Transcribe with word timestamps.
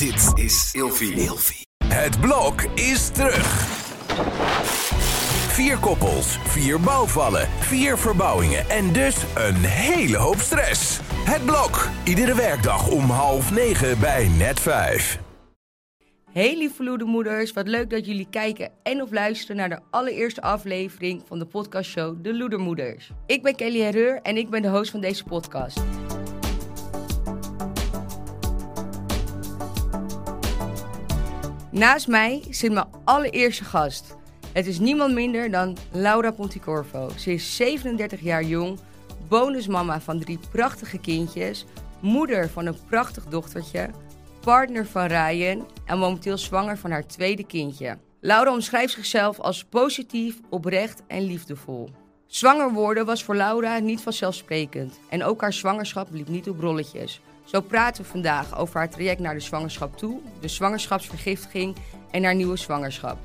Dit 0.00 0.44
is 0.44 0.70
Ilfie. 0.72 1.66
Het 1.84 2.20
blok 2.20 2.62
is 2.62 3.10
terug. 3.10 3.66
Vier 5.48 5.78
koppels, 5.78 6.38
vier 6.42 6.80
bouwvallen, 6.80 7.48
vier 7.58 7.98
verbouwingen 7.98 8.68
en 8.70 8.92
dus 8.92 9.16
een 9.34 9.54
hele 9.54 10.16
hoop 10.16 10.38
stress. 10.38 11.00
Het 11.02 11.44
blok, 11.44 11.88
iedere 12.04 12.34
werkdag 12.34 12.90
om 12.90 13.10
half 13.10 13.50
negen 13.50 14.00
bij 14.00 14.28
net 14.28 14.60
vijf. 14.60 15.20
Hey 16.32 16.56
lieve 16.56 17.02
moeders, 17.04 17.52
wat 17.52 17.68
leuk 17.68 17.90
dat 17.90 18.06
jullie 18.06 18.28
kijken 18.30 18.70
en 18.82 19.02
of 19.02 19.10
luisteren 19.10 19.56
naar 19.56 19.68
de 19.68 19.80
allereerste 19.90 20.42
aflevering 20.42 21.22
van 21.26 21.38
de 21.38 21.46
podcastshow 21.46 22.22
De 22.22 22.36
Loedermoeders. 22.36 23.10
Ik 23.26 23.42
ben 23.42 23.56
Kelly 23.56 23.80
Herreur 23.80 24.20
en 24.22 24.36
ik 24.36 24.50
ben 24.50 24.62
de 24.62 24.68
host 24.68 24.90
van 24.90 25.00
deze 25.00 25.24
podcast. 25.24 25.80
Naast 31.70 32.08
mij 32.08 32.42
zit 32.50 32.72
mijn 32.72 32.86
allereerste 33.04 33.64
gast. 33.64 34.16
Het 34.52 34.66
is 34.66 34.78
niemand 34.78 35.14
minder 35.14 35.50
dan 35.50 35.76
Laura 35.92 36.30
Ponticorvo. 36.30 37.10
Ze 37.16 37.32
is 37.32 37.56
37 37.56 38.20
jaar 38.20 38.44
jong, 38.44 38.78
bonusmama 39.28 40.00
van 40.00 40.20
drie 40.20 40.38
prachtige 40.50 40.98
kindjes, 40.98 41.64
moeder 42.00 42.48
van 42.48 42.66
een 42.66 42.76
prachtig 42.88 43.24
dochtertje, 43.24 43.90
partner 44.40 44.86
van 44.86 45.06
Ryan 45.06 45.66
en 45.86 45.98
momenteel 45.98 46.38
zwanger 46.38 46.78
van 46.78 46.90
haar 46.90 47.06
tweede 47.06 47.46
kindje. 47.46 47.98
Laura 48.20 48.52
omschrijft 48.52 48.92
zichzelf 48.92 49.40
als 49.40 49.64
positief, 49.64 50.40
oprecht 50.48 51.02
en 51.06 51.22
liefdevol. 51.22 51.90
Zwanger 52.26 52.72
worden 52.72 53.06
was 53.06 53.24
voor 53.24 53.36
Laura 53.36 53.78
niet 53.78 54.00
vanzelfsprekend 54.00 54.98
en 55.08 55.24
ook 55.24 55.40
haar 55.40 55.52
zwangerschap 55.52 56.08
liep 56.10 56.28
niet 56.28 56.48
op 56.48 56.60
rolletjes. 56.60 57.20
Zo 57.50 57.60
praten 57.60 58.02
we 58.02 58.08
vandaag 58.08 58.58
over 58.58 58.76
haar 58.76 58.90
traject 58.90 59.20
naar 59.20 59.34
de 59.34 59.40
zwangerschap 59.40 59.96
toe, 59.96 60.20
de 60.40 60.48
zwangerschapsvergiftiging 60.48 61.76
en 62.10 62.24
haar 62.24 62.34
nieuwe 62.34 62.56
zwangerschap. 62.56 63.18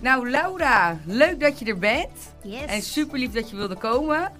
Nou, 0.00 0.30
Laura, 0.30 0.98
leuk 1.04 1.40
dat 1.40 1.58
je 1.58 1.64
er 1.64 1.78
bent. 1.78 2.34
Yes. 2.42 2.64
En 2.64 2.82
super 2.82 3.18
lief 3.18 3.30
dat 3.32 3.50
je 3.50 3.56
wilde 3.56 3.76
komen. 3.76 4.32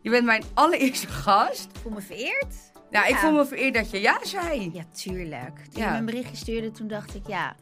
Je 0.00 0.10
bent 0.10 0.24
mijn 0.24 0.42
allereerste 0.54 1.06
gast. 1.22 1.64
Ik 1.64 1.80
voel 1.82 1.92
me 1.92 2.00
vereerd. 2.00 2.54
Nou, 2.90 3.04
ik 3.06 3.10
Ja. 3.12 3.18
voel 3.18 3.32
me 3.32 3.46
vereerd 3.46 3.74
dat 3.74 3.90
je 3.90 4.00
ja 4.00 4.18
zei. 4.22 4.70
Ja, 4.74 4.82
tuurlijk. 4.92 5.56
Toen 5.70 5.82
Ja. 5.82 5.84
je 5.86 5.90
me 5.92 5.96
een 5.98 6.04
berichtje 6.04 6.36
stuurde, 6.36 6.70
toen 6.70 6.88
dacht 6.88 7.14
ik, 7.14 7.26
ja, 7.26 7.54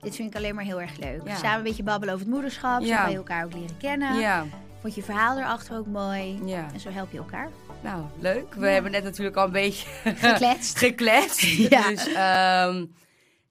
dit 0.00 0.16
vind 0.16 0.30
ik 0.30 0.36
alleen 0.36 0.54
maar 0.54 0.64
heel 0.64 0.80
erg 0.80 0.96
leuk. 0.98 1.20
Ja. 1.24 1.34
Samen 1.36 1.56
een 1.58 1.62
beetje 1.62 1.82
babbelen 1.82 2.14
over 2.14 2.26
het 2.26 2.34
moederschap, 2.34 2.82
zo 2.84 2.96
kan 2.96 3.10
je 3.10 3.16
elkaar 3.16 3.44
ook 3.44 3.52
leren 3.54 3.76
kennen. 3.76 4.14
Ja, 4.20 4.44
Vond 4.80 4.94
je 4.94 5.02
verhaal 5.02 5.38
erachter 5.38 5.78
ook 5.78 5.86
mooi. 5.86 6.40
ja. 6.44 6.66
En 6.72 6.80
zo 6.80 6.90
help 6.90 7.12
je 7.12 7.18
elkaar. 7.18 7.48
Nou, 7.82 8.04
leuk. 8.20 8.54
We 8.54 8.66
Ja. 8.66 8.72
hebben 8.72 8.90
net 8.92 9.04
natuurlijk 9.04 9.36
al 9.36 9.44
een 9.44 9.52
beetje 9.52 9.86
Gekletst. 10.16 10.78
gekletst. 10.78 11.40
Ja. 11.70 11.88
Dus 11.88 12.06
ehm, 12.12 12.84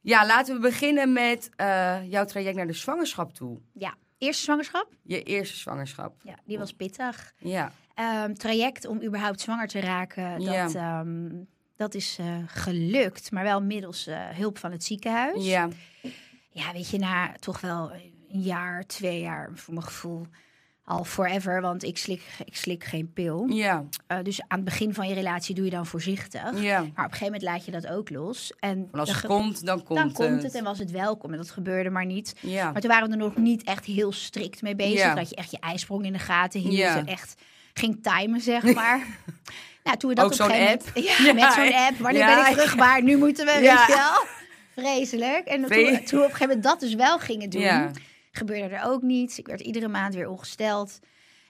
ja, 0.02 0.26
laten 0.26 0.56
we 0.56 0.62
beginnen 0.62 1.14
met 1.14 1.50
eh, 1.56 1.98
jouw 2.10 2.26
traject 2.26 2.56
naar 2.56 2.68
de 2.68 2.74
zwangerschap 2.74 3.34
toe. 3.34 3.60
ja, 3.74 3.94
eerste 4.18 4.44
zwangerschap. 4.44 4.88
Je 5.04 5.24
eerste 5.24 5.58
zwangerschap. 5.58 6.16
Ja, 6.24 6.36
die 6.46 6.58
was 6.58 6.74
pittig. 6.74 7.34
Ja, 7.38 7.72
Ehm, 7.96 8.34
traject 8.34 8.86
om 8.88 9.02
überhaupt 9.04 9.42
zwanger 9.42 9.68
te 9.68 9.80
raken, 9.80 10.40
dat, 10.40 10.72
Ja. 10.72 11.00
ehm, 11.00 11.30
dat 11.76 11.94
is 11.94 12.18
eh, 12.20 12.38
gelukt. 12.46 13.32
Maar 13.32 13.44
wel 13.44 13.62
middels 13.62 14.08
eh, 14.08 14.20
hulp 14.30 14.58
van 14.58 14.72
het 14.72 14.84
ziekenhuis. 14.84 15.46
ja, 15.46 15.68
ja, 16.50 16.72
weet 16.74 16.90
je, 16.90 16.98
na 16.98 17.32
toch 17.40 17.62
wel 17.62 17.92
een 17.94 18.42
jaar, 18.42 18.84
twee 18.86 19.20
jaar, 19.20 19.50
voor 19.54 19.74
mijn 19.74 19.86
gevoel, 19.86 20.26
al 20.86 21.04
forever, 21.04 21.62
want 21.62 21.84
ik 21.84 21.98
slik, 21.98 22.22
ik 22.46 22.56
slik 22.56 22.84
geen 22.84 23.12
pil. 23.14 23.46
ja, 23.50 23.84
Eh, 24.08 24.18
dus 24.24 24.42
aan 24.42 24.48
het 24.58 24.64
begin 24.66 24.94
van 24.94 25.08
je 25.08 25.14
relatie 25.14 25.56
doe 25.56 25.66
je 25.66 25.72
dan 25.72 25.86
voorzichtig. 25.86 26.62
ja. 26.62 26.80
Maar 26.80 26.88
op 26.88 26.96
een 26.98 27.04
gegeven 27.04 27.26
moment 27.26 27.42
laat 27.44 27.66
je 27.66 27.72
dat 27.72 27.88
ook 27.88 28.10
los. 28.10 28.54
En 28.60 28.88
als 28.92 29.08
dan 29.10 29.18
het 29.18 29.26
komt, 29.26 29.66
dan 29.66 29.84
komt 29.84 29.98
dan 30.00 30.08
het. 30.08 30.16
komt 30.18 30.44
het 30.44 30.54
en 30.56 30.64
was 30.64 30.80
het 30.80 30.92
welkom. 30.92 31.32
En 31.32 31.38
dat 31.38 31.50
gebeurde 31.52 31.90
maar 31.90 32.06
niet. 32.06 32.34
Ja, 32.40 32.72
Maar 32.72 32.82
toen 32.82 32.90
waren 32.90 33.06
we 33.08 33.12
er 33.14 33.20
nog 33.20 33.36
niet 33.38 33.64
echt 33.64 33.86
heel 33.86 34.12
strikt 34.12 34.62
mee 34.62 34.76
bezig. 34.76 35.00
Ja. 35.00 35.16
Dat 35.16 35.30
je 35.30 35.36
echt 35.36 35.52
je 35.52 35.60
ijsprong 35.60 36.06
in 36.06 36.14
de 36.14 36.20
gaten 36.20 36.60
hield. 36.60 36.74
Ja. 36.76 36.98
En 36.98 37.06
echt 37.08 37.36
ging 37.74 38.00
timen, 38.04 38.42
zeg 38.42 38.64
maar. 38.74 39.00
nou, 39.84 39.98
toen 39.98 40.10
we 40.10 40.16
dat 40.16 40.26
Ook 40.26 40.32
op 40.32 40.38
zo'n 40.38 40.52
app? 40.52 40.60
moment- 40.60 40.92
Ja, 40.94 41.26
Ja. 41.26 41.34
met 41.34 41.54
zo'n 41.54 41.74
app. 41.74 41.98
Wanneer 41.98 42.26
ben 42.26 42.38
ik 42.40 42.54
vruchtbaar? 42.54 43.04
Nu 43.04 43.18
moeten 43.18 43.46
we, 43.46 43.52
Ja. 43.52 43.60
weet 43.78 43.88
je 43.88 43.94
wel. 43.96 44.26
Vreselijk. 44.84 45.46
En 45.48 45.62
toen, 45.62 45.70
toen 45.70 45.80
we 45.80 45.86
op 45.96 46.12
een 46.14 46.20
gegeven 46.22 46.40
moment 46.48 46.64
dat 46.64 46.80
dus 46.80 46.94
wel 46.94 47.20
gingen 47.20 47.50
doen, 47.50 47.62
ja. 47.62 47.92
Gebeurde 48.38 48.76
er 48.76 48.84
ook 48.86 49.02
niets. 49.02 49.40
Ik 49.40 49.48
werd 49.48 49.62
iedere 49.62 49.88
maand 49.88 50.14
weer 50.16 50.30
ongesteld. 50.30 51.00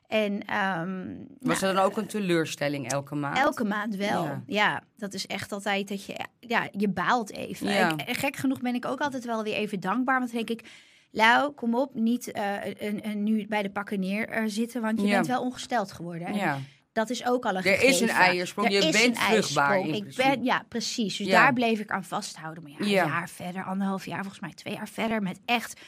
En 0.08 0.46
ehm, 0.46 1.06
Was 1.40 1.60
nou, 1.60 1.72
er 1.72 1.74
dan 1.80 1.86
ook 1.86 1.98
een 1.98 2.08
teleurstelling 2.08 2.92
elke 2.92 3.16
maand? 3.16 3.38
Elke 3.38 3.64
maand 3.64 3.96
wel. 3.96 4.24
Ja. 4.24 4.44
Ja. 4.48 4.84
dat 4.98 5.14
is 5.14 5.28
echt 5.28 5.52
altijd 5.52 5.88
dat 5.88 6.06
je, 6.06 6.16
ja, 6.40 6.68
je 6.72 6.88
baalt 6.90 7.32
even. 7.32 7.68
Ja. 7.70 7.92
Ik- 7.92 8.02
en 8.02 8.16
gek 8.16 8.36
genoeg 8.36 8.62
ben 8.62 8.76
ik 8.76 8.86
ook 8.86 9.00
altijd 9.00 9.26
wel 9.26 9.44
weer 9.44 9.56
even 9.56 9.80
dankbaar. 9.80 10.20
Want 10.20 10.32
dan 10.34 10.44
denk 10.46 10.60
ik, 10.60 10.68
Lau, 11.12 11.52
kom 11.52 11.76
op, 11.76 11.94
niet 11.94 12.32
eh, 12.32 12.54
een, 12.78 13.08
een, 13.08 13.24
nu 13.24 13.48
bij 13.48 13.62
de 13.62 13.70
pakken 13.70 14.00
neer 14.00 14.30
eh, 14.30 14.44
zitten, 14.46 14.82
want 14.82 15.02
je 15.02 15.08
Ja. 15.08 15.14
bent 15.14 15.28
wel 15.28 15.42
ongesteld 15.42 15.92
geworden. 15.92 16.28
En 16.28 16.36
Ja, 16.36 16.60
Dat 16.92 17.10
is 17.10 17.26
ook 17.26 17.46
al 17.46 17.56
een 17.56 17.64
Er 17.64 17.72
is 17.74 17.80
gegeven. 17.80 18.10
een 18.10 18.16
eiersprong, 18.22 18.68
Er 18.68 18.74
je 18.74 18.88
is 18.88 19.02
bent 19.02 19.16
een 19.18 19.22
vruchtbaar 19.24 19.80
Ik 19.80 20.16
ben, 20.16 20.44
ja, 20.44 20.66
precies. 20.70 21.18
Dus 21.18 21.28
daar 21.28 21.54
bleef 21.54 21.80
ik 21.80 21.92
aan 21.92 22.04
vasthouden. 22.04 22.64
Maar 22.64 22.72
ja, 22.72 22.78
een 22.80 22.88
Ja. 22.88 23.06
jaar 23.06 23.30
verder, 23.30 23.64
anderhalf 23.64 24.06
jaar, 24.06 24.20
volgens 24.22 24.40
mij 24.42 24.54
twee 24.54 24.74
jaar 24.74 24.88
verder, 24.90 25.22
met 25.22 25.40
echt 25.46 25.82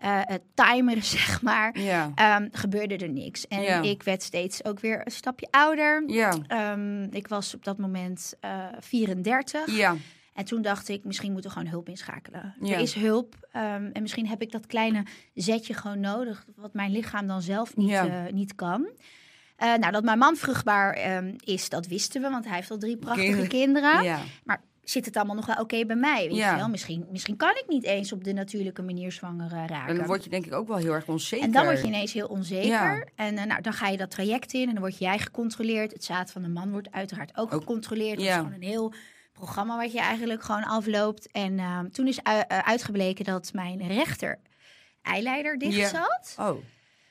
eh 0.00 0.20
het 0.22 0.42
timeren, 0.54 1.02
zeg 1.18 1.42
maar, 1.42 1.78
ja, 1.78 2.12
ehm, 2.14 2.48
gebeurde 2.52 2.96
er 2.96 3.08
niks. 3.10 3.48
En 3.48 3.62
Ja. 3.62 3.82
ik 3.82 4.02
werd 4.02 4.22
steeds 4.22 4.64
ook 4.64 4.80
weer 4.80 5.00
een 5.04 5.12
stapje 5.12 5.46
ouder. 5.50 6.02
ja, 6.06 6.36
Ehm, 6.46 7.02
ik 7.02 7.28
was 7.28 7.54
op 7.54 7.64
dat 7.64 7.78
moment 7.78 8.34
eh 8.40 8.64
34. 8.80 9.76
ja, 9.76 9.96
En 10.34 10.44
toen 10.44 10.62
dacht 10.62 10.88
ik, 10.88 11.04
misschien 11.04 11.32
moeten 11.32 11.50
we 11.50 11.56
gewoon 11.56 11.72
hulp 11.72 11.88
inschakelen. 11.88 12.54
Ja. 12.60 12.74
Er 12.74 12.80
is 12.80 12.94
hulp. 12.94 13.34
ehm, 13.52 13.90
en 13.92 14.02
misschien 14.02 14.26
heb 14.28 14.42
ik 14.42 14.52
dat 14.52 14.66
kleine 14.66 15.02
zetje 15.34 15.74
gewoon 15.74 16.00
nodig. 16.00 16.44
Wat 16.56 16.74
mijn 16.74 16.90
lichaam 16.92 17.26
dan 17.26 17.42
zelf 17.42 17.76
niet, 17.76 17.88
Ja. 17.88 18.26
eh, 18.26 18.32
niet 18.32 18.54
kan. 18.54 18.88
Eh, 19.56 19.74
nou, 19.74 19.92
dat 19.92 20.04
mijn 20.04 20.18
man 20.18 20.36
vruchtbaar 20.36 20.98
is, 21.44 21.68
dat 21.68 21.86
wisten 21.86 22.22
we. 22.22 22.30
Want 22.30 22.44
hij 22.46 22.56
heeft 22.56 22.70
al 22.70 22.78
drie 22.78 22.96
prachtige 22.96 23.26
Kinderen. 23.26 23.48
kinderen. 23.48 24.02
ja. 24.02 24.18
Maar 24.44 24.62
zit 24.90 25.04
het 25.04 25.16
allemaal 25.16 25.34
nog 25.36 25.46
wel 25.46 25.56
oké 25.56 25.84
bij 25.84 25.96
mij? 25.96 26.26
Weet 26.28 26.36
Ja. 26.36 26.50
je 26.50 26.56
wel? 26.56 26.68
Misschien, 26.68 27.06
misschien 27.10 27.36
kan 27.36 27.50
ik 27.50 27.64
niet 27.68 27.84
eens 27.84 28.12
op 28.12 28.24
de 28.24 28.32
natuurlijke 28.32 28.82
manier 28.82 29.12
zwanger 29.12 29.52
eh, 29.52 29.64
raken. 29.66 29.88
En 29.88 29.96
dan 29.96 30.06
word 30.06 30.24
je 30.24 30.30
denk 30.30 30.46
ik 30.46 30.52
ook 30.54 30.68
wel 30.68 30.76
heel 30.76 30.92
erg 30.92 31.06
onzeker. 31.08 31.44
En 31.46 31.52
dan 31.52 31.64
word 31.64 31.80
je 31.80 31.86
ineens 31.86 32.12
heel 32.12 32.26
onzeker. 32.26 32.66
Ja. 32.68 33.04
En 33.14 33.38
eh, 33.38 33.44
nou, 33.44 33.60
dan 33.62 33.72
ga 33.72 33.88
je 33.88 33.96
dat 33.96 34.10
traject 34.10 34.52
in 34.52 34.66
en 34.68 34.72
dan 34.72 34.80
word 34.82 34.98
jij 34.98 35.18
gecontroleerd. 35.18 35.92
Het 35.92 36.04
zaad 36.04 36.30
van 36.30 36.42
de 36.42 36.48
man 36.48 36.70
wordt 36.70 36.90
uiteraard 36.92 37.30
ook, 37.36 37.52
Ook- 37.54 37.60
gecontroleerd. 37.60 38.16
Dat 38.16 38.24
ja. 38.26 38.30
is 38.32 38.36
gewoon 38.38 38.52
een 38.52 38.62
heel 38.62 38.92
programma 39.32 39.76
wat 39.76 39.92
je 39.92 40.00
eigenlijk 40.00 40.42
gewoon 40.42 40.64
afloopt. 40.64 41.30
En 41.30 41.58
ehm, 41.58 41.88
toen 41.88 42.06
is 42.06 42.18
eh, 42.18 42.40
uitgebleken 42.40 43.24
dat 43.24 43.52
mijn 43.52 43.86
rechter 43.86 44.38
eileider 45.02 45.58
dicht 45.58 45.76
Ja. 45.76 45.88
zat. 45.88 46.34
Oh, 46.38 46.56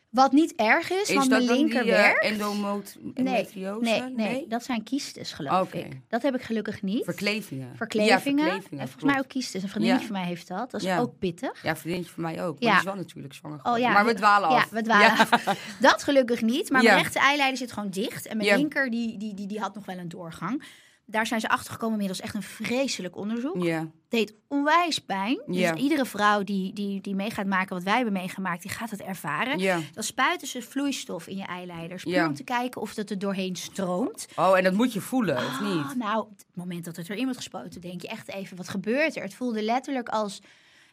Wat 0.10 0.32
niet 0.32 0.54
erg 0.56 0.92
is, 0.92 1.10
is 1.10 1.16
want 1.16 1.30
mijn 1.30 1.46
dan 1.46 1.56
linker 1.56 1.84
die 1.84 1.92
eh, 1.92 2.02
werk... 2.02 2.18
endomoot- 2.24 2.98
nee, 3.14 3.48
nee, 3.82 4.10
nee, 4.16 4.46
dat 4.48 4.64
zijn 4.64 4.84
kiestes 4.84 5.32
geloof 5.34 5.74
ik. 5.74 5.88
Dat 6.08 6.22
heb 6.22 6.36
ik 6.36 6.42
gelukkig 6.42 6.82
niet. 6.82 7.04
Verklevingen. 7.04 7.76
Verklevingen. 7.76 8.14
Ja, 8.46 8.52
verklevingen. 8.52 8.82
en 8.82 8.88
volgens 8.90 9.12
mij 9.12 9.20
ook 9.22 9.28
kiestes. 9.28 9.64
Een 9.64 9.70
vriendinnetje 9.70 10.06
Ja. 10.08 10.12
van 10.12 10.22
mij 10.22 10.30
heeft 10.30 10.48
dat. 10.48 10.72
Dat 10.72 10.82
is 10.82 10.88
Ja. 10.88 11.00
ook 11.00 11.20
pittig. 11.20 11.64
Ja, 11.64 11.76
vriendinnetje 11.76 12.14
van 12.14 12.24
mij 12.24 12.44
ook. 12.44 12.54
Maar 12.54 12.64
Ja. 12.64 12.70
die 12.70 12.78
is 12.80 12.84
wel 12.86 12.96
natuurlijk 12.96 13.34
zwanger 13.34 13.60
Oh, 13.64 13.78
ja. 13.78 13.92
Maar 13.92 14.06
we 14.06 14.14
dwalen 14.14 14.50
af. 14.50 14.64
Ja, 14.64 14.76
we 14.76 14.82
dwalen 14.82 15.10
af. 15.18 15.76
Dat 15.80 16.04
gelukkig 16.04 16.42
niet. 16.42 16.70
Maar 16.70 16.84
mijn 16.84 16.98
rechter 16.98 17.22
eileider 17.22 17.58
zit 17.58 17.72
gewoon 17.72 17.90
dicht. 17.90 18.28
En 18.28 18.38
mijn 18.38 18.56
linker, 18.58 18.90
die, 18.90 19.18
die, 19.18 19.34
die, 19.34 19.48
die 19.48 19.60
had 19.60 19.76
nog 19.76 19.86
wel 19.86 19.98
een 19.98 20.10
doorgang. 20.10 20.64
Daar 21.12 21.28
zijn 21.28 21.40
ze 21.40 21.50
achter 21.50 21.72
gekomen 21.72 21.94
inmiddels. 21.94 22.22
Echt 22.22 22.36
een 22.36 22.44
vreselijk 22.44 23.16
onderzoek. 23.18 23.64
Ja, 23.64 23.88
Deed 24.10 24.34
onwijs 24.48 25.00
pijn. 25.00 25.42
Ja. 25.48 25.72
Dus 25.72 25.82
iedere 25.82 26.06
vrouw 26.06 26.44
die, 26.44 26.74
die, 26.74 27.02
die 27.02 27.16
mee 27.16 27.30
gaat 27.32 27.46
maken 27.46 27.76
wat 27.76 27.84
wij 27.84 27.96
hebben 27.96 28.14
meegemaakt, 28.14 28.62
die 28.62 28.72
gaat 28.72 28.90
het 28.90 29.02
ervaren. 29.02 29.60
ja. 29.60 29.80
Dan 29.94 30.04
spuiten 30.04 30.48
ze 30.48 30.62
vloeistof 30.62 31.28
in 31.28 31.38
je 31.38 31.44
eileiders. 31.46 32.04
Puur 32.04 32.14
Ja. 32.14 32.28
om 32.28 32.34
te 32.34 32.44
kijken 32.44 32.82
of 32.82 32.96
het 32.96 33.10
er 33.10 33.20
doorheen 33.20 33.56
stroomt. 33.56 34.28
Oh, 34.36 34.58
en 34.58 34.64
dat 34.64 34.74
moet 34.74 34.94
je 34.94 35.02
voelen, 35.02 35.38
of 35.38 35.44
Ah, 35.44 35.62
niet? 35.62 35.96
nou, 35.96 36.22
op 36.22 36.30
het 36.38 36.46
moment 36.54 36.86
dat 36.86 36.96
het 36.96 37.10
erin 37.10 37.24
wordt 37.24 37.38
gespoten, 37.38 37.82
denk 37.82 38.02
je 38.02 38.08
echt 38.08 38.28
even, 38.34 38.58
wat 38.58 38.70
gebeurt 38.70 39.16
er? 39.16 39.24
Het 39.24 39.34
voelde 39.34 39.62
letterlijk 39.64 40.10
als, 40.10 40.40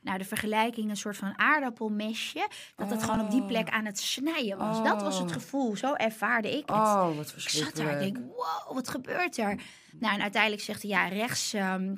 nou, 0.06 0.18
de 0.18 0.24
vergelijking, 0.24 0.90
een 0.90 0.96
soort 0.96 1.16
van 1.16 1.38
aardappelmesje. 1.38 2.48
Dat 2.76 2.90
het 2.90 3.02
gewoon 3.02 3.20
op 3.20 3.30
die 3.30 3.42
plek 3.44 3.68
aan 3.68 3.84
het 3.84 3.98
snijden 3.98 4.58
was. 4.58 4.82
Dat 4.82 5.02
was 5.02 5.18
het 5.18 5.26
Oh. 5.28 5.32
gevoel. 5.32 5.76
Zo 5.76 5.94
ervaarde 5.94 6.48
ik 6.50 6.68
het. 6.68 6.76
Oh, 6.76 7.16
wat 7.16 7.26
ik 7.26 7.32
verschrikkelijk. 7.32 7.76
zat 7.76 7.86
daar 7.86 7.94
en 7.96 8.12
denk, 8.12 8.16
wow, 8.36 8.74
wat 8.74 8.88
gebeurt 8.88 9.38
er? 9.38 9.60
Nou, 9.98 10.14
en 10.14 10.22
uiteindelijk 10.22 10.62
zegt 10.62 10.82
hij, 10.82 10.90
ja, 10.90 11.08
rechts 11.08 11.52
ehm, 11.52 11.94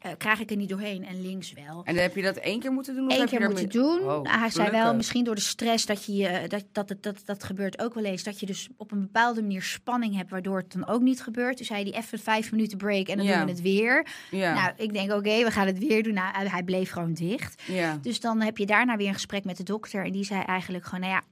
eh, 0.00 0.10
krijg 0.18 0.40
ik 0.40 0.50
er 0.50 0.56
niet 0.56 0.68
doorheen 0.68 1.06
en 1.06 1.22
links 1.22 1.52
wel. 1.52 1.80
En 1.84 1.94
dan 1.94 2.02
heb 2.02 2.14
je 2.16 2.22
dat 2.22 2.36
één 2.36 2.60
keer 2.60 2.72
moeten 2.72 2.94
doen? 2.94 3.10
Eén 3.12 3.18
heb 3.18 3.28
keer 3.28 3.40
je 3.40 3.46
moeten 3.46 3.68
daarmee- 3.68 3.98
doen. 3.98 4.08
Oh, 4.10 4.38
hij 4.40 4.50
zei 4.50 4.70
wel, 4.70 4.94
misschien 4.94 5.24
door 5.24 5.34
de 5.34 5.40
stress 5.40 5.86
dat 5.86 6.04
je 6.04 6.16
je- 6.16 6.44
dat, 6.48 6.64
dat, 6.72 6.88
dat, 6.88 7.02
dat, 7.02 7.22
dat 7.24 7.44
gebeurt 7.44 7.80
ook 7.82 7.94
wel 7.94 8.04
eens. 8.04 8.22
Dat 8.22 8.40
je 8.40 8.46
dus 8.46 8.68
op 8.76 8.92
een 8.92 9.00
bepaalde 9.00 9.40
manier 9.40 9.62
spanning 9.62 10.16
hebt, 10.16 10.30
waardoor 10.30 10.58
het 10.58 10.72
dan 10.72 10.86
ook 10.86 11.00
niet 11.00 11.22
gebeurt. 11.22 11.58
Dus 11.58 11.66
zei 11.66 11.82
hij 11.90 12.00
even 12.00 12.18
vijf 12.18 12.50
minuten 12.50 12.78
break 12.78 13.06
en 13.08 13.16
dan 13.16 13.26
doen 13.26 13.44
we 13.44 13.50
het 13.50 13.60
weer. 13.62 14.06
Ja, 14.30 14.54
Nou, 14.54 14.72
ik 14.76 14.92
denk, 14.92 15.12
oké, 15.12 15.44
we 15.44 15.50
gaan 15.50 15.66
het 15.66 15.78
weer 15.78 16.02
doen. 16.02 16.14
Nou, 16.14 16.46
hij 16.48 16.62
bleef 16.62 16.90
gewoon 16.90 17.12
dicht. 17.12 17.62
ja. 17.66 17.98
Dus 18.02 18.20
dan 18.20 18.40
heb 18.40 18.56
je 18.58 18.66
daarna 18.66 18.96
weer 18.96 19.08
een 19.08 19.14
gesprek 19.14 19.44
met 19.44 19.56
de 19.56 19.62
dokter. 19.62 20.04
En 20.04 20.12
die 20.12 20.24
zei 20.24 20.42
eigenlijk 20.42 20.84
gewoon, 20.84 21.00
nou 21.00 21.12
ja. 21.12 21.22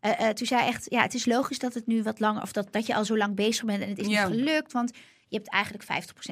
eh, 0.00 0.28
eh, 0.28 0.34
toen 0.34 0.46
zei 0.46 0.60
hij 0.60 0.68
echt, 0.70 0.86
ja, 0.88 1.02
het 1.02 1.14
is 1.14 1.26
logisch 1.26 1.58
dat 1.58 1.74
het 1.74 1.86
nu 1.86 2.02
wat 2.02 2.20
langer, 2.20 2.42
of 2.42 2.52
dat, 2.52 2.68
dat 2.72 2.86
je 2.86 2.94
al 2.94 3.04
zo 3.04 3.16
lang 3.16 3.34
bezig 3.34 3.64
bent 3.64 3.82
en 3.82 3.88
het 3.88 3.98
is 3.98 4.06
niet 4.06 4.18
gelukt, 4.18 4.72
want 4.72 4.92
je 5.28 5.36
hebt 5.36 5.48
eigenlijk 5.50 5.84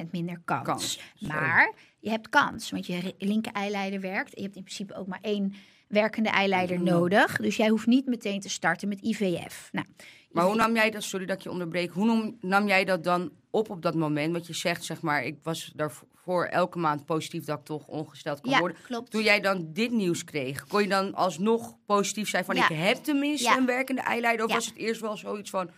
50% 0.07 0.11
minder 0.11 0.41
kans. 0.45 0.99
Maar 1.19 1.73
je 1.99 2.09
hebt 2.09 2.29
kans. 2.29 2.71
Want 2.71 2.85
je 2.87 3.15
linker 3.17 3.51
eileider 3.51 3.99
werkt. 4.01 4.35
Je 4.35 4.41
hebt 4.41 4.55
in 4.55 4.63
principe 4.63 4.95
ook 4.95 5.07
maar 5.07 5.19
één 5.21 5.53
werkende 5.87 6.29
eileider 6.29 6.77
Mm. 6.77 6.83
nodig. 6.83 7.37
Dus 7.37 7.55
jij 7.55 7.69
hoeft 7.69 7.87
niet 7.87 8.05
meteen 8.05 8.39
te 8.39 8.49
starten 8.49 8.87
met 8.87 9.01
IVF. 9.01 9.69
Nou, 9.71 9.85
Maar 10.31 10.45
hoe 10.45 10.55
nam 10.55 10.75
jij 10.75 10.89
dat, 10.91 11.03
sorry 11.03 11.25
dat 11.25 11.37
ik 11.37 11.43
je 11.43 11.51
onderbreek, 11.51 11.91
hoe 11.91 12.05
nam, 12.05 12.37
nam 12.41 12.67
jij 12.67 12.85
dat 12.85 13.03
dan 13.03 13.31
op 13.49 13.69
op 13.69 13.81
dat 13.81 13.95
moment? 13.95 14.31
Want 14.31 14.47
je 14.47 14.53
zegt, 14.53 14.83
zeg 14.83 15.01
maar, 15.01 15.23
ik 15.23 15.37
was 15.43 15.71
daarvoor 15.75 16.45
elke 16.45 16.77
maand 16.79 17.05
positief 17.05 17.45
dat 17.45 17.59
ik 17.59 17.65
toch 17.65 17.87
ongesteld 17.87 18.41
kon 18.41 18.51
ja, 18.51 18.59
worden. 18.59 18.77
klopt. 18.83 19.11
Toen 19.11 19.23
jij 19.23 19.39
dan 19.39 19.69
dit 19.73 19.91
nieuws 19.91 20.23
kreeg, 20.23 20.67
kon 20.67 20.81
je 20.81 20.87
dan 20.89 21.13
alsnog 21.13 21.75
positief 21.85 22.29
zijn 22.29 22.45
van 22.45 22.55
Ja. 22.55 22.69
ik 22.69 22.77
heb 22.77 22.95
tenminste 22.97 23.49
Ja. 23.49 23.57
een 23.57 23.65
werkende 23.65 24.01
eileider? 24.01 24.45
Of 24.45 24.53
was 24.53 24.65
het 24.65 24.75
eerst 24.75 25.01
wel 25.01 25.17
zoiets 25.17 25.49
van, 25.49 25.69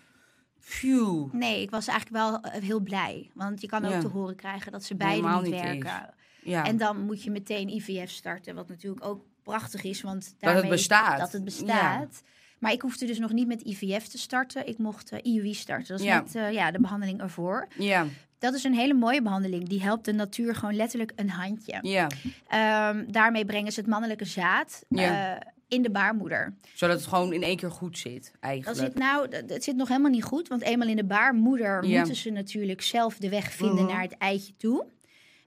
phew. 0.68 1.34
Nee, 1.34 1.62
ik 1.62 1.70
was 1.70 1.88
eigenlijk 1.88 2.18
wel 2.24 2.40
eh, 2.42 2.62
heel 2.62 2.80
blij. 2.80 3.30
Want 3.34 3.62
je 3.62 3.68
kan 3.68 3.86
ook 3.86 3.92
Ja. 3.92 4.00
te 4.00 4.08
horen 4.08 4.36
krijgen 4.36 4.72
dat 4.72 4.84
ze 4.84 4.96
beide 4.96 5.28
niet, 5.30 5.42
niet 5.42 5.62
werken. 5.62 6.14
Ja. 6.44 6.66
En 6.66 6.78
dan 6.78 7.00
moet 7.06 7.24
je 7.24 7.32
meteen 7.32 7.70
IVF 7.70 8.10
starten, 8.12 8.56
wat 8.56 8.68
natuurlijk 8.68 9.06
ook 9.06 9.24
prachtig 9.44 9.84
is, 9.84 10.02
want 10.02 10.26
het 10.26 10.36
daarmee 10.40 10.70
bestaat. 10.70 11.20
Dat 11.20 11.32
het 11.32 11.44
bestaat. 11.44 12.24
Maar 12.60 12.72
ik 12.72 12.82
hoefde 12.82 13.06
dus 13.06 13.20
nog 13.20 13.32
niet 13.32 13.48
met 13.48 13.62
IVF 13.62 14.08
te 14.08 14.18
starten. 14.18 14.68
Ik 14.68 14.78
mocht 14.78 15.12
eh, 15.12 15.20
IUI 15.34 15.54
starten. 15.54 15.88
Dat 15.88 16.00
is 16.00 16.06
Ja. 16.06 16.20
net 16.22 16.36
eh, 16.36 16.52
ja, 16.52 16.72
de 16.72 16.80
behandeling 16.80 17.22
ervoor. 17.22 17.68
ja, 17.78 18.06
Dat 18.40 18.54
is 18.54 18.64
een 18.64 18.74
hele 18.74 18.94
mooie 18.94 19.22
behandeling. 19.22 19.68
Die 19.70 19.82
helpt 19.84 20.06
de 20.06 20.14
natuur 20.14 20.56
gewoon 20.56 20.76
letterlijk 20.76 21.12
een 21.16 21.30
handje. 21.30 21.78
ja. 21.82 22.08
Ehm, 22.48 23.12
daarmee 23.12 23.46
brengen 23.46 23.72
ze 23.72 23.80
het 23.80 23.90
mannelijke 23.90 24.26
zaad 24.26 24.84
Ja. 24.90 25.42
In 25.68 25.82
de 25.82 25.90
baarmoeder. 25.92 26.54
Zodat 26.74 26.98
het 27.00 27.08
gewoon 27.08 27.34
in 27.34 27.44
één 27.44 27.58
keer 27.58 27.72
goed 27.72 27.98
zit, 27.98 28.24
Dat 28.32 28.42
eigenlijk. 28.42 28.78
zit 28.80 28.96
nou, 28.98 29.28
dat- 29.30 29.50
het 29.50 29.64
zit 29.64 29.76
nog 29.76 29.88
helemaal 29.88 30.12
niet 30.12 30.24
goed, 30.24 30.48
want 30.48 30.62
eenmaal 30.62 30.88
in 30.88 30.96
de 30.96 31.06
baarmoeder 31.06 31.86
Ja. 31.86 31.98
moeten 31.98 32.16
ze 32.16 32.30
natuurlijk 32.30 32.82
zelf 32.82 33.18
de 33.18 33.30
weg 33.30 33.52
vinden 33.52 33.84
Mhm. 33.84 33.94
naar 33.94 34.02
het 34.02 34.18
eitje 34.18 34.54
toe. 34.58 34.86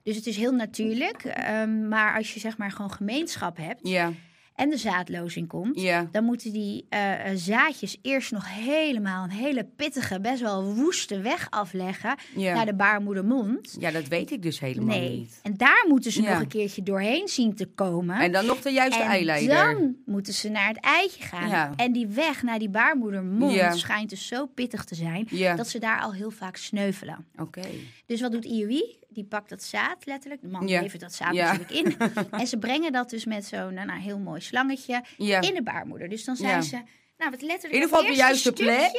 Dus 0.03 0.15
het 0.15 0.25
is 0.27 0.37
heel 0.37 0.51
natuurlijk. 0.53 1.23
ehm, 1.23 1.87
maar 1.87 2.15
als 2.17 2.33
je 2.33 2.39
zeg 2.39 2.57
maar 2.57 2.71
gewoon 2.71 2.91
gemeenschap 2.91 3.57
hebt 3.57 3.87
Ja, 3.87 4.11
en 4.59 4.69
de 4.69 4.77
zaadlozing 4.77 5.47
komt, 5.47 5.81
dan 6.11 6.23
moeten 6.23 6.51
die 6.51 6.85
eh, 6.89 7.31
eh, 7.31 7.37
zaadjes 7.37 7.97
eerst 8.01 8.31
nog 8.31 8.45
helemaal 8.55 9.23
een 9.23 9.29
hele 9.29 9.67
pittige, 9.75 10.19
best 10.19 10.41
wel 10.41 10.63
woeste 10.73 11.21
weg 11.21 11.47
afleggen 11.49 12.15
naar 12.35 12.65
de 12.65 12.73
baarmoedermond. 12.75 13.75
ja, 13.79 13.91
dat 13.91 14.07
weet 14.07 14.31
ik 14.31 14.41
dus 14.41 14.59
helemaal 14.59 14.97
Nee. 14.97 15.17
niet. 15.17 15.39
En 15.43 15.53
daar 15.57 15.85
moeten 15.87 16.11
ze 16.11 16.21
nog 16.21 16.39
een 16.39 16.47
keertje 16.47 16.83
doorheen 16.83 17.27
zien 17.27 17.55
te 17.55 17.65
komen. 17.65 18.19
En 18.19 18.31
dan 18.31 18.45
nog 18.45 18.61
de 18.61 18.71
juiste 18.71 19.01
En 19.01 19.07
eileider. 19.07 19.55
dan 19.55 19.95
moeten 20.05 20.33
ze 20.33 20.49
naar 20.49 20.67
het 20.67 20.79
eitje 20.79 21.23
gaan. 21.23 21.49
Ja. 21.49 21.73
En 21.75 21.91
die 21.91 22.07
weg 22.07 22.43
naar 22.43 22.59
die 22.59 22.69
baarmoedermond 22.69 23.77
schijnt 23.79 24.09
dus 24.09 24.27
zo 24.27 24.45
pittig 24.45 24.83
te 24.83 24.95
zijn... 24.95 25.27
Dat 25.57 25.69
ze 25.69 25.79
daar 25.79 26.01
al 26.01 26.13
heel 26.13 26.31
vaak 26.31 26.55
sneuvelen. 26.57 27.25
oké. 27.37 27.61
Dus 28.05 28.21
wat 28.21 28.31
doet 28.31 28.45
IUI? 28.45 28.97
Die 29.09 29.23
pakt 29.25 29.49
dat 29.49 29.63
zaad 29.63 30.05
letterlijk. 30.05 30.41
De 30.41 30.47
man 30.47 30.65
levert 30.65 31.01
dat 31.01 31.13
zaad 31.13 31.33
Ja. 31.33 31.51
natuurlijk 31.57 31.71
in. 31.99 32.11
en 32.39 32.47
ze 32.47 32.57
brengen 32.57 32.91
dat 32.91 33.09
dus 33.09 33.25
met 33.25 33.45
zo'n 33.45 33.73
nou, 33.73 33.87
nou, 33.87 33.99
heel 33.99 34.19
mooi 34.19 34.41
slangetje 34.41 35.03
in 35.17 35.53
de 35.53 35.61
baarmoeder. 35.63 36.09
Dus 36.09 36.23
dan 36.25 36.35
zijn 36.35 36.63
ze... 36.63 36.75
Nou, 37.17 37.31
wat 37.31 37.41
letterlijk 37.41 37.63
In 37.63 37.73
ieder 37.73 37.87
geval 37.89 37.99
op 38.03 38.07
de 38.07 38.15
juiste 38.15 38.53
plek. 38.53 38.91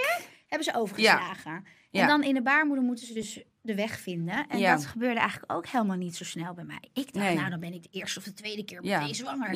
hebben 0.47 0.65
ze 0.73 0.75
overgeslagen. 0.75 1.65
En 1.91 2.07
dan 2.07 2.23
in 2.23 2.35
de 2.35 2.43
baarmoeder 2.43 2.85
moeten 2.85 3.07
ze 3.07 3.13
dus 3.13 3.43
de 3.63 3.75
weg 3.75 4.01
vinden. 4.01 4.47
En 4.49 4.61
dat 4.63 4.87
gebeurde 4.87 5.21
eigenlijk 5.21 5.53
ook 5.53 5.67
helemaal 5.67 5.97
niet 5.97 6.17
zo 6.17 6.25
snel 6.25 6.55
bij 6.55 6.65
mij. 6.65 6.83
Ik 6.93 7.13
dacht, 7.13 7.27
Nee. 7.27 7.37
nou, 7.37 7.51
dan 7.51 7.61
ben 7.61 7.73
ik 7.73 7.83
de 7.83 7.89
eerste 7.91 8.19
of 8.19 8.25
de 8.25 8.33
tweede 8.35 8.65
keer 8.65 8.81
meteen 8.81 9.15
zwanger. 9.15 9.51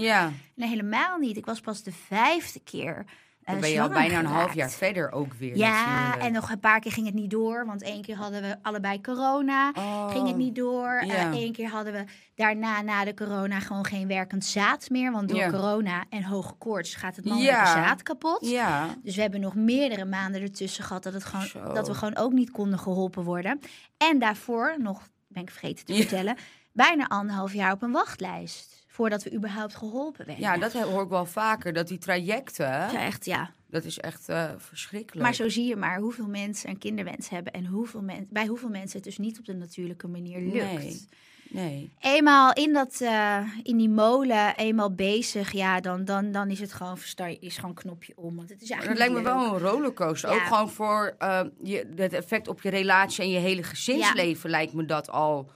Nee, 0.55 0.69
helemaal 0.69 1.19
niet. 1.19 1.37
Ik 1.37 1.45
was 1.47 1.61
pas 1.61 1.83
de 1.83 1.93
vijfde 1.93 2.61
keer 2.61 3.05
dan 3.45 3.61
ben 3.61 3.71
je 3.71 3.81
al 3.81 3.89
bijna 3.89 4.19
een 4.19 4.25
half 4.27 4.55
jaar 4.55 4.71
verder 4.71 5.13
ook 5.13 5.35
weer. 5.35 5.57
Ja, 5.57 5.95
natuurlijk. 5.95 6.23
en 6.23 6.33
nog 6.33 6.51
een 6.51 6.61
paar 6.61 6.81
keer 6.81 6.93
ging 6.93 7.07
het 7.07 7.15
niet 7.15 7.31
door. 7.31 7.67
Want 7.67 7.83
één 7.83 8.03
keer 8.03 8.17
hadden 8.17 8.43
we 8.43 8.57
allebei 8.63 9.01
corona. 9.01 9.73
Oh. 9.79 10.11
Ging 10.11 10.27
het 10.27 10.37
niet 10.37 10.55
door. 10.55 11.03
Ja. 11.07 11.33
Eén 11.33 11.53
keer 11.53 11.69
hadden 11.69 11.93
we 11.93 12.05
daarna, 12.35 12.81
na 12.83 13.05
de 13.05 13.15
corona, 13.15 13.61
gewoon 13.61 13.85
geen 13.87 14.07
werkend 14.09 14.45
zaad 14.45 14.91
meer. 14.91 15.13
Want 15.13 15.29
door 15.29 15.39
Ja. 15.39 15.51
corona 15.51 16.05
en 16.09 16.23
hoge 16.25 16.55
koorts 16.55 16.95
gaat 16.95 17.17
het 17.17 17.25
mannelijke 17.25 17.57
Ja. 17.59 17.73
zaad 17.85 18.03
kapot. 18.03 18.39
Ja, 18.51 18.89
Dus 19.03 19.15
we 19.17 19.23
hebben 19.23 19.41
nog 19.41 19.55
meerdere 19.55 20.05
maanden 20.05 20.43
ertussen 20.43 20.85
gehad 20.85 21.03
dat, 21.03 21.13
het 21.13 21.23
Zo. 21.23 21.29
gewoon, 21.29 21.75
dat 21.75 21.89
we 21.89 21.95
gewoon 21.95 22.17
ook 22.17 22.33
niet 22.33 22.51
konden 22.51 22.79
geholpen 22.79 23.25
worden. 23.25 23.61
En 23.97 24.19
daarvoor, 24.19 24.75
nog 24.79 25.09
ben 25.29 25.43
ik 25.43 25.51
vergeten 25.51 25.85
te 25.85 25.95
vertellen, 25.95 26.37
bijna 26.73 27.09
anderhalf 27.09 27.53
jaar 27.53 27.73
op 27.73 27.83
een 27.83 27.93
wachtlijst. 27.93 28.84
Voordat 28.95 29.23
we 29.23 29.33
überhaupt 29.33 29.75
geholpen 29.75 30.27
werden. 30.27 30.45
ja, 30.45 30.57
dat 30.57 30.73
hoor 30.73 31.03
ik 31.03 31.09
wel 31.09 31.27
vaker. 31.27 31.73
Dat 31.73 31.89
die 31.89 31.99
trajecten, 31.99 32.67
Ja, 32.67 33.01
echt, 33.01 33.25
ja. 33.25 33.51
dat 33.67 33.85
is 33.85 33.99
echt 33.99 34.29
eh, 34.29 34.51
verschrikkelijk. 34.57 35.23
Maar 35.23 35.35
zo 35.35 35.49
zie 35.49 35.67
je 35.67 35.77
maar 35.77 35.99
hoeveel 35.99 36.27
mensen 36.27 36.71
een 36.71 36.79
kinderwens 36.79 37.29
hebben 37.29 37.53
en 37.53 37.67
hoeveel 37.67 38.03
men, 38.03 38.27
bij 38.31 38.47
hoeveel 38.47 38.69
mensen 38.69 38.97
het 38.97 39.05
dus 39.05 39.19
niet 39.19 39.39
op 39.39 39.45
de 39.45 39.55
natuurlijke 39.55 40.09
manier 40.09 40.41
lukt. 40.41 40.73
Nee. 40.73 41.09
Nee. 41.49 41.93
Eenmaal 42.01 42.53
in, 42.53 42.73
dat, 42.73 43.01
eh, 43.01 43.41
in 43.63 43.77
die 43.77 43.89
molen, 43.89 44.57
eenmaal 44.57 44.95
bezig, 44.95 45.53
ja, 45.53 45.81
dan, 45.81 46.05
dan, 46.05 46.33
dan 46.33 46.51
is 46.51 46.61
het 46.61 46.73
gewoon, 46.73 46.99
is 47.41 47.57
gewoon 47.57 47.75
knopje 47.75 48.13
om. 48.17 48.37
Want 48.37 48.49
het 48.49 48.63
is 48.63 48.69
Dat 48.69 48.79
eigenlijk 48.79 49.13
lijkt 49.13 49.27
me 49.29 49.35
wel 49.35 49.55
een 49.55 49.61
rollercoaster. 49.61 50.31
Ja. 50.31 50.37
Ook 50.37 50.43
gewoon 50.43 50.71
voor 50.71 51.15
eh, 51.19 51.41
je, 51.63 51.93
het 51.97 52.13
effect 52.13 52.49
op 52.49 52.63
je 52.63 52.71
relatie 52.71 53.25
en 53.25 53.31
je 53.31 53.39
hele 53.39 53.63
gezinsleven 53.63 54.51
lijkt 54.51 54.73
me 54.73 54.85
dat 54.85 55.11
al. 55.11 55.51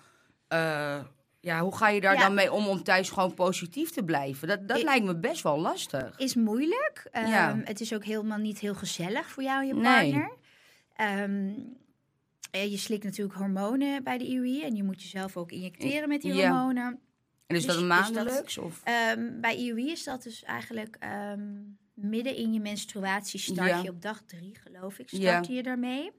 Ja, 1.49 1.61
hoe 1.61 1.77
ga 1.77 1.89
je 1.89 2.01
daar 2.01 2.15
Ja. 2.15 2.21
dan 2.21 2.35
mee 2.35 2.53
om 2.53 2.67
om 2.69 2.83
thuis 2.83 3.11
gewoon 3.11 3.35
positief 3.35 3.91
te 3.91 4.03
blijven? 4.05 4.49
Dat, 4.49 4.69
dat 4.69 4.83
lijkt 4.83 5.05
me 5.07 5.17
best 5.17 5.43
wel 5.43 5.59
lastig. 5.61 6.19
Is 6.19 6.35
moeilijk. 6.35 7.09
Ehm, 7.13 7.27
Ja. 7.27 7.61
Het 7.65 7.81
is 7.81 7.95
ook 7.95 8.05
helemaal 8.05 8.39
niet 8.39 8.59
heel 8.59 8.75
gezellig 8.75 9.29
voor 9.31 9.43
jou 9.43 9.61
en 9.61 9.67
je 9.77 9.83
partner. 9.83 10.33
Ehm, 10.95 11.51
eh, 12.51 12.71
je 12.71 12.77
slikt 12.77 13.05
natuurlijk 13.05 13.39
hormonen 13.39 14.05
bij 14.05 14.19
de 14.19 14.27
IUI 14.27 14.63
en 14.63 14.75
je 14.77 14.83
moet 14.85 15.03
jezelf 15.03 15.37
ook 15.37 15.53
injecteren 15.53 16.09
met 16.09 16.21
die 16.23 16.35
Ja. 16.35 16.49
hormonen. 16.51 16.85
En 17.47 17.57
is 17.57 17.65
Dus- 17.65 17.75
dat 17.75 17.83
een 17.83 17.89
dus 17.89 17.99
dat- 17.99 18.13
maandelijks? 18.15 18.59
Of? 18.59 18.81
Ehm, 18.85 19.41
bij 19.41 19.57
IUI 19.57 19.91
is 19.91 20.05
dat 20.05 20.23
dus 20.23 20.43
eigenlijk 20.45 20.99
midden 21.95 22.37
in 22.37 22.53
je 22.53 22.61
menstruatie 22.61 23.41
start 23.41 23.83
je 23.83 23.89
op 23.91 24.03
dag 24.03 24.23
drie, 24.27 24.57
geloof 24.63 24.99
ik, 24.99 25.09
start 25.09 25.47
je 25.47 25.63
daarmee. 25.63 26.11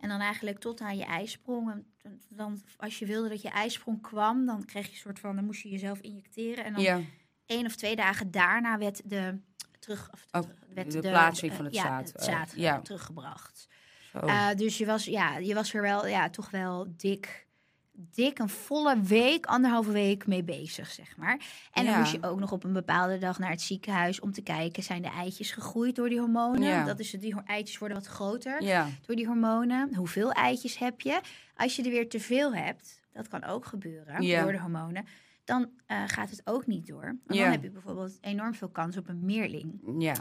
En 0.00 0.08
dan 0.08 0.20
eigenlijk 0.20 0.58
tot 0.58 0.80
aan 0.80 0.96
je 0.96 1.04
ijsprong. 1.04 1.70
En 1.70 1.86
dan- 2.28 2.62
als 2.76 2.98
je 2.98 3.06
wilde 3.06 3.28
dat 3.28 3.42
je 3.42 3.48
ijsprong 3.50 4.02
kwam, 4.02 4.46
dan 4.46 4.64
kreeg 4.64 4.84
je 4.86 4.90
een 4.92 4.96
soort 4.98 5.18
van, 5.18 5.34
dan 5.36 5.44
moest 5.44 5.62
je 5.62 5.68
jezelf 5.68 6.00
injecteren. 6.00 6.64
En 6.64 6.72
dan 6.72 6.82
ja, 6.82 7.00
één 7.46 7.66
of 7.66 7.76
twee 7.76 7.96
dagen 7.96 8.30
daarna 8.30 8.78
werd 8.78 9.10
de 9.10 9.38
terug, 9.78 10.10
of 10.12 10.26
Oh, 10.30 10.50
werd 10.74 10.92
de 10.92 11.00
plaatsing 11.00 11.50
eh, 11.50 11.56
van 11.56 11.64
het 11.64 11.74
ja, 11.74 11.82
zaad, 11.82 12.06
het 12.06 12.16
eh, 12.16 12.24
zaad 12.24 12.52
ja. 12.56 12.80
Teruggebracht. 12.80 13.68
Eh, 14.12 14.48
dus 14.56 14.78
je 14.78 14.86
was, 14.86 15.04
ja, 15.04 15.36
je 15.36 15.54
was 15.54 15.74
er 15.74 15.82
wel, 15.82 16.06
ja, 16.06 16.30
toch 16.30 16.50
wel 16.50 16.94
dik, 16.96 17.46
dik 17.92 18.38
een 18.38 18.48
volle 18.48 19.00
week, 19.00 19.46
anderhalve 19.46 19.90
week 19.92 20.26
mee 20.26 20.42
bezig, 20.44 20.90
zeg 20.90 21.16
maar. 21.16 21.40
En 21.72 21.84
dan 21.86 21.98
moest 21.98 22.12
je 22.12 22.22
ook 22.22 22.38
nog 22.40 22.52
op 22.52 22.64
een 22.64 22.72
bepaalde 22.72 23.18
dag 23.18 23.38
naar 23.38 23.50
het 23.50 23.60
ziekenhuis 23.60 24.20
om 24.20 24.32
te 24.32 24.42
kijken, 24.42 24.82
zijn 24.82 25.02
de 25.02 25.08
eitjes 25.08 25.50
gegroeid 25.52 25.96
door 25.96 26.08
die 26.08 26.18
hormonen? 26.18 26.68
Ja. 26.68 26.84
Dat 26.84 26.98
is 26.98 27.12
het, 27.12 27.20
die 27.20 27.34
eitjes 27.44 27.78
worden 27.78 27.96
wat 27.98 28.06
groter 28.06 28.62
ja, 28.62 28.88
door 29.06 29.16
die 29.16 29.26
hormonen. 29.26 29.94
Hoeveel 29.94 30.32
eitjes 30.32 30.78
heb 30.78 31.00
je? 31.00 31.20
Als 31.56 31.76
je 31.76 31.82
er 31.82 31.90
weer 31.90 32.08
te 32.08 32.20
veel 32.20 32.54
hebt, 32.54 33.00
dat 33.12 33.28
kan 33.28 33.44
ook 33.44 33.64
gebeuren 33.66 34.42
door 34.42 34.52
de 34.52 34.60
hormonen, 34.60 35.04
dan 35.44 35.70
eh, 35.86 36.02
gaat 36.06 36.30
het 36.30 36.40
ook 36.44 36.66
niet 36.66 36.86
door. 36.86 37.04
Want 37.26 37.38
dan 37.40 37.50
heb 37.50 37.62
je 37.62 37.70
bijvoorbeeld 37.70 38.18
enorm 38.20 38.54
veel 38.54 38.68
kans 38.70 38.96
op 38.96 39.08
een 39.08 39.24
meerling. 39.24 39.80
ja. 39.98 40.14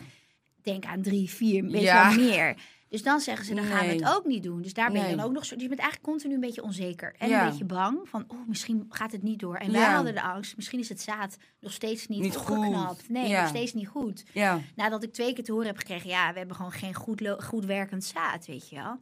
Denk 0.61 0.85
aan 0.85 1.01
drie, 1.01 1.29
vier, 1.29 1.63
weet 1.65 1.81
Ja. 1.81 2.09
je 2.09 2.15
wel 2.17 2.25
meer. 2.27 2.55
Dus 2.89 3.03
dan 3.03 3.19
zeggen 3.19 3.45
ze, 3.45 3.53
dan 3.55 3.63
gaan 3.63 3.85
we 3.87 3.93
het 3.93 4.15
ook 4.15 4.25
niet 4.25 4.43
doen. 4.43 4.61
Dus 4.61 4.73
daar 4.73 4.91
ben 4.91 5.09
je 5.09 5.15
dan 5.15 5.25
ook 5.25 5.31
nog 5.31 5.45
zo. 5.45 5.53
Dus 5.53 5.63
je 5.63 5.69
bent 5.69 5.79
eigenlijk 5.81 6.11
continu 6.11 6.33
een 6.33 6.39
beetje 6.39 6.63
onzeker. 6.63 7.15
En 7.17 7.29
Ja. 7.29 7.43
een 7.43 7.49
beetje 7.49 7.65
bang 7.65 7.99
van, 8.09 8.25
oh, 8.27 8.47
misschien 8.47 8.85
gaat 8.89 9.11
het 9.11 9.23
niet 9.23 9.39
door. 9.39 9.55
En 9.55 9.71
wij 9.71 9.81
Ja. 9.81 9.93
hadden 9.95 10.13
de 10.13 10.21
angst, 10.21 10.55
misschien 10.55 10.79
is 10.79 10.89
het 10.89 11.01
zaad 11.01 11.37
nog 11.59 11.71
steeds 11.71 12.07
niet, 12.07 12.19
Niet 12.21 12.37
opgeknapt. 12.37 12.99
goed. 12.99 13.09
Nee, 13.09 13.27
Ja. 13.29 13.39
nog 13.39 13.49
steeds 13.49 13.73
niet 13.73 13.87
goed. 13.87 14.23
ja. 14.33 14.59
Nadat 14.75 15.03
ik 15.03 15.13
twee 15.13 15.33
keer 15.33 15.43
te 15.43 15.51
horen 15.51 15.67
heb 15.67 15.77
gekregen, 15.77 16.09
ja, 16.09 16.31
we 16.31 16.37
hebben 16.37 16.55
gewoon 16.55 16.71
geen 16.71 16.93
goed, 16.93 17.35
goed 17.39 17.65
werkend 17.65 18.03
zaad, 18.03 18.45
weet 18.45 18.69
je 18.69 18.75
wel. 18.75 18.97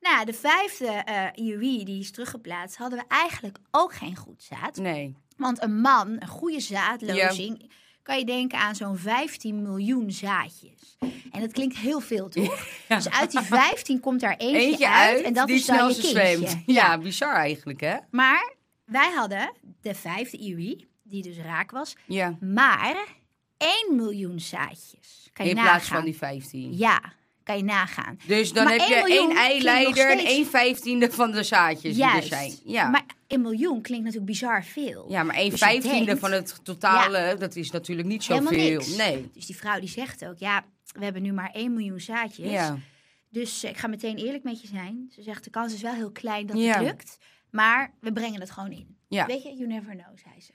Nou, 0.00 0.24
de 0.24 0.32
vijfde 0.32 0.86
eh 0.86 1.26
IUI, 1.44 1.84
die 1.84 2.00
is 2.00 2.10
teruggeplaatst, 2.10 2.76
hadden 2.76 2.98
we 2.98 3.04
eigenlijk 3.08 3.58
ook 3.70 3.94
geen 3.94 4.16
goed 4.16 4.42
zaad. 4.42 4.76
Nee. 4.76 5.16
Want 5.36 5.62
een 5.62 5.80
man, 5.80 6.08
een 6.18 6.28
goede 6.28 6.60
zaadlozing, 6.60 7.70
kan 8.04 8.18
je 8.18 8.24
denken 8.24 8.58
aan 8.58 8.74
zo'n 8.74 8.96
15 8.96 9.62
miljoen 9.62 10.10
zaadjes. 10.12 10.96
En 11.32 11.40
dat 11.40 11.52
klinkt 11.52 11.76
heel 11.76 12.00
veel, 12.00 12.28
toch? 12.28 12.66
Ja. 12.88 12.96
Dus 12.96 13.10
uit 13.10 13.30
die 13.30 13.40
15 13.40 14.00
komt 14.00 14.20
daar 14.20 14.36
eentje, 14.36 14.58
Eentje 14.60 14.88
uit, 14.88 15.22
en 15.24 15.32
dat 15.34 15.46
die 15.46 15.56
is 15.56 15.66
dan 15.66 15.88
je. 15.94 16.62
Ja, 16.66 16.98
bizar 16.98 17.34
eigenlijk, 17.34 17.80
hè? 17.80 17.96
Maar 18.10 18.54
wij 18.84 19.10
hadden 19.16 19.52
de 19.80 19.94
vijfde 19.94 20.36
IUI, 20.38 20.86
die 21.02 21.22
dus 21.22 21.36
raak 21.38 21.70
was, 21.70 21.96
Ja. 22.06 22.36
maar 22.40 22.96
1 23.58 23.96
miljoen 23.96 24.40
zaadjes. 24.40 25.28
Kan 25.32 25.44
je 25.44 25.50
In 25.50 25.56
nagaan. 25.56 25.72
plaats 25.76 25.88
van 25.90 26.04
die 26.04 26.16
15. 26.16 26.76
Ja, 26.76 27.00
kan 27.44 27.56
je 27.56 27.62
nagaan. 27.64 28.18
Dus 28.26 28.52
dan 28.52 28.64
Maar 28.64 28.72
heb 28.72 28.88
je 28.88 29.14
één 29.18 29.30
eileider 29.36 30.10
en 30.10 30.18
één 30.18 30.46
vijftiende 30.46 31.10
van 31.10 31.30
de 31.30 31.42
zaadjes 31.42 31.94
die 31.94 32.04
er 32.04 32.10
Juist. 32.10 32.28
zijn. 32.28 32.52
Ja. 32.64 32.88
Maar 32.88 33.04
een 33.34 33.40
miljoen 33.42 33.82
klinkt 33.82 34.04
natuurlijk 34.04 34.30
bizar 34.32 34.64
veel. 34.64 35.10
ja, 35.10 35.22
maar 35.22 35.34
één 35.36 35.50
Dus 35.50 35.58
vijftiende 35.58 36.04
denkt- 36.04 36.20
van 36.20 36.32
het 36.32 36.64
totale, 36.64 37.36
dat 37.38 37.56
is 37.56 37.70
natuurlijk 37.70 38.08
niet 38.08 38.22
zoveel. 38.24 38.82
Nee. 38.96 39.30
Dus 39.32 39.46
die 39.46 39.56
vrouw 39.56 39.80
die 39.80 39.88
zegt 39.88 40.24
ook, 40.26 40.38
ja, 40.38 40.64
we 40.98 41.04
hebben 41.04 41.22
nu 41.22 41.32
maar 41.32 41.50
1 41.52 41.72
miljoen 41.74 42.00
zaadjes. 42.00 42.50
Ja. 42.50 42.78
Dus 43.30 43.62
eh, 43.64 43.70
ik 43.70 43.76
ga 43.76 43.86
meteen 43.88 44.16
eerlijk 44.16 44.44
met 44.44 44.60
je 44.60 44.66
zijn. 44.66 45.06
Ze 45.10 45.22
zegt, 45.22 45.44
de 45.44 45.50
kans 45.50 45.74
is 45.74 45.82
wel 45.82 45.94
heel 45.94 46.10
klein 46.12 46.46
dat 46.46 46.58
Ja. 46.58 46.72
het 46.74 46.82
lukt. 46.82 47.18
Maar 47.50 47.94
we 48.00 48.12
brengen 48.12 48.40
het 48.40 48.50
gewoon 48.50 48.70
in. 48.72 48.96
Ja. 49.08 49.26
Weet 49.26 49.42
je, 49.42 49.48
you 49.54 49.66
never 49.66 49.90
know, 49.92 50.18
zei 50.18 50.40
ze. 50.40 50.52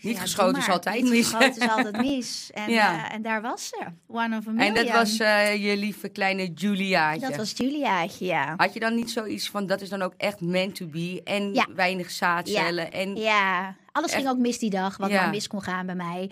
Niet 0.00 0.14
ja, 0.14 0.20
geschoten 0.20 0.58
is 0.58 0.68
altijd 0.68 1.02
Niet 1.02 1.10
mis. 1.12 1.26
geschoten 1.28 1.62
is 1.62 1.68
altijd 1.68 1.96
mis. 2.16 2.50
En, 2.54 2.70
Ja. 2.70 3.08
eh, 3.08 3.14
en 3.14 3.22
daar 3.22 3.42
was 3.42 3.68
ze. 3.68 3.84
One 4.06 4.36
of 4.36 4.46
a 4.46 4.48
En 4.50 4.54
million. 4.54 4.74
dat 4.74 4.88
was 4.88 5.18
eh, 5.18 5.64
je 5.64 5.76
lieve 5.76 6.08
kleine 6.08 6.52
Juliaatje. 6.52 7.20
Dat 7.28 7.36
was 7.36 7.52
Juliaatje, 7.56 8.24
ja. 8.24 8.54
Had 8.56 8.72
je 8.74 8.80
dan 8.80 8.94
niet 8.94 9.10
zoiets 9.10 9.48
van, 9.50 9.66
dat 9.66 9.80
is 9.80 9.88
dan 9.88 10.02
ook 10.02 10.14
echt 10.16 10.40
meant 10.40 10.74
to 10.74 10.86
be 10.86 11.20
en 11.24 11.54
Ja. 11.54 11.66
weinig 11.74 12.10
zaadcellen 12.10 12.92
en... 12.92 13.16
Ja, 13.16 13.76
alles 13.92 14.14
ging 14.14 14.28
ook 14.28 14.38
mis 14.38 14.58
die 14.58 14.70
dag, 14.70 14.96
wat 14.96 15.10
maar 15.10 15.30
mis 15.30 15.46
kon 15.46 15.62
gaan 15.62 15.86
bij 15.86 15.94
mij. 15.94 16.30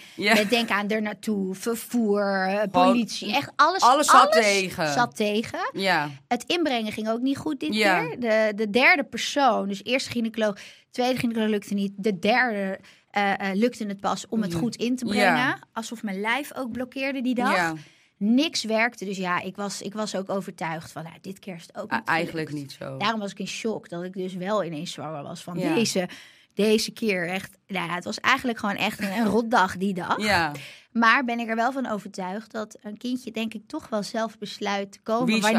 Denk 0.48 0.68
aan 0.70 0.88
er 0.88 1.02
naartoe, 1.02 1.54
vervoer, 1.54 2.46
eh, 2.48 2.62
politie, 2.70 3.34
echt 3.34 3.52
alles. 3.56 3.80
alles 3.82 4.06
zat 4.06 4.32
tegen. 4.32 4.92
Zat 4.92 5.16
tegen. 5.16 5.70
Ja, 5.72 6.10
Het 6.28 6.44
inbrengen 6.46 6.92
ging 6.92 7.08
ook 7.08 7.20
niet 7.20 7.36
goed 7.36 7.60
dit 7.60 7.70
keer. 7.70 8.16
De, 8.18 8.52
de 8.56 8.70
derde 8.70 9.04
persoon, 9.04 9.68
dus 9.68 9.84
eerste 9.84 10.10
gynaecoloog, 10.10 10.56
tweede 10.90 11.18
gynaecoloog 11.18 11.50
lukte 11.50 11.74
niet. 11.74 11.92
De 11.96 12.18
derde 12.18 12.78
eh, 13.14 13.54
lukte 13.54 13.86
het 13.86 14.00
pas 14.00 14.28
om 14.28 14.42
het 14.42 14.52
Ja. 14.52 14.58
goed 14.58 14.76
in 14.76 14.96
te 14.96 15.04
brengen. 15.04 15.24
Ja. 15.36 15.58
Alsof 15.72 16.02
mijn 16.02 16.20
lijf 16.20 16.54
ook 16.54 16.72
blokkeerde 16.72 17.22
die 17.22 17.34
dag. 17.34 17.54
ja. 17.56 17.74
Niks 18.16 18.64
werkte, 18.64 19.04
dus 19.04 19.16
ja, 19.16 19.40
ik 19.40 19.56
was, 19.56 19.82
ik 19.82 19.92
was 19.94 20.16
ook 20.16 20.30
overtuigd 20.30 20.92
van, 20.92 21.02
nou, 21.02 21.14
dit 21.20 21.38
het 21.44 21.76
ook 21.76 21.90
niet 21.90 22.04
eigenlijk 22.04 22.52
niet 22.52 22.72
zo. 22.72 22.96
Daarom 22.96 23.20
was 23.20 23.30
ik 23.30 23.38
in 23.38 23.46
shock 23.46 23.88
dat 23.88 24.02
ik 24.04 24.12
dus 24.12 24.34
wel 24.34 24.64
ineens 24.64 24.92
zwanger 24.92 25.22
was 25.22 25.42
van 25.42 25.58
Ja. 25.58 25.74
deze, 25.74 26.08
deze 26.54 26.90
keer. 26.92 27.28
Echt, 27.28 27.56
nou 27.66 27.88
ja, 27.88 27.94
het 27.94 28.04
was 28.04 28.20
eigenlijk 28.20 28.58
gewoon 28.58 28.76
echt 28.76 29.00
een, 29.00 29.12
een 29.12 29.26
rotdag 29.26 29.76
die 29.76 29.94
dag. 29.94 30.20
Ja, 30.22 30.52
Maar 30.92 31.24
ben 31.24 31.38
ik 31.38 31.48
er 31.48 31.56
wel 31.56 31.72
van 31.72 31.86
overtuigd 31.90 32.52
dat 32.52 32.78
een 32.82 32.96
kindje 32.96 33.30
denk 33.30 33.54
ik 33.54 33.62
toch 33.66 33.88
wel 33.88 34.02
zelf 34.02 34.38
besluit 34.38 34.92
te 34.92 34.98
komen 35.02 35.42
ze 35.42 35.58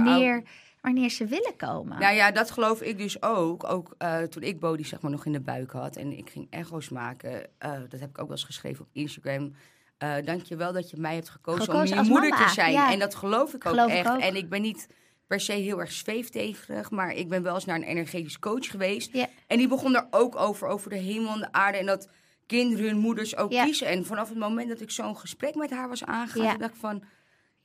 wanneer, 0.85 1.09
ze 1.09 1.25
willen 1.25 1.55
komen. 1.57 1.99
nou 1.99 2.15
ja, 2.15 2.31
dat 2.31 2.51
geloof 2.51 2.81
ik 2.81 2.97
dus 2.97 3.21
ook. 3.21 3.63
Ook 3.63 3.95
eh, 3.97 4.21
toen 4.21 4.43
ik 4.43 4.59
Bodhi 4.59 4.83
zeg 4.83 5.01
maar 5.01 5.11
nog 5.11 5.25
in 5.25 5.31
de 5.31 5.39
buik 5.39 5.71
had 5.71 5.95
en 5.95 6.17
ik 6.17 6.29
ging 6.29 6.47
echo's 6.49 6.89
maken. 6.89 7.47
eh, 7.57 7.71
dat 7.89 7.99
heb 7.99 8.09
ik 8.09 8.19
ook 8.19 8.27
wel 8.27 8.35
eens 8.37 8.43
geschreven 8.43 8.81
op 8.85 8.89
Instagram. 8.93 9.53
Eh 9.97 10.13
Dank 10.25 10.43
je 10.43 10.55
wel 10.55 10.73
dat 10.73 10.89
je 10.89 10.97
mij 10.97 11.15
hebt 11.15 11.29
gekozen, 11.29 11.63
Gekozen 11.63 11.97
om 11.97 12.03
je 12.03 12.09
moeder 12.09 12.29
mama, 12.29 12.45
te 12.45 12.53
zijn. 12.53 12.71
ja. 12.71 12.91
En 12.91 12.99
dat 12.99 13.15
geloof 13.15 13.53
ik 13.53 13.65
ook 13.65 13.75
ik 13.75 13.87
echt. 13.89 14.09
ook. 14.09 14.19
En 14.19 14.35
ik 14.35 14.49
ben 14.49 14.61
niet 14.61 14.87
per 15.27 15.39
se 15.39 15.51
heel 15.51 15.79
erg 15.79 15.91
zweeftegerig, 15.91 16.91
maar 16.91 17.13
ik 17.13 17.29
ben 17.29 17.43
wel 17.43 17.53
eens 17.55 17.65
naar 17.65 17.75
een 17.75 17.83
energetisch 17.83 18.39
coach 18.39 18.65
geweest. 18.67 19.15
En 19.47 19.57
die 19.57 19.67
begon 19.67 19.95
er 19.95 20.07
ook 20.11 20.35
over, 20.35 20.67
over 20.67 20.89
de 20.89 20.95
hemel 20.97 21.33
en 21.33 21.39
de 21.39 21.51
aarde. 21.51 21.77
En 21.77 21.85
dat 21.85 22.09
kinderen 22.45 22.85
hun 22.85 22.97
moeders 22.97 23.35
ook 23.35 23.49
kiezen. 23.49 23.87
En 23.87 24.05
vanaf 24.05 24.29
het 24.29 24.37
moment 24.37 24.69
dat 24.69 24.81
ik 24.81 24.91
zo'n 24.91 25.17
gesprek 25.17 25.55
met 25.55 25.69
haar 25.69 25.89
was 25.89 26.05
aangegaan, 26.05 26.57
dacht 26.57 26.73
ik 26.73 26.79
van... 26.79 27.03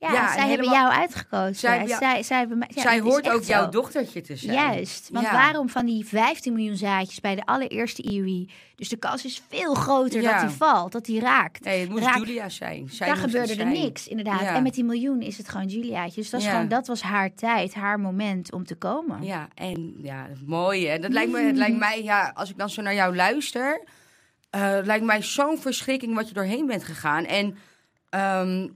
ja, 0.01 0.13
ja, 0.13 0.33
zij 0.33 0.41
en 0.43 0.49
hebben 0.49 0.69
jou 0.69 0.91
uitgekozen. 0.91 1.55
Zij 1.55 1.87
zij, 1.87 2.23
zij, 2.23 2.37
hebben 2.37 2.63
ja, 2.67 2.81
zij 2.81 2.99
hoort 2.99 3.29
ook 3.29 3.43
jouw 3.43 3.63
zo. 3.63 3.69
dochtertje 3.69 4.21
te 4.21 4.35
zijn. 4.35 4.53
Juist. 4.53 5.09
Want 5.11 5.29
waarom 5.29 5.69
van 5.69 5.85
die 5.85 6.05
15 6.05 6.53
miljoen 6.53 6.75
zaadjes 6.77 7.19
bij 7.19 7.35
de 7.35 7.45
allereerste 7.45 8.01
IUI? 8.03 8.49
Dus 8.75 8.89
de 8.89 8.97
kans 8.97 9.25
is 9.25 9.41
veel 9.49 9.73
groter 9.73 10.21
dat 10.21 10.39
die 10.39 10.49
valt, 10.49 10.91
dat 10.91 11.05
die 11.05 11.19
raakt. 11.19 11.63
Nee, 11.63 11.79
het 11.79 11.89
moest 11.89 12.15
Julia 12.15 12.49
zijn. 12.49 12.89
Zij 12.89 13.07
Daar 13.07 13.17
gebeurde 13.17 13.55
er 13.55 13.65
niks, 13.65 14.07
inderdaad. 14.07 14.41
En 14.41 14.63
met 14.63 14.73
die 14.73 14.83
miljoen 14.83 15.21
is 15.21 15.37
het 15.37 15.49
gewoon 15.49 15.67
Juliaatje. 15.67 16.21
Dus 16.21 16.29
dat, 16.29 16.39
is 16.39 16.45
Ja. 16.45 16.51
gewoon, 16.51 16.67
dat 16.67 16.87
was 16.87 17.01
haar 17.01 17.33
tijd, 17.33 17.73
haar 17.73 17.99
moment 17.99 18.51
om 18.51 18.65
te 18.65 18.75
komen. 18.75 19.23
Ja, 19.23 19.47
en 19.55 19.93
ja, 20.01 20.27
mooi. 20.45 20.87
Hè? 20.87 20.99
Dat 20.99 21.11
lijkt 21.11 21.31
me, 21.31 21.39
het 21.39 21.55
lijkt 21.57 21.77
mij, 21.77 22.03
ja, 22.03 22.31
als 22.35 22.49
ik 22.49 22.57
dan 22.57 22.69
zo 22.69 22.81
naar 22.81 22.93
jou 22.93 23.15
luister, 23.15 23.83
eh, 24.49 24.77
lijkt 24.83 25.05
mij 25.05 25.21
zo'n 25.21 25.57
verschrikking 25.57 26.15
wat 26.15 26.27
je 26.27 26.33
doorheen 26.33 26.65
bent 26.65 26.83
gegaan. 26.83 27.25
En 27.25 27.57
ehm, 28.09 28.67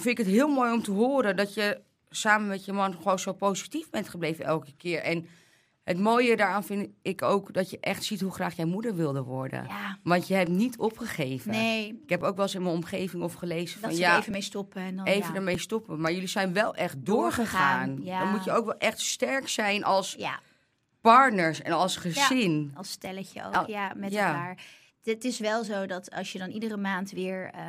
vind 0.00 0.18
ik 0.18 0.24
het 0.26 0.34
heel 0.34 0.48
mooi 0.48 0.72
om 0.72 0.82
te 0.82 0.90
horen 0.90 1.36
dat 1.36 1.54
je 1.54 1.80
samen 2.10 2.48
met 2.48 2.64
je 2.64 2.72
man 2.72 2.94
gewoon 2.94 3.18
zo 3.18 3.32
positief 3.32 3.90
bent 3.90 4.08
gebleven 4.08 4.44
elke 4.44 4.72
keer. 4.76 5.02
En 5.02 5.26
het 5.84 5.98
mooie 5.98 6.36
daaraan 6.36 6.64
vind 6.64 6.88
ik 7.02 7.22
ook 7.22 7.52
dat 7.52 7.70
je 7.70 7.80
echt 7.80 8.04
ziet 8.04 8.20
hoe 8.20 8.32
graag 8.32 8.56
jij 8.56 8.64
moeder 8.64 8.94
wilde 8.94 9.22
worden. 9.22 9.64
Ja. 9.68 9.98
Want 10.02 10.26
je 10.28 10.34
hebt 10.34 10.48
niet 10.50 10.78
opgegeven. 10.78 11.50
Nee, 11.50 12.00
Ik 12.02 12.08
heb 12.10 12.22
ook 12.22 12.36
wel 12.36 12.44
eens 12.44 12.54
in 12.54 12.62
mijn 12.62 12.74
omgeving 12.74 13.22
of 13.22 13.34
gelezen 13.34 13.80
dat 13.80 13.90
van 13.90 13.98
ja, 13.98 14.18
even 14.18 14.32
mee 14.32 14.40
stoppen. 14.42 14.82
En 14.82 14.96
dan, 14.96 15.04
even 15.06 15.28
ja. 15.30 15.34
ermee 15.34 15.58
stoppen. 15.58 16.00
Maar 16.00 16.12
jullie 16.12 16.28
zijn 16.28 16.52
wel 16.52 16.74
echt 16.74 16.94
doorgegaan. 16.98 17.86
Doorgegaan, 17.88 18.04
ja. 18.04 18.20
Dan 18.20 18.30
moet 18.30 18.44
je 18.44 18.52
ook 18.52 18.64
wel 18.64 18.78
echt 18.78 19.00
sterk 19.00 19.48
zijn 19.48 19.84
als 19.84 20.14
Ja, 20.18 20.40
partners 21.00 21.62
en 21.62 21.72
als 21.72 21.96
gezin. 21.96 22.72
als 22.74 22.90
stelletje 22.90 23.42
ook, 23.54 23.66
ja, 23.66 23.92
met 23.96 24.12
elkaar. 24.12 24.58
Het 25.12 25.24
is 25.24 25.38
wel 25.38 25.64
zo 25.64 25.86
dat 25.86 26.10
als 26.10 26.32
je 26.32 26.38
dan 26.38 26.50
iedere 26.50 26.76
maand 26.76 27.10
weer 27.10 27.50
eh 27.54 27.60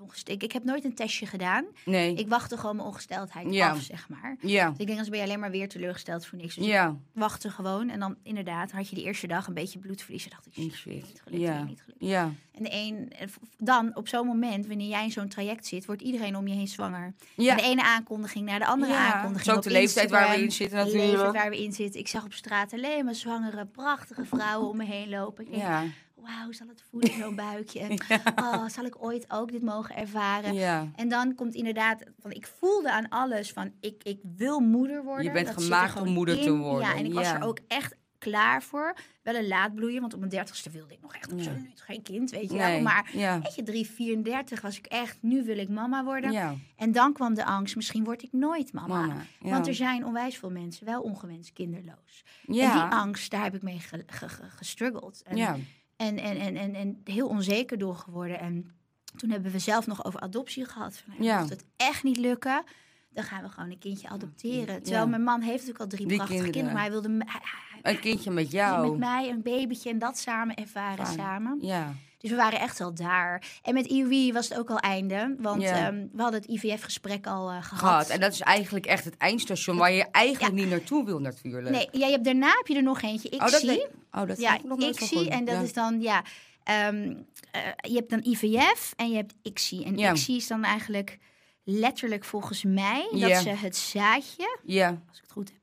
ongest- 0.00 0.28
ik, 0.28 0.52
heb 0.52 0.64
nooit 0.64 0.84
een 0.84 0.94
testje 0.94 1.26
gedaan. 1.26 1.64
Nee. 1.84 2.14
Ik 2.14 2.28
wachtte 2.28 2.56
gewoon 2.56 2.76
mijn 2.76 2.88
ongesteldheid 2.88 3.54
Ja. 3.54 3.70
af, 3.70 3.80
zeg 3.80 4.08
maar. 4.08 4.36
Ja. 4.40 4.68
Dus 4.70 4.78
ik 4.78 4.86
denk, 4.86 4.98
als 4.98 5.08
ben 5.08 5.18
je 5.18 5.24
alleen 5.24 5.40
maar 5.40 5.50
weer 5.50 5.68
teleurgesteld 5.68 6.26
voor 6.26 6.38
niks. 6.38 6.54
Dus 6.54 6.64
ik 6.64 6.70
Ja. 6.70 6.96
wachtte 7.12 7.50
gewoon. 7.50 7.88
En 7.90 8.00
dan 8.00 8.16
inderdaad 8.22 8.72
had 8.72 8.88
je 8.88 8.94
die 8.94 9.04
eerste 9.04 9.26
dag 9.26 9.46
een 9.46 9.54
beetje 9.54 9.78
bloedverlies. 9.78 10.24
En 10.24 10.30
dacht 10.30 10.46
ik, 10.46 10.52
shit, 10.52 10.72
Shit. 10.72 10.92
niet 11.06 11.20
gelukt, 11.24 11.42
Ja. 11.42 11.54
weer 11.56 11.64
niet 11.64 11.80
gelukt. 11.82 12.00
Ja. 12.04 12.30
En 12.54 12.62
de 12.62 12.70
een, 12.72 13.12
en 13.18 13.30
dan 13.58 13.96
op 13.96 14.08
zo'n 14.08 14.26
moment, 14.26 14.66
wanneer 14.66 14.88
jij 14.88 15.04
in 15.04 15.10
zo'n 15.12 15.28
traject 15.28 15.66
zit, 15.66 15.86
wordt 15.86 16.02
iedereen 16.02 16.36
om 16.36 16.46
je 16.48 16.54
heen 16.54 16.68
zwanger. 16.68 17.14
Ja. 17.36 17.54
Van 17.54 17.56
de 17.64 17.70
ene 17.70 17.82
aankondiging 17.82 18.44
naar 18.46 18.58
de 18.58 18.66
andere 18.66 18.94
aankondiging. 18.96 19.50
is 19.50 19.56
ook 19.56 19.62
de 19.62 19.70
leeftijd 19.70 20.10
waar 20.10 20.30
we 20.36 20.42
in 20.42 20.52
zitten 20.52 20.78
de 20.78 20.84
natuurlijk. 20.84 21.10
leeftijd 21.12 21.32
waar 21.32 21.50
we 21.50 21.62
in 21.62 21.72
zitten. 21.72 22.00
Ik 22.00 22.08
zag 22.08 22.24
op 22.24 22.32
straat 22.32 22.72
alleen 22.72 23.04
maar 23.04 23.14
zwangere, 23.14 23.66
prachtige 23.66 24.24
vrouwen 24.24 24.68
om 24.68 24.76
me 24.76 24.84
heen 24.84 25.08
lopen. 25.08 25.44
Ik 25.44 25.50
denk, 25.50 25.62
Ja. 25.62 25.84
Wauw, 26.22 26.52
zal 26.52 26.66
het 26.68 26.82
voelen, 26.90 27.12
zo'n 27.22 27.34
buikje? 27.36 27.98
Oh, 28.36 28.68
zal 28.68 28.84
ik 28.84 29.04
ooit 29.04 29.24
ook 29.28 29.52
dit 29.52 29.62
mogen 29.62 29.96
ervaren? 29.96 30.54
Ja. 30.54 30.88
En 30.96 31.08
dan 31.08 31.34
komt 31.34 31.54
inderdaad, 31.54 32.02
van 32.20 32.30
ik 32.30 32.46
voelde 32.58 32.92
aan 32.92 33.08
alles 33.08 33.52
van 33.52 33.72
ik, 33.80 34.02
ik 34.02 34.18
wil 34.36 34.60
moeder 34.60 35.04
worden. 35.04 35.24
Je 35.24 35.32
bent 35.32 35.46
Dat 35.46 35.62
gemaakt 35.62 36.00
om 36.00 36.08
moeder 36.08 36.36
in. 36.38 36.42
te 36.42 36.56
worden, 36.56 36.88
Ja, 36.88 36.94
en 36.96 37.04
ik 37.04 37.12
was 37.12 37.26
er 37.32 37.42
ook 37.44 37.58
echt 37.68 37.94
klaar 38.18 38.62
voor. 38.62 38.96
Wel 39.22 39.34
een 39.34 39.46
laadbloeien, 39.48 40.00
want 40.00 40.12
op 40.12 40.18
mijn 40.18 40.30
dertigste 40.30 40.70
wilde 40.70 40.92
ik 40.94 41.00
nog 41.00 41.14
echt 41.14 41.32
absoluut 41.32 41.80
geen 41.80 42.02
kind, 42.02 42.30
weet 42.30 42.50
je 42.50 42.56
wel. 42.58 42.80
Maar 42.80 43.10
Ja. 43.12 43.40
weet 43.40 43.54
je, 43.54 43.62
3, 43.62 43.86
34 43.86 44.60
was 44.60 44.78
ik 44.78 44.86
echt, 44.86 45.18
nu 45.20 45.44
wil 45.44 45.58
ik 45.58 45.68
mama 45.68 46.04
worden. 46.04 46.32
Ja. 46.32 46.54
En 46.76 46.92
dan 46.92 47.12
kwam 47.12 47.34
de 47.34 47.44
angst, 47.44 47.76
misschien 47.76 48.04
word 48.04 48.22
ik 48.22 48.32
nooit 48.32 48.72
mama. 48.72 49.00
Mama, 49.06 49.22
ja. 49.40 49.50
Want 49.50 49.66
er 49.66 49.74
zijn 49.74 50.04
onwijs 50.06 50.36
veel 50.38 50.50
mensen 50.50 50.86
wel 50.86 51.02
ongewenst 51.02 51.52
kinderloos. 51.52 52.24
En 52.46 52.52
die 52.52 52.64
angst, 52.90 53.30
daar 53.30 53.42
heb 53.42 53.54
ik 53.54 53.62
mee 53.62 53.78
ge- 53.78 54.04
ge- 54.06 54.28
ge- 54.28 54.50
gestruggeld. 54.50 55.22
En, 55.24 55.36
Ja. 55.36 55.56
En, 56.06 56.18
en, 56.18 56.36
en, 56.36 56.56
en, 56.56 56.74
en 56.74 57.00
heel 57.04 57.28
onzeker 57.28 57.78
door 57.78 57.94
geworden. 57.96 58.38
En 58.40 58.70
toen 59.16 59.30
hebben 59.30 59.52
we 59.52 59.58
zelf 59.58 59.86
nog 59.86 60.04
over 60.04 60.20
adoptie 60.20 60.64
gehad. 60.64 60.96
Van, 60.96 61.12
nou, 61.12 61.24
Ja. 61.24 61.38
Mocht 61.38 61.50
het 61.50 61.64
echt 61.76 62.02
niet 62.02 62.16
lukken, 62.16 62.64
dan 63.10 63.24
gaan 63.24 63.42
we 63.42 63.48
gewoon 63.48 63.70
een 63.70 63.78
kindje 63.78 64.08
adopteren. 64.08 64.82
Terwijl 64.82 65.04
Ja. 65.04 65.10
mijn 65.10 65.22
man 65.22 65.40
heeft 65.40 65.52
natuurlijk 65.66 65.80
al 65.80 65.86
drie, 65.86 66.06
prachtige 66.06 66.28
kinderen. 66.32 66.52
kinderen. 66.52 66.74
Maar 66.74 66.82
hij 66.82 66.92
wilde 66.92 67.08
me- 67.08 67.24
hij- 67.26 67.40
hij- 67.82 67.94
Een 67.94 68.00
kindje 68.00 68.30
met 68.30 68.50
jou. 68.50 68.88
met 68.90 68.98
mij 68.98 69.28
een 69.30 69.42
babytje 69.42 69.90
en 69.90 69.98
dat 69.98 70.18
samen 70.18 70.54
ervaren 70.56 71.06
Fijn. 71.06 71.18
samen. 71.18 71.58
Ja. 71.60 71.92
Dus 72.22 72.30
we 72.30 72.36
waren 72.36 72.60
echt 72.60 72.80
al 72.80 72.94
daar. 72.94 73.42
En 73.62 73.74
met 73.74 73.86
IUI 73.86 74.32
was 74.32 74.48
het 74.48 74.58
ook 74.58 74.70
al 74.70 74.78
einde. 74.78 75.34
Want 75.38 75.62
Ja. 75.62 75.86
ehm, 75.86 76.06
we 76.12 76.22
hadden 76.22 76.40
het 76.40 76.50
IVF-gesprek 76.50 77.26
al 77.26 77.50
eh, 77.50 77.62
gehad. 77.64 78.08
En 78.08 78.20
dat 78.20 78.32
is 78.32 78.40
eigenlijk 78.40 78.86
echt 78.86 79.04
het 79.04 79.16
eindstation 79.16 79.76
waar 79.76 79.92
je 79.92 80.06
eigenlijk 80.10 80.54
niet 80.54 80.68
naartoe 80.68 81.04
wil 81.04 81.18
natuurlijk. 81.18 81.70
Nee, 81.70 81.88
ja, 81.92 82.06
je 82.06 82.12
hebt, 82.12 82.24
daarna 82.24 82.48
heb 82.56 82.66
je 82.66 82.74
er 82.76 82.82
nog 82.82 83.02
eentje. 83.02 83.28
Ik 83.28 83.42
oh, 83.42 83.50
dat, 83.50 83.60
zie. 83.60 83.86
oh, 84.12 84.26
dat 84.26 84.40
ja, 84.40 84.54
ik 84.54 84.64
nog 84.64 84.80
ik 84.80 85.00
zie. 85.00 85.30
En 85.30 85.44
dat 85.44 85.62
is 85.62 85.72
dan, 85.72 86.00
ja. 86.00 86.24
ehm, 86.64 87.14
eh, 87.50 87.60
je 87.76 87.94
hebt 87.94 88.10
dan 88.10 88.20
IVF 88.24 88.92
en 88.96 89.10
je 89.10 89.16
hebt 89.16 89.34
ICSI. 89.42 89.84
En 89.84 89.96
Ja. 89.98 90.10
ICSI 90.12 90.36
is 90.36 90.46
dan 90.46 90.64
eigenlijk 90.64 91.18
letterlijk 91.64 92.24
volgens 92.24 92.64
mij 92.64 93.08
dat 93.10 93.42
ze 93.42 93.48
het 93.48 93.76
zaadje, 93.76 94.58
Ja. 94.64 94.88
als 95.08 95.16
ik 95.16 95.22
het 95.22 95.32
goed 95.32 95.48
heb, 95.52 95.60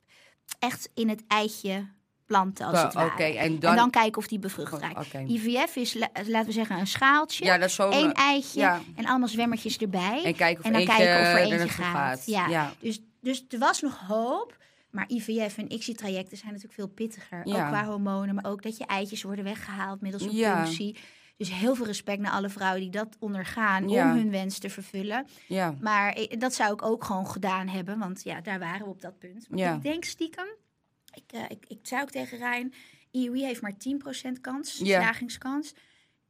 echt 0.60 0.89
in 0.94 1.10
het 1.10 1.24
eitje 1.28 1.88
planten 2.30 2.66
als 2.66 2.82
het 2.82 2.94
ware. 2.94 3.24
en 3.24 3.38
En 3.38 3.60
dan- 3.60 3.90
kijken 3.90 4.18
of 4.22 4.28
die 4.28 4.40
bevrucht 4.40 4.74
Oh, 4.74 4.80
raakt. 4.80 5.14
IVF 5.14 5.76
is, 5.76 5.94
la- 5.94 6.10
laten 6.26 6.46
we 6.46 6.52
zeggen, 6.52 6.80
een 6.80 6.88
schaaltje. 6.88 7.46
Ja, 7.46 7.58
dat. 7.58 7.78
Eén 7.78 8.14
eitje 8.14 8.60
ja. 8.60 8.80
en 8.96 9.06
allemaal 9.06 9.28
zwemmertjes 9.28 9.78
erbij. 9.78 10.22
En 10.24 10.36
kijken 10.36 10.60
of 10.60 10.66
en 10.66 10.72
dan 10.72 10.82
eentje 10.82 10.96
kijken 10.98 11.22
of 11.22 11.28
er 11.28 11.38
eentje 11.38 11.70
gaat. 11.70 11.96
gaat. 11.96 12.26
Ja. 12.26 12.48
Ja. 12.48 12.74
Dus, 12.80 13.00
dus 13.22 13.46
er 13.50 13.60
was 13.60 13.82
nog 13.82 14.00
hoop. 14.08 14.58
Maar 14.92 15.06
IVF 15.08 15.58
en 15.58 15.72
ICSI-trajecten 15.74 16.38
zijn 16.38 16.48
natuurlijk 16.52 16.80
veel 16.80 16.88
pittiger. 16.88 17.42
Ook 17.46 17.54
qua 17.54 17.86
hormonen, 17.86 18.36
maar 18.36 18.46
ook 18.46 18.64
dat 18.64 18.78
je 18.78 18.86
eitjes 18.86 19.24
worden 19.24 19.44
weggehaald 19.44 20.02
middels 20.02 20.24
een 20.24 20.32
Ja. 20.36 20.62
punctie. 20.62 20.98
Dus 21.38 21.52
heel 21.54 21.76
veel 21.76 21.86
respect 21.86 22.20
naar 22.22 22.32
alle 22.32 22.50
vrouwen 22.50 22.82
die 22.82 22.90
dat 22.90 23.08
ondergaan 23.20 23.90
Ja. 23.90 24.12
om 24.12 24.18
hun 24.18 24.32
wens 24.32 24.58
te 24.60 24.70
vervullen. 24.70 25.28
Ja. 25.48 25.76
Maar 25.82 26.18
ik- 26.18 26.40
dat 26.40 26.54
zou 26.54 26.74
ik 26.74 26.82
ook 26.82 27.04
gewoon 27.04 27.28
gedaan 27.28 27.68
hebben, 27.68 28.00
want 28.00 28.24
ja, 28.24 28.42
daar 28.42 28.60
waren 28.60 28.80
we 28.86 28.92
op 28.92 29.02
dat 29.02 29.20
punt. 29.20 29.50
Maar 29.50 29.60
Ja. 29.60 29.74
ik 29.74 29.82
denk 29.82 30.04
stiekem, 30.04 30.48
ik, 31.13 31.32
eh, 31.32 31.44
ik, 31.50 31.66
ik 31.68 31.80
zei 31.82 32.01
ook 32.01 32.12
tegen 32.12 32.38
Rijn, 32.38 32.74
IUI 33.12 33.44
heeft 33.44 33.62
maar 33.62 33.74
10% 33.78 34.42
kans, 34.42 34.75
slagingskans. 34.78 35.74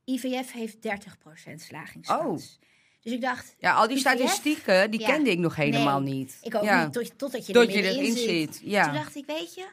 IVF 0.06 0.52
heeft 0.52 0.78
30% 0.82 1.62
slagingskans. 1.62 2.60
Dus 3.02 3.14
ik 3.14 3.22
dacht, 3.22 3.56
Ja, 3.60 3.74
al 3.74 3.88
die 3.88 3.98
IVF? 3.98 4.00
statistieken, 4.14 4.92
die 4.92 5.00
Ja. 5.00 5.08
kende 5.08 5.30
ik 5.32 5.38
nog 5.40 5.56
helemaal 5.56 6.02
Nee, 6.02 6.14
niet. 6.14 6.38
Ik 6.42 6.56
ook 6.56 6.64
ja. 6.64 6.84
niet, 6.84 6.94
tot, 6.94 7.18
totdat 7.18 7.46
je 7.46 7.54
Tot 7.54 7.64
er 7.64 7.70
je 7.70 7.76
middenin 7.76 8.00
erin 8.02 8.18
zit. 8.18 8.56
zit. 8.56 8.62
Ja. 8.72 8.84
Toen 8.84 8.94
dacht 8.94 9.16
ik, 9.16 9.26
weet 9.26 9.54
je, 9.56 9.66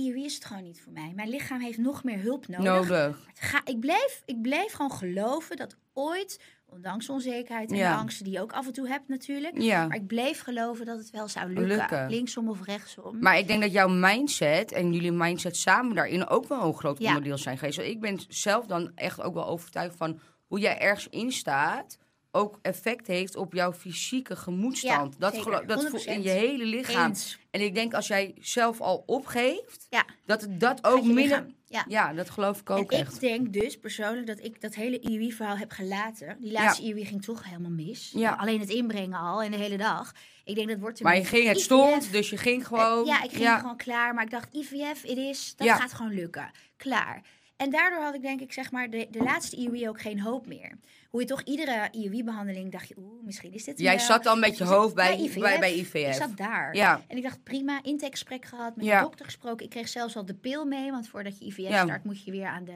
IUI 0.00 0.24
is 0.24 0.34
het 0.34 0.44
gewoon 0.44 0.62
niet 0.62 0.80
voor 0.80 0.92
mij. 0.92 1.12
Mijn 1.14 1.28
lichaam 1.28 1.60
heeft 1.60 1.78
nog 1.78 2.04
meer 2.04 2.20
hulp 2.20 2.48
nodig. 2.48 3.18
Ga, 3.34 3.60
ik, 3.64 3.80
bleef, 3.80 4.22
ik 4.24 4.42
bleef 4.42 4.72
gewoon 4.72 4.92
geloven 4.92 5.56
dat 5.56 5.76
ooit, 5.92 6.40
ondanks 6.66 7.08
onzekerheid 7.08 7.70
en 7.70 7.76
Ja. 7.76 7.92
de 7.92 7.98
angsten 8.00 8.24
die 8.24 8.32
je 8.34 8.40
ook 8.40 8.52
af 8.52 8.66
en 8.66 8.72
toe 8.72 8.88
hebt 8.88 9.08
natuurlijk. 9.08 9.60
Ja. 9.60 9.86
Maar 9.86 9.96
ik 9.96 10.06
bleef 10.06 10.40
geloven 10.42 10.86
dat 10.86 10.98
het 10.98 11.10
wel 11.10 11.28
zou 11.28 11.46
lukken. 11.46 11.66
Lukken. 11.66 12.10
Linksom 12.10 12.48
of 12.48 12.64
rechtsom. 12.64 13.18
Maar 13.20 13.38
ik 13.38 13.46
denk 13.46 13.62
dat 13.62 13.72
jouw 13.72 13.88
mindset 13.88 14.72
en 14.72 14.92
jullie 14.92 15.12
mindset 15.12 15.56
samen 15.56 15.94
daarin 15.94 16.26
ook 16.28 16.48
wel 16.48 16.62
een 16.64 16.74
groot 16.74 16.98
Ja. 16.98 17.08
onderdeel 17.08 17.38
zijn 17.38 17.58
geweest. 17.58 17.76
Want 17.76 17.88
ik 17.88 18.00
ben 18.00 18.20
zelf 18.28 18.66
dan 18.66 18.92
echt 18.94 19.20
ook 19.22 19.34
wel 19.34 19.46
overtuigd 19.46 19.96
van 19.96 20.20
hoe 20.46 20.58
jij 20.58 20.78
ergens 20.78 21.08
in 21.08 21.32
staat. 21.32 21.98
Ook 22.32 22.58
effect 22.62 23.06
heeft 23.06 23.36
op 23.36 23.52
jouw 23.52 23.72
fysieke 23.72 24.36
gemoedstand. 24.36 25.12
Ja, 25.12 25.18
dat 25.18 25.34
zeker. 25.34 25.66
dat 25.66 25.88
voelt 25.88 26.04
in 26.04 26.22
je 26.22 26.28
hele 26.30 26.64
lichaam. 26.64 27.08
Eens. 27.08 27.38
En 27.50 27.60
ik 27.60 27.74
denk 27.74 27.94
als 27.94 28.06
jij 28.06 28.34
zelf 28.40 28.80
al 28.80 29.02
opgeeft, 29.06 29.86
Ja. 29.90 30.04
dat 30.26 30.46
dat 30.50 30.84
ook 30.84 31.04
minder. 31.04 31.46
Ja. 31.66 31.84
Ja, 31.88 32.12
dat 32.12 32.30
geloof 32.30 32.60
ik 32.60 32.70
ook 32.70 32.92
en 32.92 32.98
echt. 32.98 33.14
ik 33.14 33.20
denk 33.20 33.52
dus 33.52 33.78
persoonlijk 33.78 34.26
dat 34.26 34.44
ik 34.44 34.60
dat 34.60 34.74
hele 34.74 35.00
IUI-verhaal 35.00 35.56
heb 35.56 35.70
gelaten. 35.70 36.36
Die 36.40 36.52
laatste 36.52 36.82
IUI 36.82 37.04
ging 37.04 37.24
toch 37.24 37.44
helemaal 37.44 37.70
mis. 37.70 38.10
Ja. 38.14 38.32
Alleen 38.32 38.60
het 38.60 38.68
inbrengen 38.68 39.18
al 39.18 39.42
en 39.42 39.50
de 39.50 39.56
hele 39.56 39.76
dag. 39.76 40.12
Ik 40.44 40.54
denk 40.54 40.68
dat 40.68 40.78
wordt 40.78 40.98
er 40.98 41.04
Maar 41.04 41.16
je 41.16 41.24
ging, 41.24 41.46
het 41.46 41.56
IVF 41.56 41.64
stond, 41.64 42.12
dus 42.12 42.30
je 42.30 42.36
ging 42.36 42.66
gewoon. 42.66 43.00
Eh, 43.00 43.06
Ja, 43.06 43.22
ik 43.22 43.30
ging 43.30 43.50
gewoon 43.50 43.76
klaar. 43.76 44.14
Maar 44.14 44.24
ik 44.24 44.30
dacht, 44.30 44.54
IVF, 44.54 45.02
het 45.02 45.16
is, 45.18 45.54
dat 45.56 45.68
gaat 45.68 45.92
gewoon 45.92 46.14
lukken. 46.14 46.50
Klaar. 46.76 47.22
En 47.60 47.70
daardoor 47.70 48.02
had 48.02 48.14
ik 48.14 48.22
denk 48.22 48.40
ik 48.40 48.52
zeg 48.52 48.70
maar 48.70 48.90
de, 48.90 49.06
de 49.10 49.22
laatste 49.22 49.56
IUI 49.56 49.88
ook 49.88 50.00
geen 50.00 50.20
hoop 50.20 50.46
meer. 50.46 50.78
Hoe 51.10 51.20
je 51.20 51.26
toch 51.26 51.42
iedere 51.42 51.88
IUI-behandeling 51.92 52.72
dacht 52.72 52.88
je, 52.88 52.94
oeh, 52.98 53.24
misschien 53.24 53.52
is 53.52 53.64
dit 53.64 53.78
Jij 53.78 53.96
wel. 53.96 54.04
zat 54.04 54.26
al 54.26 54.36
met 54.36 54.56
je 54.58 54.64
het- 54.64 54.72
hoofd 54.72 54.94
bij, 54.94 55.16
IVF. 55.18 55.38
bij, 55.40 55.58
bij 55.58 55.74
IVF. 55.74 55.94
Ik 55.94 56.12
zat 56.12 56.36
daar. 56.36 56.74
Ja. 56.74 57.00
En 57.08 57.16
ik 57.16 57.22
dacht, 57.22 57.42
prima, 57.42 57.78
intakegesprek 57.82 58.44
gehad, 58.44 58.76
met 58.76 58.84
Ja. 58.84 58.96
de 58.98 59.04
dokter 59.04 59.24
gesproken. 59.24 59.64
Ik 59.64 59.70
kreeg 59.70 59.88
zelfs 59.88 60.16
al 60.16 60.24
de 60.24 60.34
pil 60.34 60.64
mee, 60.64 60.90
want 60.90 61.08
voordat 61.08 61.38
je 61.38 61.44
IVF 61.44 61.56
Ja. 61.68 61.82
start 61.84 62.04
moet 62.04 62.24
je 62.24 62.30
weer 62.30 62.46
aan 62.46 62.64
de 62.64 62.72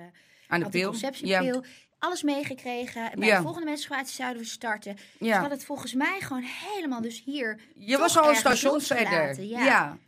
Aan 0.48 0.60
de 0.60 0.68
pil. 0.68 0.86
anticonceptiepil. 0.88 1.64
Alles 1.98 2.22
meegekregen. 2.22 3.10
Bij 3.18 3.36
de 3.36 3.42
volgende 3.42 3.66
menstruatie 3.66 4.14
zouden 4.14 4.42
we 4.42 4.48
starten. 4.48 4.94
Dus 4.94 5.28
Ja. 5.28 5.34
ik 5.36 5.40
had 5.42 5.50
het 5.50 5.64
volgens 5.64 5.94
mij 5.94 6.20
gewoon 6.20 6.42
helemaal 6.72 7.00
dus 7.00 7.22
hier 7.24 7.60
Je 7.74 7.98
was 7.98 8.18
al 8.18 8.28
een 8.28 8.36
station 8.36 8.80
verder. 8.80 9.42
Ja. 9.42 9.98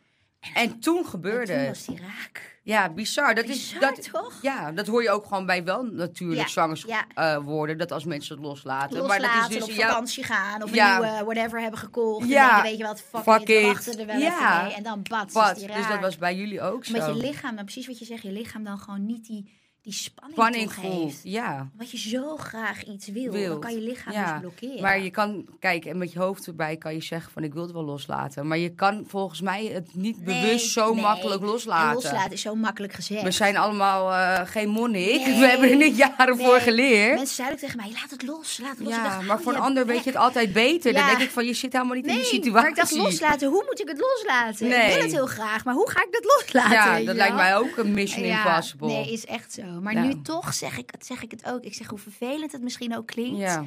En 0.54 0.80
toen 0.80 0.98
En 0.98 1.04
gebeurde 1.04 1.46
toen 1.52 1.56
het. 1.56 1.68
was 1.68 1.84
die 1.86 1.98
raak. 2.00 2.54
Ja, 2.62 2.90
bizar. 2.90 3.34
Dat 3.34 3.46
Bizar, 3.46 3.82
is 3.92 3.96
dat, 4.10 4.12
toch? 4.12 4.38
Ja, 4.42 4.72
dat 4.72 4.86
hoor 4.86 5.02
je 5.02 5.10
ook 5.10 5.26
gewoon 5.26 5.46
bij 5.46 5.64
wel 5.64 5.82
natuurlijk 5.82 6.48
Ja, 6.86 7.06
eh, 7.14 7.36
worden. 7.44 7.78
Dat 7.78 7.92
als 7.92 8.04
mensen 8.04 8.36
het 8.36 8.44
loslaten. 8.44 8.98
Loslaten, 8.98 9.26
maar 9.26 9.40
dat 9.42 9.50
is 9.50 9.62
op 9.62 9.66
dus 9.68 9.76
ja, 9.76 9.88
vakantie 9.88 10.24
gaan 10.24 10.62
of 10.62 10.74
Ja. 10.74 10.96
een 10.96 11.02
nieuwe 11.02 11.24
whatever 11.24 11.60
hebben 11.60 11.80
gekocht. 11.80 12.28
Ja. 12.28 12.42
En 12.42 12.48
denken, 12.48 12.62
weet 12.70 12.78
je 12.78 12.84
wat, 12.84 13.00
fuck, 13.00 13.22
Fuck 13.22 13.48
it, 13.48 13.62
wachten 13.66 13.98
er 13.98 14.06
wel 14.06 14.18
Ja. 14.18 14.26
even 14.56 14.64
mee. 14.66 14.74
En 14.76 14.82
dan 14.82 15.02
bats 15.02 15.32
Dus 15.76 15.88
dat 15.88 16.00
was 16.00 16.16
bij 16.18 16.36
jullie 16.36 16.60
ook 16.62 16.84
zo. 16.84 16.92
Omdat 16.96 17.16
je 17.16 17.22
lichaam, 17.26 17.56
dan 17.56 17.64
precies 17.64 17.86
wat 17.86 17.98
je 17.98 18.04
zegt, 18.04 18.22
je 18.22 18.32
lichaam 18.32 18.64
dan 18.64 18.78
gewoon 18.78 19.06
niet 19.06 19.26
die, 19.26 19.58
die 19.86 19.94
spanning, 19.94 20.70
Spanning 20.70 20.74
heeft. 20.74 21.20
Ja. 21.22 21.68
Wat 21.78 21.90
je 21.90 21.98
zo 21.98 22.36
graag 22.36 22.84
iets 22.84 23.08
wil, 23.08 23.32
dan 23.32 23.60
kan 23.60 23.72
je 23.74 23.80
lichaam 23.80 24.12
Ja. 24.12 24.32
dus 24.32 24.40
blokkeren. 24.40 24.82
Maar 24.82 25.00
je 25.00 25.10
kan, 25.10 25.46
kijk, 25.60 25.84
en 25.84 25.98
met 25.98 26.12
je 26.12 26.18
hoofd 26.18 26.46
erbij 26.46 26.76
kan 26.76 26.94
je 26.94 27.02
zeggen 27.02 27.32
van 27.32 27.42
ik 27.44 27.52
wil 27.52 27.62
het 27.62 27.72
wel 27.72 27.84
loslaten. 27.84 28.46
Maar 28.46 28.58
je 28.58 28.74
kan 28.74 29.04
volgens 29.08 29.40
mij 29.40 29.64
het 29.66 29.88
niet 29.94 30.24
Nee, 30.24 30.42
bewust 30.42 30.70
zo 30.70 30.92
nee. 30.92 31.02
makkelijk 31.02 31.40
En 31.40 31.46
loslaten. 31.46 31.94
loslaten 31.94 32.32
is 32.32 32.40
zo 32.40 32.54
makkelijk 32.54 32.92
gezegd. 32.92 33.22
We 33.22 33.30
zijn 33.30 33.56
allemaal 33.56 34.12
eh, 34.12 34.46
geen 34.48 34.68
monnik. 34.68 35.26
Nee. 35.26 35.38
We 35.40 35.46
hebben 35.46 35.70
er 35.70 35.76
niet 35.76 35.96
jaren 35.96 36.36
voor 36.38 36.58
geleerd. 36.60 37.14
Mensen 37.16 37.34
zeiden 37.34 37.56
ook 37.56 37.62
tegen 37.62 37.76
mij, 37.76 37.90
laat 38.00 38.10
het 38.10 38.22
los, 38.22 38.58
laat 38.62 38.70
het 38.70 38.80
los. 38.80 38.94
Ja, 38.94 39.02
dacht, 39.02 39.16
maar 39.16 39.26
hou 39.26 39.42
voor 39.42 39.52
een 39.54 39.60
ander 39.60 39.86
weet 39.86 40.04
je 40.04 40.10
het 40.10 40.18
altijd 40.18 40.52
beter. 40.52 40.92
Dan 40.92 41.06
denk 41.06 41.18
ik 41.20 41.30
van, 41.30 41.44
je 41.44 41.54
zit 41.54 41.72
helemaal 41.72 41.94
niet 41.96 42.06
in 42.06 42.14
die 42.14 42.24
situatie. 42.24 42.50
maar 42.52 42.68
ik 42.68 42.76
dacht 42.76 42.90
loslaten, 42.96 43.48
hoe 43.48 43.64
moet 43.66 43.80
ik 43.80 43.88
het 43.88 43.98
loslaten? 44.00 44.66
Ik 44.66 44.92
wil 44.94 45.02
het 45.02 45.12
heel 45.12 45.26
graag, 45.26 45.64
maar 45.64 45.74
hoe 45.74 45.90
ga 45.90 46.00
ik 46.02 46.08
dat 46.12 46.24
loslaten? 46.24 47.00
Ja, 47.00 47.06
dat 47.06 47.16
lijkt 47.16 47.34
mij 47.34 47.56
ook 47.56 47.76
een 47.76 47.92
mission 47.92 48.24
impossible. 48.24 48.86
Nee, 48.86 49.12
is 49.12 49.26
echt 49.26 49.52
zo. 49.52 49.62
Maar 49.80 49.94
Ja. 49.94 50.02
nu 50.02 50.22
toch 50.22 50.54
zeg 50.54 50.78
ik, 50.78 50.90
zeg 50.98 51.22
ik 51.22 51.30
het 51.30 51.44
ook. 51.46 51.62
Ik 51.62 51.74
zeg 51.74 51.86
hoe 51.86 51.98
vervelend 51.98 52.52
het 52.52 52.62
misschien 52.62 52.96
ook 52.96 53.06
klinkt. 53.06 53.38
Ja, 53.38 53.64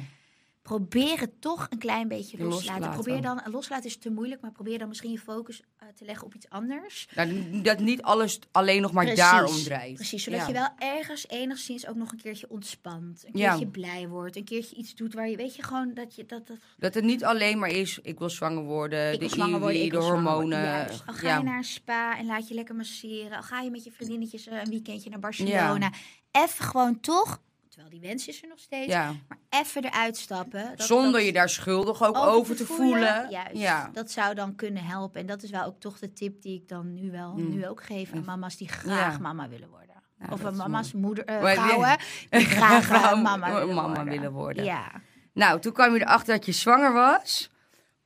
Probeer 0.70 1.20
het 1.20 1.40
toch 1.40 1.66
een 1.70 1.78
klein 1.78 2.08
beetje 2.08 2.36
Je 2.36 2.44
loslaten. 2.44 2.80
loslaten. 2.80 3.02
Probeer 3.04 3.22
dan, 3.22 3.42
loslaten 3.52 3.84
is 3.84 3.96
te 3.98 4.10
moeilijk, 4.10 4.40
maar 4.40 4.52
probeer 4.52 4.78
dan 4.78 4.88
misschien 4.88 5.10
je 5.10 5.18
focus 5.18 5.62
eh, 5.78 5.88
te 5.94 6.04
leggen 6.04 6.26
op 6.26 6.34
iets 6.34 6.48
anders. 6.48 7.08
Nou, 7.14 7.60
dat 7.62 7.78
niet 7.78 8.02
alles 8.02 8.38
alleen 8.50 8.82
nog 8.82 8.92
maar 8.92 9.04
Precies, 9.04 9.24
daarom 9.24 9.62
draait. 9.62 9.94
Precies, 9.94 10.22
zodat 10.22 10.40
Ja. 10.40 10.46
je 10.46 10.52
wel 10.52 10.68
ergens 10.78 11.28
enigszins 11.28 11.86
ook 11.86 11.96
nog 11.96 12.12
een 12.12 12.18
keertje 12.20 12.50
ontspant. 12.50 13.24
Een 13.24 13.38
Ja. 13.40 13.48
keertje 13.48 13.66
blij 13.66 14.08
wordt. 14.08 14.36
Een 14.36 14.44
keertje 14.44 14.76
iets 14.76 14.94
doet 14.94 15.14
waar 15.14 15.28
je, 15.28 15.36
weet 15.36 15.56
je 15.56 15.62
gewoon 15.62 15.94
dat 15.94 16.14
je 16.14 16.26
dat. 16.26 16.46
dat 16.46 16.56
Dat 16.78 16.94
het 16.94 17.04
niet 17.04 17.24
alleen 17.24 17.58
maar 17.58 17.70
is, 17.70 17.98
ik 18.02 18.18
wil 18.18 18.30
zwanger 18.30 18.62
worden, 18.62 19.06
ik 19.06 19.12
de 19.12 19.18
wil 19.18 19.28
zwanger 19.28 19.60
worden, 19.60 19.82
ik 19.82 19.90
de 19.90 19.96
hormonen. 19.98 20.62
Juist. 20.62 21.02
Al 21.06 21.14
ga 21.14 21.36
je 21.36 21.42
naar 21.44 21.56
een 21.58 21.64
spa 21.64 22.18
en 22.18 22.26
laat 22.26 22.48
je 22.48 22.54
lekker 22.54 22.74
masseren. 22.74 23.36
Al 23.36 23.42
ga 23.42 23.60
je 23.60 23.70
met 23.70 23.84
je 23.84 23.90
vriendinnetjes 23.92 24.46
eh, 24.46 24.58
een 24.62 24.70
weekendje 24.70 25.10
naar 25.10 25.18
Barcelona. 25.18 25.92
Even 26.30 26.64
gewoon 26.64 27.00
toch, 27.00 27.40
terwijl 27.80 28.00
die 28.00 28.10
wens 28.10 28.28
is 28.28 28.42
er 28.42 28.48
nog 28.48 28.58
steeds, 28.58 28.92
ja. 28.92 29.12
maar 29.28 29.38
even 29.60 29.84
eruit 29.84 30.16
stappen. 30.16 30.72
Dat- 30.76 30.86
Zonder 30.86 31.12
dat- 31.12 31.24
je 31.24 31.32
daar 31.32 31.48
schuldig 31.48 32.02
ook 32.02 32.16
over, 32.16 32.56
te 32.56 32.66
voelen. 32.66 33.30
Juist, 33.30 33.50
Ja. 33.56 33.90
dat 33.92 34.10
zou 34.10 34.34
dan 34.34 34.54
kunnen 34.54 34.84
helpen. 34.84 35.20
En 35.20 35.26
dat 35.26 35.42
is 35.42 35.50
wel 35.50 35.64
ook 35.64 35.80
toch 35.80 35.98
de 35.98 36.12
tip 36.12 36.42
die 36.42 36.54
ik 36.54 36.68
dan 36.68 36.94
nu 36.94 37.10
wel 37.10 37.34
Mm. 37.36 37.54
nu 37.54 37.66
ook 37.66 37.82
geef 37.82 38.12
aan 38.12 38.24
mama's 38.24 38.56
die 38.56 38.68
graag 38.68 39.12
Ja. 39.12 39.18
mama 39.18 39.48
willen 39.48 39.68
worden. 39.68 39.88
Ja, 40.18 40.26
of 40.30 40.44
is 40.44 40.56
mama's 40.56 40.92
moeder, 40.92 41.24
Maar- 41.26 41.54
vrouwen 41.54 41.96
die 42.30 42.40
graag 42.56 42.90
eh, 42.90 43.00
Vrouw- 43.00 43.16
mama, 43.16 43.52
willen, 43.60 43.74
mama 43.74 43.86
worden. 43.94 44.04
willen 44.14 44.32
worden. 44.32 44.64
Ja. 44.64 44.90
Nou, 45.32 45.60
toen 45.60 45.72
kwam 45.72 45.94
je 45.94 46.00
erachter 46.00 46.34
dat 46.34 46.46
je 46.46 46.52
zwanger 46.52 46.92
was. 46.92 47.50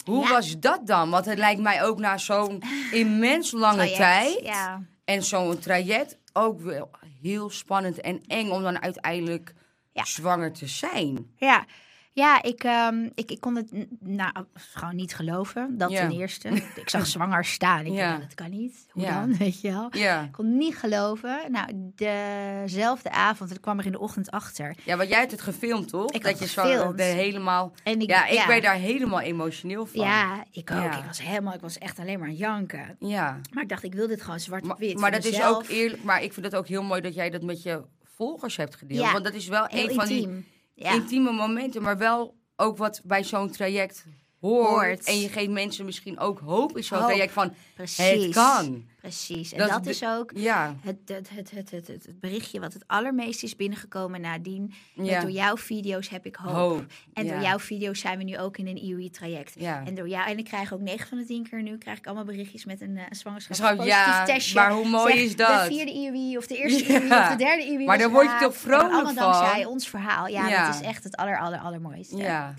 Hoe 0.04 0.22
Ja. 0.24 0.30
was 0.30 0.58
dat 0.60 0.87
dan? 0.87 1.10
Want 1.10 1.24
het 1.24 1.38
lijkt 1.38 1.60
mij 1.60 1.84
ook 1.84 1.98
na 1.98 2.18
zo'n 2.18 2.62
immens 2.92 3.50
lange 3.52 3.76
Traject, 3.76 3.96
tijd 3.96 4.40
Ja. 4.44 4.82
en 5.04 5.22
zo'n 5.22 5.58
traject 5.58 6.18
ook 6.32 6.60
wel 6.60 6.90
heel 7.22 7.50
spannend 7.50 8.00
en 8.00 8.22
eng 8.26 8.50
om 8.50 8.62
dan 8.62 8.82
uiteindelijk 8.82 9.54
Ja. 9.94 10.04
zwanger 10.04 10.52
te 10.52 10.66
zijn. 10.66 11.26
Ja, 11.37 11.64
ja 12.12 12.42
ik, 12.42 12.64
ehm, 12.64 13.09
ik, 13.14 13.30
ik 13.30 13.40
kon 13.40 13.57
het 13.57 13.70
nou, 14.00 14.33
gewoon 14.54 14.96
niet 14.96 15.14
geloven. 15.14 15.78
Dat 15.78 15.90
Ja. 15.90 16.09
ten 16.09 16.18
eerste. 16.18 16.48
Ik 16.74 16.88
zag 16.90 17.07
zwanger 17.07 17.44
staan. 17.44 17.87
Ik 17.87 17.92
Ja. 17.92 18.09
dacht, 18.11 18.20
dat 18.22 18.35
kan 18.35 18.50
niet. 18.50 18.87
Hoe 18.90 19.02
Ja. 19.02 19.20
dan, 19.20 19.37
weet 19.37 19.61
je 19.61 19.70
wel? 19.70 19.88
Ja. 19.90 20.22
Ik 20.22 20.33
kon 20.33 20.57
niet 20.57 20.76
geloven. 20.76 21.38
Nou, 21.50 21.68
dezelfde 21.94 23.11
avond, 23.11 23.50
ik 23.50 23.61
kwam 23.61 23.78
er 23.78 23.87
in 23.87 23.92
de 23.92 23.98
ochtend 23.98 24.30
achter. 24.30 24.76
Ja, 24.85 24.96
want 24.96 25.09
jij 25.09 25.18
hebt 25.18 25.30
het 25.30 25.40
gefilmd, 25.40 25.88
toch? 25.88 26.11
Ik 26.12 26.22
dat 26.22 26.30
had 26.30 26.40
je 26.40 26.46
zwanger 26.46 26.94
bent 26.94 27.14
helemaal... 27.14 27.72
En 27.83 28.00
ik, 28.00 28.09
Ja, 28.09 28.26
ik 28.26 28.44
werd 28.46 28.62
daar 28.62 28.74
helemaal 28.74 29.20
emotioneel 29.20 29.87
van. 29.87 30.00
Ja, 30.00 30.44
ik 30.50 30.70
ook. 30.70 30.92
Ik 30.94 31.04
was 31.07 31.22
helemaal, 31.22 31.54
ik 31.54 31.61
was 31.61 31.78
echt 31.78 31.98
alleen 31.98 32.18
maar 32.18 32.30
janken. 32.30 32.96
Ja. 32.98 33.40
Maar 33.52 33.62
ik 33.62 33.68
dacht, 33.68 33.83
ik 33.83 33.94
wil 33.94 34.07
dit 34.07 34.22
gewoon 34.22 34.40
zwart 34.40 34.62
op 34.62 34.78
Maar, 34.80 34.98
maar 34.98 35.11
dat 35.11 35.24
is 35.24 35.42
ook 35.42 35.68
eerlijk. 35.68 36.02
Maar 36.02 36.22
ik 36.22 36.33
vind 36.33 36.46
het 36.46 36.57
ook 36.57 36.68
heel 36.68 36.83
mooi 36.83 37.00
dat 37.00 37.14
jij 37.14 37.30
dat 37.30 37.42
met 37.42 37.62
je 37.62 37.83
volgers 38.14 38.57
hebt 38.57 38.74
gedeeld. 38.74 39.00
Ja. 39.00 39.12
Want 39.12 39.24
dat 39.24 39.35
is 39.35 39.48
wel 39.48 39.66
een 39.68 39.94
van 39.94 40.07
die. 40.07 40.53
Ja. 40.74 40.92
intieme 40.92 41.33
momenten, 41.33 41.83
maar 41.83 41.98
wel 41.98 42.37
ook 42.57 42.77
wat 42.77 43.00
bij 43.05 43.24
zo'n 43.24 43.50
traject 43.50 44.05
hoort. 44.50 44.68
Hoort. 44.68 45.04
En 45.04 45.20
je 45.20 45.28
geeft 45.28 45.50
mensen 45.50 45.85
misschien 45.85 46.18
ook 46.18 46.38
hoop 46.38 46.72
zo'n 46.80 46.98
Hoop. 46.98 47.07
traject 47.09 47.33
van 47.33 47.52
Precies. 47.74 48.24
het 48.24 48.35
kan. 48.35 48.85
Precies. 49.00 49.52
En 49.52 49.59
Dat 49.59 49.68
dat, 49.68 49.87
is 49.87 50.00
is 50.02 50.09
ook 50.09 50.30
Ja, 50.35 50.74
het, 50.80 50.96
het, 51.07 51.28
het, 51.35 51.50
het, 51.50 51.70
het, 51.70 51.87
het, 51.87 52.20
berichtje 52.20 52.61
wat 52.61 52.72
het 52.72 52.85
allermeest 52.87 53.42
is 53.42 53.57
binnengekomen 53.57 54.20
nadien. 54.20 54.72
Ja. 54.94 55.20
door 55.20 55.30
jouw 55.30 55.57
video's 55.57 56.09
heb 56.09 56.26
ik 56.26 56.37
hoop. 56.37 56.54
Hoop. 56.54 56.85
En 57.12 57.26
door 57.28 57.40
jouw 57.40 57.59
video's 57.59 58.00
zijn 58.00 58.18
we 58.18 58.24
nu 58.24 58.38
ook 58.38 58.57
in 58.57 58.66
een 58.66 58.76
IOI-traject. 58.76 59.54
Ja. 59.59 59.83
En 59.87 59.94
door 59.94 60.09
jou, 60.09 60.28
en 60.30 60.38
ik 60.38 60.44
krijg 60.44 60.72
ook 60.72 60.80
9 60.80 61.09
van 61.09 61.18
de 61.18 61.24
10 61.24 61.48
keer 61.48 61.62
nu 61.62 61.78
krijg 61.78 61.98
ik 61.98 62.07
allemaal 62.07 62.24
berichtjes 62.24 62.64
met 62.64 62.80
een 62.80 62.96
uh, 62.96 63.02
zwangerschapspositief 63.11 64.24
testje. 64.24 64.54
maar 64.54 64.70
hoe 64.72 64.88
mooi 64.88 65.12
Zeg, 65.12 65.22
is 65.22 65.37
dat? 65.37 65.61
De 65.68 65.74
vierde 65.74 65.92
IOI 65.92 66.37
of 66.37 66.46
de 66.46 66.57
eerste 66.57 66.85
Ja. 66.92 66.98
IOI 67.00 67.11
of 67.22 67.28
de 67.28 67.37
derde 67.37 67.64
IOI. 67.64 67.85
Maar 67.85 67.98
daar 67.98 68.11
word 68.11 68.30
je 68.30 68.38
toch 68.40 68.57
vrolijk 68.57 68.92
allemaal 68.92 69.14
dankzij 69.14 69.62
van? 69.62 69.72
ons 69.72 69.88
verhaal. 69.88 70.26
Ja, 70.26 70.48
Ja. 70.48 70.66
dat 70.66 70.74
is 70.74 70.87
echt 70.87 71.04
het 71.04 71.16
aller, 71.16 71.38
aller, 71.38 71.59
allermooiste. 71.59 72.16
Ja. 72.16 72.54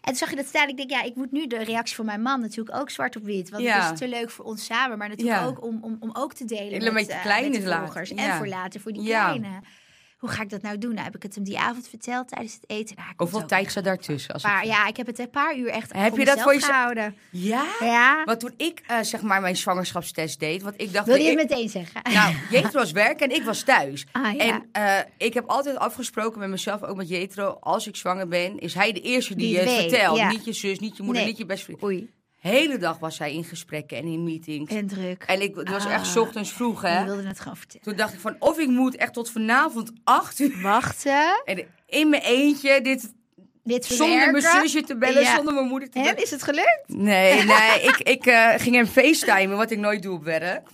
En 0.00 0.06
toen 0.06 0.14
zag 0.16 0.30
je 0.30 0.36
dat 0.36 0.46
staan. 0.46 0.68
Ik 0.68 0.76
denk, 0.76 0.90
ja, 0.90 1.02
ik 1.02 1.14
moet 1.14 1.32
nu 1.32 1.46
de 1.46 1.64
reactie 1.64 1.96
van 1.96 2.04
mijn 2.04 2.22
man 2.22 2.40
natuurlijk 2.40 2.76
ook 2.76 2.90
zwart 2.90 3.16
op 3.16 3.24
wit. 3.24 3.50
Want 3.50 3.62
Ja. 3.62 3.82
het 3.82 3.92
is 3.92 3.98
te 3.98 4.08
leuk 4.08 4.30
voor 4.30 4.44
ons 4.44 4.64
samen. 4.64 4.98
Maar 4.98 5.08
natuurlijk 5.08 5.38
Ja. 5.40 5.46
ook 5.46 5.64
om, 5.64 5.78
om, 5.82 5.96
om 6.00 6.10
ook 6.12 6.32
te 6.32 6.44
delen 6.44 6.72
En 6.72 6.84
met 6.84 6.92
met, 6.92 7.06
je 7.06 7.12
eh, 7.12 7.40
met 7.50 7.52
de 7.62 7.76
volgers. 7.76 8.14
En 8.14 8.34
voor 8.36 8.46
later, 8.46 8.80
voor 8.80 8.92
die 8.92 9.04
kleine. 9.04 9.60
Hoe 10.20 10.30
ga 10.30 10.42
ik 10.42 10.50
dat 10.50 10.62
nou 10.62 10.78
doen? 10.78 10.92
Nou, 10.92 11.04
heb 11.04 11.16
ik 11.16 11.22
het 11.22 11.34
hem 11.34 11.44
die 11.44 11.58
avond 11.58 11.88
verteld 11.88 12.28
tijdens 12.28 12.54
het 12.54 12.64
eten. 12.66 12.96
Nou, 12.96 13.08
Hoeveel 13.16 13.46
tijd 13.46 13.72
zat 13.72 13.84
daartussen? 13.84 14.32
Als 14.34 14.42
Paar, 14.42 14.66
ja, 14.66 14.86
ik 14.86 14.96
heb 14.96 15.06
het 15.06 15.18
een 15.18 15.30
paar 15.30 15.56
uur 15.56 15.68
echt 15.68 15.92
Heb 15.92 16.08
voor 16.08 16.18
je 16.18 16.24
dat 16.24 16.40
voor 16.40 16.52
jezelf- 16.52 16.72
gehouden. 16.72 17.16
Ja? 17.30 17.64
Ja. 17.80 18.24
Want 18.24 18.40
toen 18.40 18.54
ik 18.56 18.82
eh, 18.86 19.00
zeg 19.00 19.22
maar 19.22 19.40
mijn 19.40 19.56
zwangerschapstest 19.56 20.40
deed, 20.40 20.62
want 20.62 20.74
ik 20.80 20.92
dacht... 20.92 21.06
Wil 21.06 21.14
je 21.16 21.30
ik- 21.30 21.38
het 21.38 21.48
meteen 21.50 21.68
zeggen? 21.68 22.00
Nou, 22.12 22.34
Jetro 22.50 22.78
was 22.80 22.92
werk 22.92 23.20
en 23.20 23.30
ik 23.34 23.42
was 23.42 23.62
thuis. 23.62 24.06
Ah, 24.12 24.34
ja. 24.34 24.38
En 24.44 24.68
eh, 24.72 24.98
ik 25.26 25.34
heb 25.34 25.44
altijd 25.46 25.76
afgesproken 25.76 26.38
met 26.40 26.48
mezelf, 26.48 26.82
ook 26.82 26.96
met 26.96 27.08
Jetro, 27.08 27.56
als 27.60 27.86
ik 27.86 27.96
zwanger 27.96 28.28
ben, 28.28 28.58
is 28.58 28.74
hij 28.74 28.92
de 28.92 29.00
eerste 29.00 29.34
die, 29.34 29.46
Die 29.48 29.56
je 29.58 29.64
weet, 29.64 29.90
vertelt. 29.90 30.16
ja. 30.18 30.28
Niet 30.30 30.44
je 30.44 30.52
zus, 30.52 30.78
niet 30.78 30.96
je 30.96 31.02
moeder, 31.02 31.22
Nee. 31.22 31.30
niet 31.30 31.40
je 31.40 31.46
beste 31.46 31.64
vriend. 31.64 31.82
Oei, 31.82 32.10
hele 32.40 32.78
dag 32.78 32.98
was 32.98 33.18
hij 33.18 33.32
in 33.34 33.44
gesprekken 33.44 33.96
en 33.96 34.04
in 34.04 34.24
meetings. 34.24 34.74
en 34.74 34.86
druk. 34.86 35.22
En 35.26 35.40
ik, 35.42 35.54
het 35.56 35.68
was 35.68 35.86
echt 35.86 36.06
's 36.06 36.16
Ah. 36.16 36.22
ochtends 36.22 36.52
vroeg, 36.52 36.82
Je 36.82 36.88
hè. 36.88 37.04
wilde 37.04 37.26
het 37.28 37.40
gewoon 37.40 37.56
vertellen. 37.56 37.86
Toen 37.86 37.96
dacht 37.96 38.12
ik 38.12 38.20
van, 38.20 38.36
of 38.38 38.58
ik 38.58 38.68
moet 38.68 38.96
echt 38.96 39.12
tot 39.12 39.30
vanavond 39.30 39.92
acht 40.04 40.38
uur 40.38 40.60
Wachten. 40.62 41.42
en 41.44 41.66
in 41.86 42.08
mijn 42.08 42.22
eentje 42.22 42.80
dit 42.80 43.12
Dit 43.64 43.84
zonder 43.84 44.30
mijn 44.30 44.42
zusje 44.62 44.82
te 44.82 44.96
bellen, 44.96 45.22
Ja. 45.22 45.34
zonder 45.36 45.54
mijn 45.54 45.66
moeder 45.66 45.90
te 45.90 45.98
bellen. 45.98 46.16
En 46.16 46.22
is 46.22 46.30
het 46.30 46.42
gelukt? 46.42 46.82
Nee, 46.86 47.44
nee, 47.44 47.80
ik, 47.82 47.96
ik 47.98 48.26
eh, 48.26 48.48
ging 48.56 48.74
hem 48.74 48.86
facetimen, 48.86 49.56
wat 49.56 49.70
ik 49.70 49.78
nooit 49.78 50.02
doe 50.02 50.14
op 50.14 50.24
werk. 50.24 50.68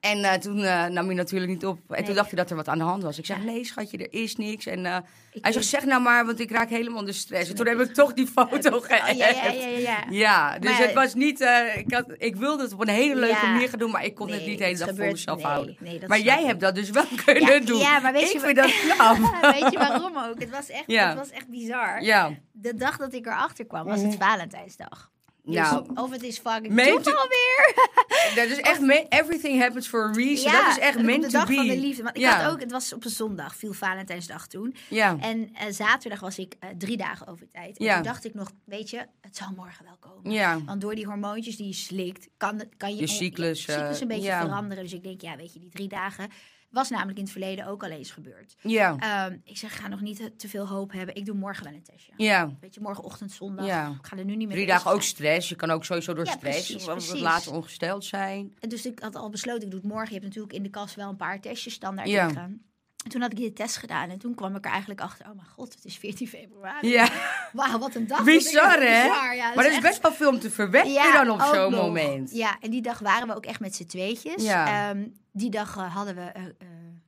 En 0.00 0.24
eh, 0.24 0.32
toen 0.32 0.62
eh, 0.64 0.86
nam 0.86 1.06
hij 1.06 1.14
natuurlijk 1.14 1.50
niet 1.52 1.66
op. 1.66 1.78
En 1.78 1.94
Nee. 1.96 2.02
toen 2.04 2.14
dacht 2.14 2.28
hij 2.30 2.38
dat 2.38 2.50
er 2.50 2.56
wat 2.56 2.68
aan 2.68 2.78
de 2.78 2.84
hand 2.84 3.02
was. 3.02 3.18
Ik 3.18 3.26
zeg, 3.26 3.36
Ja. 3.38 3.42
nee 3.44 3.64
schatje, 3.64 3.98
er 3.98 4.12
is 4.12 4.36
niks. 4.36 4.66
En 4.66 4.86
eh, 4.86 4.96
Ik 5.32 5.42
hij 5.44 5.52
zegt, 5.52 5.66
zeg 5.66 5.84
nou 5.84 6.02
maar, 6.02 6.26
want 6.26 6.40
ik 6.40 6.50
raak 6.50 6.68
helemaal 6.68 7.04
de 7.04 7.12
stress. 7.12 7.50
En 7.50 7.56
toen 7.56 7.66
heb 7.66 7.80
ik 7.80 7.94
toch 7.94 8.12
die 8.12 8.26
foto 8.26 8.76
Oh, 8.76 8.84
geëft. 8.84 9.16
ja, 9.16 9.28
ja, 9.28 9.50
ja, 9.50 9.50
ja, 9.52 9.66
ja. 9.78 10.04
Ja, 10.10 10.58
dus 10.58 10.70
Maar- 10.70 10.80
het 10.80 10.92
was 10.92 11.14
niet... 11.14 11.40
eh, 11.40 11.76
ik, 11.76 11.92
had, 11.94 12.04
ik 12.16 12.36
wilde 12.36 12.62
het 12.62 12.72
op 12.72 12.80
een 12.80 12.88
hele 12.88 13.14
leuke 13.14 13.34
Ja. 13.46 13.50
manier 13.52 13.68
gaan 13.68 13.78
doen, 13.78 13.90
maar 13.90 14.04
ik 14.04 14.14
kon 14.14 14.30
het 14.30 14.46
niet 14.46 14.58
de 14.58 14.64
hele 14.64 14.78
dag 14.78 14.88
voor 14.88 14.96
mezelf 15.06 15.36
nee, 15.36 15.46
houden. 15.46 15.76
nee, 15.80 16.00
maar 16.06 16.20
jij 16.20 16.40
ik. 16.40 16.46
hebt 16.46 16.60
dat 16.60 16.74
dus 16.74 16.90
wel 16.90 17.04
kunnen 17.24 17.52
Ja, 17.52 17.60
doen. 17.60 17.78
ja, 17.78 17.98
maar 17.98 18.12
weet 18.12 18.22
ik 18.26 18.32
je 18.32 18.40
vind 18.40 18.56
wa- 18.56 18.62
dat 18.62 18.72
knap. 18.80 19.16
Weet 19.60 19.72
je 19.72 19.78
waarom 19.78 20.16
ook? 20.18 20.40
Het 20.40 20.50
was 20.50 20.68
echt, 20.70 20.84
Ja. 20.86 21.08
het 21.08 21.18
was 21.18 21.30
echt 21.30 21.48
bizar. 21.48 22.02
ja. 22.02 22.30
De 22.52 22.74
dag 22.74 22.96
dat 22.96 23.12
ik 23.14 23.26
erachter 23.26 23.66
kwam 23.66 23.84
was 23.86 24.00
het 24.00 24.14
Valentijnsdag. 24.18 25.10
Dus 25.50 25.70
Nou, 25.70 25.86
of 25.94 26.10
het 26.10 26.22
is 26.22 26.38
fucking 26.38 26.72
Meent 26.74 27.00
u- 27.00 27.02
toeval 27.02 27.28
weer. 27.28 27.74
dat 28.44 28.46
is 28.46 28.58
echt... 28.60 28.80
everything 29.08 29.60
happens 29.60 29.86
for 29.88 30.08
a 30.08 30.12
reason. 30.12 30.52
dat 30.52 30.66
is 30.70 30.78
echt 30.78 31.02
meant 31.02 31.22
de 31.22 31.28
to 31.30 31.38
dag 31.38 31.48
be. 31.48 31.54
van 31.54 31.66
de 31.66 31.78
liefde. 31.78 32.02
Want 32.02 32.16
ik 32.16 32.24
had 32.24 32.52
ook, 32.52 32.60
het 32.60 32.70
was 32.70 32.92
op 32.92 33.04
een 33.04 33.10
zondag, 33.10 33.56
viel 33.56 33.72
Valentijnsdag 33.72 34.46
toen. 34.46 34.74
Ja. 34.88 35.16
En 35.20 35.50
eh, 35.54 35.66
zaterdag 35.72 36.20
was 36.20 36.38
ik 36.38 36.54
eh, 36.60 36.68
drie 36.78 36.96
dagen 36.96 37.26
over 37.26 37.48
tijd. 37.48 37.78
En 37.78 37.84
Ja. 37.84 37.94
toen 37.94 38.02
dacht 38.02 38.24
ik 38.24 38.34
nog, 38.34 38.50
weet 38.64 38.90
je, 38.90 39.06
het 39.20 39.36
zal 39.36 39.48
morgen 39.56 39.84
wel 39.84 39.96
komen. 40.12 40.32
Ja. 40.32 40.64
Want 40.64 40.80
door 40.80 40.94
die 40.94 41.06
hormoontjes 41.06 41.56
die 41.56 41.66
je 41.66 41.72
slikt, 41.74 42.28
kan, 42.36 42.62
kan 42.76 42.94
je, 42.94 43.00
Je 43.00 43.06
cyclus, 43.06 43.64
je 43.64 43.72
cyclus 43.72 43.94
eh, 43.96 44.00
een 44.00 44.08
beetje 44.08 44.24
ja. 44.24 44.40
veranderen. 44.40 44.82
Dus 44.84 44.92
ik 44.92 45.02
denk, 45.02 45.20
ja, 45.20 45.36
weet 45.36 45.52
je, 45.52 45.58
die 45.58 45.70
drie 45.70 45.88
dagen 45.88 46.28
was 46.70 46.90
namelijk 46.90 47.16
in 47.18 47.22
het 47.22 47.32
verleden 47.32 47.66
ook 47.66 47.82
al 47.84 47.90
eens 47.90 48.10
gebeurd. 48.10 48.56
Ja. 48.62 48.96
Ehm, 48.98 49.36
ik 49.44 49.56
zeg, 49.56 49.76
ga 49.80 49.88
nog 49.88 50.00
niet 50.00 50.30
te, 50.36 50.48
veel 50.48 50.66
hoop 50.68 50.92
hebben. 50.92 51.14
Ik 51.14 51.24
doe 51.26 51.34
morgen 51.34 51.64
wel 51.64 51.72
een 51.72 51.82
testje. 51.82 52.12
Ja. 52.16 52.52
Weet 52.60 52.74
je, 52.74 52.80
morgenochtend, 52.80 53.32
zondag. 53.32 53.66
Ja. 53.66 53.88
Ik 54.00 54.06
ga 54.06 54.16
er 54.16 54.24
nu 54.24 54.36
niet 54.36 54.46
meer 54.46 54.56
Drie 54.56 54.68
dagen 54.68 54.90
ook 54.90 55.02
stress. 55.02 55.48
Je 55.48 55.54
kan 55.56 55.70
ook 55.70 55.84
sowieso 55.84 56.14
door 56.14 56.24
Ja, 56.24 56.32
stress 56.32 56.84
precies. 56.84 57.20
later 57.20 57.52
ongesteld 57.52 58.04
zijn. 58.04 58.54
En 58.60 58.68
Dus 58.68 58.86
ik 58.86 58.98
had 58.98 59.14
al 59.16 59.30
besloten, 59.30 59.62
ik 59.64 59.70
doe 59.70 59.80
het 59.80 59.88
morgen. 59.88 60.06
Je 60.08 60.12
hebt 60.14 60.24
natuurlijk 60.26 60.52
in 60.54 60.62
de 60.62 60.70
kast 60.70 60.94
wel 60.94 61.08
een 61.08 61.16
paar 61.16 61.40
testjes 61.40 61.74
standaard 61.74 62.08
Ja. 62.08 62.26
liggen. 62.26 62.62
En 63.08 63.14
toen 63.14 63.22
had 63.22 63.32
ik 63.32 63.38
die 63.38 63.52
test 63.52 63.76
gedaan 63.76 64.10
en 64.10 64.18
toen 64.18 64.34
kwam 64.34 64.56
ik 64.56 64.64
er 64.64 64.70
eigenlijk 64.70 65.00
achter, 65.00 65.26
oh 65.28 65.34
mijn 65.34 65.46
god, 65.48 65.74
het 65.74 65.84
is 65.84 65.96
14 65.96 66.28
februari. 66.28 66.88
Ja. 66.88 67.08
Wauw, 67.52 67.78
wat 67.78 67.94
een 67.94 68.06
dag. 68.06 68.24
Bizar, 68.24 68.72
hè? 68.82 69.02
bizar, 69.08 69.34
ja, 69.36 69.46
maar 69.46 69.54
dat 69.54 69.64
is 69.66 69.72
echt- 69.72 69.82
best 69.82 70.02
wel 70.02 70.12
veel 70.12 70.28
om 70.30 70.38
te 70.38 70.50
verwerken 70.50 71.12
dan 71.24 71.30
op 71.30 71.40
zo'n 71.54 71.72
moment. 71.72 72.30
Ja, 72.32 72.56
en 72.60 72.70
die 72.70 72.82
dag 72.82 72.98
waren 72.98 73.28
we 73.28 73.34
ook 73.36 73.46
echt 73.46 73.60
met 73.60 73.74
z'n 73.74 73.86
tweetjes. 73.86 74.42
Ja. 74.42 74.90
Ehm, 74.90 75.06
die 75.32 75.50
dag 75.50 75.76
eh, 75.76 75.94
hadden 75.94 76.14
we 76.14 76.20
eh, 76.20 76.42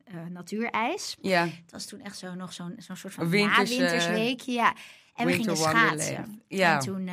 eh, 0.04 0.26
natuurijs. 0.30 1.16
Ja. 1.20 1.42
Het 1.44 1.72
was 1.72 1.86
toen 1.86 2.00
echt 2.00 2.18
zo, 2.18 2.34
nog 2.34 2.52
zo'n 2.52 2.74
zo'n 2.78 2.96
soort 2.96 3.14
van 3.14 3.28
winters, 3.28 3.76
winters, 3.76 4.06
eh, 4.06 4.12
weekje. 4.12 4.52
Ja. 4.52 4.74
En 5.14 5.26
we 5.26 5.32
gingen 5.32 5.56
schaatsen. 5.56 6.42
Ja. 6.48 6.74
En 6.74 6.80
toen 6.80 7.10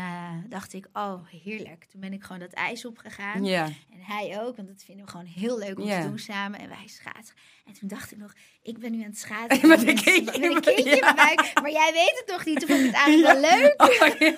dacht 0.50 0.73
ik, 0.73 0.88
oh 0.93 1.13
heerlijk. 1.43 1.86
Toen 1.86 2.00
ben 2.02 2.13
ik 2.13 2.23
gewoon 2.23 2.39
dat 2.39 2.54
ijs 2.54 2.86
opgegaan. 2.86 3.43
Ja. 3.43 3.63
En 3.65 4.00
hij 4.00 4.39
ook, 4.41 4.56
want 4.56 4.67
dat 4.67 4.84
vinden 4.84 5.06
we 5.06 5.12
gewoon 5.12 5.26
heel 5.26 5.58
leuk 5.58 5.80
om 5.80 5.86
Ja. 5.86 6.02
te 6.02 6.08
doen 6.08 6.19
samen. 6.19 6.60
En 6.60 6.69
wij 6.69 6.88
schaatsen. 6.88 7.36
En 7.67 7.73
toen 7.80 7.88
dacht 7.88 8.12
ik 8.12 8.17
nog, 8.17 8.34
ik 8.62 8.77
ben 8.80 8.91
nu 8.91 8.97
aan 8.97 9.10
het 9.10 9.17
schaatsen. 9.17 9.67
Met 9.69 9.88
een 9.88 10.01
kindje 10.01 10.34
in 10.41 10.49
mijn- 10.49 11.15
buik. 11.15 11.51
Maar 11.62 11.71
jij 11.71 11.91
weet 11.93 12.23
het 12.25 12.27
nog 12.27 12.45
niet. 12.45 12.60
Toen 12.60 12.67
vond 12.67 12.80
ik 12.80 12.86
het 12.86 12.95
eigenlijk 12.95 13.39
wel 13.39 13.60
leuk. 13.60 13.73
Oh, 13.88 14.19
ja. 14.19 14.36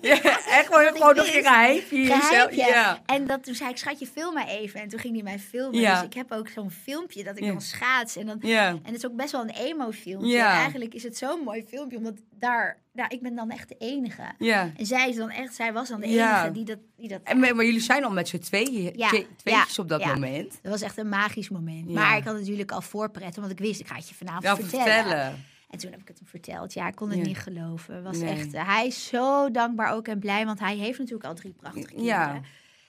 Ja, 0.08 0.14
ik, 0.14 0.24
echt 0.24 0.60
ik 0.60 0.66
gewoon 0.96 1.14
nog 1.16 1.26
een 1.26 1.42
geheimje. 1.44 2.54
Ja. 2.56 3.02
En 3.06 3.26
dat, 3.26 3.44
toen 3.44 3.54
zei 3.54 3.70
ik, 3.70 3.76
schatje, 3.76 4.06
film 4.06 4.34
mij 4.34 4.46
even. 4.46 4.80
En 4.80 4.88
toen 4.88 4.98
ging 4.98 5.14
hij 5.14 5.22
mij 5.22 5.38
filmen. 5.38 5.80
Dus 5.80 6.02
ik 6.02 6.14
heb 6.14 6.32
ook 6.32 6.48
zo'n 6.48 6.70
filmpje 6.70 7.24
dat 7.24 7.38
ik 7.38 7.46
dan 7.46 7.60
schaats. 7.60 8.16
En, 8.16 8.26
dan, 8.26 8.40
en 8.40 8.80
het 8.82 8.94
is 8.94 9.06
ook 9.06 9.16
best 9.16 9.32
wel 9.32 9.40
een 9.40 9.50
emo-filmpje. 9.54 10.38
Eigenlijk 10.38 10.94
is 10.94 11.02
het 11.02 11.16
zo'n 11.16 11.40
mooi 11.44 11.64
filmpje. 11.68 11.96
Omdat 11.96 12.14
daar, 12.38 12.78
nou, 12.92 13.08
ik 13.08 13.22
ben 13.22 13.34
dan 13.34 13.50
echt 13.50 13.68
de 13.68 13.76
enige. 13.78 14.22
Ja. 14.38 14.72
En 14.76 14.86
zij 14.86 15.08
is 15.08 15.16
dan 15.16 15.30
echt, 15.30 15.54
zij 15.54 15.72
was 15.72 15.88
dan 15.88 16.00
de 16.00 16.08
Ja. 16.08 16.38
enige 16.40 16.52
die 16.52 16.64
dat... 16.64 16.78
Die 16.96 17.08
dat 17.08 17.20
En, 17.24 17.38
maar 17.40 17.56
maar 17.56 17.64
jullie 17.64 17.80
zijn 17.80 18.04
al 18.04 18.10
met 18.10 18.28
z'n 18.28 18.38
tweeën, 18.38 18.92
Ja, 18.96 19.08
tweetjes 19.36 19.78
op 19.78 19.88
dat 19.88 20.04
moment. 20.04 20.58
Dat 20.62 20.72
was 20.72 20.82
echt 20.82 20.96
een 20.96 21.08
magisch 21.08 21.48
moment. 21.48 21.84
Ja. 21.88 21.94
Maar 21.94 22.16
ik 22.16 22.24
had 22.24 22.32
natuurlijk 22.34 22.51
al 22.72 22.80
voorpret, 22.82 23.36
omdat 23.36 23.50
ik 23.52 23.58
wist, 23.58 23.80
ik 23.80 23.86
ga 23.86 23.94
het 23.94 24.08
je 24.08 24.14
vanavond 24.14 24.42
Ja, 24.44 24.56
vertellen. 24.56 24.84
vertellen. 24.94 25.44
En 25.70 25.78
toen 25.78 25.90
heb 25.90 26.00
ik 26.00 26.08
het 26.08 26.18
hem 26.18 26.26
verteld. 26.28 26.72
Ja, 26.72 26.88
ik 26.88 26.94
kon 26.94 27.08
het 27.10 27.18
Ja. 27.18 27.24
niet 27.24 27.38
geloven. 27.38 28.02
Was 28.02 28.18
Nee. 28.18 28.30
echt, 28.34 28.54
eh, 28.54 28.66
hij 28.74 28.86
is 28.86 29.06
zo 29.06 29.50
dankbaar 29.50 29.92
ook 29.92 30.08
en 30.08 30.18
blij, 30.18 30.44
want 30.44 30.58
hij 30.58 30.76
heeft 30.76 30.98
natuurlijk 30.98 31.24
al 31.24 31.34
drie 31.34 31.52
prachtige 31.52 31.86
kinderen. 31.86 32.08
Ja. 32.14 32.40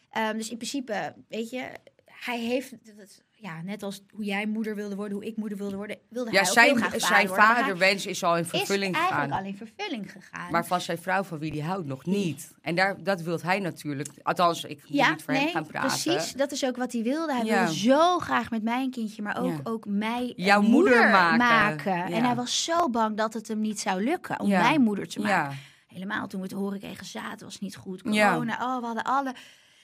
Ehm, 0.10 0.38
dus 0.38 0.50
in 0.50 0.58
principe, 0.58 1.14
weet 1.30 1.50
je, 1.50 1.70
hij 2.06 2.40
heeft, 2.40 2.70
dat- 2.72 2.98
dat- 2.98 3.22
ja, 3.44 3.62
net 3.62 3.84
als 3.84 4.02
hoe 4.14 4.24
jij 4.24 4.46
moeder 4.46 4.76
wilde 4.76 4.96
worden, 4.96 5.18
hoe 5.18 5.26
ik 5.26 5.38
moeder 5.38 5.58
wilde 5.58 5.76
worden, 5.76 5.98
wilde 6.10 6.32
Ja, 6.32 6.42
hij 6.42 6.50
ook 6.50 6.56
heel 6.56 6.64
zijn, 6.64 6.78
graag 6.78 7.02
zijn 7.02 7.28
vader. 7.28 7.46
Maar 7.46 7.56
vaderwens 7.56 8.06
is 8.06 8.24
al 8.24 8.38
in 8.38 8.46
hij 8.50 8.60
vervulling 8.60 8.96
is 8.96 9.02
eigenlijk 9.02 9.34
al 9.34 9.46
in 9.46 9.58
vervulling 9.58 10.12
gegaan. 10.12 10.52
Maar 10.52 10.66
van 10.66 10.82
zijn 10.82 10.98
vrouw 10.98 11.24
van 11.24 11.40
wie 11.40 11.52
die 11.52 11.64
houdt 11.64 11.86
nog 11.88 12.06
niet. 12.06 12.54
En 12.62 12.76
daar, 12.76 13.04
dat 13.04 13.22
wil 13.22 13.40
hij 13.42 13.60
natuurlijk. 13.60 14.10
Althans, 14.22 14.64
ik 14.64 14.78
moet 14.82 14.98
ja, 14.98 15.10
niet 15.10 15.24
voor 15.24 15.34
nee, 15.34 15.44
hem 15.44 15.52
gaan 15.52 15.66
praten. 15.66 16.02
precies. 16.02 16.34
Dat 16.34 16.52
is 16.52 16.66
ook 16.66 16.76
wat 16.76 16.92
hij 16.92 17.04
wilde. 17.04 17.34
Hij 17.34 17.46
Ja. 17.46 17.58
wilde 17.60 17.80
zo 17.80 18.20
graag 18.20 18.50
met 18.50 18.64
mijn 18.64 18.92
kindje, 18.92 19.22
maar 19.22 19.42
ook, 19.42 19.52
Ja. 19.52 19.60
ook 19.64 19.86
mij 19.88 20.34
Jouw 20.36 20.62
moeder 20.62 21.10
maken. 21.10 22.04
En 22.06 22.24
hij 22.24 22.36
was 22.36 22.64
zo 22.64 22.90
bang 22.90 23.18
dat 23.18 23.34
het 23.34 23.48
hem 23.48 23.60
niet 23.62 23.80
zou 23.80 24.04
lukken 24.04 24.40
om 24.40 24.50
mijn 24.50 24.82
moeder 24.82 25.08
te 25.08 25.20
maken. 25.20 25.58
Helemaal 25.88 26.28
toen 26.28 26.42
we 26.42 26.48
te 26.48 26.56
horen 26.56 26.80
kregen, 26.80 27.06
zaad 27.06 27.42
was 27.42 27.60
niet 27.60 27.76
goed. 27.76 28.02
Ja. 28.04 28.32
Corona, 28.32 28.54
oh, 28.54 28.80
we 28.80 28.86
hadden 28.86 29.04
alle... 29.04 29.34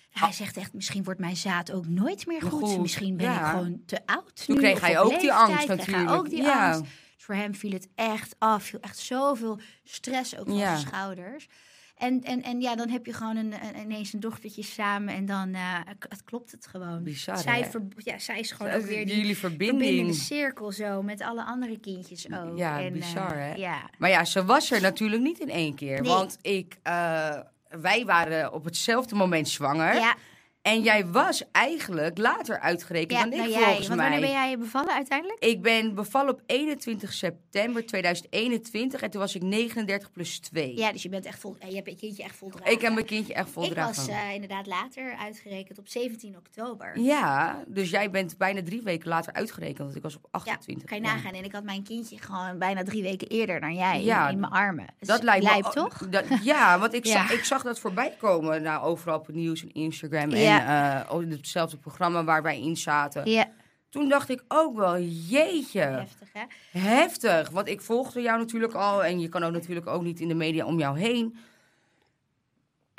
Hij 0.10 0.32
zegt 0.32 0.58
echt, 0.58 0.74
misschien 0.74 1.04
wordt 1.04 1.19
mijn 1.19 1.36
zaad 1.38 1.72
ook 1.72 1.88
nooit 1.88 2.26
meer 2.28 2.41
goed. 2.41 2.52
Goed, 2.69 2.80
Misschien 2.82 3.17
ben 3.17 3.26
ja. 3.26 3.39
ik 3.39 3.45
gewoon 3.45 3.82
te 3.86 4.00
oud 4.06 4.45
Toen 4.45 4.56
nu, 4.56 4.62
kreeg 4.62 4.82
hij 4.82 5.00
op 5.00 5.13
ook 5.13 5.19
die 5.19 5.34
angst 5.34 5.56
kreeg 5.56 5.67
hij 5.67 5.76
natuurlijk. 5.76 6.10
ook 6.12 6.30
die 6.30 6.41
Ja. 6.41 6.65
angst. 6.74 6.82
Dus 7.15 7.24
voor 7.26 7.36
hem 7.36 7.56
viel 7.56 7.72
het 7.72 7.88
echt 7.95 8.36
af. 8.38 8.63
Viel 8.63 8.80
echt 8.80 8.98
zoveel 8.98 9.60
stress 9.84 10.38
ook 10.38 10.48
van 10.48 10.58
Ja. 10.58 10.76
zijn 10.78 10.88
schouders. 10.88 11.48
En, 11.95 12.22
en, 12.24 12.41
en 12.43 12.62
ja, 12.62 12.76
dan 12.76 12.89
heb 12.89 13.06
je 13.06 13.13
gewoon 13.13 13.36
een, 13.38 13.54
een- 13.54 13.82
ineens 13.82 14.13
een 14.13 14.19
dochtertje 14.19 14.63
samen 14.63 15.13
en 15.13 15.26
dan 15.26 15.52
k- 16.00 16.06
het 16.10 16.24
klopt 16.24 16.52
het 16.52 16.67
gewoon. 16.67 17.04
Bizar, 17.04 17.38
zij, 17.38 17.65
ver- 17.65 17.88
ja, 17.98 18.19
zij 18.19 18.39
is 18.39 18.52
gewoon 18.52 18.72
ook 18.72 18.82
weer 18.86 19.06
die 19.06 19.15
Jullie 19.17 19.38
verbindende 19.38 19.84
verbinding. 19.84 20.15
cirkel 20.15 20.72
zo 20.72 21.02
met 21.04 21.22
alle 21.22 21.43
andere 21.43 21.80
kindjes 21.80 22.32
ook. 22.32 22.58
Ja, 22.58 22.80
en, 22.82 22.93
bizar, 22.93 23.32
eh, 23.32 23.38
hè? 23.38 23.54
Ja. 23.54 23.89
Maar 23.98 24.10
ja, 24.10 24.26
ze 24.26 24.45
was 24.45 24.72
er 24.72 24.82
natuurlijk 24.82 25.22
niet 25.22 25.39
in 25.39 25.50
één 25.50 25.76
keer. 25.76 26.02
Nee. 26.02 26.12
Want 26.12 26.38
ik, 26.41 26.78
eh, 26.84 27.39
wij 27.69 28.05
waren 28.05 28.53
op 28.53 28.63
hetzelfde 28.63 29.15
moment 29.15 29.49
zwanger. 29.49 30.15
En 30.62 30.82
jij 30.82 31.06
was 31.06 31.43
eigenlijk 31.52 32.17
later 32.17 32.60
uitgerekend 32.60 33.12
ja 33.12 33.24
dan 33.24 33.32
ik 33.34 33.38
nou 33.38 33.50
jij. 33.52 33.63
volgens 33.63 33.88
Want 33.88 34.00
mij. 34.00 34.10
wanneer 34.10 34.30
ben 34.30 34.39
jij 34.39 34.58
bevallen 34.58 34.93
uiteindelijk? 34.93 35.43
Ik 35.43 35.62
ben 35.62 35.95
bevallen 35.95 36.34
op 36.34 36.41
21 36.45 37.13
september 37.13 37.86
2021 37.86 39.02
en 39.02 39.10
toen 39.10 39.22
was 39.22 39.36
ik 39.36 39.41
39 39.41 40.12
plus 40.12 40.39
2. 40.39 40.78
Ja, 40.78 40.91
dus 40.91 41.02
je 41.04 41.10
bent 41.10 41.26
echt 41.26 41.39
vol, 41.39 41.56
je 41.69 41.76
hebt 41.76 41.89
je 41.89 41.95
kindje 41.95 42.24
echt 42.24 42.36
voldragen. 42.36 42.72
ik 42.72 42.82
heb 42.82 42.93
mijn 42.93 43.06
kindje 43.06 43.34
echt 43.34 43.48
Ik 43.48 43.54
voldragen. 43.54 43.95
was 43.95 44.08
eh, 44.08 44.34
inderdaad 44.34 44.67
later 44.67 45.15
uitgerekend 45.19 45.80
op 45.80 45.88
17 45.88 46.38
oktober. 46.38 47.00
Ja, 47.00 47.63
dus 47.67 47.89
jij 47.89 48.10
bent 48.10 48.38
bijna 48.38 48.63
drie 48.63 48.82
weken 48.82 49.10
later 49.10 49.34
uitgerekend, 49.34 49.78
want 49.78 49.95
ik 49.95 50.02
was 50.02 50.15
op 50.15 50.24
Ja, 50.32 50.39
28. 50.39 50.88
kan 50.89 50.98
je 50.98 51.04
ja. 51.04 51.13
nagaan. 51.15 51.34
En 51.34 51.43
ik 51.43 51.52
had 51.52 51.63
mijn 51.63 51.84
kindje 51.84 52.17
gewoon 52.17 52.58
bijna 52.58 52.84
drie 52.84 53.02
weken 53.04 53.28
eerder 53.28 53.60
dan 53.60 53.74
jij 53.76 54.04
Ja, 54.04 54.30
in, 54.30 54.39
mijn 54.39 54.52
armen. 54.52 54.86
Dus 55.00 55.08
Dat 55.08 55.24
lijkt 55.24 55.43
me 55.45 55.50
lijp, 55.50 55.63
toch? 55.65 55.98
dat- 56.10 56.26
ja, 56.43 56.80
want 56.80 56.93
ik, 56.93 57.06
Ja. 57.10 57.12
Zag, 57.13 57.32
ik 57.32 57.43
zag 57.43 57.63
dat 57.63 57.80
voorbij 57.80 58.15
komen 58.19 58.62
nou, 58.62 58.84
overal 58.84 59.17
op 59.19 59.26
het 59.26 59.36
nieuws 59.36 59.62
en 59.62 59.72
Instagram. 59.72 60.30
Ja. 60.30 60.36
En 60.38 60.41
eh, 60.58 61.14
ook 61.14 61.22
in 61.22 61.32
hetzelfde 61.32 61.78
programma 61.78 62.24
waar 62.24 62.44
wij 62.44 62.62
in 62.62 62.78
zaten. 62.78 63.30
Ja, 63.30 63.48
Toen 63.90 64.10
dacht 64.10 64.30
ik 64.30 64.44
ook 64.48 64.76
wel, 64.76 65.00
jeetje, 65.00 65.80
heftig 65.80 66.30
hè? 66.34 66.44
heftig. 66.80 67.50
Want 67.50 67.68
ik 67.68 67.82
volgde 67.82 68.22
jou 68.22 68.40
natuurlijk 68.40 68.74
al. 68.74 69.04
En 69.04 69.20
je 69.20 69.30
kan 69.30 69.44
ook 69.44 69.52
natuurlijk 69.52 69.88
ook 69.88 70.02
niet 70.04 70.20
in 70.20 70.28
de 70.28 70.34
media 70.34 70.66
om 70.66 70.80
jou 70.80 71.00
heen. 71.00 71.38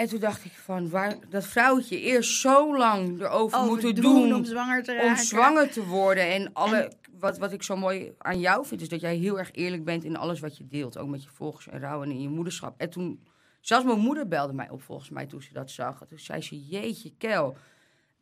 En 0.00 0.08
toen 0.08 0.20
dacht 0.20 0.44
ik 0.44 0.52
van, 0.52 0.90
waar 0.90 1.14
dat 1.28 1.46
vrouwtje 1.46 2.00
eerst 2.00 2.40
zo 2.40 2.76
lang 2.76 3.20
erover 3.20 3.58
Over 3.58 3.70
moeten 3.70 3.94
doen 3.94 4.14
doen 4.14 4.34
om 4.34 4.44
zwanger 4.44 4.82
te 4.82 5.00
om 5.02 5.16
zwanger 5.16 5.70
te 5.70 5.86
worden. 5.86 6.30
En, 6.32 6.52
alle, 6.52 6.92
wat, 7.18 7.38
wat 7.38 7.52
ik 7.52 7.62
zo 7.62 7.76
mooi 7.76 8.12
aan 8.18 8.40
jou 8.40 8.66
vind, 8.66 8.80
is 8.80 8.88
dat 8.88 9.00
jij 9.00 9.16
heel 9.16 9.38
erg 9.38 9.52
eerlijk 9.52 9.84
bent 9.84 10.04
in 10.04 10.16
alles 10.16 10.40
wat 10.40 10.56
je 10.56 10.66
deelt. 10.66 10.98
Ook 10.98 11.08
met 11.08 11.22
je 11.22 11.28
volgers 11.32 11.68
en 11.68 11.80
rouw 11.80 12.02
en 12.02 12.10
in 12.10 12.22
je 12.22 12.28
moederschap. 12.28 12.74
En 12.80 12.90
toen, 12.90 13.20
zelfs 13.60 13.84
mijn 13.84 13.98
moeder 13.98 14.28
belde 14.28 14.52
mij 14.52 14.68
op 14.70 14.82
volgens 14.82 15.10
mij 15.10 15.26
toen 15.26 15.42
ze 15.42 15.52
dat 15.52 15.70
zag. 15.70 16.00
En 16.00 16.08
toen 16.08 16.18
zei 16.18 16.42
ze, 16.42 16.66
jeetje 16.66 17.12
kel. 17.18 17.56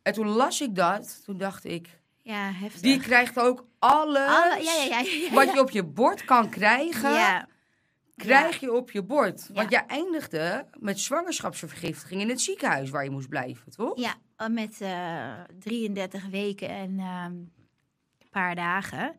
En 0.01 0.13
toen 0.13 0.27
las 0.27 0.61
ik 0.61 0.75
dat, 0.75 1.21
toen 1.25 1.37
dacht 1.37 1.65
ik, 1.65 1.99
Ja, 2.21 2.51
heftig. 2.51 2.81
die 2.81 2.99
krijgt 2.99 3.39
ook 3.39 3.65
alles 3.79 4.27
Alle, 4.29 4.63
ja, 4.63 5.01
ja, 5.03 5.33
wat 5.33 5.53
je 5.53 5.59
op 5.59 5.69
je 5.69 5.83
bord 5.83 6.25
kan 6.25 6.49
krijgen. 6.49 7.11
Ja, 7.11 7.47
Krijg 8.15 8.59
je 8.59 8.73
op 8.73 8.91
je 8.91 9.03
bord. 9.03 9.49
Want 9.53 9.71
jij 9.71 9.85
eindigde 9.87 10.65
met 10.79 10.99
zwangerschapsvergiftiging 10.99 12.21
in 12.21 12.29
het 12.29 12.41
ziekenhuis 12.41 12.89
waar 12.89 13.03
je 13.03 13.09
moest 13.09 13.29
blijven, 13.29 13.71
toch? 13.71 13.99
ja 13.99 14.15
eh, 14.35 14.47
met 14.47 14.81
eh 14.81 15.33
33 15.59 16.27
weken 16.29 16.69
en 16.69 16.99
ehm, 16.99 17.31
een 17.31 18.29
paar 18.31 18.55
dagen. 18.55 19.15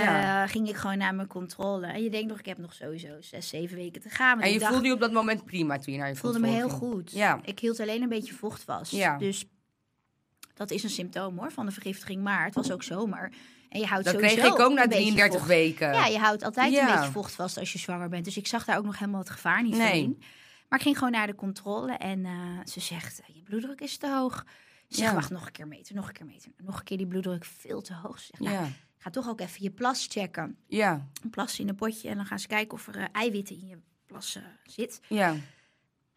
Eh, 0.00 0.42
ging 0.46 0.68
ik 0.68 0.76
gewoon 0.76 0.98
naar 0.98 1.14
mijn 1.14 1.28
controle. 1.28 1.86
En 1.86 2.02
je 2.02 2.10
denkt 2.10 2.28
nog, 2.28 2.38
ik 2.38 2.46
heb 2.46 2.58
nog 2.58 2.72
sowieso 2.74 3.16
zes, 3.20 3.48
zeven 3.48 3.76
weken 3.76 4.00
te 4.02 4.08
gaan. 4.10 4.36
Maar 4.36 4.46
En 4.46 4.52
je 4.52 4.58
dacht, 4.58 4.72
voelde 4.72 4.86
je 4.86 4.94
op 4.94 5.00
dat 5.00 5.12
moment 5.12 5.44
prima 5.44 5.78
toen 5.78 5.92
je 5.92 5.98
naar 5.98 6.08
je 6.08 6.14
Ik 6.14 6.20
voelde 6.20 6.38
me 6.38 6.48
heel 6.48 6.68
ging. 6.68 6.80
goed. 6.80 7.10
Ja. 7.12 7.40
Ik 7.44 7.58
hield 7.58 7.80
alleen 7.80 8.02
een 8.02 8.08
beetje 8.08 8.34
vocht 8.34 8.62
vast. 8.62 8.92
Ja. 8.92 9.18
Dus 9.18 9.44
dat 10.54 10.70
is 10.70 10.82
een 10.82 10.90
symptoom 10.90 11.38
hoor 11.38 11.52
van 11.52 11.66
de 11.66 11.72
vergiftiging. 11.72 12.22
Maar 12.22 12.44
het 12.44 12.54
was 12.54 12.70
ook 12.72 12.82
zomer. 12.82 13.32
En 13.68 13.80
je 13.80 13.86
houdt 13.86 14.04
Dat 14.04 14.14
sowieso 14.14 14.34
kreeg 14.36 14.52
ik 14.52 14.58
ook 14.60 14.72
na 14.72 14.82
een 14.82 14.88
beetje 14.88 15.02
33 15.04 15.36
vocht. 15.38 15.48
weken. 15.50 15.92
Ja, 15.92 16.06
je 16.06 16.18
houdt 16.18 16.42
altijd 16.42 16.72
Ja. 16.72 16.88
een 16.88 16.94
beetje 16.96 17.10
vocht 17.12 17.32
vast 17.34 17.58
als 17.58 17.72
je 17.72 17.78
zwanger 17.78 18.08
bent. 18.08 18.24
Dus 18.24 18.36
ik 18.36 18.46
zag 18.46 18.64
daar 18.64 18.78
ook 18.78 18.84
nog 18.84 18.98
helemaal 18.98 19.20
het 19.20 19.30
gevaar 19.30 19.62
niet 19.62 19.76
Nee. 19.76 19.88
van 19.88 19.98
in. 19.98 20.22
Maar 20.68 20.78
ik 20.78 20.84
ging 20.84 20.98
gewoon 20.98 21.12
naar 21.12 21.26
de 21.26 21.34
controle 21.34 21.92
en 21.92 22.24
eh, 22.24 22.32
ze 22.64 22.80
zegt, 22.80 23.20
je 23.26 23.42
bloeddruk 23.42 23.80
is 23.80 23.96
te 23.96 24.08
hoog. 24.10 24.44
Ja. 24.86 25.14
wacht, 25.14 25.30
nog 25.30 25.46
een 25.46 25.52
keer 25.52 25.68
meten, 25.68 25.94
nog 25.94 26.06
een 26.08 26.12
keer 26.12 26.26
meten. 26.26 26.52
Nog 26.56 26.78
een 26.78 26.84
keer 26.84 26.96
die 26.96 27.06
bloeddruk 27.06 27.44
veel 27.44 27.80
te 27.82 27.94
hoog. 27.94 28.20
Nou, 28.38 28.52
Ja. 28.54 28.68
Ga 29.02 29.10
toch 29.10 29.28
ook 29.28 29.40
even 29.40 29.62
je 29.62 29.70
plas 29.70 30.06
checken. 30.10 30.56
Ja. 30.66 31.08
Een 31.22 31.30
plas 31.30 31.58
in 31.58 31.68
een 31.68 31.74
potje 31.74 32.08
en 32.08 32.16
dan 32.16 32.26
gaan 32.26 32.38
ze 32.38 32.46
kijken 32.46 32.74
of 32.74 32.86
er 32.86 32.96
eh, 32.96 33.04
eiwitten 33.12 33.60
in 33.60 33.66
je 33.66 33.78
plas 34.06 34.36
eh, 34.36 34.42
zit. 34.64 35.00
Ja. 35.08 35.36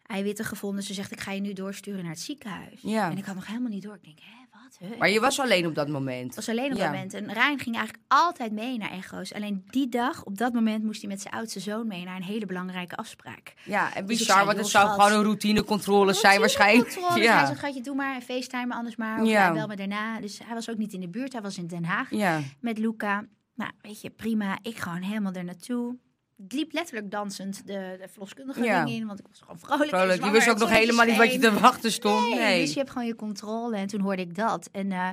Eiwitten 0.02 0.44
gevonden. 0.44 0.82
Ze 0.82 0.94
zegt, 0.94 1.12
ik 1.12 1.20
ga 1.20 1.32
je 1.32 1.40
nu 1.40 1.52
doorsturen 1.52 2.02
naar 2.02 2.12
het 2.12 2.20
ziekenhuis. 2.20 2.80
Ja. 2.80 3.10
En 3.10 3.18
ik 3.18 3.24
had 3.24 3.34
nog 3.34 3.46
helemaal 3.46 3.70
niet 3.70 3.82
door. 3.82 3.94
Ik 3.94 4.04
denk, 4.04 4.18
hè, 4.20 4.45
wat? 4.80 4.98
Maar 4.98 5.10
je 5.10 5.20
was 5.20 5.40
alleen 5.40 5.66
op 5.66 5.74
dat 5.74 5.88
moment. 5.88 6.34
Was 6.34 6.48
alleen 6.48 6.72
op 6.72 6.76
Ja. 6.78 6.82
dat 6.84 6.92
moment. 6.92 7.14
En 7.14 7.32
Rijn 7.32 7.58
ging 7.58 7.76
eigenlijk 7.76 8.04
altijd 8.08 8.52
mee 8.52 8.78
naar 8.78 8.90
echo's. 8.90 9.32
Alleen 9.34 9.64
die 9.70 9.88
dag, 9.88 10.24
op 10.24 10.38
dat 10.38 10.52
moment, 10.52 10.84
moest 10.84 11.00
hij 11.00 11.10
met 11.10 11.20
zijn 11.20 11.34
oudste 11.34 11.60
zoon 11.60 11.86
mee 11.86 12.04
naar 12.04 12.16
een 12.16 12.22
hele 12.22 12.46
belangrijke 12.46 12.96
afspraak. 12.96 13.54
Ja, 13.64 13.94
en 13.94 14.06
Dus 14.06 14.18
bizar, 14.18 14.34
zei, 14.36 14.46
want 14.46 14.58
het 14.58 14.66
zou 14.68 14.88
gewoon 14.90 15.12
een 15.12 15.22
routinecontrole 15.22 16.12
zijn 16.12 16.40
waarschijnlijk. 16.40 16.94
Controle. 16.94 17.22
Ja. 17.22 17.36
Hij 17.36 17.46
zegt, 17.46 17.58
gaat 17.58 17.74
je 17.74 17.80
doe 17.80 17.94
maar 17.94 18.14
een 18.14 18.22
FaceTime 18.22 18.74
anders 18.74 18.96
maar. 18.96 19.20
Of 19.22 19.28
Ja. 19.28 19.46
ja. 19.46 19.52
bel 19.52 19.66
me 19.66 19.76
daarna. 19.76 20.20
Dus 20.20 20.40
hij 20.44 20.54
was 20.54 20.70
ook 20.70 20.76
niet 20.78 20.92
in 20.92 21.00
de 21.00 21.08
buurt. 21.08 21.32
Hij 21.32 21.42
was 21.42 21.58
in 21.58 21.66
Den 21.66 21.84
Haag 21.84 22.10
Ja. 22.10 22.40
met 22.60 22.78
Luca. 22.78 23.24
Nou, 23.54 23.70
weet 23.80 24.00
je, 24.00 24.10
prima. 24.10 24.58
Ik 24.62 24.76
gewoon 24.78 25.02
helemaal 25.02 25.32
er 25.32 25.44
naartoe. 25.44 25.96
Ik 26.44 26.52
liep 26.52 26.72
letterlijk 26.72 27.10
dansend 27.10 27.66
de, 27.66 27.96
de 28.00 28.08
verloskundige 28.10 28.62
Ja. 28.64 28.84
ding 28.84 28.96
in. 29.00 29.06
Want 29.06 29.18
ik 29.18 29.26
was 29.28 29.40
gewoon 29.40 29.58
vrolijk. 29.58 29.88
Vrolijk. 29.88 30.24
Je 30.24 30.30
wist 30.30 30.48
ook 30.48 30.58
nog 30.58 30.70
helemaal 30.70 31.06
niet 31.06 31.16
wat 31.16 31.32
je 31.32 31.38
te 31.38 31.52
wachten 31.60 31.92
stond. 31.92 32.28
Nee, 32.28 32.38
Nee. 32.38 32.60
dus 32.60 32.72
je 32.72 32.78
hebt 32.78 32.90
gewoon 32.90 33.06
je 33.06 33.14
controle. 33.16 33.76
En 33.76 33.86
toen 33.86 34.00
hoorde 34.00 34.22
ik 34.22 34.34
dat. 34.34 34.68
En 34.72 34.92
eh, 34.92 35.08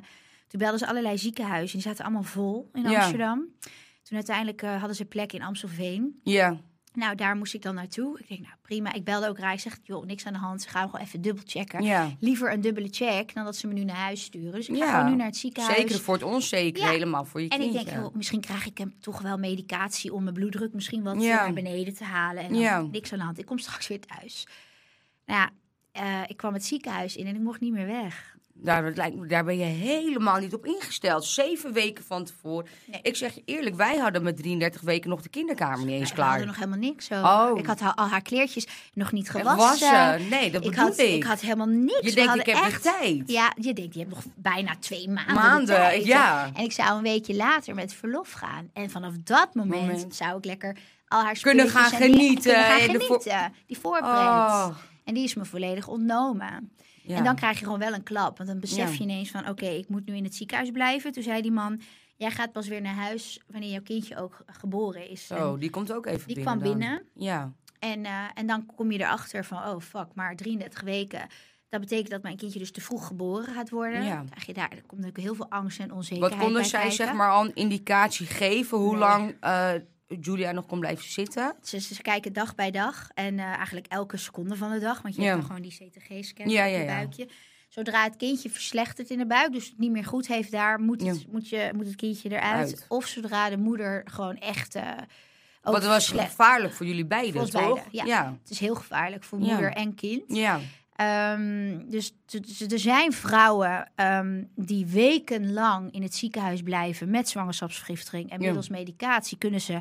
toen 0.48 0.60
belden 0.60 0.80
ze 0.80 0.88
allerlei 0.88 1.18
ziekenhuizen. 1.18 1.78
Die 1.78 1.88
zaten 1.88 2.04
allemaal 2.06 2.24
vol 2.24 2.70
in 2.74 2.90
Ja. 2.90 3.00
Amsterdam. 3.00 3.48
Toen 4.04 4.16
uiteindelijk 4.18 4.62
eh, 4.62 4.78
hadden 4.78 4.96
ze 4.96 5.06
plek 5.06 5.34
in 5.34 5.42
Amstelveen. 5.42 6.20
Ja. 6.24 6.58
Nou, 6.94 7.16
daar 7.16 7.36
moest 7.36 7.54
ik 7.54 7.62
dan 7.62 7.76
naartoe. 7.76 8.20
Ik 8.20 8.28
denk, 8.28 8.42
nou 8.42 8.54
prima. 8.62 8.94
Ik 8.94 9.04
belde 9.04 9.28
ook 9.28 9.40
Rij. 9.40 9.54
Ik 9.54 9.60
zeg, 9.60 9.78
joh, 9.84 10.06
niks 10.06 10.26
aan 10.26 10.34
de 10.34 10.40
hand. 10.40 10.62
Ze 10.62 10.70
gaan 10.70 10.90
gewoon 10.90 11.06
even 11.06 11.22
dubbel 11.22 11.44
checken. 11.48 11.84
Ja. 11.84 12.10
Liever 12.20 12.52
een 12.54 12.62
dubbele 12.62 12.88
check 12.92 13.34
dan 13.34 13.46
dat 13.46 13.56
ze 13.56 13.68
me 13.68 13.74
nu 13.74 13.84
naar 13.84 13.96
huis 13.96 14.24
sturen. 14.24 14.52
Dus 14.52 14.68
ik 14.70 14.78
ga 14.78 14.92
gewoon 14.98 15.10
nu 15.12 15.16
naar 15.18 15.26
het 15.26 15.38
ziekenhuis. 15.38 15.78
Zeker 15.78 16.00
voor 16.00 16.14
het 16.14 16.24
onzeker, 16.24 16.84
Ja. 16.84 16.90
helemaal 16.90 17.26
voor 17.26 17.42
je 17.42 17.50
En 17.50 17.62
ik 17.62 17.70
kindje. 17.72 17.86
denk, 17.86 17.98
joh, 18.04 18.16
misschien 18.16 18.42
krijg 18.42 18.66
ik 18.66 18.78
hem 18.78 18.94
toch 19.00 19.22
wel 19.22 19.38
medicatie 19.38 20.14
om 20.14 20.24
mijn 20.24 20.36
bloeddruk 20.36 20.74
misschien 20.74 21.04
wat 21.04 21.16
naar 21.16 21.54
beneden 21.54 21.94
te 21.96 22.04
halen. 22.04 22.44
En 22.44 22.50
dan 22.50 22.60
Ja. 22.62 22.82
niks 22.82 23.12
aan 23.14 23.20
de 23.20 23.26
hand. 23.26 23.40
Ik 23.40 23.46
kom 23.46 23.58
straks 23.58 23.88
weer 23.88 24.00
thuis. 24.00 24.48
Nou 25.26 25.40
ja, 25.40 25.50
eh, 25.92 26.30
ik 26.30 26.38
kwam 26.38 26.54
het 26.54 26.66
ziekenhuis 26.66 27.16
in 27.16 27.28
en 27.28 27.36
ik 27.36 27.42
mocht 27.42 27.60
niet 27.60 27.74
meer 27.74 27.86
weg. 27.88 28.36
Daar, 28.56 28.94
daar 29.28 29.44
ben 29.44 29.58
je 29.58 29.64
helemaal 29.64 30.40
niet 30.40 30.54
op 30.54 30.66
ingesteld. 30.66 31.26
Zeven 31.26 31.74
weken 31.74 32.04
van 32.04 32.26
tevoren. 32.26 32.68
Nee. 32.86 33.00
Ik 33.02 33.16
zeg 33.16 33.34
je 33.36 33.42
eerlijk, 33.46 33.76
wij 33.76 33.98
hadden 33.98 34.24
met 34.24 34.38
33 34.38 34.82
weken 34.82 35.10
nog 35.10 35.22
de 35.22 35.30
kinderkamer 35.30 35.86
niet 35.86 36.00
eens 36.00 36.10
We 36.10 36.16
klaar. 36.16 36.28
hadden 36.30 36.48
nog 36.48 36.56
helemaal 36.56 36.80
niks 36.80 37.06
zo. 37.06 37.14
Oh. 37.24 37.60
Ik 37.60 37.66
had 37.66 37.82
al, 37.82 37.94
al 37.94 38.08
haar 38.08 38.22
kleertjes 38.22 38.68
nog 38.94 39.12
niet 39.12 39.28
En 39.28 39.32
gewassen. 39.32 39.92
wassen. 39.92 40.30
Nee, 40.30 40.52
dat 40.52 40.64
ik, 40.64 40.70
bedoel 40.70 40.86
had, 40.86 40.98
ik. 40.98 41.14
ik 41.16 41.24
had 41.24 41.40
helemaal 41.40 41.68
niks. 41.68 42.00
Je 42.02 42.10
We 42.10 42.16
denkt, 42.16 42.36
ik 42.36 42.46
heb 42.46 42.56
echt, 42.64 42.82
tijd. 42.84 43.24
Ja, 43.26 43.54
je 43.60 43.74
denkt, 43.74 43.94
je 43.94 44.00
hebt 44.00 44.14
nog 44.14 44.24
bijna 44.36 44.76
twee 44.80 45.08
maanden. 45.10 45.28
de 45.28 45.40
Maanden, 45.42 46.06
ja. 46.06 46.50
En 46.54 46.64
ik 46.64 46.72
zou 46.72 46.98
een 46.98 47.04
weekje 47.04 47.36
later 47.36 47.76
met 47.76 47.94
verlof 47.94 48.32
gaan. 48.32 48.70
En 48.74 48.90
vanaf 48.90 49.14
dat 49.24 49.54
moment, 49.56 49.82
Moment. 49.82 50.16
zou 50.16 50.38
ik 50.38 50.46
lekker 50.46 50.78
al 51.08 51.22
haar 51.24 51.40
Kunnen 51.42 51.70
gaan 51.70 51.90
genieten 51.90 52.42
Kunnen 52.54 52.64
gaan 52.66 52.80
voor- 52.80 53.00
genieten. 53.00 53.54
Die 53.68 53.78
voorpret. 53.78 54.12
Oh. 54.12 54.68
En 55.04 55.14
die 55.14 55.24
is 55.24 55.34
me 55.36 55.46
volledig 55.46 55.88
ontnomen. 55.88 56.72
Ja. 57.06 57.18
En 57.18 57.24
dan 57.24 57.36
krijg 57.36 57.60
je 57.60 57.64
gewoon 57.66 57.80
wel 57.80 57.94
een 57.94 58.04
klap. 58.04 58.38
Want 58.38 58.50
dan 58.50 58.60
besef 58.60 58.78
Ja. 58.92 58.94
je 58.98 59.00
ineens 59.04 59.32
van... 59.32 59.50
oké, 59.50 59.66
ik 59.66 59.90
moet 59.90 60.06
nu 60.06 60.16
in 60.16 60.24
het 60.24 60.36
ziekenhuis 60.36 60.72
blijven. 60.72 61.12
Toen 61.12 61.24
zei 61.24 61.42
die 61.42 61.52
man... 61.52 61.82
jij 62.16 62.32
gaat 62.32 62.52
pas 62.52 62.68
weer 62.68 62.82
naar 62.82 62.96
huis 62.96 63.40
wanneer 63.48 63.70
jouw 63.72 63.82
kindje 63.82 64.18
ook 64.18 64.44
geboren 64.46 65.10
is. 65.10 65.30
En, 65.30 65.60
die 65.60 65.70
komt 65.70 65.92
ook 65.94 66.06
even 66.06 66.28
die 66.28 66.36
binnen. 66.36 66.44
kwam 66.58 66.64
dan. 66.70 66.78
binnen. 66.80 67.04
Ja. 67.16 67.54
en, 67.80 68.06
eh, 68.06 68.12
en 68.34 68.48
dan 68.48 68.66
kom 68.76 68.92
je 68.92 69.00
erachter 69.00 69.46
van... 69.46 69.58
oh, 69.58 69.80
fuck, 69.80 70.08
maar 70.14 70.36
33 70.36 70.82
weken... 70.82 71.28
Dat 71.70 71.82
betekent 71.82 72.10
dat 72.10 72.22
mijn 72.22 72.38
kindje 72.38 72.60
dus 72.60 72.72
te 72.72 72.82
vroeg 72.82 73.08
geboren 73.08 73.54
gaat 73.54 73.70
worden. 73.70 74.04
Ja. 74.04 74.16
Dan 74.16 74.30
Krijg 74.30 74.46
je 74.46 74.54
daar, 74.54 74.70
komt 74.70 74.92
natuurlijk 74.92 75.18
heel 75.18 75.36
veel 75.36 75.50
angst 75.50 75.80
en 75.80 75.92
onzekerheid 75.94 76.34
Wat 76.34 76.44
konden 76.44 76.62
bij 76.62 76.70
zij 76.70 76.80
kijken. 76.80 76.98
zeg 77.06 77.14
maar 77.14 77.32
al 77.32 77.46
een 77.46 77.56
indicatie 77.56 78.26
geven 78.26 78.78
hoe 78.78 78.92
Nee. 78.92 79.00
lang 79.00 79.36
eh, 79.40 79.72
Julia 80.08 80.52
nog 80.52 80.66
kon 80.66 80.80
blijven 80.80 81.12
zitten? 81.12 81.56
Ze, 81.62 81.80
ze 81.80 82.02
kijken 82.02 82.34
dag 82.34 82.56
bij 82.56 82.72
dag 82.72 83.10
en 83.14 83.40
eh, 83.40 83.46
eigenlijk 83.46 83.86
elke 83.88 84.18
seconde 84.18 84.56
van 84.56 84.72
de 84.72 84.80
dag. 84.80 85.02
Want 85.02 85.16
je 85.16 85.22
Ja. 85.22 85.28
hebt 85.28 85.40
dan 85.40 85.48
gewoon 85.56 85.70
die 85.70 85.90
CTG-scan 85.90 86.50
Ja, 86.50 86.66
op 86.66 86.72
ja, 86.72 86.78
je 86.80 86.86
buikje. 86.86 87.28
Zodra 87.68 88.04
het 88.04 88.16
kindje 88.16 88.50
verslechtert 88.50 89.10
in 89.10 89.18
de 89.18 89.26
buik, 89.28 89.52
dus 89.52 89.66
het 89.70 89.78
niet 89.78 89.92
meer 89.92 90.06
goed 90.06 90.28
heeft 90.28 90.52
daar, 90.52 90.80
moet 90.80 91.02
het, 91.06 91.32
moet 91.32 91.50
je, 91.50 91.72
moet 91.76 91.86
het 91.86 91.96
kindje 91.96 92.30
eruit. 92.30 92.68
Uit. 92.68 92.86
Of 92.88 93.08
zodra 93.08 93.50
de 93.50 93.58
moeder 93.58 94.02
gewoon 94.06 94.38
echt... 94.38 94.76
ook 94.76 94.84
Want 95.62 95.76
het 95.78 95.86
was 95.86 96.08
gevaarlijk 96.10 96.74
voor 96.74 96.86
jullie 96.86 97.06
beiden, 97.06 97.34
Voor 97.42 97.50
toch? 97.50 97.62
beiden, 97.62 97.84
ja. 97.92 98.06
ja. 98.06 98.38
Het 98.42 98.50
is 98.52 98.60
heel 98.60 98.76
gevaarlijk 98.76 99.24
voor 99.24 99.40
moeder 99.40 99.72
en 99.74 99.96
kind. 99.96 100.24
Ja. 100.28 100.60
Ehm, 100.96 101.80
dus 101.90 102.12
er 102.70 102.80
zijn 102.80 103.12
vrouwen 103.14 103.92
ehm, 103.96 104.44
die 104.56 104.86
wekenlang 104.86 105.94
in 105.94 106.02
het 106.02 106.16
ziekenhuis 106.16 106.62
blijven 106.62 107.10
met 107.10 107.30
zwangerschapsvergiftiging. 107.30 108.30
En 108.30 108.40
Ja. 108.40 108.46
middels 108.46 108.70
medicatie 108.70 109.38
kunnen 109.38 109.62
ze 109.62 109.80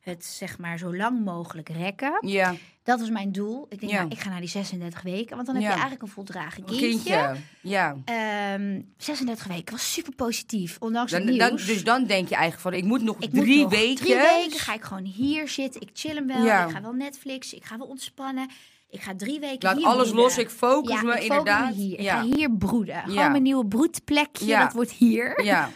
het 0.00 0.24
zeg 0.24 0.58
maar 0.58 0.78
zo 0.78 0.96
lang 0.96 1.24
mogelijk 1.24 1.68
rekken. 1.68 2.18
Ja. 2.28 2.54
Dat 2.82 3.00
was 3.00 3.10
mijn 3.10 3.32
doel. 3.32 3.66
Ik 3.68 3.80
denk, 3.80 3.92
Ja. 3.92 3.98
nou, 3.98 4.10
ik 4.10 4.18
ga 4.18 4.28
naar 4.28 4.40
die 4.40 4.48
36 4.48 5.02
weken. 5.02 5.34
Want 5.34 5.46
dan 5.46 5.54
heb 5.54 5.64
Ja. 5.64 5.68
je 5.70 5.74
eigenlijk 5.74 6.02
een 6.02 6.08
voldragen 6.14 6.64
kindje. 6.64 6.88
kindje. 6.88 7.36
Ja. 7.60 7.96
Ehm, 8.04 8.80
36 8.96 9.46
weken 9.46 9.72
was 9.72 9.92
super 9.92 10.14
positief. 10.14 10.76
Ondanks 10.80 11.12
het 11.12 11.26
Dan, 11.26 11.36
dan, 11.36 11.48
nieuws. 11.48 11.66
dus 11.66 11.84
dan 11.84 12.04
denk 12.04 12.28
je 12.28 12.34
eigenlijk 12.34 12.62
van, 12.62 12.72
ik 12.72 12.84
moet 12.84 13.02
nog 13.02 13.16
ik 13.20 13.32
moet 13.32 13.44
drie 13.44 13.62
nog 13.62 13.70
weken. 13.70 14.04
Drie 14.04 14.14
weken 14.14 14.58
ga 14.58 14.74
ik 14.74 14.82
gewoon 14.82 15.04
hier 15.04 15.48
zitten. 15.48 15.80
Ik 15.80 15.90
chill 15.92 16.14
hem 16.14 16.26
wel. 16.26 16.38
Ik 16.44 16.70
ga 16.74 16.82
wel 16.82 16.92
Netflix. 16.92 17.54
Ik 17.54 17.64
ga 17.64 17.78
wel 17.78 17.86
ontspannen. 17.86 18.48
Ik 18.92 19.00
ga 19.00 19.14
drie 19.16 19.40
weken 19.40 19.68
Laat 19.68 19.76
hier 19.76 19.86
alles 19.86 20.02
broeden. 20.10 20.22
los, 20.24 20.38
ik 20.38 20.50
focus 20.50 20.94
ja, 20.94 21.02
me 21.02 21.10
ik 21.10 21.12
focus 21.22 21.28
inderdaad. 21.28 21.68
Me 21.68 21.74
hier. 21.82 21.98
Ik 21.98 22.04
Ja. 22.04 22.20
ga 22.20 22.24
hier 22.36 22.56
broeden. 22.56 22.94
Gewoon 23.00 23.14
Ja. 23.14 23.28
mijn 23.28 23.42
nieuwe 23.42 23.66
broedplekje. 23.66 24.56
Dat 24.58 24.72
wordt 24.72 24.90
hier. 24.90 25.42
Ja. 25.44 25.70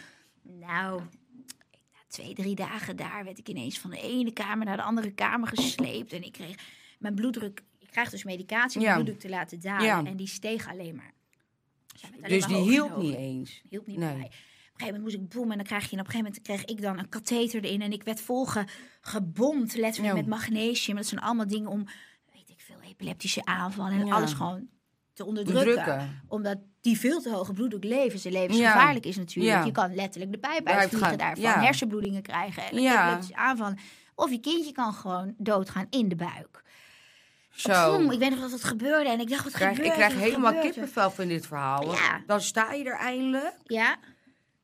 Nou, 0.59 0.99
na 1.01 1.99
twee, 2.07 2.33
drie 2.33 2.55
dagen 2.55 2.95
daar 2.95 3.23
werd 3.23 3.37
ik 3.37 3.49
ineens 3.49 3.79
van 3.79 3.89
de 3.89 4.01
ene 4.01 4.31
kamer 4.31 4.65
naar 4.65 4.77
de 4.77 4.83
andere 4.83 5.11
kamer 5.11 5.47
gesleept. 5.47 6.13
En 6.13 6.23
ik 6.23 6.31
kreeg 6.31 6.55
mijn 6.99 7.15
bloeddruk. 7.15 7.63
Ik 7.79 7.87
krijg 7.91 8.09
dus 8.09 8.23
medicatie 8.23 8.77
om 8.79 8.83
mijn 8.85 8.95
bloeddruk 8.95 9.19
te 9.19 9.29
laten 9.29 9.59
dalen. 9.61 10.05
En 10.07 10.15
die 10.17 10.27
steeg 10.27 10.67
alleen 10.69 10.95
maar. 10.95 11.13
Alleen 12.05 12.29
Dus 12.29 12.47
maar 12.47 12.57
die 12.59 12.69
hielp 12.69 12.97
niet 12.97 13.15
eens. 13.15 13.61
Hielp 13.69 13.87
niet 13.87 13.97
Nee. 13.97 14.07
bij 14.07 14.17
mij. 14.17 14.25
Op 14.27 14.31
een 14.33 14.85
gegeven 14.85 14.85
moment 14.85 15.03
moest 15.03 15.15
ik 15.15 15.29
boem 15.39 15.51
en 15.51 15.57
dan 15.57 15.65
krijg 15.65 15.89
je 15.89 15.91
en 15.95 15.99
op 15.99 16.05
een 16.05 16.11
gegeven 16.11 16.33
moment 16.33 16.41
kreeg 16.65 16.75
ik 16.77 16.81
dan 16.81 16.99
een 16.99 17.09
katheter 17.09 17.63
erin 17.63 17.81
en 17.81 17.91
ik 17.91 18.03
werd 18.03 18.21
volge 18.21 18.65
gebomd 19.01 19.75
letterlijk 19.75 20.15
met 20.15 20.27
magnesium. 20.27 20.95
Dat 20.95 21.05
zijn 21.05 21.21
allemaal 21.21 21.47
dingen 21.47 21.69
om, 21.69 21.85
epileptische 22.97 23.45
aanvallen 23.45 23.99
en 23.99 24.05
Ja. 24.05 24.13
alles 24.13 24.33
gewoon 24.33 24.67
te 25.13 25.25
onderdrukken. 25.25 25.73
Drukken. 25.73 26.21
Omdat 26.27 26.57
die 26.81 26.99
veel 26.99 27.21
te 27.21 27.29
hoge 27.29 27.53
bloeddruk 27.53 27.83
leven, 27.83 28.31
Ja. 28.31 28.39
levensgevaarlijk 28.39 29.05
is 29.05 29.17
natuurlijk. 29.17 29.55
Ja. 29.55 29.63
Je 29.65 29.71
kan 29.71 29.95
letterlijk 29.95 30.31
de 30.31 30.37
pijp 30.37 30.67
uitvliegen 30.67 31.17
daarvan, 31.17 31.41
Ja. 31.43 31.61
hersenbloedingen 31.61 32.21
krijgen 32.21 32.63
en 32.63 32.81
Ja. 32.81 33.01
epileptische 33.01 33.35
aanvallen. 33.35 33.77
Of 34.15 34.29
je 34.29 34.39
kindje 34.39 34.71
kan 34.71 34.93
gewoon 34.93 35.33
doodgaan 35.37 35.87
in 35.89 36.09
de 36.09 36.15
buik. 36.15 36.63
Zo. 37.49 38.11
Ik 38.11 38.19
weet 38.19 38.29
nog 38.29 38.39
dat 38.39 38.51
het 38.51 38.63
gebeurde 38.63 39.09
en 39.09 39.19
ik 39.19 39.29
dacht, 39.29 39.43
wat 39.43 39.53
Krijg, 39.53 39.69
gebeurt 39.75 39.87
ik 39.91 39.97
krijg? 39.97 40.13
Wat 40.13 40.23
helemaal 40.23 40.53
gebeurt 40.53 40.73
kippenvel 40.73 41.11
van 41.11 41.27
dit 41.27 41.47
verhaal. 41.47 41.95
Dan 42.25 42.41
sta 42.41 42.73
je 42.73 42.83
er 42.83 42.97
eindelijk. 42.97 43.53
Ja, 43.63 43.97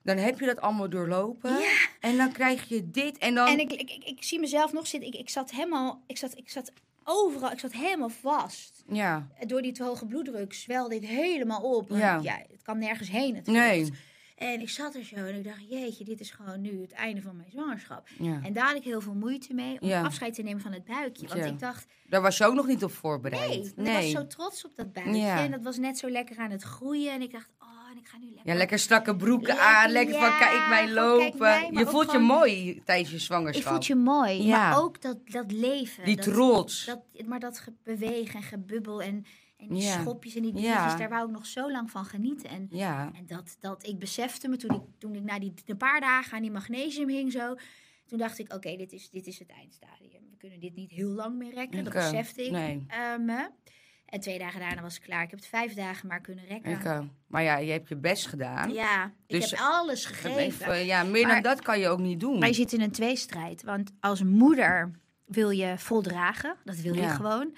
Dan 0.04 0.18
heb 0.18 0.40
je 0.40 0.46
dat 0.46 0.62
allemaal 0.62 0.90
doorlopen. 0.90 1.60
Ja. 1.60 1.72
En 2.00 2.18
dan 2.18 2.32
krijg 2.32 2.68
je 2.70 2.90
dit. 2.92 3.18
En 3.18 3.36
dan... 3.36 3.48
En 3.48 3.60
ik, 3.60 3.72
ik, 3.72 3.92
ik, 3.92 4.04
ik 4.04 4.24
zie 4.24 4.40
mezelf 4.40 4.74
nog 4.74 4.88
zitten. 4.88 5.10
Ik, 5.10 5.16
ik 5.20 5.30
zat 5.30 5.52
helemaal, 5.52 6.04
ik 6.08 6.18
zat, 6.18 6.38
ik 6.38 6.50
zat 6.50 6.72
overal, 7.04 7.52
ik 7.52 7.60
zat 7.60 7.72
helemaal 7.74 8.10
vast. 8.10 8.84
Ja. 8.88 9.28
Door 9.48 9.62
die 9.62 9.72
te 9.72 9.84
hoge 9.84 10.06
bloeddruk 10.06 10.54
zwelde 10.54 10.96
ik 10.96 11.08
helemaal 11.08 11.62
op. 11.62 11.90
Ja. 11.90 12.20
ja. 12.22 12.42
het 12.52 12.62
kan 12.64 12.80
nergens 12.80 13.10
heen. 13.10 13.34
natuurlijk. 13.34 13.68
Nee. 13.68 13.92
En 14.36 14.62
ik 14.62 14.70
zat 14.70 14.96
er 14.96 15.04
zo 15.04 15.16
en 15.16 15.36
ik 15.36 15.44
dacht, 15.44 15.70
jeetje, 15.70 16.04
dit 16.04 16.20
is 16.20 16.32
gewoon 16.32 16.62
nu 16.62 16.82
het 16.82 16.92
einde 16.92 17.22
van 17.22 17.36
mijn 17.36 17.50
zwangerschap. 17.52 18.08
Ja. 18.20 18.40
En 18.44 18.54
daar 18.54 18.66
had 18.68 18.76
ik 18.76 18.84
heel 18.84 19.02
veel 19.02 19.14
moeite 19.14 19.54
mee 19.54 19.82
om 19.82 19.88
Ja. 19.88 20.04
afscheid 20.04 20.34
te 20.34 20.42
nemen 20.42 20.62
van 20.62 20.72
het 20.74 20.86
buikje. 20.86 21.28
Want 21.28 21.46
ik 21.46 21.60
dacht, 21.60 21.86
Daar 22.08 22.22
was 22.22 22.38
je 22.38 22.46
ook 22.46 22.54
nog 22.54 22.68
niet 22.68 22.84
op 22.84 22.92
voorbereid. 22.92 23.50
nee, 23.50 23.74
want 23.76 23.88
ik 23.88 23.94
was 23.94 24.12
zo 24.12 24.28
trots 24.28 24.66
op 24.66 24.76
dat 24.76 24.94
buikje. 24.94 25.16
Ja. 25.18 25.44
En 25.44 25.52
dat 25.52 25.62
was 25.64 25.78
net 25.78 25.98
zo 25.98 26.10
lekker 26.10 26.38
aan 26.38 26.52
het 26.52 26.62
groeien. 26.64 27.12
En 27.14 27.22
ik 27.22 27.32
dacht, 27.32 27.50
oh, 27.60 27.73
ga 28.14 28.18
nu 28.20 28.26
lekker... 28.34 28.52
Ja, 28.52 28.58
lekker 28.58 28.80
strakke 28.80 29.16
broeken 29.16 29.48
Lekker, 29.48 29.66
aan. 29.66 29.92
Lekker 29.92 30.20
van, 30.20 30.38
kijk 30.38 30.68
mij 30.70 30.92
lopen. 30.92 31.40
mij, 31.40 31.70
je 31.72 31.86
voelt 31.86 32.12
je 32.12 32.18
mooi 32.20 32.82
tijdens 32.86 33.10
je 33.10 33.16
Ik 33.16 33.22
zwangerschap. 33.22 33.74
voel 33.74 33.84
je 33.84 33.96
mooi, 33.96 34.44
Ja. 34.44 34.70
maar 34.70 34.80
ook 34.84 35.02
dat, 35.02 35.18
dat 35.26 35.52
leven. 35.52 36.06
Die 36.06 36.16
dat, 36.16 36.26
trots. 36.26 36.86
Dat, 36.86 37.02
maar 37.26 37.40
dat 37.40 37.60
ge- 37.60 37.74
bewegen 37.84 38.36
en 38.36 38.44
gebubbel 38.44 39.02
en, 39.02 39.26
en 39.58 39.68
die 39.68 39.82
schopjes 39.82 40.36
en 40.36 40.42
die 40.42 40.54
dingetjes, 40.54 40.98
daar 40.98 41.10
wou 41.10 41.26
ik 41.28 41.32
nog 41.34 41.46
zo 41.46 41.72
lang 41.72 41.92
van 41.92 42.06
genieten. 42.06 42.50
En, 42.50 42.68
en 43.14 43.26
dat, 43.26 43.58
dat 43.60 43.88
ik 43.88 44.00
besefte 44.00 44.48
me 44.48 44.58
toen 44.58 44.76
ik, 44.76 44.82
toen 45.00 45.16
ik 45.16 45.24
na 45.24 45.40
die 45.40 45.54
een 45.66 45.78
paar 45.78 46.00
dagen 46.02 46.34
aan 46.36 46.42
die 46.42 46.52
magnesium 46.52 47.10
hing 47.10 47.32
zo, 47.32 47.56
toen 48.06 48.18
dacht 48.18 48.40
ik, 48.40 48.54
oké, 48.54 48.76
dit, 48.78 48.92
is, 48.92 49.10
dit 49.10 49.28
is 49.28 49.40
het 49.40 49.50
eindstadium. 49.50 50.22
We 50.32 50.38
kunnen 50.38 50.60
dit 50.60 50.76
niet 50.76 50.92
heel 50.92 51.10
lang 51.10 51.38
meer 51.38 51.54
rekken. 51.54 51.84
Dat 51.84 51.94
besefte 51.94 52.46
ik 52.46 52.52
nee. 52.52 52.84
eh, 52.88 53.18
me. 53.20 53.50
En 54.14 54.20
twee 54.20 54.40
dagen 54.40 54.60
daarna 54.60 54.82
was 54.82 54.96
ik 54.96 55.02
klaar. 55.02 55.24
Ik 55.24 55.30
heb 55.30 55.40
het 55.40 55.48
vijf 55.48 55.74
dagen 55.74 56.08
maar 56.08 56.22
kunnen 56.22 56.46
rekken. 56.46 56.72
Ik, 56.72 56.84
eh, 56.84 57.00
maar 57.28 57.44
ja, 57.44 57.58
je 57.58 57.72
hebt 57.72 57.90
je 57.90 57.96
best 57.96 58.28
gedaan. 58.28 58.74
ja, 58.74 59.06
ik 59.28 59.40
Dus 59.40 59.50
heb 59.52 59.60
alles 59.60 60.06
gegeven. 60.06 60.38
even- 60.38 60.86
ja, 60.86 61.04
meer 61.04 61.26
Maar- 61.26 61.34
dan 61.34 61.42
dat 61.44 61.62
kan 61.62 61.80
je 61.80 61.88
ook 61.88 62.00
niet 62.00 62.20
doen. 62.20 62.40
Maar 62.40 62.48
je 62.48 62.54
zit 62.54 62.74
in 62.74 62.82
een 62.82 62.92
tweestrijd. 62.92 63.64
Want 63.64 63.92
als 64.00 64.24
moeder 64.24 64.92
wil 65.26 65.50
je 65.50 65.74
voldragen. 65.78 66.56
Dat 66.64 66.76
wil 66.76 66.94
je 66.96 67.02
Ja. 67.02 67.14
gewoon. 67.14 67.56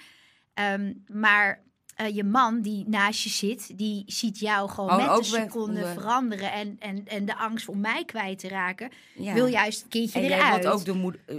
Ehm, 0.54 0.92
maar 1.12 1.64
eh, 1.96 2.14
je 2.14 2.24
man 2.24 2.60
die 2.60 2.84
naast 2.88 3.22
je 3.22 3.28
zit, 3.30 3.78
die 3.78 4.02
ziet 4.06 4.38
jou 4.38 4.68
gewoon 4.70 4.90
Oh, 4.90 4.96
met 5.08 5.18
een 5.18 5.24
seconde 5.24 5.86
veranderen. 5.86 6.52
En, 6.52 6.76
en, 6.78 7.06
en 7.06 7.24
de 7.24 7.36
angst 7.36 7.68
om 7.68 7.80
mij 7.80 8.04
kwijt 8.04 8.38
te 8.38 8.48
raken, 8.48 8.90
Ja. 9.14 9.34
wil 9.34 9.46
juist 9.46 9.78
het 9.80 9.88
kindje 9.88 10.18
En 10.20 10.24
eruit. 10.24 10.62
wilt 10.62 10.74
ook 10.74 10.84
de 10.84 10.92
moeder, 10.92 11.20
eh, 11.26 11.36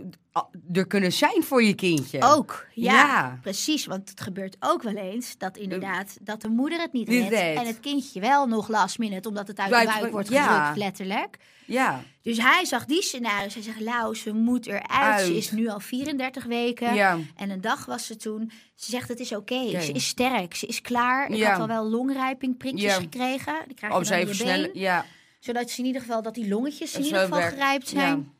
er 0.73 0.87
kunnen 0.87 1.11
zijn 1.13 1.43
voor 1.43 1.63
je 1.63 1.73
kindje. 1.73 2.21
Ook, 2.21 2.65
ja, 2.73 2.91
Ja. 2.93 3.39
Precies, 3.41 3.85
want 3.85 4.09
het 4.09 4.21
gebeurt 4.21 4.55
ook 4.59 4.83
wel 4.83 4.95
eens 4.95 5.37
dat 5.37 5.57
inderdaad 5.57 6.17
dat 6.21 6.41
de 6.41 6.47
moeder 6.49 6.79
het 6.79 6.93
niet 6.93 7.09
redt. 7.09 7.31
En 7.33 7.65
het 7.65 7.79
kindje 7.79 8.19
wel 8.19 8.47
nog 8.47 8.67
last 8.67 8.97
minute, 8.97 9.27
omdat 9.27 9.47
het 9.47 9.59
uit 9.59 9.69
de 9.69 9.99
buik 9.99 10.11
wordt 10.11 10.29
ja. 10.29 10.57
gedrukt, 10.57 10.77
letterlijk. 10.77 11.37
Ja. 11.65 12.03
Dus 12.21 12.37
hij 12.37 12.65
zag 12.65 12.85
die 12.85 13.01
scenario's. 13.01 13.53
Hij 13.53 13.63
zegt, 13.63 13.79
Lau, 13.79 14.15
ze 14.15 14.33
moet 14.33 14.67
eruit. 14.67 14.85
Ze 15.19 15.25
Uit. 15.25 15.29
is 15.29 15.51
nu 15.51 15.67
al 15.67 15.79
34 15.79 16.45
weken. 16.45 16.93
Ja. 16.93 17.17
En 17.35 17.49
een 17.49 17.61
dag 17.61 17.85
was 17.85 18.05
ze 18.05 18.15
toen. 18.15 18.51
Ze 18.75 18.91
zegt, 18.91 19.07
het 19.07 19.19
is 19.19 19.35
oké. 19.35 19.81
Ze 19.81 19.91
is 19.91 20.07
sterk. 20.07 20.55
Ze 20.55 20.65
is 20.67 20.81
klaar. 20.81 21.29
Ik 21.29 21.35
Ja. 21.35 21.51
had 21.51 21.59
al 21.59 21.67
wel 21.67 21.89
longrijping 21.89 22.57
prikjes 22.57 22.93
gekregen. 22.93 23.55
Die 23.67 23.75
krijg 23.75 23.93
Om 23.93 23.99
je 23.99 24.05
ze 24.05 24.11
dan 24.11 24.21
in 24.21 24.27
even 24.27 24.45
je 24.47 24.71
been. 24.73 25.03
Zodat 25.39 25.69
ze 25.69 25.79
in 25.79 25.85
ieder 25.85 26.01
geval, 26.01 26.21
dat 26.21 26.33
die 26.33 26.47
longetjes 26.47 26.93
in 26.93 27.03
Zo 27.03 27.07
ieder 27.07 27.21
geval 27.21 27.41
gerijpt 27.41 27.87
zijn. 27.87 28.31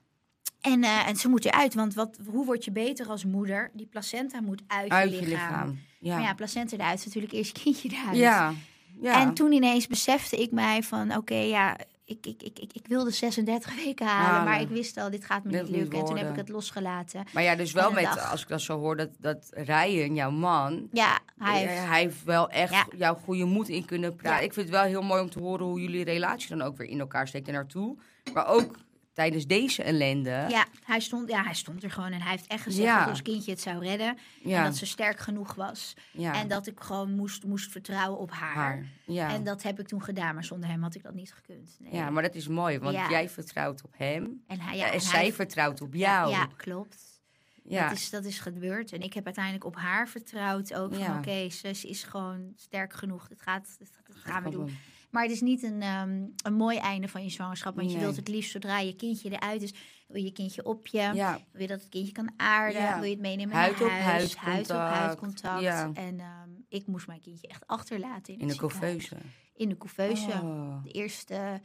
En, 0.62 0.84
eh, 0.84 1.08
en 1.08 1.16
ze 1.16 1.28
moet 1.30 1.46
eruit. 1.46 1.74
Want 1.74 1.94
wat, 1.94 2.18
hoe 2.30 2.46
word 2.46 2.66
je 2.66 2.72
beter 2.72 3.08
als 3.10 3.26
moeder? 3.26 3.72
Die 3.74 3.86
placenta 3.88 4.42
moet 4.42 4.62
uit, 4.68 4.90
Uit 4.92 5.10
je 5.10 5.16
je 5.16 5.22
lichaam. 5.28 5.50
lichaam. 5.50 5.80
Ja. 6.00 6.14
Maar 6.16 6.24
ja, 6.24 6.34
placenta 6.34 6.76
eruit 6.76 7.00
is 7.00 7.06
natuurlijk 7.06 7.34
eerst 7.34 7.58
je 7.58 7.64
kindje 7.64 7.90
eruit. 7.90 8.18
ja. 8.18 8.54
ja. 9.02 9.22
En 9.22 9.34
toen 9.34 9.52
ineens 9.52 9.88
besefte 9.88 10.38
ik 10.42 10.52
mij 10.52 10.84
van, 10.84 11.16
oké, 11.16 11.36
ja, 11.36 11.78
ik, 12.06 12.26
ik, 12.26 12.44
ik, 12.44 12.60
ik, 12.60 12.74
ik 12.74 12.88
wilde 12.88 13.12
36 13.12 13.76
weken 13.84 14.06
halen, 14.06 14.26
Halen. 14.30 14.44
maar 14.46 14.62
ik 14.62 14.68
wist 14.70 14.98
al, 14.98 15.10
dit 15.10 15.26
gaat 15.26 15.44
me 15.44 15.52
Dit 15.52 15.62
niet 15.64 15.72
lukken. 15.72 16.00
En 16.00 16.06
toen 16.06 16.18
heb 16.18 16.30
ik 16.30 16.36
het 16.36 16.50
losgelaten. 16.50 17.24
Maar 17.34 17.44
ja, 17.44 17.56
dus 17.56 17.72
wel 17.72 17.92
met, 17.92 18.04
dag. 18.04 18.32
als 18.32 18.42
ik 18.42 18.48
dat 18.48 18.62
zo 18.62 18.80
hoor, 18.80 18.96
dat, 18.98 19.10
dat 19.20 19.50
Ryan, 19.54 20.16
jouw 20.16 20.32
man, 20.32 20.88
Ja, 20.92 21.20
hij 21.38 21.64
eh, 21.64 21.70
heeft, 21.70 21.88
hij 21.88 22.00
heeft 22.02 22.24
wel 22.24 22.50
echt 22.50 22.72
Ja. 22.74 22.88
jouw 22.98 23.16
goede 23.16 23.46
moed 23.46 23.70
in 23.70 23.86
kunnen 23.86 24.16
praten. 24.16 24.40
Ja. 24.40 24.46
Ik 24.46 24.54
vind 24.54 24.68
het 24.68 24.76
wel 24.76 24.86
heel 24.86 25.02
mooi 25.02 25.22
om 25.22 25.30
te 25.30 25.40
horen 25.40 25.66
hoe 25.66 25.82
jullie 25.82 26.04
relatie 26.04 26.50
dan 26.50 26.62
ook 26.62 26.78
weer 26.78 26.88
in 26.88 27.00
elkaar 27.00 27.28
steekt 27.28 27.48
en 27.48 27.54
naartoe. 27.54 27.98
Maar 28.34 28.48
ook 28.48 28.76
tijdens 29.18 29.46
deze 29.48 29.84
ellende. 29.84 30.46
ja, 30.50 30.66
hij 30.84 31.00
stond, 31.00 31.30
ja, 31.30 31.44
hij 31.44 31.54
stond 31.54 31.84
er 31.84 31.92
gewoon 31.92 32.12
en 32.12 32.22
hij 32.22 32.32
heeft 32.32 32.48
echt 32.48 32.64
gezegd 32.64 32.88
Ja. 32.88 33.00
dat 33.00 33.08
ons 33.10 33.22
kindje 33.22 33.52
het 33.52 33.62
zou 33.62 33.80
redden. 33.84 34.18
Ja. 34.44 34.58
En 34.58 34.64
dat 34.64 34.76
ze 34.78 34.86
sterk 34.86 35.20
genoeg 35.20 35.56
was. 35.56 35.94
ja. 36.12 36.34
En 36.34 36.48
dat 36.48 36.68
ik 36.68 36.80
gewoon 36.80 37.12
moest, 37.16 37.44
moest 37.46 37.72
vertrouwen 37.72 38.20
op 38.20 38.32
haar. 38.32 38.86
En 39.08 39.44
dat 39.44 39.64
heb 39.64 39.80
ik 39.80 39.88
toen 39.88 40.04
gedaan, 40.04 40.34
maar 40.34 40.44
zonder 40.44 40.70
hem 40.70 40.82
had 40.84 40.96
ik 40.96 41.04
dat 41.04 41.14
niet 41.14 41.34
gekund. 41.34 41.76
Nee. 41.80 41.94
ja, 41.94 42.10
maar 42.10 42.24
dat 42.24 42.36
is 42.36 42.48
mooi, 42.48 42.80
want 42.80 42.96
jij 43.10 43.30
vertrouwt 43.30 43.84
op 43.84 43.94
hem. 43.98 44.44
en 44.48 44.60
hij, 44.60 44.82
en 44.82 44.92
en 44.92 45.02
zij 45.02 45.20
hij, 45.20 45.34
vertrouwt 45.34 45.82
op 45.82 45.94
jou. 45.94 46.30
ja, 46.30 46.48
klopt. 46.58 47.16
Ja. 47.64 47.88
Dat, 47.90 47.98
is, 47.98 48.10
dat 48.10 48.26
is 48.26 48.40
gebeurd. 48.40 48.92
En 48.94 49.02
ik 49.02 49.14
heb 49.14 49.26
uiteindelijk 49.26 49.66
op 49.66 49.76
haar 49.76 50.08
vertrouwd 50.08 50.74
ook. 50.74 50.90
Van 50.94 51.04
Ja. 51.04 51.18
oké, 51.18 51.50
ze, 51.50 51.74
ze 51.74 51.88
is 51.88 52.04
gewoon 52.04 52.52
sterk 52.56 52.94
genoeg. 52.94 53.28
Dit, 53.28 53.42
gaat, 53.42 53.76
dit, 53.80 53.92
dit 54.08 54.16
gaan 54.16 54.44
we 54.44 54.50
doen. 54.50 54.78
Maar 55.10 55.24
het 55.24 55.32
is 55.32 55.42
niet 55.42 55.64
een, 55.64 55.82
ehm, 55.82 56.22
een 56.44 56.54
mooi 56.54 56.78
einde 56.78 57.08
van 57.08 57.24
je 57.24 57.30
zwangerschap. 57.30 57.76
Want 57.76 57.92
je 57.92 58.00
wilt 58.00 58.16
het 58.16 58.28
liefst 58.28 58.52
zodra 58.52 58.80
je 58.80 58.96
kindje 58.96 59.30
eruit 59.30 59.62
is, 59.62 59.74
wil 60.08 60.24
je 60.24 60.32
kindje 60.32 60.66
op 60.66 60.88
je. 60.88 61.12
Ja. 61.14 61.40
Wil 61.52 61.62
je 61.62 61.68
dat 61.68 61.80
het 61.80 61.90
kindje 61.90 62.12
kan 62.12 62.32
aarden. 62.38 62.82
Ja. 62.82 62.96
Wil 62.96 63.04
je 63.04 63.10
het 63.12 63.20
meenemen 63.20 63.56
Huid 63.56 63.80
naar 63.80 63.88
op 63.88 63.94
huis. 63.94 64.36
huid 64.36 64.68
Huid 64.68 64.70
op 64.70 64.76
huid 64.78 65.18
contact. 65.18 65.20
contact. 65.20 65.62
Ja. 65.62 65.92
En 65.94 66.20
ehm, 66.20 66.50
ik 66.70 66.88
moest 66.88 67.08
mijn 67.08 67.22
kindje 67.22 67.48
echt 67.48 67.68
achterlaten 67.68 68.34
in, 68.34 68.40
In 68.40 68.48
de 68.48 68.56
couveuse. 68.56 69.16
In 69.56 69.70
de 69.70 69.78
couveuse. 69.78 70.32
Oh. 70.32 70.84
De 70.84 70.92
eerste 70.92 71.62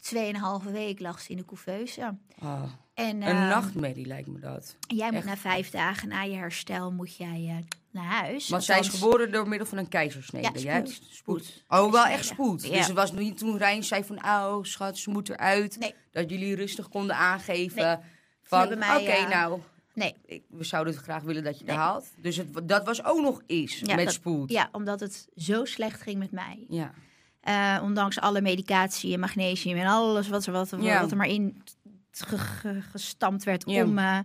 tweeënhalve 0.00 0.70
week 0.70 1.00
lag 1.00 1.20
ze 1.20 1.30
in 1.30 1.36
de 1.36 1.44
couveuse. 1.44 2.16
Oh. 2.42 2.62
En, 2.94 3.16
Een 3.16 3.22
ehm, 3.22 3.48
nachtmerrie 3.48 4.06
lijkt 4.06 4.28
me 4.28 4.38
dat. 4.38 4.76
Jij 4.88 5.06
moet 5.06 5.16
Echt. 5.16 5.26
na 5.26 5.36
vijf 5.36 5.70
dagen 5.70 6.08
na 6.08 6.22
je 6.22 6.36
herstel 6.36 6.92
moet 6.92 7.16
jij 7.16 7.46
eh, 7.48 7.56
naar 7.92 8.04
huis. 8.04 8.48
Want 8.48 8.64
zij 8.64 8.78
is 8.78 8.88
geboren 8.88 9.32
door 9.32 9.48
middel 9.48 9.66
van 9.68 9.78
een 9.78 9.88
keizersnede, 9.88 10.44
Ja, 10.46 10.50
spoed. 10.50 10.62
juist? 10.62 11.02
Spoed. 11.14 11.64
Oh, 11.68 11.92
wel 11.92 12.04
echt 12.06 12.24
spoed. 12.24 12.62
Ja. 12.62 12.70
Dus 12.76 12.86
het 12.86 12.96
was 12.96 13.12
niet 13.12 13.38
toen 13.38 13.56
Rijn 13.58 13.84
zei 13.84 14.04
van, 14.04 14.24
oh 14.24 14.58
schat, 14.62 14.98
ze 14.98 15.10
moet 15.10 15.28
eruit. 15.28 15.78
Nee. 15.78 15.94
Dat 16.10 16.30
jullie 16.30 16.54
rustig 16.54 16.88
konden 16.88 17.16
aangeven 17.16 17.82
Nee. 17.84 17.96
van, 18.42 18.72
oké, 18.72 18.82
eh, 18.96 19.28
nou, 19.28 19.60
Nee. 19.94 20.14
ik, 20.26 20.42
we 20.48 20.64
zouden 20.64 20.94
het 20.94 21.02
graag 21.02 21.22
willen 21.22 21.44
dat 21.44 21.58
je 21.58 21.64
Nee. 21.64 21.74
er 21.74 21.80
haalt. 21.80 22.06
Dus 22.16 22.36
het, 22.36 22.68
dat 22.68 22.84
was 22.84 23.04
ook 23.04 23.20
nog 23.20 23.42
eens 23.46 23.78
Ja, 23.84 23.94
met 23.94 24.04
dat- 24.04 24.14
spoed. 24.14 24.50
Ja, 24.50 24.68
omdat 24.72 25.00
het 25.00 25.28
zo 25.36 25.64
slecht 25.64 26.00
ging 26.00 26.18
met 26.18 26.30
mij. 26.30 26.64
Ja. 26.68 26.92
Eh, 27.40 27.82
ondanks 27.82 28.20
alle 28.20 28.40
medicatie 28.40 29.12
en 29.14 29.20
magnesium 29.20 29.76
en 29.78 29.86
alles 29.86 30.28
wat, 30.28 30.46
er- 30.46 30.52
wat, 30.52 30.74
Ja. 30.80 31.00
wat 31.00 31.10
er 31.10 31.16
maar 31.16 31.28
in 31.28 31.62
ge- 32.10 32.38
ge- 32.38 32.80
gestampt 32.90 33.44
werd 33.44 33.64
om, 33.64 33.98
eh, 33.98 34.18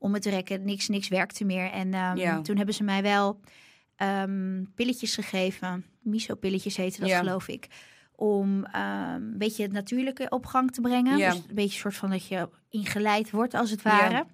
om 0.00 0.12
het 0.12 0.22
te 0.22 0.30
rekken. 0.30 0.64
Niks, 0.64 0.88
niks 0.88 1.08
werkte 1.08 1.44
meer. 1.44 1.70
En 1.70 1.94
ehm, 1.94 2.16
Ja. 2.16 2.40
toen 2.40 2.56
hebben 2.56 2.74
ze 2.74 2.82
mij 2.84 3.02
wel 3.02 3.40
ehm, 3.96 4.64
pilletjes 4.74 5.14
gegeven. 5.14 5.84
Miso-pilletjes 6.02 6.76
heette 6.76 7.00
dat, 7.00 7.08
Ja. 7.08 7.18
geloof 7.18 7.48
ik. 7.48 7.66
Om 8.14 8.64
ehm, 8.64 9.14
een 9.14 9.38
beetje 9.38 9.62
het 9.62 9.72
natuurlijke 9.72 10.26
op 10.28 10.46
gang 10.46 10.70
te 10.70 10.80
brengen. 10.80 11.16
Dus 11.18 11.34
een 11.48 11.54
beetje 11.54 11.78
soort 11.78 11.96
van 11.96 12.10
dat 12.10 12.26
je 12.26 12.48
ingeleid 12.68 13.30
wordt, 13.30 13.54
als 13.54 13.70
het 13.70 13.82
ware. 13.82 14.26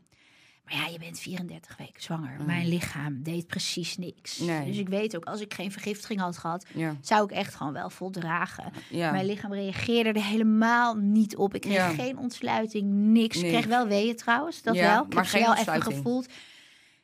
Maar 0.67 0.75
ja, 0.75 0.87
je 0.87 0.99
bent 0.99 1.19
34 1.19 1.77
weken 1.77 2.03
zwanger. 2.03 2.37
Mm. 2.39 2.47
Mijn 2.47 2.67
lichaam 2.69 3.23
deed 3.23 3.47
precies 3.47 3.97
niks. 3.97 4.39
Nee. 4.39 4.67
Dus 4.67 4.77
ik 4.79 4.89
weet 4.89 5.17
ook, 5.17 5.25
als 5.25 5.41
ik 5.41 5.55
geen 5.55 5.73
vergiftiging 5.73 6.21
had 6.21 6.39
gehad, 6.39 6.67
Ja. 6.75 6.97
zou 7.01 7.25
ik 7.25 7.31
echt 7.31 7.55
gewoon 7.55 7.73
wel 7.73 7.91
voldragen. 7.91 8.73
Ja. 8.91 9.11
Mijn 9.11 9.27
lichaam 9.27 9.53
reageerde 9.53 10.09
er 10.13 10.25
helemaal 10.25 10.95
niet 10.95 11.37
op. 11.37 11.55
Ik 11.55 11.61
kreeg 11.61 11.75
Ja. 11.75 11.89
geen 11.89 12.19
ontsluiting, 12.19 12.91
niks. 12.93 13.37
Ik 13.43 13.49
kreeg 13.49 13.67
wel 13.67 13.87
weeën 13.87 14.17
trouwens, 14.17 14.63
dat 14.63 14.77
wel. 14.77 15.03
Ik 15.05 15.15
maar 15.15 15.23
heb 15.23 15.33
geen 15.33 15.43
wel 15.45 15.55
even 15.57 15.83
gevoeld. 15.83 16.27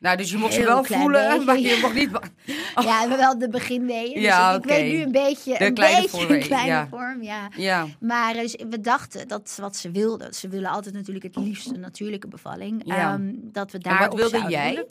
Nou, 0.03 0.17
dus 0.17 0.31
je 0.31 0.37
mocht 0.37 0.55
ze 0.55 0.65
wel 0.65 0.85
voelen, 0.85 1.29
beetje. 1.29 1.45
maar 1.45 1.59
je 1.59 1.79
mocht 1.83 1.95
niet... 1.95 2.11
Ja, 2.85 3.09
we 3.09 3.17
wel 3.17 3.38
de 3.38 3.49
beginweeën. 3.49 4.15
Dus 4.15 4.23
Ja, 4.23 4.55
ik, 4.55 4.65
weet 4.65 4.93
nu 4.93 5.03
een 5.03 5.12
beetje, 5.12 5.59
De 5.59 5.65
een 5.65 5.75
kleine 5.75 6.03
beetje 6.03 6.19
een 6.19 6.25
voorweeën, 6.25 6.47
kleine 6.47 6.69
ja. 6.69 6.87
vorm, 6.91 7.23
ja. 7.23 7.49
Ja, 7.57 7.87
Maar 8.01 8.35
dus, 8.35 8.57
we 8.69 8.81
dachten 8.81 9.29
dat 9.29 9.59
wat 9.61 9.77
ze 9.77 9.91
wilden, 9.91 10.35
ze 10.35 10.49
willen 10.49 10.71
altijd 10.71 10.95
natuurlijk 10.95 11.25
het 11.25 11.37
liefst 11.37 11.71
een 11.71 11.81
natuurlijke 11.81 12.29
bevalling. 12.29 12.83
Ja. 12.85 13.12
ehm, 13.12 13.33
dat 13.35 13.71
we 13.73 13.79
en 13.79 13.91
daar 13.91 14.09
wat 14.09 14.15
wilde 14.15 14.45
jij? 14.49 14.87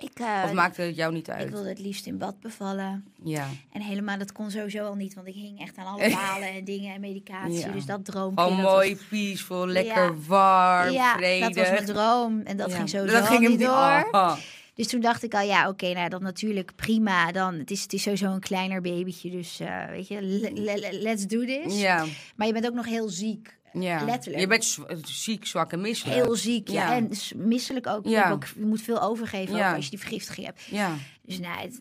Ik, 0.00 0.18
eh, 0.18 0.42
Of 0.44 0.52
maakte 0.52 0.82
het 0.82 0.96
jou 0.96 1.12
niet 1.12 1.28
ik 1.28 1.34
uit? 1.34 1.50
wilde 1.50 1.68
het 1.68 1.78
liefst 1.78 2.06
in 2.06 2.18
bad 2.18 2.40
bevallen. 2.40 3.04
Ja. 3.22 3.46
En 3.72 3.80
helemaal, 3.82 4.18
dat 4.18 4.32
kon 4.32 4.50
sowieso 4.50 4.84
al 4.86 4.94
niet, 4.94 5.14
want 5.14 5.26
ik 5.26 5.34
hing 5.34 5.60
echt 5.60 5.76
aan 5.76 5.86
alle 5.86 6.10
palen 6.20 6.48
en 6.48 6.64
dingen 6.64 6.94
en 6.94 7.00
medicatie. 7.00 7.58
Ja. 7.58 7.68
Dus 7.72 7.84
dat 7.86 8.04
droompje. 8.04 8.44
Dat 8.44 8.56
mooi, 8.56 8.94
was- 8.94 9.04
peaceful, 9.08 9.66
lekker 9.66 10.04
Ja. 10.04 10.14
warm, 10.26 10.92
ja, 10.92 11.14
vredig. 11.16 11.46
dat 11.48 11.56
was 11.56 11.70
mijn 11.70 11.84
droom. 11.84 12.40
En 12.44 12.56
dat 12.56 12.74
ging 12.74 12.88
sowieso 12.88 13.14
Dat 13.18 13.26
ging 13.26 13.40
hem 13.42 13.50
niet 13.50 13.60
door. 13.60 14.08
Oh. 14.10 14.36
Dus 14.74 14.88
toen 14.88 15.00
dacht 15.00 15.22
ik 15.22 15.34
al, 15.34 15.40
ja, 15.42 15.68
oké, 15.68 15.92
nou 15.92 16.08
dan 16.08 16.22
natuurlijk 16.22 16.72
prima. 16.76 17.32
Dan, 17.32 17.54
het, 17.54 17.70
is, 17.70 17.82
het 17.82 17.92
is 17.92 18.02
sowieso 18.02 18.26
een 18.32 18.40
kleiner 18.40 18.80
babytje, 18.80 19.30
dus 19.30 19.60
eh, 19.60 19.84
weet 19.88 20.08
je, 20.08 20.22
le- 20.22 20.50
le- 20.74 20.98
let's 21.00 21.26
do 21.26 21.44
this. 21.44 21.80
Ja, 21.80 22.04
Maar 22.36 22.46
je 22.46 22.52
bent 22.52 22.66
ook 22.66 22.74
nog 22.74 22.86
heel 22.86 23.08
ziek. 23.08 23.58
Ja. 23.72 24.04
Letterlijk. 24.04 24.40
Je 24.42 24.46
bent 24.48 24.64
zw- 24.64 24.82
ziek, 25.04 25.46
zwak 25.46 25.72
en 25.72 25.80
misselijk. 25.80 26.24
Heel 26.24 26.34
ziek, 26.36 26.68
ja. 26.68 26.90
Ja. 26.90 26.96
En 26.96 27.10
misselijk 27.36 27.86
ook. 27.86 28.04
Je, 28.04 28.10
Ja. 28.10 28.30
ook. 28.30 28.44
je 28.44 28.64
moet 28.64 28.82
veel 28.82 29.00
overgeven 29.02 29.56
Ja. 29.56 29.68
ook 29.70 29.74
als 29.76 29.84
je 29.84 29.90
die 29.90 29.98
vergiftiging 30.00 30.46
hebt. 30.46 30.62
Ja. 30.62 30.94
Dus 31.22 31.38
nou, 31.40 31.58
het- 31.60 31.80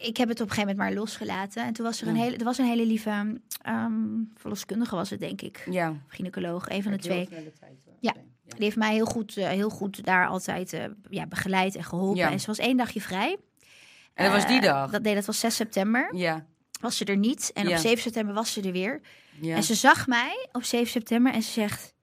ik 0.00 0.16
heb 0.16 0.28
het 0.28 0.40
op 0.40 0.46
een 0.48 0.54
gegeven 0.54 0.76
moment 0.76 0.76
maar 0.76 0.92
losgelaten. 0.92 1.64
En 1.64 1.72
toen 1.72 1.84
was 1.84 2.00
er 2.00 2.08
een 2.08 2.16
Ja. 2.16 2.22
hele, 2.22 2.36
er 2.36 2.44
was 2.44 2.58
een 2.58 2.64
hele 2.66 2.86
lieve 2.86 3.40
ehm 3.62 3.94
verloskundige, 4.36 4.94
was 4.94 5.10
het 5.10 5.20
denk 5.20 5.42
ik. 5.42 5.66
Ja. 5.70 5.94
Gynaecoloog, 6.06 6.68
een 6.68 6.82
van 6.82 6.92
de 6.92 6.98
twee. 6.98 7.28
Ja. 8.00 8.12
Die 8.56 8.64
heeft 8.64 8.76
mij 8.76 8.92
heel 8.92 9.06
goed, 9.06 9.36
eh, 9.36 9.48
heel 9.48 9.70
goed 9.70 10.04
daar 10.04 10.26
altijd 10.26 10.72
eh, 10.72 10.84
ja, 11.10 11.26
begeleid 11.26 11.76
en 11.76 11.84
geholpen. 11.84 12.16
Ja. 12.18 12.30
En 12.30 12.40
ze 12.40 12.46
was 12.46 12.58
één 12.58 12.76
dagje 12.76 13.00
vrij. 13.00 13.36
En 14.14 14.24
dat 14.24 14.32
was 14.34 14.46
die 14.46 14.56
Eh, 14.60 14.62
dag? 14.62 14.90
Dat, 14.90 15.02
nee, 15.02 15.14
dat 15.14 15.24
was 15.24 15.40
6 15.40 15.54
september. 15.56 16.16
Ja. 16.16 16.46
Was 16.80 16.96
ze 16.96 17.04
er 17.04 17.16
niet. 17.16 17.50
En 17.54 17.68
Ja. 17.68 17.74
op 17.76 17.80
7 17.82 18.02
september 18.02 18.34
was 18.34 18.52
ze 18.52 18.60
er 18.62 18.72
weer. 18.72 19.00
Ja. 19.40 19.56
En 19.56 19.62
ze 19.62 19.74
zag 19.74 20.06
mij 20.06 20.48
op 20.52 20.62
7 20.64 20.86
september 20.86 21.32
en 21.32 21.42
ze 21.42 21.50
zegt... 21.50 21.94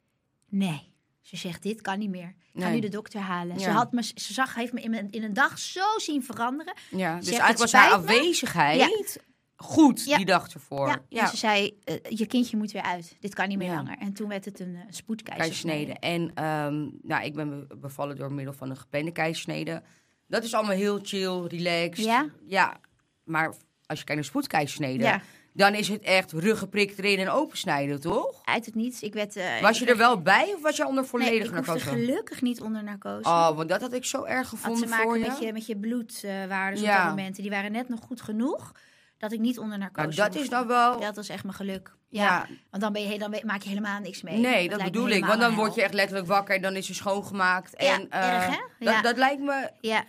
Nee. 0.50 0.96
Ze 1.22 1.38
zegt, 1.38 1.64
dit 1.64 1.82
kan 1.82 2.00
niet 2.00 2.10
meer. 2.10 2.28
Ik 2.54 2.62
ga 2.62 2.66
Nee. 2.68 2.74
nu 2.74 2.80
de 2.80 2.90
dokter 2.90 3.20
halen. 3.20 3.60
Ze, 3.60 3.70
had 3.70 3.92
me, 3.92 4.04
ze 4.16 4.34
zag, 4.34 4.56
heeft 4.56 4.74
me 4.74 4.82
in, 4.82 4.94
een- 4.96 5.10
in 5.12 5.24
een 5.24 5.34
dag 5.34 5.60
zo 5.60 5.82
zien 5.98 6.24
veranderen. 6.24 6.74
ja. 6.92 7.16
Dus 7.16 7.26
Zegt, 7.28 7.40
eigenlijk 7.40 7.72
was 7.72 7.82
haar 7.82 7.92
aanwezigheid 7.92 9.20
goed 9.56 10.06
die 10.06 10.26
dag 10.26 10.50
ervoor. 10.54 10.88
Ja. 10.88 11.02
Ja. 11.10 11.22
En 11.22 11.28
ze 11.28 11.38
zei, 11.38 11.80
eh, 11.84 11.96
je 12.10 12.26
kindje 12.26 12.58
moet 12.58 12.72
weer 12.72 12.82
uit. 12.82 13.16
Dit 13.20 13.34
kan 13.34 13.48
niet 13.48 13.58
meer 13.58 13.74
langer. 13.74 13.98
En 13.98 14.14
toen 14.14 14.28
werd 14.30 14.46
het 14.46 14.60
een 14.60 14.74
uh, 14.74 14.80
spoedkeizersnede. 14.90 15.94
keizersnede. 16.00 16.34
En 16.40 16.46
um, 16.74 17.00
nou, 17.02 17.24
ik 17.26 17.34
ben 17.36 17.68
be- 17.68 17.76
bevallen 17.78 18.16
door 18.16 18.32
middel 18.34 18.54
van 18.54 18.70
een 18.70 18.78
geplande 18.78 19.12
keizersnede. 19.12 19.84
Dat 20.28 20.44
is 20.44 20.54
allemaal 20.54 20.76
heel 20.76 21.00
chill, 21.04 21.42
relaxed. 21.48 22.06
Ja? 22.06 22.30
Ja, 22.46 22.80
maar 23.24 23.54
als 23.88 24.00
je 24.00 24.06
kijkt 24.06 24.22
naar 24.22 24.30
spoedkeizersnede, 24.30 25.04
Ja. 25.04 25.22
dan 25.54 25.74
is 25.74 25.88
het 25.88 26.02
echt 26.02 26.32
ruggenprik 26.32 26.98
erin 26.98 27.20
en 27.20 27.30
opensnijden, 27.30 28.00
toch? 28.02 28.42
Uit 28.46 28.66
het 28.66 28.76
niets. 28.76 29.02
Ik 29.02 29.14
werd, 29.14 29.36
eh, 29.36 29.62
Was 29.62 29.80
je 29.80 29.86
er 29.86 29.98
wel 29.98 30.22
bij 30.22 30.54
of 30.56 30.62
was 30.62 30.78
je 30.78 30.86
onder 30.86 31.02
Nee, 31.02 31.10
volledige 31.12 31.44
ik 31.46 31.52
narcose? 31.66 31.86
gelukkig 31.86 32.42
niet 32.42 32.62
onder 32.62 32.84
narcose. 32.84 33.30
Oh, 33.30 33.56
want 33.56 33.70
dat 33.70 33.82
had 33.82 33.94
ik 33.94 34.06
zo 34.06 34.24
erg 34.24 34.38
had 34.38 34.60
gevonden 34.60 34.84
te 34.84 34.88
maken 34.90 35.06
voor 35.06 35.18
je. 35.18 35.28
met 35.28 35.40
je, 35.40 35.54
met 35.54 35.66
je 35.66 35.78
bloedwaardes 35.78 36.80
op 36.80 36.86
Ja. 36.86 36.98
dat 37.00 37.16
moment. 37.16 37.36
Die 37.36 37.50
waren 37.50 37.72
net 37.72 37.90
nog 37.90 38.00
goed 38.00 38.22
genoeg 38.22 38.72
dat 39.18 39.32
ik 39.32 39.40
niet 39.40 39.60
onder 39.60 39.78
narcose 39.78 40.08
Nou, 40.08 40.16
dat 40.20 40.30
moest. 40.32 40.40
is 40.44 40.50
dan 40.50 40.68
wel... 40.68 41.00
Dat 41.00 41.16
was 41.16 41.30
echt 41.30 41.44
mijn 41.44 41.56
geluk. 41.56 41.96
Ja, 42.10 42.24
ja, 42.24 42.46
want 42.70 42.84
dan, 42.84 42.94
ben 42.94 43.10
je, 43.10 43.18
dan 43.20 43.36
maak 43.46 43.62
je 43.62 43.70
helemaal 43.70 44.00
niks 44.00 44.22
mee. 44.22 44.38
nee, 44.38 44.70
dat 44.70 44.84
bedoel 44.84 45.10
ik. 45.10 45.26
Want 45.26 45.40
dan 45.42 45.56
word 45.56 45.76
je 45.76 45.82
echt 45.84 45.94
letterlijk 45.94 46.28
wakker 46.28 46.56
en 46.56 46.62
dan 46.62 46.76
is 46.76 46.88
je 46.88 46.94
schoongemaakt. 46.94 47.82
Ja, 47.82 47.94
en, 47.94 48.10
eh, 48.10 48.34
erg, 48.34 48.46
hè? 48.46 48.58
Dat, 48.80 48.94
Ja. 48.94 49.02
dat 49.02 49.18
lijkt 49.18 49.42
me 49.42 49.70
Ja, 49.82 50.04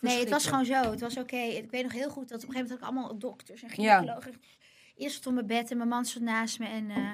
Nee, 0.00 0.18
het 0.20 0.28
was 0.30 0.46
gewoon 0.46 0.64
zo. 0.64 0.90
Het 0.90 1.00
was 1.00 1.16
oké. 1.16 1.36
Ik 1.36 1.70
weet 1.70 1.82
nog 1.82 1.92
heel 1.92 2.10
goed 2.10 2.28
dat 2.28 2.42
op 2.42 2.48
een 2.48 2.54
gegeven 2.54 2.54
moment 2.54 2.68
had 2.70 2.78
ik 2.78 2.84
allemaal 2.84 3.18
dokters 3.18 3.62
en 3.62 3.68
Ja. 3.68 3.74
gynaecologen. 3.74 4.40
Eerst 4.96 5.16
stond 5.16 5.38
op 5.38 5.46
mijn 5.46 5.60
bed 5.60 5.70
en 5.70 5.76
mijn 5.76 5.88
man 5.88 6.04
stond 6.04 6.24
naast 6.24 6.58
me 6.58 6.66
en 6.66 6.90
eh, 6.90 7.12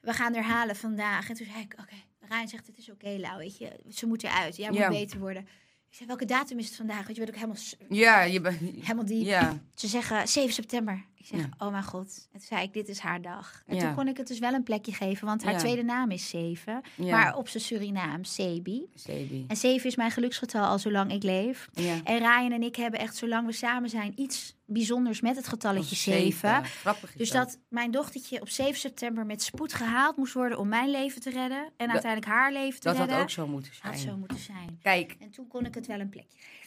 we 0.00 0.12
gaan 0.12 0.34
er 0.34 0.42
halen 0.42 0.76
vandaag. 0.76 1.28
En 1.28 1.34
toen 1.34 1.46
zei 1.46 1.60
ik, 1.60 1.74
oké, 1.80 1.94
Rijn 2.28 2.48
zegt 2.48 2.66
het 2.66 2.78
is 2.78 2.90
oké, 2.90 3.08
Lau, 3.18 3.38
weet 3.38 3.58
je. 3.58 3.80
Ze 3.90 4.06
moet 4.06 4.22
eruit. 4.22 4.56
Jij 4.56 4.68
moet 4.68 4.78
Ja. 4.78 4.88
beter 4.88 5.18
worden. 5.18 5.42
Ik 5.90 5.94
zei, 6.00 6.08
welke 6.08 6.24
datum 6.24 6.58
is 6.58 6.66
het 6.66 6.76
vandaag? 6.76 7.02
Want 7.04 7.16
je 7.16 7.24
werd 7.24 7.28
ook 7.28 7.34
helemaal, 7.34 7.62
Ja, 7.88 8.22
je 8.22 8.40
bent... 8.40 8.60
helemaal 8.60 9.04
diep. 9.04 9.24
Ja, 9.26 9.62
Ze 9.74 9.86
zeggen 9.86 10.28
7 10.28 10.52
september. 10.54 11.04
Ik 11.24 11.30
zeg, 11.30 11.40
Ja. 11.40 11.66
oh 11.66 11.70
mijn 11.72 11.84
god. 11.84 12.28
En 12.32 12.38
toen 12.38 12.46
zei 12.48 12.62
ik, 12.62 12.72
dit 12.72 12.88
is 12.88 12.98
haar 12.98 13.22
dag. 13.22 13.62
En 13.66 13.74
Ja. 13.76 13.80
toen 13.80 13.94
kon 13.94 14.08
ik 14.08 14.16
het 14.16 14.26
dus 14.26 14.38
wel 14.38 14.52
een 14.52 14.62
plekje 14.62 14.92
geven, 14.92 15.26
want 15.26 15.42
haar 15.44 15.52
Ja. 15.52 15.58
tweede 15.58 15.82
naam 15.82 16.10
is 16.10 16.28
Zeven. 16.28 16.80
Maar 16.96 17.36
op 17.36 17.48
zijn 17.48 17.62
Surinaam, 17.62 18.24
Sebi. 18.24 18.86
Sebi. 18.94 19.44
En 19.48 19.56
zeven 19.56 19.88
is 19.88 19.96
mijn 19.96 20.10
geluksgetal 20.10 20.64
al 20.64 20.78
zolang 20.78 21.12
ik 21.12 21.22
leef. 21.22 21.68
Ja. 21.72 22.00
En 22.04 22.18
Ryan 22.18 22.52
en 22.52 22.62
ik 22.62 22.76
hebben 22.76 23.00
echt, 23.00 23.16
zolang 23.16 23.46
we 23.46 23.52
samen 23.52 23.90
zijn, 23.90 24.12
iets 24.20 24.56
bijzonders 24.66 25.20
met 25.20 25.36
het 25.36 25.48
getalletje 25.48 25.90
Of 25.94 25.96
7. 26.02 26.64
Grappig 26.64 27.10
is 27.10 27.16
Dus 27.16 27.30
dat 27.30 27.58
mijn 27.68 27.90
dochtertje 27.90 28.40
op 28.40 28.48
7 28.48 28.74
september 28.80 29.26
met 29.26 29.42
spoed 29.42 29.72
gehaald 29.72 30.16
moest 30.16 30.32
worden 30.34 30.58
om 30.58 30.68
mijn 30.68 30.90
leven 30.90 31.20
te 31.20 31.30
redden. 31.30 31.72
En 31.76 31.90
uiteindelijk 31.90 32.32
haar 32.32 32.52
leven 32.52 32.80
te 32.80 32.88
Dat 32.88 32.96
had 32.96 33.06
redden. 33.06 33.22
ook 33.24 33.30
zo 33.30 33.46
moeten 33.46 33.72
Had 33.80 33.98
zijn. 33.98 34.08
zo 34.10 34.16
moeten 34.16 34.38
zijn. 34.38 34.78
Kijk, 34.82 35.16
En 35.20 35.30
toen 35.30 35.46
kon 35.48 35.66
ik 35.66 35.74
het 35.74 35.86
wel 35.86 36.00
een 36.00 36.08
plekje 36.08 36.38
geven. 36.38 36.63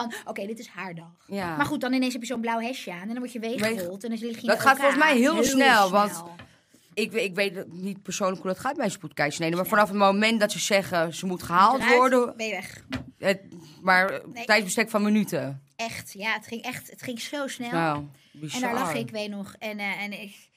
Van, 0.00 0.12
oké, 0.24 0.46
dit 0.46 0.58
is 0.58 0.66
haar 0.68 0.94
dag. 0.94 1.24
ja. 1.26 1.56
Maar 1.56 1.66
goed, 1.66 1.80
dan 1.80 1.92
ineens 1.92 2.12
heb 2.12 2.22
je 2.22 2.28
zo'n 2.28 2.40
blauw 2.40 2.60
hesje 2.60 2.92
aan 2.92 3.00
en 3.00 3.08
dan 3.08 3.18
word 3.18 3.32
je 3.32 3.38
weeggerold. 3.38 4.04
En 4.04 4.10
dan 4.10 4.18
lig 4.18 4.40
je 4.40 4.46
Dat 4.46 4.60
gaat 4.60 4.76
volgens 4.76 4.98
mij 4.98 5.16
heel 5.16 5.44
snel, 5.44 5.90
want-. 5.90 6.22
Ik, 6.94 7.12
weet- 7.12 7.24
ik 7.24 7.34
weet 7.34 7.72
niet 7.72 8.02
persoonlijk 8.02 8.42
hoe 8.42 8.50
dat 8.50 8.60
gaat 8.60 8.76
bij 8.76 8.84
een 8.84 8.90
spoedkeizersnede. 8.90 9.56
Maar 9.56 9.66
vanaf 9.66 9.88
het 9.88 9.96
moment 9.98 10.40
dat 10.40 10.52
ze 10.52 10.58
zeggen 10.58 11.14
ze 11.14 11.26
moet 11.26 11.42
gehaald 11.42 11.80
Eruit, 11.80 11.96
worden. 11.96 12.36
Ben 12.36 12.46
je 12.46 12.52
weg. 12.52 12.84
Het, 13.18 13.40
maar 13.82 14.20
Nee. 14.32 14.44
tijdsbestek 14.44 14.90
van 14.90 15.02
minuten. 15.02 15.62
Echt, 15.76 16.12
ja, 16.12 16.32
het 16.32 16.46
ging 16.46 16.62
echt, 16.62 16.90
het 16.90 17.02
ging 17.02 17.20
zo 17.20 17.46
snel. 17.46 17.70
Nou, 17.70 18.04
En 18.52 18.60
daar 18.60 18.74
lag 18.74 18.94
ik, 18.94 19.10
weet 19.10 19.30
nog. 19.30 19.54
En, 19.58 19.78
eh, 19.78 20.02
en 20.02 20.20
ik, 20.22 20.47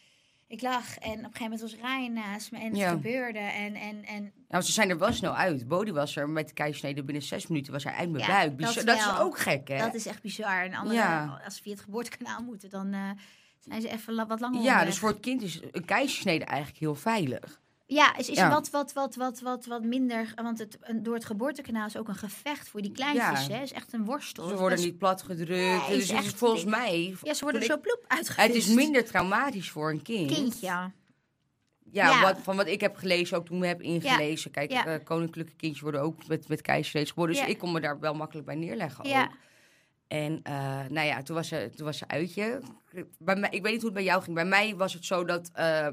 ik 0.52 0.62
lag 0.62 0.98
en 0.98 1.12
op 1.12 1.18
een 1.18 1.24
gegeven 1.24 1.42
moment 1.44 1.62
was 1.62 1.76
Ryan 1.76 2.14
naast 2.14 2.52
me 2.52 2.58
en 2.60 2.66
het 2.68 2.78
Ja. 2.78 2.90
gebeurde. 2.90 3.40
En, 3.40 3.76
en, 3.76 4.04
en 4.06 4.32
Nou, 4.50 4.64
ze 4.64 4.72
zijn 4.72 4.90
er 4.90 4.98
wel 4.98 5.14
snel 5.14 5.36
uit. 5.36 5.68
Bodie 5.68 5.94
was 5.94 6.16
er 6.16 6.30
met 6.30 6.48
de 6.48 6.54
keizersnede 6.54 7.04
binnen 7.04 7.24
zes 7.24 7.48
minuten 7.48 7.74
was 7.74 7.84
hij 7.84 7.94
uit 7.94 8.10
mijn 8.10 8.24
Ja, 8.26 8.30
buik. 8.32 8.48
dat 8.48 8.56
Bizar- 8.58 8.86
Dat, 8.86 8.98
is 8.98 9.20
ook 9.20 9.38
gek, 9.40 9.68
hè? 9.68 9.78
dat 9.78 9.94
is 9.94 10.06
echt 10.06 10.22
bizar. 10.22 10.64
En 10.64 10.74
andere, 10.74 10.96
Ja. 10.98 11.42
als 11.46 11.56
ze 11.56 11.62
via 11.62 11.72
het 11.72 11.82
geboortekanaal 11.82 12.42
moeten, 12.44 12.70
dan 12.70 12.94
eh, 12.94 13.10
zijn 13.60 13.82
ze 13.82 13.90
even 13.90 14.28
wat 14.28 14.40
langer 14.40 14.56
ja, 14.56 14.60
onderweg. 14.66 14.86
dus 14.86 14.98
voor 15.00 15.10
het 15.10 15.20
kind 15.20 15.42
is 15.42 15.60
een 15.72 15.86
keizersnede 15.86 16.46
eigenlijk 16.46 16.80
heel 16.80 16.96
veilig. 16.96 17.60
Ja, 17.94 18.18
is, 18.18 18.30
is 18.30 18.38
Ja. 18.38 18.50
Wat, 18.50 18.70
wat, 18.70 18.94
wat, 18.94 19.16
wat, 19.16 19.40
wat, 19.40 19.66
wat 19.66 19.84
minder. 19.84 20.34
Want 20.36 20.60
het, 20.60 20.78
door 20.94 21.14
het 21.14 21.26
geboortekanaal 21.26 21.86
is 21.86 21.98
ook 21.98 22.08
een 22.08 22.16
gevecht 22.16 22.70
voor 22.70 22.82
die 22.82 22.92
kleintjes. 22.92 23.46
Ja. 23.48 23.56
hè. 23.56 23.62
is 23.62 23.72
echt 23.72 23.94
een 23.94 24.06
worstel. 24.06 24.44
Ze 24.44 24.50
Dat 24.50 24.60
worden 24.60 24.78
is- 24.78 24.84
niet 24.84 24.98
plat 24.98 25.22
gedrukt. 25.22 25.88
Nee, 25.88 25.98
dus 25.98 26.12
is 26.12 26.28
volgens 26.28 26.64
mij... 26.64 27.16
Ja, 27.24 27.34
ze 27.34 27.44
worden 27.44 27.64
zo 27.64 27.78
ploep 27.78 28.06
uitgevist. 28.08 28.48
Het 28.48 28.56
is 28.56 28.68
minder 28.68 29.06
traumatisch 29.06 29.70
voor 29.70 29.90
een 29.90 30.02
kind. 30.02 30.32
Kind, 30.32 30.60
ja. 30.60 30.92
Ja. 31.92 32.22
Wat, 32.22 32.38
van 32.42 32.56
wat 32.56 32.68
ik 32.68 32.82
heb 32.82 32.96
gelezen, 32.96 33.38
ook 33.38 33.46
toen 33.46 33.64
heb 33.64 33.82
ingelezen. 33.82 34.52
Kijk, 34.52 34.72
eh, 34.72 34.96
koninklijke 35.04 35.56
kindjes 35.56 35.82
worden 35.82 36.02
ook 36.02 36.28
met, 36.28 36.48
met 36.48 36.62
keizersnedes 36.62 37.10
geboren. 37.10 37.34
Dus 37.34 37.46
ik 37.46 37.58
kon 37.58 37.72
me 37.72 37.80
daar 37.80 38.00
wel 38.00 38.14
makkelijk 38.14 38.46
bij 38.46 38.56
neerleggen 38.56 39.06
ook. 39.06 39.32
En 40.08 40.40
eh, 40.44 40.54
nou 40.90 41.08
ja, 41.08 41.22
toen 41.24 41.36
was, 41.36 41.48
ze, 41.48 41.70
toen 41.76 41.86
was 41.86 41.98
ze 41.98 42.08
uitje. 42.08 42.62
Bij 43.18 43.36
mij, 43.36 43.50
ik 43.50 43.62
weet 43.62 43.72
niet 43.72 43.82
hoe 43.82 43.90
het 43.90 44.00
bij 44.00 44.04
jou 44.04 44.24
ging. 44.24 44.36
Bij 44.36 44.46
mij 44.46 44.76
was 44.76 44.94
het 44.94 45.06
zo 45.06 45.26
dat 45.26 45.50
eh, 45.54 45.88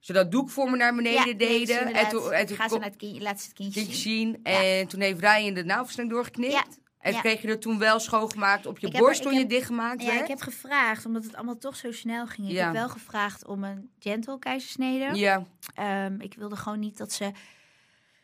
ze 0.00 0.12
dat 0.12 0.30
doek 0.30 0.50
voor 0.50 0.70
me 0.70 0.76
naar 0.76 0.94
beneden 0.94 1.26
Ja, 1.28 1.34
deden. 1.34 1.94
en 1.94 2.08
toen, 2.08 2.32
en 2.32 2.46
toen 2.46 2.56
Gaan 2.56 2.68
ze 2.68 2.74
naar 2.78 2.84
het 2.88 2.96
kindje, 2.96 3.22
laat 3.22 3.40
ze 3.40 3.44
het 3.46 3.54
kindje 3.56 3.80
zien. 3.80 3.92
zien. 3.92 4.40
En 4.42 4.86
toen 4.86 5.00
heeft 5.00 5.20
Ryan 5.20 5.54
de 5.54 5.64
navelstreng 5.64 6.10
doorgeknipt. 6.10 6.52
Ja. 6.52 6.64
En 6.98 7.12
Ja. 7.12 7.20
kreeg 7.20 7.42
je 7.42 7.48
er 7.48 7.58
toen 7.60 7.78
wel 7.78 7.98
schoongemaakt 8.00 8.66
op 8.66 8.78
je 8.78 8.86
Ik 8.86 8.96
borst 8.98 9.22
toen 9.22 9.32
je 9.34 9.46
dichtgemaakt 9.46 10.02
Ja, 10.02 10.08
werd. 10.08 10.20
ik 10.20 10.28
heb 10.28 10.40
gevraagd, 10.40 11.06
omdat 11.06 11.24
het 11.24 11.34
allemaal 11.34 11.58
toch 11.58 11.76
zo 11.76 11.92
snel 11.92 12.26
ging. 12.26 12.46
Ik 12.48 12.52
Ja. 12.54 12.64
heb 12.64 12.72
wel 12.72 12.88
gevraagd 12.88 13.46
om 13.46 13.64
een 13.64 13.90
gentle 13.98 14.38
keizersnede. 14.38 15.18
Ja, 15.18 15.46
Ehm, 15.74 16.20
ik 16.20 16.34
wilde 16.34 16.56
gewoon 16.56 16.78
niet 16.80 16.98
dat 16.98 17.12
ze 17.12 17.30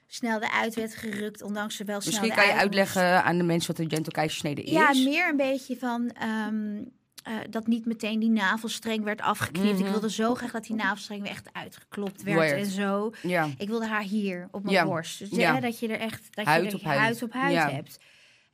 snel 0.07 0.43
eruit 0.43 0.75
werd 0.75 0.95
gerukt, 0.97 1.43
ondanks 1.43 1.77
ze 1.77 1.85
wel 1.85 2.01
snel 2.01 2.13
misschien 2.13 2.37
kan 2.37 2.47
je 2.47 2.53
uitleggen 2.61 3.25
aan 3.25 3.39
de 3.39 3.45
mensen 3.45 3.75
wat 3.75 3.85
een 3.85 3.91
gentle 3.91 4.13
keizersnede 4.13 4.63
is. 4.63 4.71
Ja, 4.71 4.93
meer 4.95 5.29
een 5.29 5.37
beetje 5.37 5.77
van 5.77 6.11
ehm, 6.11 6.83
eh, 7.27 7.35
dat 7.51 7.67
niet 7.67 7.87
meteen 7.87 8.19
die 8.19 8.31
navelstreng 8.31 9.05
werd 9.05 9.21
afgeknipt. 9.21 9.79
Ik 9.79 9.83
Mhm. 9.85 9.91
wilde 9.91 10.11
zo 10.11 10.35
graag 10.35 10.51
dat 10.51 10.65
die 10.65 10.77
navelstreng 10.77 11.23
weer 11.23 11.31
echt 11.31 11.49
uitgeklopt 11.53 12.23
werd 12.23 12.53
en 12.53 12.67
zo. 12.67 13.13
ja. 13.23 13.49
Ik 13.59 13.69
wilde 13.69 13.87
haar 13.87 14.03
hier 14.03 14.49
op 14.51 14.63
mijn 14.63 14.75
Ja. 14.75 14.85
borst. 14.85 15.19
Dus 15.19 15.29
Ja. 15.31 15.55
hè, 15.55 15.61
dat 15.61 15.79
je 15.79 15.89
er 15.89 16.01
echt 16.01 16.35
dat 16.37 16.45
Huid 16.47 16.63
je 16.65 16.69
er 16.69 16.75
op 16.75 16.83
huid. 16.83 16.99
huid 16.99 17.23
op 17.23 17.33
huid 17.33 17.73
hebt. 17.73 17.99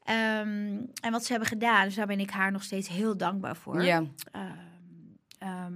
Ehm, 0.03 0.77
en 1.03 1.11
wat 1.11 1.25
ze 1.25 1.31
hebben 1.31 1.49
gedaan, 1.49 1.85
dus 1.85 1.95
daar 1.95 2.07
ben 2.07 2.21
ik 2.21 2.31
haar 2.31 2.53
nog 2.53 2.63
steeds 2.63 2.89
heel 2.89 3.17
dankbaar 3.17 3.57
voor. 3.57 3.85
Ja. 3.85 4.05
Ehm, 4.33 4.47
ehm, 5.39 5.73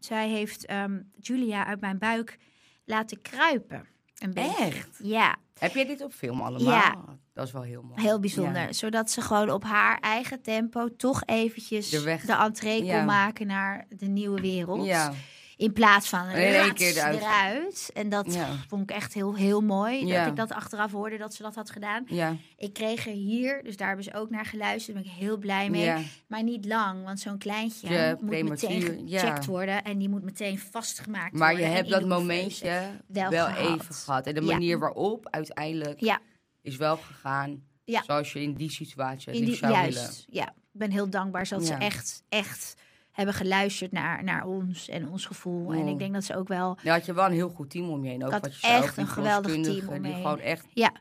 zij 0.00 0.28
heeft 0.28 0.72
Julia 1.20 1.66
uit 1.66 1.80
mijn 1.80 1.98
buik 1.98 2.38
laten 2.84 3.22
kruipen. 3.22 3.86
Echt? 4.34 4.88
Ja, 5.02 5.36
Heb 5.58 5.74
jij 5.74 5.86
dit 5.86 6.02
op 6.02 6.12
film 6.12 6.40
allemaal? 6.40 6.72
Ja. 6.72 6.94
Dat 7.34 7.46
is 7.46 7.52
wel 7.52 7.62
heel 7.62 7.82
mooi. 7.82 8.00
heel 8.02 8.20
bijzonder. 8.20 8.62
Ja. 8.62 8.72
Zodat 8.72 9.10
ze 9.10 9.20
gewoon 9.20 9.50
op 9.50 9.64
haar 9.64 9.98
eigen 9.98 10.42
tempo 10.42 10.88
toch 10.96 11.22
eventjes 11.24 11.88
De 11.90 11.96
de, 11.98 12.02
weg- 12.04 12.26
entree 12.26 12.84
Ja. 12.84 12.96
kon 12.96 13.04
maken 13.06 13.46
naar 13.46 13.86
de 13.88 14.06
nieuwe 14.06 14.40
wereld. 14.40 14.84
Ja, 14.86 15.12
In 15.56 15.72
plaats 15.72 16.08
van 16.08 16.24
rats 16.30 16.72
keer 16.72 16.96
eruit. 16.96 17.20
eruit. 17.20 17.90
En 17.94 18.08
dat 18.08 18.34
Ja. 18.34 18.48
vond 18.68 18.82
ik 18.82 18.90
echt 18.96 19.14
heel, 19.14 19.34
heel 19.34 19.60
mooi. 19.60 20.06
Ja. 20.06 20.18
Dat 20.20 20.28
ik 20.28 20.36
dat 20.36 20.52
achteraf 20.52 20.92
hoorde 20.92 21.16
dat 21.16 21.34
ze 21.34 21.42
dat 21.42 21.54
had 21.54 21.70
gedaan. 21.70 22.04
ja, 22.06 22.36
Ik 22.56 22.72
kreeg 22.72 23.06
er 23.06 23.12
hier, 23.12 23.62
dus 23.62 23.76
daar 23.76 23.86
hebben 23.86 24.04
ze 24.04 24.14
ook 24.14 24.30
naar 24.30 24.44
geluisterd. 24.46 24.94
Daar 24.96 25.04
ben 25.04 25.12
ik 25.12 25.18
heel 25.18 25.36
blij 25.36 25.70
mee. 25.70 26.06
Maar 26.26 26.42
niet 26.42 26.64
lang, 26.66 27.04
want 27.04 27.20
zo'n 27.20 27.38
kleintje 27.38 28.16
moet 28.20 28.30
prematuur, 28.30 28.68
meteen 28.80 29.08
gecheckt 29.08 29.46
worden. 29.46 29.82
En 29.84 29.98
die 29.98 30.08
moet 30.08 30.22
meteen 30.22 30.58
vastgemaakt 30.58 31.32
Maar 31.32 31.50
je 31.52 31.58
worden. 31.58 31.66
en 31.76 31.84
hebt 31.84 31.92
in 32.02 32.08
dat 32.08 32.18
momentje 32.18 32.90
wel 33.06 33.30
wel, 33.30 33.46
gehad. 33.46 33.80
even 33.80 33.94
gehad. 33.94 34.26
En 34.26 34.34
de 34.34 34.40
manier 34.40 34.78
waarop 34.78 35.28
uiteindelijk 35.30 36.18
is 36.62 36.76
wel 36.76 36.96
gegaan 36.96 37.62
zoals 37.84 38.32
je 38.32 38.42
in 38.42 38.54
die 38.54 38.70
situatie 38.70 39.32
In 39.32 39.44
die, 39.44 39.56
zou 39.56 39.72
willen. 39.84 40.10
ja. 40.28 40.48
Ik 40.48 40.78
ben 40.78 40.90
heel 40.90 41.10
dankbaar 41.10 41.48
dat 41.48 41.66
ze 41.66 41.74
echt, 41.74 42.22
echt 42.28 42.74
hebben 43.12 43.34
geluisterd 43.34 43.92
naar, 43.92 44.24
naar 44.24 44.46
ons 44.46 44.88
en 44.88 45.08
ons 45.08 45.26
gevoel. 45.26 45.72
En 45.72 45.78
Oh. 45.82 45.88
ik 45.88 45.98
denk 45.98 46.12
dat 46.12 46.24
ze 46.24 46.36
ook 46.36 46.48
wel... 46.48 46.78
Dan 46.82 46.92
had 46.92 47.06
je 47.06 47.12
wel 47.14 47.26
een 47.26 47.32
heel 47.32 47.48
goed 47.48 47.70
team 47.70 47.88
om 47.88 48.04
je 48.04 48.10
heen. 48.10 48.24
Ook 48.24 48.30
wat 48.30 48.60
je 48.60 48.66
echt 48.66 48.96
een 48.96 49.06
geweldig 49.06 49.52
team 49.52 49.88
om 49.88 50.02
Die 50.02 50.12
gewoon 50.12 50.38
echt 50.40 50.66
Ja, 50.74 50.92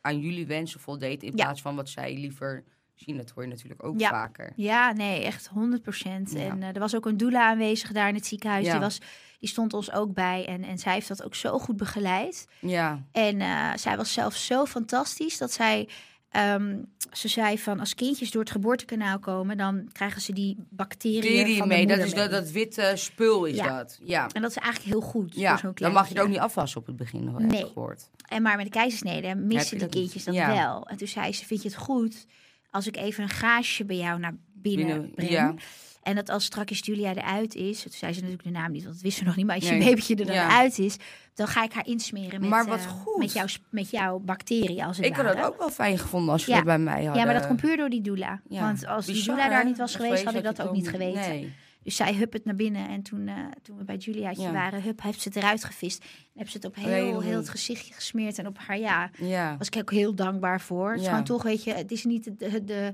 aan 0.00 0.18
jullie 0.20 0.46
wensen 0.46 0.80
voldeed. 0.80 1.22
In 1.22 1.28
Ja. 1.36 1.44
plaats 1.44 1.60
van 1.62 1.76
wat 1.76 1.88
zij 1.88 2.14
liever 2.14 2.64
zien. 2.94 3.16
Dat 3.16 3.30
hoor 3.30 3.42
je 3.42 3.48
natuurlijk 3.48 3.84
ook 3.84 4.00
Ja. 4.00 4.08
vaker. 4.08 4.52
ja 4.56 4.92
nee, 4.92 5.24
echt 5.24 5.46
100 5.46 5.82
procent. 5.82 6.32
Ja. 6.32 6.38
En 6.38 6.62
eh, 6.62 6.68
er 6.68 6.78
was 6.80 6.94
ook 6.96 7.06
een 7.06 7.16
doula 7.16 7.48
aanwezig 7.50 7.92
daar 7.92 8.08
in 8.08 8.14
het 8.14 8.26
ziekenhuis. 8.26 8.64
Ja. 8.66 8.72
Die, 8.72 8.80
was, 8.80 8.98
die 9.38 9.48
stond 9.48 9.74
ons 9.74 9.92
ook 9.92 10.12
bij. 10.14 10.46
En, 10.46 10.64
en 10.64 10.78
zij 10.78 10.92
heeft 10.92 11.08
dat 11.08 11.24
ook 11.24 11.34
zo 11.34 11.58
goed 11.58 11.76
begeleid. 11.76 12.48
Ja, 12.60 13.02
En 13.12 13.40
eh, 13.40 13.70
zij 13.76 13.96
was 13.96 14.12
zelf 14.12 14.34
zo 14.34 14.64
fantastisch 14.66 15.38
dat 15.38 15.52
zij. 15.52 15.88
Ehm, 16.30 16.76
ze 17.12 17.28
zei 17.28 17.58
van 17.58 17.80
als 17.80 17.94
kindjes 17.94 18.30
door 18.30 18.42
het 18.42 18.50
geboortekanaal 18.50 19.18
komen, 19.18 19.56
dan 19.56 19.88
krijgen 19.92 20.20
ze 20.20 20.32
die 20.32 20.56
bacteriën 20.70 21.22
Serie 21.22 21.58
van 21.58 21.68
de 21.68 21.74
mee. 21.74 21.86
Dat 21.86 21.98
is 21.98 22.14
dat, 22.14 22.30
mee. 22.30 22.40
dat 22.40 22.50
witte 22.50 22.92
spul 22.94 23.44
is 23.44 23.56
Ja. 23.56 23.78
dat. 23.78 23.98
Ja. 24.02 24.26
En 24.32 24.42
dat 24.42 24.50
is 24.50 24.56
eigenlijk 24.56 24.92
heel 24.94 25.00
goed 25.10 25.34
Ja, 25.34 25.50
voor 25.50 25.58
zo'n 25.58 25.72
dan 25.74 25.92
mag 25.92 26.08
je 26.08 26.14
het 26.14 26.22
ook 26.22 26.28
niet 26.28 26.38
afwassen 26.38 26.80
op 26.80 26.86
het 26.86 26.96
begin, 26.96 27.28
heb 27.28 27.38
Nee. 27.38 27.64
gehoord. 27.66 28.10
En 28.28 28.42
maar 28.42 28.56
met 28.56 28.64
de 28.64 28.70
keizersnede 28.72 29.34
missen 29.34 29.78
die 29.78 29.88
kindjes 29.88 30.24
dat 30.24 30.34
Ja. 30.34 30.52
wel. 30.54 30.86
En 30.88 30.96
toen 30.96 31.08
zei 31.08 31.32
ze, 31.32 31.44
vind 31.46 31.62
je 31.62 31.68
het 31.68 31.76
goed 31.78 32.26
als 32.70 32.86
ik 32.86 32.96
even 32.96 33.22
een 33.22 33.28
gaasje 33.28 33.84
bij 33.84 33.96
jou 33.96 34.18
naar 34.20 34.34
binnen, 34.54 34.86
Binnen- 34.86 35.10
breng? 35.14 35.30
ja. 35.30 35.54
En 36.02 36.14
dat 36.14 36.28
als 36.28 36.44
straks 36.44 36.80
Julia 36.86 37.14
eruit 37.14 37.54
is, 37.54 37.82
toen 37.82 37.92
zei 37.92 38.12
ze 38.12 38.20
natuurlijk 38.20 38.48
de 38.48 38.54
naam 38.54 38.72
niet, 38.72 38.82
want 38.82 38.94
dat 38.94 39.02
wist 39.04 39.18
ze 39.18 39.24
nog 39.24 39.36
niet, 39.36 39.46
maar 39.46 39.54
als 39.54 39.68
je 39.68 39.78
babytje 39.78 40.14
er 40.16 40.26
dan 40.26 40.34
Ja. 40.34 40.58
uit 40.58 40.78
is, 40.78 40.96
dan 41.34 41.46
ga 41.48 41.64
ik 41.64 41.72
haar 41.72 41.86
insmeren 41.86 42.40
met, 42.40 42.48
Maar 42.50 42.66
wat 42.66 42.78
eh, 42.78 42.86
goed. 42.86 43.18
met, 43.18 43.32
jouw, 43.32 43.46
met 43.70 43.90
jouw 43.90 44.18
bacteriën 44.18 44.84
als 44.84 44.96
het 44.96 45.06
Ik 45.06 45.16
had 45.16 45.24
het 45.34 45.44
ook 45.44 45.58
wel 45.58 45.70
fijn 45.70 45.98
gevonden 45.98 46.32
als 46.32 46.46
Ja. 46.46 46.54
dat 46.56 46.64
bij 46.64 46.78
mij 46.78 46.94
hadden. 47.04 47.14
Ja, 47.14 47.24
maar 47.24 47.34
dat 47.34 47.46
komt 47.46 47.60
puur 47.60 47.76
door 47.76 47.88
die 47.88 48.00
doula. 48.00 48.40
Ja. 48.48 48.60
Want 48.60 48.86
als 48.86 49.06
die 49.06 49.24
doula 49.24 49.48
daar 49.48 49.64
niet 49.64 49.78
was 49.78 49.94
geweest, 49.94 50.24
had 50.24 50.34
ik 50.34 50.42
dat 50.42 50.56
je 50.56 50.62
ook 50.62 50.72
niet 50.74 50.88
geweten. 50.88 51.20
Nee. 51.28 51.52
Dus 51.82 51.96
zij 51.96 52.14
hup 52.14 52.32
het 52.32 52.44
naar 52.44 52.54
binnen. 52.54 52.88
En 52.88 53.02
toen, 53.02 53.28
eh, 53.28 53.34
toen 53.62 53.76
we 53.76 53.84
bij 53.84 53.96
Juliaatje 53.96 54.42
Ja. 54.42 54.52
waren, 54.52 54.82
hup, 54.82 55.02
heeft 55.02 55.20
ze 55.22 55.28
het 55.28 55.36
eruit 55.36 55.64
gevist. 55.64 56.00
En 56.02 56.08
heeft 56.34 56.50
ze 56.50 56.56
het 56.56 56.66
op 56.66 56.74
heel, 56.74 57.20
Heel 57.20 57.36
het 57.36 57.48
gezichtje 57.48 57.94
gesmeerd. 57.94 58.38
En 58.38 58.46
op 58.46 58.58
haar, 58.58 58.78
ja, 58.78 59.10
Ja. 59.20 59.56
was 59.58 59.66
ik 59.66 59.76
ook 59.76 59.90
heel 59.90 60.14
dankbaar 60.14 60.60
voor. 60.60 60.90
Het 60.92 61.00
is 61.00 61.08
gewoon 61.08 61.24
toch, 61.24 61.42
weet 61.42 61.64
je, 61.64 61.72
het 61.74 61.90
is 61.90 62.04
niet 62.04 62.24
de, 62.38 62.64
de, 62.64 62.92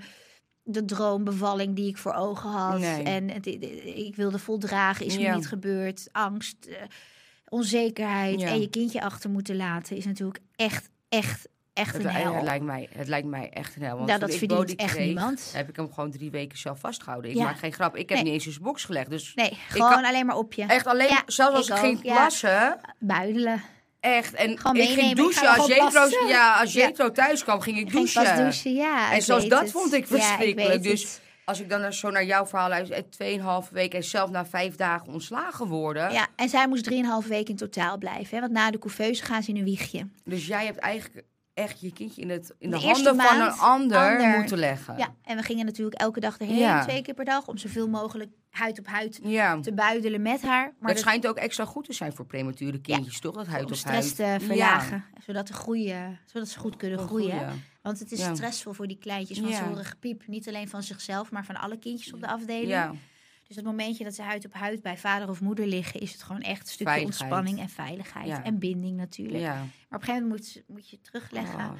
de, 0.64 0.84
droombevalling 0.84 1.76
die 1.76 1.88
ik 1.88 1.96
voor 1.96 2.12
ogen 2.14 2.50
had. 2.50 2.78
Nee. 2.78 3.02
En 3.02 3.30
het, 3.30 3.46
ik 3.96 4.12
wilde 4.16 4.38
voldragen, 4.38 5.06
is 5.06 5.16
me 5.16 5.22
Ja. 5.22 5.34
niet 5.34 5.48
gebeurd. 5.48 6.08
Angst, 6.12 6.64
eh, 6.64 6.76
onzekerheid 7.48 8.40
Ja. 8.40 8.48
en 8.48 8.60
je 8.60 8.70
kindje 8.70 9.02
achter 9.02 9.30
moeten 9.30 9.56
laten 9.56 9.96
is 9.96 10.04
natuurlijk 10.04 10.38
echt, 10.56 10.90
echt, 11.08 11.48
echt 11.72 11.92
Het, 11.96 12.04
een 12.04 12.10
hel. 12.10 12.34
het 12.34 12.42
lijkt 12.42 12.64
mij, 12.64 12.88
het 12.92 13.08
lijkt 13.08 13.26
mij 13.26 13.50
echt 13.50 13.76
een 13.76 13.82
hel. 13.82 13.94
Want 13.96 14.06
Nou, 14.08 14.20
dat 14.20 14.28
ik 14.32 14.50
echt 14.80 14.92
kreeg, 14.92 15.06
niemand. 15.06 15.50
heb 15.54 15.68
ik 15.68 15.76
hem 15.76 15.92
gewoon 15.92 16.10
drie 16.10 16.30
weken 16.30 16.58
zelf 16.58 16.78
vastgehouden. 16.80 17.30
Ik 17.30 17.36
Ja. 17.36 17.44
maak 17.44 17.58
geen 17.58 17.72
grap. 17.72 17.96
Ik 17.96 18.08
heb 18.08 18.18
Nee. 18.18 18.24
niet 18.32 18.32
eens 18.34 18.44
zijn 18.54 18.64
box 18.64 18.84
gelegd. 18.84 19.10
Dus 19.10 19.34
Nee, 19.34 19.58
gewoon 19.68 19.90
kan- 19.90 20.04
alleen 20.04 20.26
maar 20.26 20.36
op 20.36 20.52
je. 20.52 20.62
echt 20.64 20.86
alleen, 20.86 21.18
zelfs 21.26 21.56
als 21.56 21.68
ik 21.68 21.74
ik 21.74 21.80
ging 21.80 22.00
plassen, 22.00 22.80
Buidelen. 22.98 23.62
Echt. 24.04 24.34
En 24.34 24.58
Gewoon 24.58 24.76
ik 24.76 24.88
ging 24.88 25.10
ik 25.10 25.16
douchen. 25.16 25.48
Als 25.48 25.66
Jetro, 25.66 26.26
ja, 26.26 26.60
als. 26.60 26.72
Jetro 26.72 27.10
thuis 27.10 27.44
kwam, 27.44 27.60
ging 27.60 27.78
ik 27.78 27.92
douchen. 27.92 28.36
douchen, 28.36 28.74
ja. 28.74 29.12
En 29.12 29.26
weet 29.26 29.50
dat 29.50 29.60
het. 29.60 29.70
vond 29.70 29.92
ik 29.92 30.06
verschrikkelijk. 30.06 30.82
dus 30.82 31.02
het. 31.02 31.20
als 31.44 31.60
ik 31.60 31.68
dan 31.68 31.92
zo 31.92 32.10
naar 32.10 32.24
jouw 32.24 32.46
verhaal 32.46 32.68
luister, 32.68 33.04
2,5 33.66 33.70
weken 33.70 33.98
en 33.98 34.04
zelf 34.04 34.30
na 34.30 34.46
vijf 34.46 34.76
dagen 34.76 35.12
ontslagen 35.12 35.66
worden. 35.66 36.12
Ja, 36.12 36.26
en 36.36 36.48
zij 36.48 36.68
moest 36.68 36.90
3,5 36.90 37.28
weken 37.28 37.50
in 37.50 37.56
totaal 37.56 37.98
blijven. 37.98 38.34
Hè? 38.34 38.40
Want 38.40 38.52
na 38.52 38.70
de 38.70 38.78
couveuse 38.78 39.24
gaan 39.24 39.42
ze 39.42 39.50
in 39.50 39.56
een 39.56 39.64
wiegje. 39.64 40.08
Dus 40.24 40.46
jij 40.46 40.64
hebt 40.64 40.78
eigenlijk 40.78 41.24
echt 41.54 41.80
je 41.80 41.92
kindje 41.92 42.20
in, 42.22 42.30
het, 42.30 42.54
in 42.58 42.70
de, 42.70 42.76
handen 42.76 43.16
van 43.16 43.40
een 43.40 43.50
ander, 43.52 43.98
ander. 44.18 44.38
moeten 44.38 44.58
leggen. 44.58 44.96
Ja, 44.98 45.14
en 45.22 45.36
we 45.36 45.42
gingen 45.42 45.64
natuurlijk 45.64 46.00
elke 46.00 46.20
dag 46.20 46.38
erheen, 46.38 46.56
Ja. 46.56 46.82
twee 46.84 47.02
keer 47.02 47.14
per 47.14 47.24
dag, 47.24 47.46
om 47.48 47.56
zoveel 47.58 47.88
mogelijk 47.88 48.30
huid 48.50 48.78
op 48.78 48.86
huid 48.86 49.20
Ja. 49.22 49.60
te 49.60 49.72
buidelen 49.74 50.22
met 50.22 50.42
haar. 50.42 50.62
Maar 50.64 50.72
het 50.78 50.88
dat- 50.88 50.98
schijnt 50.98 51.26
ook 51.26 51.36
extra 51.36 51.64
goed 51.64 51.84
te 51.84 51.92
zijn 51.92 52.12
voor 52.12 52.26
premature 52.26 52.80
kindjes, 52.80 53.20
toch? 53.20 53.34
Dat 53.34 53.46
huid 53.46 53.64
om 53.64 53.70
op 53.70 53.76
stress 53.76 54.18
huid. 54.18 54.40
te 54.40 54.46
verlagen, 54.46 55.04
zodat, 55.26 55.46
de 55.46 55.52
groeien, 55.52 56.18
zodat 56.26 56.48
ze 56.48 56.58
goed 56.58 56.76
kunnen 56.76 56.98
groeien. 56.98 57.38
goeie. 57.38 57.52
Want 57.82 57.98
het 57.98 58.12
is 58.12 58.24
stressvol 58.24 58.72
voor 58.72 58.86
die 58.86 58.98
kleintjes, 58.98 59.40
want 59.40 59.54
ze 59.54 59.62
horen 59.62 59.84
gepiep. 59.84 60.22
Niet 60.26 60.48
alleen 60.48 60.68
van 60.68 60.82
zichzelf, 60.82 61.30
maar 61.30 61.44
van 61.44 61.56
alle 61.56 61.78
kindjes 61.78 62.12
op 62.12 62.20
de 62.20 62.26
afdeling. 62.28 62.98
Dus 63.54 63.62
het 63.62 63.72
momentje 63.72 64.04
dat 64.04 64.14
ze 64.14 64.22
huid 64.22 64.44
op 64.44 64.52
huid 64.54 64.82
bij 64.82 64.98
vader 64.98 65.28
of 65.28 65.40
moeder 65.40 65.66
liggen, 65.66 66.00
is 66.00 66.12
het 66.12 66.22
gewoon 66.22 66.42
echt 66.42 66.60
een 66.60 66.66
stukje 66.66 66.92
Veiligheid. 66.92 67.20
ontspanning 67.20 67.60
en 67.60 67.68
veiligheid. 67.68 68.26
Ja. 68.26 68.44
En 68.44 68.58
binding 68.58 68.96
natuurlijk. 68.96 69.42
ja. 69.42 69.54
Maar 69.54 69.64
op 69.64 69.68
een 69.90 70.00
gegeven 70.00 70.22
moment 70.22 70.40
moet, 70.54 70.62
moet 70.66 70.88
je 70.88 71.00
terugleggen. 71.00 71.58
Oh. 71.58 71.72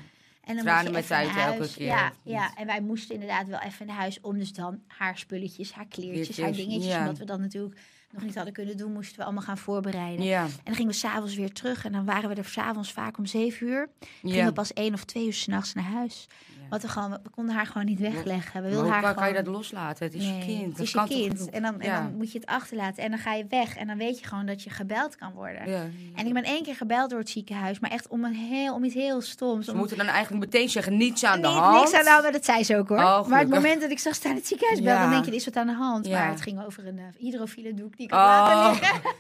En 0.45 0.55
dan 0.55 0.65
Tranen 0.65 0.93
met 0.93 1.07
tijd 1.07 1.37
elke 1.37 1.73
keer, 1.73 1.87
Ja, 1.87 2.13
ja, 2.23 2.55
en 2.57 2.67
wij 2.67 2.81
moesten 2.81 3.15
inderdaad 3.15 3.49
wel 3.49 3.61
even 3.61 3.87
naar 3.87 3.97
huis 3.97 4.21
om 4.21 4.39
dus 4.39 4.53
dan 4.53 4.81
haar 4.87 5.19
spulletjes, 5.19 5.73
haar 5.73 5.87
kleertjes, 5.87 6.41
haar 6.41 6.53
dingetjes. 6.53 6.93
ja. 6.93 6.99
Omdat 6.99 7.19
we 7.19 7.25
dat 7.25 7.39
natuurlijk 7.41 7.81
nog 8.11 8.23
niet 8.23 8.35
hadden 8.35 8.53
kunnen 8.53 8.77
doen, 8.77 8.93
moesten 8.93 9.17
we 9.19 9.25
allemaal 9.25 9.43
gaan 9.43 9.59
voorbereiden. 9.59 10.25
Ja, 10.25 10.43
En 10.43 10.51
dan 10.65 10.75
gingen 10.75 10.91
we 10.91 10.97
s'avonds 10.97 11.35
weer 11.35 11.53
terug 11.53 11.85
en 11.85 11.93
dan 11.93 12.05
waren 12.05 12.29
we 12.29 12.35
er 12.35 12.45
s'avonds 12.45 12.93
vaak 12.93 13.19
om 13.19 13.27
zeven 13.27 13.67
uur. 13.67 13.89
Gingen 14.21 14.37
ja. 14.37 14.45
we 14.47 14.53
pas 14.53 14.73
één 14.73 14.95
of 14.95 15.05
twee 15.05 15.27
uur 15.27 15.33
s'nachts 15.33 15.75
naar 15.75 15.85
huis. 15.85 16.27
Want 16.71 16.83
we, 16.83 16.89
gewoon, 16.89 17.11
we 17.11 17.31
konden 17.31 17.55
haar 17.55 17.67
gewoon 17.67 17.85
niet 17.87 18.01
wegleggen. 18.01 18.53
We 18.53 18.61
Maar 18.61 18.71
wilden 18.71 18.93
hoe 18.93 19.03
haar 19.03 19.15
kan, 19.15 19.29
je 19.29 19.35
dat 19.35 19.47
loslaten? 19.47 20.05
Het 20.07 20.15
is 20.15 20.25
Nee, 20.25 20.39
je 20.39 20.45
kind. 20.45 20.73
Het 20.79 20.81
is 20.87 20.93
je 20.93 21.05
kind. 21.09 21.51
En 21.51 21.63
dan, 21.63 21.81
en 21.81 21.89
Ja. 21.91 22.01
dan 22.03 22.15
moet 22.17 22.33
je 22.33 22.39
het 22.39 22.47
achterlaten. 22.49 23.03
En 23.05 23.11
dan 23.11 23.19
ga 23.19 23.33
je 23.35 23.47
weg. 23.49 23.77
En 23.77 23.87
dan 23.87 23.97
weet 23.99 24.19
je 24.21 24.27
gewoon 24.27 24.47
dat 24.47 24.63
je 24.63 24.71
gebeld 24.71 25.17
kan 25.17 25.33
worden. 25.33 25.71
Ja. 25.71 25.83
En 26.15 26.27
ik 26.27 26.33
ben 26.33 26.43
één 26.45 26.63
keer 26.63 26.75
gebeld 26.77 27.11
door 27.11 27.19
het 27.19 27.29
ziekenhuis. 27.31 27.79
Maar 27.81 27.91
echt 27.91 28.09
om, 28.09 28.25
een 28.25 28.35
heel, 28.35 28.75
om 28.75 28.85
iets 28.85 28.95
heel 28.95 29.21
stoms. 29.21 29.65
Ze 29.65 29.71
Om, 29.73 29.77
moeten 29.79 29.97
dan 29.97 30.07
eigenlijk 30.07 30.45
meteen 30.45 30.69
zeggen, 30.69 30.97
niets 30.97 31.25
aan 31.25 31.41
de 31.41 31.49
Niet- 31.49 31.57
hand. 31.57 31.79
Niks 31.81 31.95
aan 31.95 32.05
de 32.05 32.11
hand, 32.11 32.23
maar 32.23 32.33
dat 32.33 32.45
zei 32.45 32.65
ze 32.65 32.77
ook 32.77 32.89
hoor. 32.89 32.99
Oh, 32.99 33.27
maar 33.27 33.39
het 33.41 33.49
moment 33.49 33.81
dat 33.81 33.91
ik 33.91 33.99
zag 33.99 34.15
staan 34.15 34.31
in 34.31 34.37
het 34.37 34.47
ziekenhuis 34.47 34.81
bel, 34.83 34.99
dan 34.99 35.11
denk 35.11 35.25
je, 35.25 35.31
er 35.31 35.37
is 35.37 35.45
wat 35.45 35.57
aan 35.57 35.67
de 35.67 35.73
hand. 35.73 36.09
Maar 36.11 36.29
het 36.31 36.41
ging 36.41 36.65
over 36.65 36.87
een 36.87 36.97
uh, 36.99 37.03
hydrofiele 37.19 37.75
doek 37.75 37.97
die 37.97 38.07
ik 38.07 38.13
had 38.13 38.21
Oh. 38.21 38.27
laten 38.27 38.81
liggen. 38.81 39.01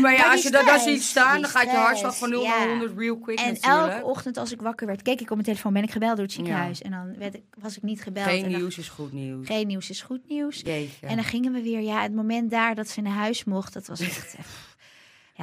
Maar 0.00 0.12
ja, 0.12 0.18
Maar 0.18 0.30
als 0.30 0.42
je 0.42 0.50
dat 0.50 0.80
ziet 0.80 1.02
staan, 1.02 1.40
dan 1.40 1.50
gaat 1.50 1.62
je 1.70 1.76
hartslag 1.76 2.16
van 2.16 2.30
0 2.30 2.42
ja. 2.42 2.58
naar 2.58 2.68
100 2.68 2.92
real 2.98 3.16
quick 3.18 3.38
En 3.40 3.56
elke 3.60 4.04
ochtend 4.04 4.36
als 4.36 4.52
ik 4.52 4.60
wakker 4.60 4.86
werd, 4.86 5.02
keek 5.02 5.14
ik 5.20 5.26
op 5.28 5.34
mijn 5.36 5.42
telefoon, 5.42 5.72
ben 5.72 5.82
ik 5.82 5.90
gebeld 5.90 6.12
door 6.16 6.24
het 6.24 6.32
ziekenhuis. 6.32 6.43
En 6.80 6.90
dan 6.90 7.18
werd 7.18 7.34
ik, 7.34 7.42
was 7.58 7.76
ik 7.76 7.82
niet 7.82 8.02
gebeld. 8.02 8.26
Geen 8.26 8.48
nieuws 8.48 8.78
is 8.78 8.88
goed 8.88 9.12
nieuws. 9.12 9.46
Geen 9.46 9.66
nieuws 9.66 9.90
is 9.90 10.02
goed 10.02 10.28
nieuws. 10.28 10.60
Jeetje. 10.60 11.06
En 11.06 11.14
dan 11.16 11.24
gingen 11.24 11.52
we 11.52 11.62
weer, 11.62 11.80
ja, 11.80 12.02
het 12.02 12.14
moment 12.14 12.50
daar 12.50 12.74
dat 12.74 12.88
ze 12.88 13.00
naar 13.00 13.12
huis 13.12 13.44
mocht, 13.44 13.72
dat 13.72 13.86
was 13.86 14.00
echt... 14.00 14.34
eh, 14.34 14.44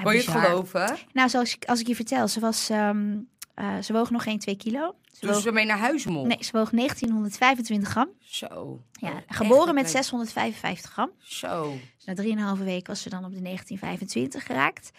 ja, 0.04 0.12
je 0.12 0.18
het 0.18 0.28
geloven? 0.28 0.98
Nou, 1.14 1.30
zoals 1.30 1.56
ik, 1.56 1.66
als 1.66 1.80
ik 1.80 1.88
je 1.88 1.96
vertel, 1.96 2.28
ze 2.28 2.40
was, 2.40 2.70
ehm, 2.70 3.18
eh, 3.56 3.78
ze 3.80 3.94
woog 3.94 4.10
nog 4.10 4.24
geen 4.24 4.40
2 4.40 4.56
kilo. 4.58 4.96
Ze 5.14 5.20
Toen 5.20 5.30
woog, 5.30 5.42
ze 5.42 5.52
mee 5.52 5.66
naar 5.66 5.78
huis 5.78 6.06
mocht. 6.06 6.28
nee, 6.28 6.38
ze 6.44 6.52
woog 6.52 6.70
1925 6.72 7.90
gram. 7.90 8.10
Zo. 8.20 8.82
Ja, 8.92 9.24
geboren 9.28 9.74
met 9.74 9.90
klein- 9.90 10.04
655 10.04 10.92
gram. 10.92 11.10
Zo. 11.18 11.78
Dus 11.96 12.06
na 12.06 12.14
3,5 12.58 12.64
weken 12.64 12.88
was 12.88 13.02
ze 13.02 13.10
dan 13.10 13.26
op 13.26 13.34
de 13.34 13.42
1925 13.42 14.46
geraakt. 14.46 14.92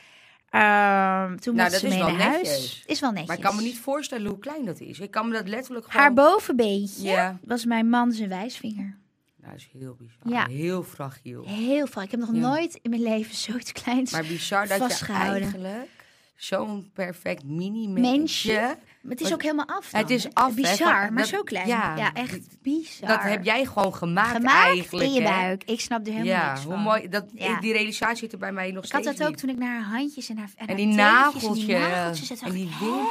Ehm, 0.53 1.37
toen 1.37 1.55
Nou, 1.55 1.71
dat 1.71 1.81
ze 1.81 1.87
is 1.87 1.93
mee 1.93 2.03
wel 2.03 2.13
naar 2.17 2.29
netjes. 2.31 2.49
huis. 2.49 2.83
Is 2.87 3.01
wel 3.01 3.11
netjes. 3.11 3.29
Maar 3.29 3.37
ik 3.37 3.43
kan 3.43 3.57
me 3.57 3.63
niet 3.63 3.79
voorstellen 3.79 4.27
hoe 4.31 4.39
klein 4.39 4.65
dat 4.65 4.81
is. 4.81 4.99
Ik 5.01 5.11
kan 5.11 5.29
me 5.29 5.35
dat 5.35 5.49
letterlijk 5.49 5.87
gewoon... 5.87 6.01
Haar 6.03 6.13
bovenbeentje 6.13 7.09
Ja. 7.11 7.39
was 7.45 7.65
mijn 7.65 7.89
man 7.89 8.13
zijn 8.13 8.29
wijsvinger. 8.29 8.99
Nou, 9.37 9.53
dat 9.53 9.61
is 9.61 9.69
heel 9.81 9.97
bizar. 9.99 10.49
Ja. 10.49 10.55
Heel 10.55 10.83
fragiel. 10.83 11.45
Heel 11.47 11.87
vaak. 11.87 12.05
Ik 12.05 12.11
heb 12.11 12.21
nog 12.21 12.33
Ja. 12.33 12.39
nooit 12.41 12.79
in 12.83 12.91
mijn 12.91 13.03
leven 13.03 13.35
zoiets 13.35 13.73
kleins 13.73 14.13
Maar 14.13 14.25
bizar 14.27 14.67
dat 14.69 14.99
je 14.99 15.07
eigenlijk 15.13 15.89
zo'n 16.37 16.91
perfect 16.95 17.45
mini 17.45 17.89
Mensje. 17.89 18.11
mensje... 18.19 18.77
Maar 19.03 19.11
het 19.13 19.21
is 19.21 19.33
ook 19.33 19.43
helemaal 19.43 19.69
af 19.69 19.91
dan, 19.91 20.01
Het 20.01 20.11
is 20.11 20.23
hè? 20.25 20.31
af, 20.33 20.49
hè, 20.49 20.55
Bizar, 20.55 20.77
van- 20.77 20.87
maar 20.89 21.23
dat- 21.23 21.27
zo 21.27 21.43
klein. 21.43 21.67
ja. 21.67 21.97
Ja, 21.97 22.13
echt 22.15 22.63
bizar. 22.63 23.09
Dat 23.09 23.23
heb 23.23 23.45
jij 23.45 23.65
gewoon 23.65 23.95
gemaakt, 23.95 24.37
gemaakt 24.37 24.67
eigenlijk. 24.67 25.07
in 25.09 25.13
je 25.15 25.21
hè? 25.23 25.29
buik. 25.29 25.65
Ik 25.65 25.81
snap 25.81 26.01
er 26.07 26.13
helemaal 26.13 26.33
Ja, 26.33 26.51
niks 26.53 26.65
hoe 26.65 26.73
van. 26.73 26.83
mooi. 26.83 27.09
Dat, 27.09 27.25
Ja. 27.35 27.61
Die 27.61 27.73
realisatie 27.73 28.17
zit 28.17 28.33
er 28.33 28.39
bij 28.39 28.53
mij 28.53 28.71
nog 28.71 28.85
Ik 28.85 28.93
had 28.93 29.03
steeds 29.03 29.17
dat 29.19 29.27
ook 29.27 29.33
niet. 29.33 29.41
toen 29.43 29.51
ik 29.51 29.59
naar 29.59 29.81
haar 29.83 29.99
handjes 29.99 30.29
en 30.29 30.39
haar 30.39 30.51
en, 30.57 30.67
En 30.67 30.77
die 30.77 30.87
nageltjes. 30.87 31.45
En 31.49 31.53
die 31.55 31.77
nageltjes. 31.77 32.41
En, 32.41 32.51
die 32.53 32.69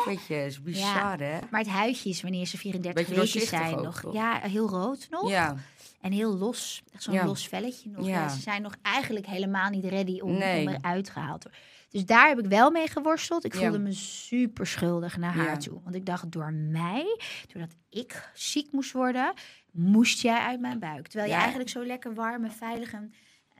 ik. 0.10 0.64
Bizar, 0.64 1.20
hè? 1.20 1.38
Maar 1.50 1.60
het 1.62 1.70
huidje 1.70 2.10
is 2.10 2.22
wanneer 2.22 2.46
ze 2.46 2.58
34 2.58 3.08
Beetje 3.08 3.22
weken 3.40 3.48
zijn 3.48 3.76
ook, 3.76 3.84
nog. 3.84 4.00
toch? 4.00 4.14
Ja, 4.14 4.40
heel 4.42 4.70
rood 4.70 5.08
nog. 5.10 5.30
Ja. 5.30 5.56
En 6.02 6.12
heel 6.12 6.38
los. 6.38 6.84
Zo'n 6.98 7.26
los 7.26 7.48
velletje 7.48 7.90
nog. 7.90 8.32
Ze 8.32 8.40
zijn 8.42 8.62
nog 8.62 8.76
eigenlijk 8.82 9.26
helemaal 9.26 9.70
niet 9.70 9.86
ready 9.86 10.20
om, 10.20 10.32
om 10.36 10.42
eruit 10.42 11.10
gehaald 11.10 11.42
te 11.42 11.50
worden. 11.50 11.70
Dus 11.92 12.06
daar 12.06 12.28
heb 12.28 12.40
ik 12.40 12.46
wel 12.46 12.72
mee 12.72 12.88
geworsteld. 12.88 13.44
Ik 13.46 13.54
Ja. 13.54 13.60
voelde 13.60 13.80
me 13.80 13.94
super 13.94 14.68
schuldig 14.68 15.18
naar 15.18 15.34
haar 15.34 15.46
Ja. 15.46 15.58
toe. 15.58 15.80
Want 15.84 15.96
ik 15.96 16.06
dacht, 16.06 16.32
door 16.32 16.54
mij, 16.54 17.20
doordat 17.54 17.76
ik 17.90 18.30
ziek 18.34 18.72
moest 18.72 18.92
worden, 18.92 19.34
moest 19.72 20.22
jij 20.22 20.40
uit 20.40 20.60
mijn 20.60 20.80
buik. 20.80 21.08
Terwijl 21.08 21.30
je 21.30 21.36
Ja. 21.36 21.40
eigenlijk 21.42 21.70
zo 21.70 21.86
lekker 21.86 22.14
warm 22.14 22.44
en 22.44 22.52
veilig 22.52 22.94
en 22.94 23.14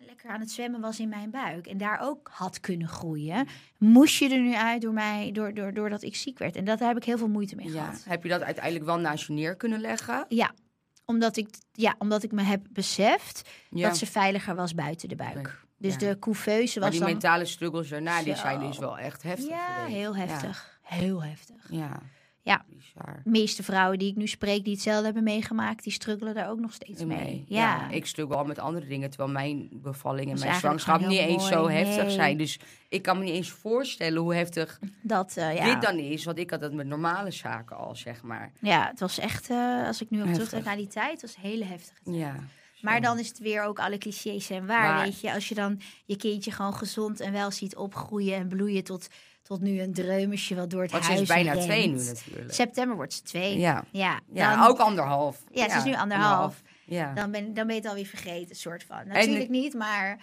lekker 0.06 0.30
aan 0.30 0.40
het 0.40 0.52
zwemmen 0.52 0.82
was 0.82 1.00
in 1.00 1.10
mijn 1.10 1.30
buik. 1.32 1.68
En 1.68 1.78
daar 1.78 2.00
ook 2.02 2.30
had 2.34 2.60
kunnen 2.60 2.88
groeien. 2.88 3.48
Moest 3.78 4.16
je 4.18 4.30
er 4.30 4.40
nu 4.42 4.54
uit 4.54 4.82
door 4.82 4.94
mij, 4.94 5.32
door, 5.32 5.54
door, 5.54 5.74
doordat 5.74 6.02
ik 6.04 6.16
ziek 6.16 6.38
werd. 6.40 6.56
En 6.56 6.66
dat 6.66 6.80
daar 6.80 6.88
heb 6.88 6.98
ik 6.98 7.04
heel 7.04 7.18
veel 7.18 7.30
moeite 7.30 7.56
mee 7.56 7.70
gehad. 7.70 8.04
Heb 8.08 8.24
je 8.24 8.30
dat 8.30 8.42
uiteindelijk 8.42 8.86
wel 8.86 8.98
naast 9.00 9.28
je 9.28 9.34
neer 9.34 9.56
kunnen 9.56 9.80
leggen? 9.80 10.26
Ja, 10.28 10.52
omdat 11.06 11.38
ik, 11.38 11.48
ja, 11.72 11.96
omdat 11.98 12.24
ik 12.24 12.32
me 12.32 12.42
heb 12.42 12.66
beseft 12.70 13.50
dat 13.70 13.98
ze 13.98 14.06
veiliger 14.06 14.56
was 14.56 14.74
buiten 14.76 15.10
de 15.10 15.16
buik. 15.16 15.66
Dus 15.82 15.94
ja. 15.94 16.00
de 16.00 16.20
couveuse 16.20 16.80
maar 16.80 16.88
was 16.88 16.98
die 16.98 17.06
dan... 17.06 17.14
mentale 17.14 17.46
struggles 17.46 17.90
daarna, 17.90 18.24
die 18.24 18.36
zijn 18.36 18.60
dus 18.60 18.78
wel 18.78 18.98
echt 18.98 19.24
heftig 19.24 19.50
Ja, 19.50 19.76
geweest. 19.76 19.96
heel 19.96 20.16
heftig. 20.16 20.80
Heel 20.82 21.24
heftig. 21.24 21.56
Ja. 21.70 22.00
ja. 22.42 22.66
De 23.24 23.30
meeste 23.30 23.64
vrouwen 23.64 24.00
die 24.00 24.10
ik 24.10 24.16
nu 24.16 24.28
spreek 24.28 24.64
die 24.64 24.74
hetzelfde 24.74 25.06
hebben 25.06 25.24
meegemaakt, 25.24 25.84
die 25.84 25.94
struggelen 25.94 26.34
daar 26.34 26.50
ook 26.50 26.60
nog 26.60 26.74
steeds 26.74 27.04
mee. 27.04 27.46
Ja. 27.48 27.90
ik 27.90 28.06
struggle 28.06 28.36
al 28.36 28.46
met 28.46 28.60
andere 28.60 28.88
dingen, 28.88 29.10
terwijl 29.10 29.32
mijn 29.32 29.70
bevalling 29.72 30.28
en 30.30 30.34
is 30.36 30.44
mijn 30.44 30.56
zwangerschap 30.56 31.00
niet 31.06 31.20
eens 31.20 31.48
zo 31.48 31.70
heftig 31.70 32.04
Nee. 32.04 32.12
zijn. 32.12 32.38
Dus 32.38 32.60
ik 32.90 33.02
kan 33.02 33.18
me 33.18 33.24
niet 33.24 33.34
eens 33.34 33.50
voorstellen 33.50 34.22
hoe 34.22 34.36
heftig 34.36 34.80
dat, 35.02 35.38
eh, 35.38 35.56
ja. 35.56 35.66
dit 35.74 35.82
dan 35.82 35.98
is. 35.98 36.24
Want 36.24 36.38
ik 36.38 36.50
had 36.50 36.60
dat 36.62 36.74
met 36.74 36.88
normale 36.88 37.32
zaken 37.32 37.78
al, 37.78 37.96
zeg 37.96 38.22
maar. 38.24 38.52
ja, 38.60 38.88
het 38.88 39.00
was 39.00 39.20
echt, 39.20 39.50
eh, 39.50 39.88
als 39.88 40.02
ik 40.02 40.10
nu 40.10 40.22
op 40.22 40.34
terugdenk 40.34 40.64
naar 40.66 40.76
die 40.78 40.88
tijd, 40.88 41.22
was 41.22 41.36
een 41.36 41.42
hele 41.50 41.64
heftige 41.66 42.00
tijd. 42.04 42.16
Ja. 42.16 42.36
Maar 42.82 43.02
dan 43.02 43.20
is 43.20 43.28
het 43.28 43.40
weer 43.40 43.64
ook 43.64 43.80
alle 43.80 43.98
clichés 43.98 44.50
en 44.50 44.66
waar, 44.66 45.04
weet 45.04 45.20
je. 45.20 45.34
Als 45.34 45.50
je 45.50 45.56
dan 45.56 45.82
je 46.06 46.18
kindje 46.18 46.52
gewoon 46.52 46.74
gezond 46.74 47.20
en 47.20 47.32
wel 47.32 47.52
ziet 47.52 47.76
opgroeien 47.76 48.36
en 48.36 48.48
bloeien 48.48 48.84
tot, 48.84 49.08
tot 49.44 49.62
nu 49.62 49.82
een 49.82 49.94
dreumesje 49.94 50.56
wat 50.56 50.70
door 50.70 50.82
het 50.82 50.92
Want 50.92 51.04
ze 51.04 51.10
huis 51.10 51.22
is 51.22 51.28
bijna 51.28 51.52
rent. 51.52 51.64
twee 51.64 51.88
nu 51.88 52.04
natuurlijk. 52.04 52.54
September 52.54 52.96
wordt 52.96 53.14
ze 53.14 53.22
twee. 53.22 53.58
Ja. 53.60 53.84
Ja, 53.92 54.20
Ja, 54.34 54.56
dan, 54.56 54.68
ook 54.68 54.80
anderhalf. 54.80 55.44
Ja, 55.52 55.70
ze 55.70 55.78
is 55.78 55.84
nu 55.84 55.96
anderhalf. 55.96 56.62
Ja. 56.86 57.14
dan, 57.14 57.32
ben, 57.32 57.54
dan 57.54 57.66
ben 57.66 57.76
je 57.76 57.82
het 57.82 57.90
alweer 57.90 58.06
vergeten, 58.06 58.56
soort 58.56 58.84
van. 58.84 59.08
Natuurlijk 59.08 59.50
niet, 59.50 59.74
maar 59.74 60.18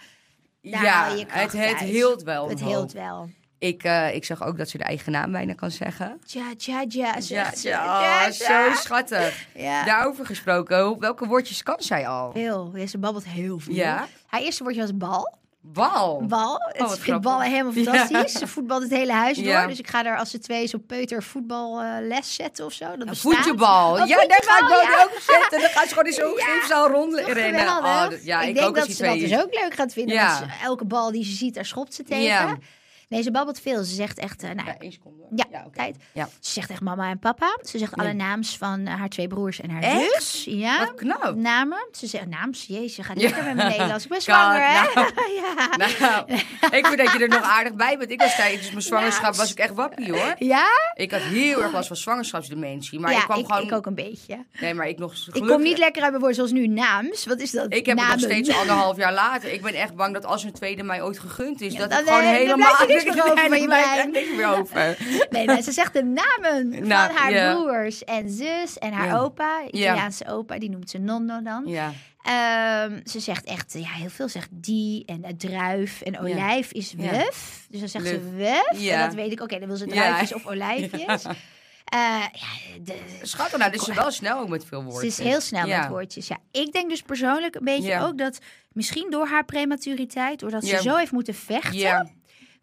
daar 0.61 0.83
ja, 0.83 1.07
je 1.07 1.25
het, 1.27 1.51
het 1.51 1.79
hield 1.79 2.23
wel. 2.23 2.49
het 2.49 2.61
omhoog. 2.61 2.75
hield 2.75 2.91
wel. 2.91 3.29
Ik, 3.59 3.83
eh, 3.83 4.15
ik 4.15 4.25
zag 4.25 4.43
ook 4.43 4.57
dat 4.57 4.69
ze 4.69 4.77
de 4.77 4.83
eigen 4.83 5.11
naam 5.11 5.31
bijna 5.31 5.53
kan 5.53 5.71
zeggen. 5.71 6.21
Ja, 6.25 6.43
ja, 6.57 6.83
ja. 6.87 7.15
Ja, 7.21 8.25
oh, 8.25 8.29
zo 8.31 8.73
schattig. 8.75 9.45
Ja. 9.55 9.83
Daarover 9.83 10.25
gesproken, 10.25 10.99
welke 10.99 11.25
woordjes 11.27 11.63
kan 11.63 11.75
zij 11.79 12.07
al? 12.07 12.31
Veel. 12.31 12.71
Ja, 12.75 12.85
ze 12.87 12.97
babbelt 12.97 13.25
heel 13.25 13.59
veel. 13.59 13.73
Ja? 13.73 14.07
Haar 14.27 14.41
eerste 14.41 14.63
woordje 14.63 14.81
was 14.81 14.97
bal. 14.97 15.37
Bal. 15.61 16.23
Bal. 16.25 16.51
wat 16.51 16.61
Het 16.67 16.87
vindt 16.87 17.01
grappig. 17.03 17.31
ballen 17.31 17.51
helemaal 17.51 17.73
Ja. 17.73 17.83
fantastisch. 17.83 18.39
Ze 18.39 18.47
voetbalt 18.47 18.81
het 18.81 18.91
hele 18.91 19.11
huis 19.13 19.37
door. 19.37 19.45
Ja. 19.45 19.67
Dus 19.67 19.79
ik 19.79 19.87
ga 19.87 20.03
daar 20.03 20.17
als 20.17 20.29
ze 20.29 20.39
twee 20.39 20.67
zo 20.67 20.77
peuter 20.77 21.23
voetballes 21.23 22.35
zetten 22.35 22.65
of 22.65 22.73
zo. 22.73 22.97
Dat 22.97 23.17
voetjebal. 23.17 23.91
Oh, 24.01 24.07
ja, 24.07 24.15
daar 24.27 24.43
ga 24.45 24.57
ik 24.61 24.67
wel 24.67 25.03
ook 25.05 25.19
zetten. 25.21 25.59
Dan 25.61 25.69
gaat 25.69 25.83
ze 25.87 25.89
gewoon 25.89 26.05
in 26.05 26.13
zo'n 26.13 26.33
Ja. 26.77 26.87
rondrennen. 26.87 27.67
Oh, 27.67 28.07
ja, 28.23 28.41
ik, 28.41 28.47
ik, 28.47 28.55
denk 28.55 28.67
ook 28.67 28.75
dat 28.75 28.91
ze 28.91 29.03
dat 29.03 29.19
dus 29.19 29.33
ook 29.37 29.53
leuk 29.61 29.73
gaat 29.73 29.93
vinden. 29.93 30.15
Ja. 30.15 30.39
Want 30.39 30.51
ze- 30.51 30.65
elke 30.65 30.85
bal 30.85 31.11
die 31.11 31.23
ze 31.25 31.31
ziet, 31.31 31.53
daar 31.53 31.65
schopt 31.65 31.93
ze 31.93 32.03
tegen. 32.03 32.61
Nee, 33.09 33.21
ze 33.21 33.31
babbelt 33.31 33.59
veel. 33.59 33.83
Ze 33.83 33.93
zegt 33.95 34.17
echt, 34.19 34.43
eh, 34.43 34.49
nou, 34.51 34.67
Ja, 34.67 34.77
één 34.77 34.91
seconde. 34.91 35.23
Ja, 35.35 35.45
oké. 35.65 35.75
tijd. 35.77 35.95
Ja. 36.13 36.29
Ze 36.39 36.51
zegt 36.51 36.69
echt 36.69 36.81
mama 36.81 37.09
en 37.09 37.19
papa. 37.19 37.57
Ze 37.61 37.77
zegt 37.77 37.93
alle 37.95 38.13
naams 38.13 38.57
van 38.57 38.85
eh, 38.87 38.93
haar 38.95 39.09
twee 39.09 39.27
broers 39.27 39.61
en 39.61 39.69
haar 39.69 39.81
Echt? 39.81 40.23
zus. 40.23 40.43
Ja. 40.43 40.79
Wat 40.79 40.93
knap. 40.95 41.35
Namen. 41.35 41.87
Ze 41.91 42.07
zegt 42.07 42.27
naams. 42.27 42.65
Jezus, 42.67 42.95
je 42.95 43.03
gaat 43.03 43.19
Ja. 43.19 43.23
lekker 43.23 43.43
met 43.43 43.55
mijn 43.55 43.69
Nederlands. 43.69 44.03
Ik 44.03 44.09
ben 44.09 44.21
zwanger, 44.31 44.61
hè? 44.67 44.81
nou. 44.93 45.11
ja. 45.41 45.79
Nou, 45.99 46.31
ik 46.71 46.85
vind 46.87 46.97
dat 46.97 47.11
je 47.11 47.19
er 47.19 47.27
nog 47.29 47.41
aardig 47.41 47.73
bij 47.73 47.97
bent. 47.97 48.11
Ik 48.11 48.19
was 48.21 48.35
tijdens 48.35 48.69
mijn 48.69 48.81
zwangerschap 48.81 49.35
was 49.35 49.51
ik 49.51 49.59
echt 49.59 49.73
wappie 49.73 50.11
hoor. 50.11 50.35
Ja? 50.37 50.67
Ik 50.93 51.11
had 51.11 51.21
heel 51.21 51.63
erg 51.63 51.71
last 51.71 51.87
van 51.87 51.95
zwangerschapsdementie. 51.97 52.99
Maar 52.99 53.11
ja, 53.11 53.17
ik 53.17 53.23
kwam 53.23 53.39
ik, 53.39 53.45
gewoon... 53.45 53.63
ik 53.63 53.71
ook 53.73 53.85
een 53.85 53.95
beetje. 53.95 54.45
Nee, 54.59 54.73
maar 54.73 54.87
ik 54.87 54.97
nog 54.97 55.13
Ik 55.33 55.47
kom 55.47 55.61
niet 55.61 55.77
lekker 55.77 56.01
uit 56.01 56.11
mijn 56.11 56.23
woord 56.23 56.35
zoals 56.35 56.51
nu 56.51 56.67
naams. 56.67 57.25
Wat 57.25 57.39
is 57.39 57.51
dat? 57.51 57.73
Ik 57.73 57.85
heb 57.85 57.97
het 57.99 58.07
nog 58.07 58.19
steeds 58.19 58.55
anderhalf 58.59 58.97
jaar 58.97 59.13
later. 59.13 59.53
Ik 59.53 59.61
ben 59.61 59.73
echt 59.73 59.95
bang 59.95 60.13
dat 60.13 60.25
als 60.25 60.43
een 60.43 60.51
tweede 60.53 60.83
mij 60.83 61.03
ooit 61.03 61.19
gegund 61.19 61.61
is, 61.61 61.73
Ja, 61.73 61.87
dat 61.87 61.99
ik 61.99 62.07
gewoon 62.07 62.21
eh, 62.21 62.29
helemaal... 62.29 62.75
niks 63.03 63.15
meer 63.15 63.23
over 63.31 63.99
er 63.99 64.09
niks 64.09 64.29
meer 64.35 64.47
over. 64.47 64.97
Nee, 65.29 65.61
ze 65.61 65.71
zegt 65.71 65.93
de 65.93 66.03
namen 66.03 66.69
Nou, 66.87 67.13
van 67.13 67.15
haar 67.17 67.53
broers 67.55 68.03
en 68.03 68.29
zus 68.29 68.77
en 68.77 68.91
haar 68.91 69.21
opa. 69.21 69.61
Italiaanse 69.71 70.27
opa, 70.27 70.59
die 70.59 70.69
noemt 70.69 70.89
ze 70.89 70.97
nonno 70.97 71.41
dan. 71.41 71.63
Ja, 71.65 71.91
Ehm, 72.23 72.99
ze 73.05 73.19
zegt 73.19 73.45
echt, 73.45 73.73
ja, 73.73 73.89
heel 73.89 74.09
veel 74.09 74.27
zegt 74.27 74.47
die 74.51 75.05
en 75.05 75.37
druif 75.37 76.01
en 76.01 76.19
olijf 76.19 76.71
is 76.71 76.93
wuf. 76.93 77.65
Dus 77.69 77.79
dan 77.79 77.89
zegt 77.89 78.07
ze 78.07 78.19
Wuf. 78.35 78.87
En 78.89 78.99
dat 79.05 79.13
weet 79.13 79.31
ik, 79.31 79.41
oké, 79.41 79.59
dan 79.59 79.67
wil 79.67 79.77
ze 79.77 79.85
druifjes 79.87 80.33
of 80.33 80.45
olijfjes. 80.51 81.23
Eh, 81.23 82.23
ja, 82.33 82.47
de, 82.83 82.95
schat, 83.21 83.57
nou, 83.57 83.71
dus 83.71 83.83
ze 83.83 83.93
wel 83.93 84.11
snel 84.11 84.39
ook 84.39 84.47
met 84.49 84.65
veel 84.65 84.79
ze 84.81 84.85
woorden. 84.85 85.07
is 85.09 85.17
heel 85.17 85.41
snel 85.41 85.67
Ja. 85.67 85.79
met 85.79 85.89
woordjes. 85.89 86.27
Ja, 86.27 86.37
ik 86.51 86.71
denk 86.73 86.89
dus 86.89 87.01
persoonlijk 87.01 87.55
een 87.55 87.63
beetje 87.65 87.87
Ja. 87.89 88.01
ook 88.05 88.17
dat 88.17 88.39
misschien 88.71 89.07
door 89.09 89.27
haar 89.27 89.45
prematuriteit, 89.45 90.39
doordat 90.39 90.65
ze 90.65 90.81
zo 90.81 90.95
heeft 90.95 91.11
moeten 91.11 91.33
vechten 91.35 91.77
Ja, 91.79 92.09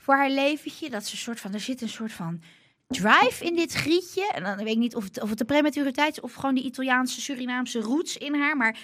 voor 0.07 0.17
haar 0.17 0.31
leventje, 0.31 0.91
dat 0.91 1.07
ze 1.07 1.13
een 1.13 1.19
soort 1.19 1.41
van, 1.41 1.53
er 1.55 1.61
zit 1.61 1.81
een 1.81 1.89
soort 1.89 2.13
van 2.13 2.43
drive 2.89 3.45
in 3.45 3.57
dit 3.57 3.73
grietje. 3.73 4.33
En 4.33 4.43
dan 4.43 4.57
weet 4.57 4.67
ik 4.67 4.77
niet 4.77 4.95
of 4.95 5.05
het, 5.05 5.23
of 5.23 5.29
het 5.29 5.39
de 5.39 5.45
prematuriteit 5.45 6.17
is 6.17 6.21
of 6.21 6.33
gewoon 6.33 6.55
die 6.55 6.65
Italiaanse, 6.65 7.21
Surinaamse 7.21 7.81
roots 7.81 8.17
in 8.17 8.35
haar, 8.35 8.57
maar 8.57 8.79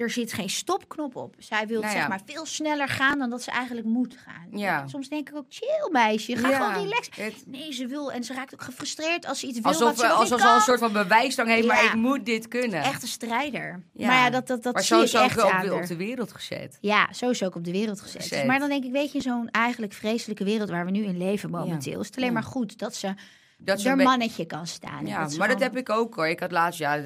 er 0.00 0.10
zit 0.10 0.32
geen 0.32 0.50
stopknop 0.50 1.16
op. 1.16 1.34
Zij 1.38 1.66
wil 1.66 1.80
Nou 1.80 1.92
ja. 1.94 1.98
zeg 1.98 2.08
maar 2.08 2.20
veel 2.26 2.46
sneller 2.46 2.88
gaan 2.88 3.18
dan 3.18 3.30
dat 3.30 3.42
ze 3.42 3.50
eigenlijk 3.50 3.86
moet 3.86 4.16
gaan. 4.24 4.58
Ja. 4.58 4.86
Soms 4.88 5.08
denk 5.08 5.28
ik 5.28 5.36
ook, 5.36 5.44
chill 5.48 5.88
meisje, 5.92 6.36
ga 6.36 6.48
Ja. 6.48 6.56
gewoon 6.56 6.82
relaxen. 6.84 7.24
Het- 7.24 7.44
Nee, 7.46 7.72
ze 7.72 7.86
wil 7.86 8.12
en 8.12 8.24
ze 8.24 8.34
raakt 8.34 8.54
ook 8.54 8.62
gefrustreerd 8.62 9.26
als 9.26 9.40
ze 9.40 9.46
iets 9.46 9.58
wil 9.58 9.66
alsof 9.72 9.88
wat 9.88 9.98
ze 9.98 10.06
alsof 10.08 10.40
ze 10.40 10.46
al 10.48 10.54
een 10.54 10.60
soort 10.60 10.78
van 10.78 10.92
bewijsdrang 10.92 11.48
heeft, 11.48 11.66
maar 11.66 11.84
ik 11.84 11.94
moet 11.94 12.26
dit 12.26 12.48
kunnen. 12.48 12.82
Echt 12.82 13.02
een 13.02 13.08
strijder. 13.08 13.82
Maar 13.92 14.06
ja, 14.06 14.30
dat, 14.30 14.46
dat, 14.46 14.62
dat 14.62 14.72
maar 14.74 14.82
zie 14.82 15.00
ik 15.00 15.06
sowieso 15.06 15.18
ook 15.18 15.24
echt 15.44 15.54
op, 15.54 15.62
de- 15.62 15.68
haar. 15.68 15.80
op 15.82 15.86
de 15.86 15.96
wereld 15.96 16.32
gezet. 16.32 16.78
Ja, 16.80 17.08
sowieso 17.12 17.44
ook 17.46 17.54
op 17.54 17.64
de 17.64 17.72
wereld 17.72 18.00
gezet. 18.00 18.22
Gezet. 18.22 18.46
Maar 18.46 18.58
dan 18.58 18.68
denk 18.68 18.84
ik, 18.84 18.92
weet 18.92 19.12
je, 19.12 19.20
zo'n 19.20 19.48
eigenlijk 19.50 19.92
vreselijke 19.92 20.44
wereld 20.44 20.70
waar 20.70 20.84
we 20.84 20.90
nu 20.90 21.04
in 21.04 21.18
leven 21.18 21.50
momenteel, 21.50 22.00
is 22.00 22.06
het 22.06 22.16
alleen 22.16 22.32
maar 22.32 22.42
goed 22.42 22.78
dat 22.78 22.94
ze 22.94 23.14
Dat 23.58 23.80
ze 23.80 23.88
er 23.88 23.96
mannetje 23.96 24.44
kan 24.46 24.66
staan. 24.66 25.06
Ja, 25.06 25.28
maar 25.38 25.48
dat 25.48 25.60
heb 25.60 25.76
ik 25.76 25.88
ook 25.90 26.14
hoor. 26.14 26.28
Ik 26.28 26.40
had 26.40 26.50
laatst, 26.50 26.78
ja, 26.78 27.00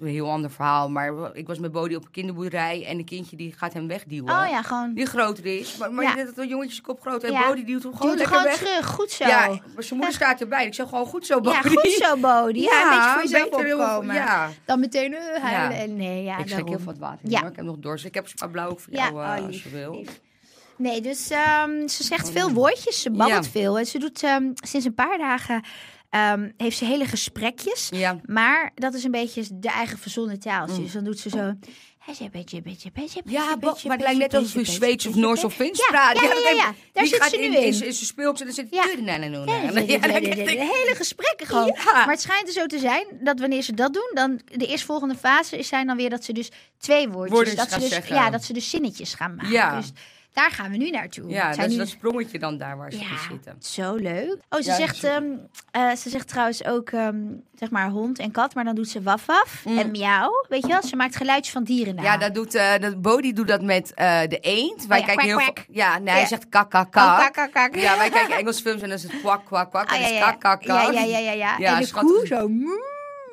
een 0.00 0.06
heel 0.06 0.30
ander 0.30 0.50
verhaal. 0.50 0.90
Maar 0.90 1.36
ik 1.36 1.46
was 1.46 1.58
met 1.58 1.72
Bodie 1.72 1.96
op 1.96 2.04
een 2.04 2.10
kinderboerderij 2.10 2.86
en 2.86 2.98
een 2.98 3.04
kindje 3.04 3.36
die 3.36 3.52
gaat 3.56 3.72
hem 3.72 3.86
wegduwen. 3.88 4.34
Oh 4.34 4.46
ja, 4.50 4.62
gewoon. 4.62 4.94
Die 4.94 5.06
groter 5.06 5.46
is. 5.46 5.76
Maar, 5.76 5.92
maar 5.92 6.04
Ja. 6.04 6.14
je 6.16 6.24
dat 6.24 6.38
een 6.38 6.48
jongetje 6.48 6.82
kop 6.82 7.00
groot 7.00 7.22
en 7.24 7.32
Ja. 7.32 7.46
Bodie 7.46 7.64
duwt 7.64 7.82
hem 7.82 7.96
gewoon 7.96 8.08
lekker 8.16 8.26
gewoon 8.36 8.44
weg. 8.44 8.56
terug. 8.58 8.86
Goed 8.86 9.10
zo. 9.10 9.26
Ja, 9.26 9.46
maar 9.74 9.82
zijn 9.84 9.98
moeder 9.98 10.16
staat 10.16 10.40
erbij. 10.40 10.66
Ik 10.66 10.74
zeg 10.74 10.88
gewoon 10.88 11.06
goed 11.06 11.26
zo, 11.26 11.40
Bodie. 11.40 11.62
Ja, 11.62 11.68
goed 11.68 11.90
zo, 11.90 12.16
Bodie. 12.16 12.62
Ja, 12.62 12.82
een 12.82 12.88
beetje 12.98 13.10
voor 13.12 13.22
jezelf 13.22 13.62
beter 13.62 13.78
opkomen. 13.80 14.14
Ja. 14.14 14.48
Dan 14.64 14.80
meteen 14.80 15.12
uh, 15.12 15.18
huilen. 15.42 15.96
Nee, 15.96 16.22
ja, 16.22 16.38
ik 16.38 16.48
daarom. 16.48 16.68
heel 16.68 16.78
veel 16.78 16.94
water 16.98 17.24
in, 17.24 17.30
Ja. 17.30 17.40
hoor. 17.40 17.50
Ik 17.50 17.56
heb 17.56 17.64
nog 17.64 17.76
dorst. 17.78 18.04
Ik 18.04 18.14
heb 18.14 18.26
een 18.26 18.32
paar 18.38 18.50
blauw 18.50 18.76
voor 18.76 18.92
jou, 18.92 19.08
eh, 19.08 19.14
oh, 19.14 19.30
als 19.36 19.40
lief, 19.46 19.62
je 19.62 19.70
wil. 19.70 19.94
lief. 19.96 20.20
Nee, 20.76 21.00
dus 21.00 21.30
ehm, 21.30 21.88
ze 21.88 22.04
zegt 22.04 22.30
veel 22.30 22.50
woordjes, 22.50 23.02
ze 23.02 23.10
babbelt 23.10 23.48
veel. 23.48 23.78
En 23.78 23.86
ze 23.86 23.98
doet 23.98 24.22
ehm, 24.22 24.44
sinds 24.54 24.86
een 24.86 24.94
paar 24.94 25.18
dagen, 25.18 25.64
ehm, 26.10 26.50
heeft 26.56 26.76
ze 26.76 26.84
hele 26.84 27.04
gesprekjes. 27.06 27.88
Ja. 27.90 28.20
Maar 28.24 28.72
dat 28.74 28.94
is 28.94 29.04
een 29.04 29.10
beetje 29.10 29.44
de 29.52 29.68
eigen 29.68 29.98
verzonnen 29.98 30.38
taal. 30.40 30.66
Dus 30.66 30.92
dan 30.92 31.04
doet 31.04 31.18
ze 31.18 31.28
zo... 31.28 31.54
Beetje, 32.06 32.30
beetje, 32.30 32.62
beetje, 32.62 32.90
beetje, 32.92 33.20
Mm. 33.24 33.32
Ja, 33.32 33.56
maar 33.60 33.96
het 33.96 34.00
lijkt 34.00 34.18
net 34.18 34.34
alsof 34.34 34.52
je 34.52 34.58
beetje, 34.58 34.72
Zweeds 34.72 35.06
of 35.06 35.14
Noors 35.14 35.44
of. 35.44 35.54
Fins 35.54 35.78
Ja, 35.78 35.86
praat. 35.88 36.16
ja, 36.16 36.22
ja, 36.22 36.38
ja, 36.38 36.50
ja. 36.50 36.74
Daar 36.92 37.06
zit 37.06 37.22
gaat 37.22 37.30
ze 37.30 37.36
nu 37.36 37.42
in. 37.44 37.82
in. 37.84 37.92
Ze 37.92 38.04
speelt 38.04 38.40
en 38.40 38.46
dan 38.46 38.54
zit 38.54 38.66
Ja. 38.74 38.84
ja. 38.84 39.00
Ja, 39.00 39.80
ja, 39.80 40.08
hele 40.48 40.92
gesprekken 40.94 41.46
gewoon. 41.46 41.66
Ja. 41.66 41.92
Maar 41.92 42.10
het 42.10 42.20
schijnt 42.20 42.46
er 42.46 42.52
zo 42.52 42.66
te 42.66 42.78
zijn 42.78 43.06
dat 43.20 43.40
wanneer 43.40 43.62
ze 43.62 43.74
dat 43.74 43.92
doen, 43.92 44.10
dan 44.14 44.40
de 44.44 44.66
eerstvolgende 44.66 45.14
fase 45.14 45.58
is 45.58 45.68
zijn 45.68 45.86
dan 45.86 45.96
weer 45.96 46.10
dat 46.10 46.24
ze 46.24 46.32
dus 46.32 46.50
twee 46.78 47.08
woordjes, 47.08 47.54
dat 47.54 47.70
ze 47.70 47.78
dus, 47.78 47.88
zeggen. 47.88 48.14
ja, 48.14 48.30
dat 48.30 48.44
ze 48.44 48.52
dus 48.52 48.70
zinnetjes 48.70 49.14
gaan 49.14 49.34
maken. 49.34 49.52
Ja. 49.52 49.76
Dus 49.76 49.92
daar 50.32 50.50
gaan 50.50 50.70
we 50.70 50.76
nu 50.76 50.90
naartoe. 50.90 51.28
Ja, 51.30 51.42
zijn 51.42 51.56
dat 51.56 51.66
is 51.66 51.72
nu- 51.72 51.78
dat 51.78 51.88
sprongetje 51.88 52.38
dan 52.38 52.58
daar 52.58 52.76
waar 52.76 52.92
ze 52.92 52.98
ja, 52.98 53.06
zitten. 53.30 53.56
zo 53.58 53.94
leuk. 53.94 54.36
Oh, 54.48 54.60
ze, 54.60 54.70
Ja, 54.70 54.74
zegt, 54.76 55.04
eh, 55.04 55.90
ze 55.90 56.10
zegt 56.10 56.28
trouwens 56.28 56.64
ook, 56.64 56.90
ehm, 56.90 57.16
zeg 57.54 57.70
maar, 57.70 57.88
hond 57.88 58.18
en 58.18 58.30
kat, 58.30 58.54
maar 58.54 58.64
dan 58.64 58.74
doet 58.74 58.88
ze 58.88 59.02
waf 59.02 59.26
waf 59.26 59.62
en 59.66 59.90
miauw. 59.90 60.30
Weet 60.48 60.62
je 60.62 60.68
wel? 60.68 60.82
Ze 60.82 60.96
maakt 60.96 61.16
geluidjes 61.16 61.52
van 61.52 61.64
dieren 61.64 61.94
na. 61.94 62.00
Mm. 62.00 62.06
Ja, 62.06 62.16
dat 62.16 62.34
doet, 62.34 62.54
eh 62.54 62.72
dat 62.80 63.02
Bodie 63.02 63.32
doet 63.32 63.48
dat 63.48 63.62
met 63.62 63.94
eh, 63.94 64.20
de 64.28 64.38
eend. 64.38 64.86
Wij 64.86 64.98
ja, 64.98 65.04
kijken 65.04 65.28
kwak, 65.28 65.40
heel 65.44 65.52
veel. 65.54 65.74
Ja, 65.74 65.98
nee, 65.98 66.14
hij 66.14 66.26
zegt 66.26 66.48
kak, 66.48 66.70
kak, 66.70 66.86
Oh, 66.86 66.92
kak. 66.92 67.18
kak, 67.18 67.32
kak, 67.32 67.52
kak. 67.52 67.74
Ja, 67.82 67.98
wij 67.98 68.10
kijken 68.10 68.36
Engelse 68.36 68.62
films 68.62 68.82
en 68.82 68.88
dan 68.88 68.96
is 68.96 69.02
het 69.02 69.20
kwak, 69.20 69.44
kwak, 69.46 69.70
kwak. 69.70 69.88
Ah, 69.90 69.96
en 69.96 70.02
dan 70.02 70.10
is 70.12 70.18
kak, 70.20 70.40
kak, 70.40 70.62
ja, 70.62 70.84
kak. 70.84 70.92
ja, 70.94 71.00
ja, 71.02 71.18
ja, 71.18 71.32
ja. 71.32 71.54
Ja, 71.58 71.74
en 71.74 71.80
de 71.80 71.86
schattig. 71.86 72.16
koe 72.16 72.26
zo. 72.26 72.48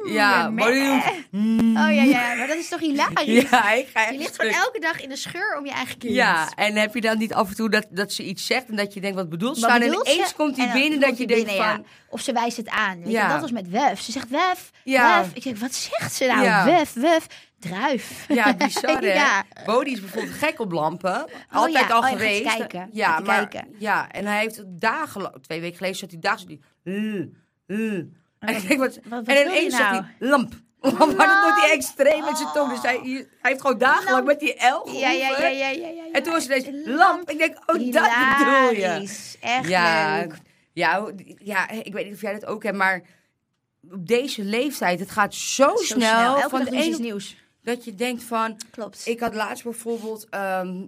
Ja, 0.06 0.50
doet... 0.50 0.62
Oh 0.62 1.93
ja, 1.93 2.04
ja, 2.04 2.34
maar 2.36 2.48
dat 2.48 2.58
is 2.58 2.70
toch 2.70 2.80
hilarisch? 2.80 3.26
Ja, 3.50 3.72
ik 3.72 3.88
ga 3.93 4.10
Je 4.12 4.18
ligt 4.18 4.36
gewoon 4.36 4.52
elke 4.54 4.80
dag 4.80 5.02
in 5.02 5.10
de 5.10 5.16
scheur 5.16 5.58
om 5.58 5.66
je 5.66 5.72
eigen 5.72 5.98
kind. 5.98 6.14
Ja, 6.14 6.50
en 6.56 6.76
heb 6.76 6.93
je 6.93 7.02
dan 7.02 7.18
niet 7.18 7.34
af 7.34 7.50
en 7.50 7.56
toe 7.56 7.70
dat, 7.70 7.88
dat 7.89 8.14
ze 8.14 8.24
iets 8.24 8.45
zegt 8.45 8.66
en 8.70 8.76
dat 8.76 8.93
je 8.93 9.02
denkt, 9.02 9.16
wat 9.18 9.30
bedoelt 9.30 9.56
ze 9.56 9.62
Wat 9.62 9.70
nou? 9.70 9.82
En 9.82 9.88
bedoelt 9.89 10.08
ze? 10.08 10.14
ineens 10.14 10.34
komt 10.34 10.56
hij 10.58 10.66
En 10.66 10.72
dan 10.72 10.82
binnen 10.82 11.00
komt 11.00 11.10
dat 11.10 11.20
je 11.20 11.26
hij 11.26 11.36
denkt 11.36 11.50
binnen, 11.52 11.66
van... 11.66 11.84
ja. 11.84 11.89
Of 12.10 12.22
ze 12.22 12.34
wijst 12.34 12.58
het 12.58 12.70
aan. 12.70 12.98
Weet 13.04 13.12
Ja. 13.12 13.32
dat 13.32 13.41
was 13.41 13.52
met 13.52 13.70
wef. 13.70 14.02
Ze 14.02 14.12
zegt 14.12 14.30
wef, 14.30 14.72
Ja. 14.84 15.22
wef. 15.22 15.32
Ik 15.34 15.43
denk, 15.43 15.58
wat 15.58 15.74
zegt 15.74 16.14
ze 16.14 16.26
nou? 16.26 16.43
Ja. 16.43 16.66
Wef, 16.66 16.93
wef, 16.93 17.28
druif. 17.60 18.26
Ja, 18.28 18.54
bizar 18.58 19.00
hè? 19.02 19.14
Ja. 19.14 19.43
Bodie 19.66 19.93
is 19.93 20.00
bijvoorbeeld 20.00 20.34
gek 20.34 20.60
op 20.60 20.72
lampen. 20.72 21.30
Altijd 21.52 21.88
ja. 21.88 21.93
al 21.93 22.02
Oh, 22.04 22.10
je 22.10 22.16
gaat 22.16 22.22
geweest. 22.22 22.58
kijken. 22.58 22.89
Ja, 22.91 23.12
Gaat 23.12 23.26
maar, 23.26 23.48
kijken. 23.48 23.76
ja, 23.80 24.12
en 24.12 24.26
hij 24.26 24.39
heeft 24.39 24.64
dagen, 24.68 25.32
twee 25.41 25.60
weken 25.62 25.78
geleden 25.78 25.98
zat 25.98 26.12
hij 26.12 26.20
dagen, 26.20 26.48
die, 26.48 26.62
mm, 26.84 27.34
mm. 27.68 28.16
En 28.48 28.56
ik 28.56 28.68
denk, 28.68 28.80
wat, 28.80 29.00
wat- 29.04 29.26
wat 29.26 29.36
en 29.36 29.45
ineens 29.48 29.76
zegt 29.76 29.89
nou? 29.91 30.04
hij 30.18 30.28
lamp. 30.30 30.54
Maar 30.82 30.91
dat 31.28 31.43
doet 31.43 31.62
hij 31.62 31.72
extreem 31.72 32.24
met 32.24 32.38
zijn 32.38 32.50
tong. 32.54 32.70
Dus 32.72 32.82
hij, 32.82 33.00
hij 33.04 33.26
heeft 33.41 33.62
gewoon 33.62 33.78
dagenlang 33.78 34.26
met 34.26 34.39
die 34.39 34.54
L. 34.54 34.89
Ja, 34.91 35.10
ja, 35.12 35.30
ja, 35.38 35.48
ja, 35.48 35.68
ja. 35.70 36.04
En 36.12 36.24
toen 36.24 36.34
was 36.34 36.48
het 36.48 36.66
ineens 36.66 36.88
lamp. 36.88 37.30
Ik 37.30 37.38
denk, 37.38 37.54
oh, 37.58 37.66
dat 37.66 37.78
bedoel 37.78 38.72
je. 38.72 39.10
Echt 39.41 39.68
Ja, 39.68 40.18
leuk. 40.20 40.34
ja, 40.74 41.02
hoe- 41.02 41.14
ja, 41.43 41.70
ik 41.70 41.93
weet 41.93 42.06
niet 42.06 42.14
of 42.14 42.22
jij 42.22 42.34
dat 42.34 42.45
ook 42.45 42.64
hebt, 42.64 42.78
maar 42.78 43.02
op 43.91 44.08
deze 44.08 44.43
leeftijd, 44.43 45.00
het 45.00 45.12
gaat 45.12 45.34
zo, 45.34 45.68
Zo 45.76 45.76
snel. 45.84 46.36
Elke 46.36 46.50
van 46.50 46.64
de 46.64 46.72
iets 46.76 46.86
ene, 46.86 46.98
nieuws. 47.00 47.36
dat 47.64 47.84
je 47.86 47.95
denkt 47.95 48.24
van, 48.24 48.58
Klopt. 48.72 49.02
ik 49.08 49.20
had 49.20 49.34
laatst 49.36 49.64
bijvoorbeeld 49.64 50.28
ehm, 50.30 50.84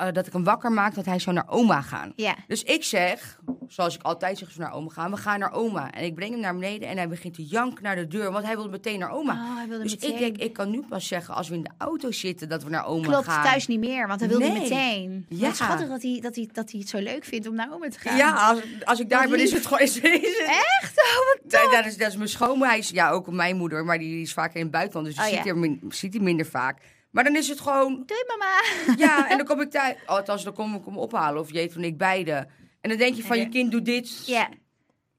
eh, 0.00 0.12
dat 0.12 0.26
ik 0.26 0.32
hem 0.32 0.44
wakker 0.44 0.72
maak 0.72 0.94
dat 0.94 1.04
hij 1.04 1.18
zou 1.18 1.34
naar 1.34 1.48
oma 1.48 1.80
gaan. 1.80 2.12
Ja. 2.16 2.34
Dus 2.46 2.62
ik 2.62 2.84
zeg, 2.84 3.40
zoals 3.68 3.94
ik 3.94 4.02
altijd 4.02 4.38
zeg 4.38 4.56
naar 4.56 4.72
oma 4.72 4.90
gaan, 4.90 5.10
we 5.10 5.16
gaan 5.16 5.38
naar 5.38 5.52
oma. 5.52 5.92
En 5.92 6.04
ik 6.04 6.14
breng 6.14 6.30
hem 6.30 6.40
naar 6.40 6.54
beneden 6.54 6.88
en 6.88 6.96
hij 6.96 7.08
begint 7.08 7.34
te 7.34 7.44
janken 7.44 7.82
naar 7.82 7.96
de 7.96 8.06
deur, 8.06 8.32
want 8.32 8.44
hij 8.44 8.56
wil 8.56 8.68
meteen 8.68 8.98
naar 8.98 9.10
oma. 9.10 9.32
Oh, 9.32 9.56
hij 9.56 9.68
wilde 9.68 9.82
dus 9.82 9.92
meteen. 9.92 10.12
ik 10.12 10.18
denk, 10.18 10.36
ik 10.36 10.52
kan 10.52 10.70
nu 10.70 10.82
pas 10.88 11.06
zeggen 11.08 11.34
als 11.34 11.48
we 11.48 11.54
in 11.54 11.62
de 11.62 11.70
auto 11.78 12.10
zitten 12.10 12.48
dat 12.48 12.62
we 12.62 12.70
naar 12.70 12.86
oma 12.86 13.06
Klopt, 13.06 13.24
gaan. 13.28 13.44
thuis 13.44 13.66
niet 13.66 13.80
meer, 13.80 14.06
want 14.08 14.20
hij 14.20 14.28
wilde 14.28 14.44
Nee. 14.48 14.60
meteen. 14.60 15.26
Ja. 15.28 15.42
Het 15.44 15.52
is 15.52 15.56
schattig 15.58 15.88
dat 15.88 16.02
hij, 16.02 16.18
dat, 16.22 16.34
hij, 16.34 16.48
dat 16.52 16.70
hij 16.70 16.80
het 16.80 16.88
zo 16.88 16.98
leuk 16.98 17.24
vindt 17.24 17.48
om 17.48 17.54
naar 17.54 17.72
oma 17.72 17.88
te 17.88 17.98
gaan. 17.98 18.16
Ja, 18.16 18.48
als, 18.48 18.60
als 18.84 19.00
ik 19.00 19.08
daar 19.08 19.28
ben, 19.28 19.40
is 19.40 19.52
het 19.52 19.62
gewoon. 19.66 19.78
Is, 19.90 20.00
is 20.00 20.38
het, 20.38 20.46
Echt? 20.80 20.98
Oh, 20.98 21.16
wat 21.16 21.50
dat, 21.50 21.72
dat 21.72 21.86
is, 21.86 21.96
dat 21.96 22.08
is 22.08 22.16
mijn 22.16 22.28
schoonmoeder. 22.28 22.88
Ja, 22.92 23.10
ook 23.10 23.30
mijn 23.30 23.56
moeder, 23.56 23.84
maar 23.84 23.98
die 23.98 24.20
is 24.22 24.32
vaak 24.32 24.54
in 24.54 24.62
het 24.62 24.70
buitenland, 24.70 25.06
dus 25.06 25.14
die 25.16 25.24
Oh, 25.24 25.54
ziet, 25.54 25.80
ja. 25.80 25.88
ziet 25.88 26.14
hij 26.14 26.22
minder 26.22 26.46
vaak. 26.46 26.78
Maar 27.10 27.24
dan 27.24 27.36
is 27.36 27.48
het 27.48 27.60
gewoon, 27.60 28.02
Doei 28.06 28.24
mama. 28.26 28.62
ja, 28.96 29.30
en 29.30 29.36
dan 29.36 29.46
kom 29.50 29.60
ik 29.60 29.70
thuis. 29.70 29.96
Althans, 30.06 30.44
dan 30.44 30.52
kom 30.54 30.74
ik 30.74 30.84
hem 30.84 30.96
ophalen, 30.98 31.40
of 31.40 31.52
Jeet 31.52 31.74
en 31.74 31.84
ik 31.84 31.98
beide. 31.98 32.46
En 32.80 32.88
dan 32.88 32.98
denk 32.98 33.14
je 33.14 33.22
van, 33.24 33.38
je 33.38 33.48
kind 33.48 33.70
doet 33.70 33.84
dit. 33.84 34.26
Ja. 34.26 34.48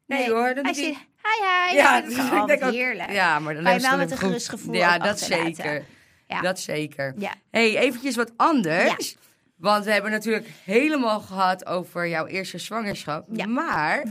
Nee, 0.07 0.31
hoor. 0.31 0.53
Dan 0.53 0.65
zegt, 0.65 0.77
ik, 0.77 0.85
hi 1.21 1.69
hi. 1.69 1.75
ja, 1.75 2.01
dat 2.01 2.11
is 2.11 2.17
oh, 2.17 2.41
ook- 2.41 2.71
heerlijk. 2.71 3.11
Ja, 3.11 3.39
maar 3.39 3.53
dan 3.53 3.63
Kan 3.63 3.73
je 3.73 3.79
wel 3.81 3.97
met 3.97 4.11
een 4.11 4.17
goed. 4.17 4.27
gerust 4.27 4.49
gevoel 4.49 4.73
Ja, 4.73 4.97
dat 4.97 5.19
zeker. 5.19 5.85
Ja. 6.27 6.41
Dat 6.41 6.59
zeker. 6.59 7.13
Ja. 7.17 7.33
hey, 7.51 7.77
eventjes 7.77 8.15
wat 8.15 8.31
anders. 8.35 9.15
Want 9.57 9.85
we 9.85 9.91
hebben 9.91 10.11
natuurlijk 10.11 10.47
helemaal 10.65 11.19
gehad 11.19 11.65
over 11.65 12.07
jouw 12.07 12.25
eerste 12.25 12.57
zwangerschap. 12.57 13.25
Ja. 13.31 13.45
Maar 13.45 14.03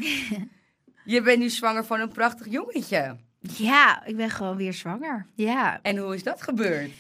je 1.05 1.23
bent 1.23 1.39
nu 1.39 1.51
zwanger 1.51 1.85
van 1.85 2.01
een 2.01 2.13
prachtig 2.13 2.47
jongetje. 2.51 3.17
Ja, 3.41 4.05
ik 4.05 4.17
ben 4.17 4.31
gewoon 4.31 4.57
weer 4.57 4.73
zwanger. 4.73 5.27
Ja. 5.35 5.79
En 5.83 5.97
hoe 5.97 6.15
is 6.15 6.23
dat 6.23 6.43
gebeurd? 6.43 6.91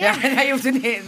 Ja. 0.00 0.14
Ja, 0.22 0.40
je 0.46 0.50
hoeft 0.50 0.64
er 0.64 0.72
niet. 0.72 1.02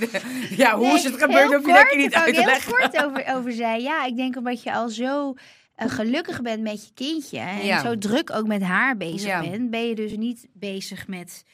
Ja, 0.56 0.76
hoe 0.76 0.86
Nee, 0.86 0.94
is 0.96 1.04
het 1.04 1.22
gebeurd? 1.22 1.54
Hoef 1.54 1.66
je 1.66 1.72
kort, 1.72 1.96
niet 1.96 2.14
uit 2.14 2.34
te 2.34 2.40
ik 2.40 2.46
leggen. 2.46 2.76
heel 2.76 2.88
kort 2.90 2.96
over, 3.04 3.36
over 3.36 3.52
zei. 3.52 3.82
Ja, 3.82 4.04
ik 4.04 4.16
denk 4.16 4.36
omdat 4.36 4.62
je 4.62 4.72
al 4.72 4.88
zo 4.88 5.34
eh, 5.74 5.90
gelukkig 5.90 6.42
bent 6.42 6.62
met 6.62 6.84
je 6.84 6.90
kindje. 6.94 7.38
En 7.38 7.64
Ja. 7.64 7.80
zo 7.80 7.98
druk 7.98 8.30
ook 8.36 8.46
met 8.46 8.62
haar 8.62 8.96
bezig 8.96 9.40
bent. 9.40 9.70
Ben 9.70 9.88
je 9.88 9.94
dus 9.94 10.16
niet 10.16 10.46
bezig 10.52 11.06
met 11.06 11.44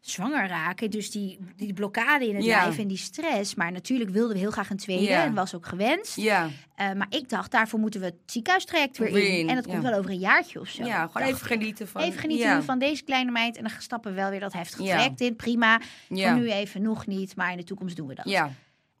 zwanger 0.00 0.48
raken. 0.48 0.90
Dus 0.90 1.10
die, 1.10 1.38
die 1.56 1.72
blokkade 1.72 2.28
in 2.28 2.34
het 2.34 2.44
Ja. 2.44 2.62
lijf 2.64 2.78
en 2.78 2.88
die 2.88 2.96
stress. 2.96 3.54
Maar 3.54 3.72
natuurlijk 3.72 4.10
wilden 4.10 4.32
we 4.32 4.38
heel 4.38 4.50
graag 4.50 4.70
een 4.70 4.76
tweede. 4.76 5.04
Ja. 5.04 5.24
En 5.24 5.34
was 5.34 5.54
ook 5.54 5.66
gewenst. 5.66 6.16
Ja, 6.16 6.48
Eh, 6.74 6.92
maar 6.92 7.06
ik 7.10 7.28
dacht, 7.28 7.50
daarvoor 7.50 7.78
moeten 7.80 8.00
we 8.00 8.06
het 8.06 8.14
ziekenhuistraject 8.26 8.98
weer 8.98 9.12
Weer 9.12 9.28
in. 9.32 9.38
in, 9.38 9.48
En 9.48 9.54
dat 9.54 9.66
komt 9.66 9.82
wel 9.82 9.92
over 9.98 10.10
een 10.10 10.18
jaartje 10.18 10.60
of 10.60 10.68
zo. 10.68 10.84
ja 10.84 11.06
gewoon 11.06 11.26
even 11.28 11.46
genieten 11.46 11.88
van. 11.88 12.00
Even 12.02 12.20
genieten 12.20 12.64
van 12.64 12.78
deze 12.78 13.02
kleine 13.02 13.30
meid. 13.30 13.56
En 13.56 13.62
dan 13.62 13.72
stappen 13.78 14.10
we 14.10 14.16
wel 14.16 14.30
weer 14.30 14.40
dat 14.40 14.52
heftige 14.52 14.82
traject 14.82 15.20
in. 15.20 15.36
Prima. 15.36 15.80
Ja. 16.08 16.30
Voor 16.32 16.40
nu 16.40 16.50
even 16.50 16.82
nog 16.82 17.06
niet. 17.06 17.36
Maar 17.36 17.50
in 17.50 17.56
de 17.56 17.64
toekomst 17.64 17.96
doen 17.96 18.06
we 18.06 18.14
dat. 18.14 18.28
Ja, 18.28 18.50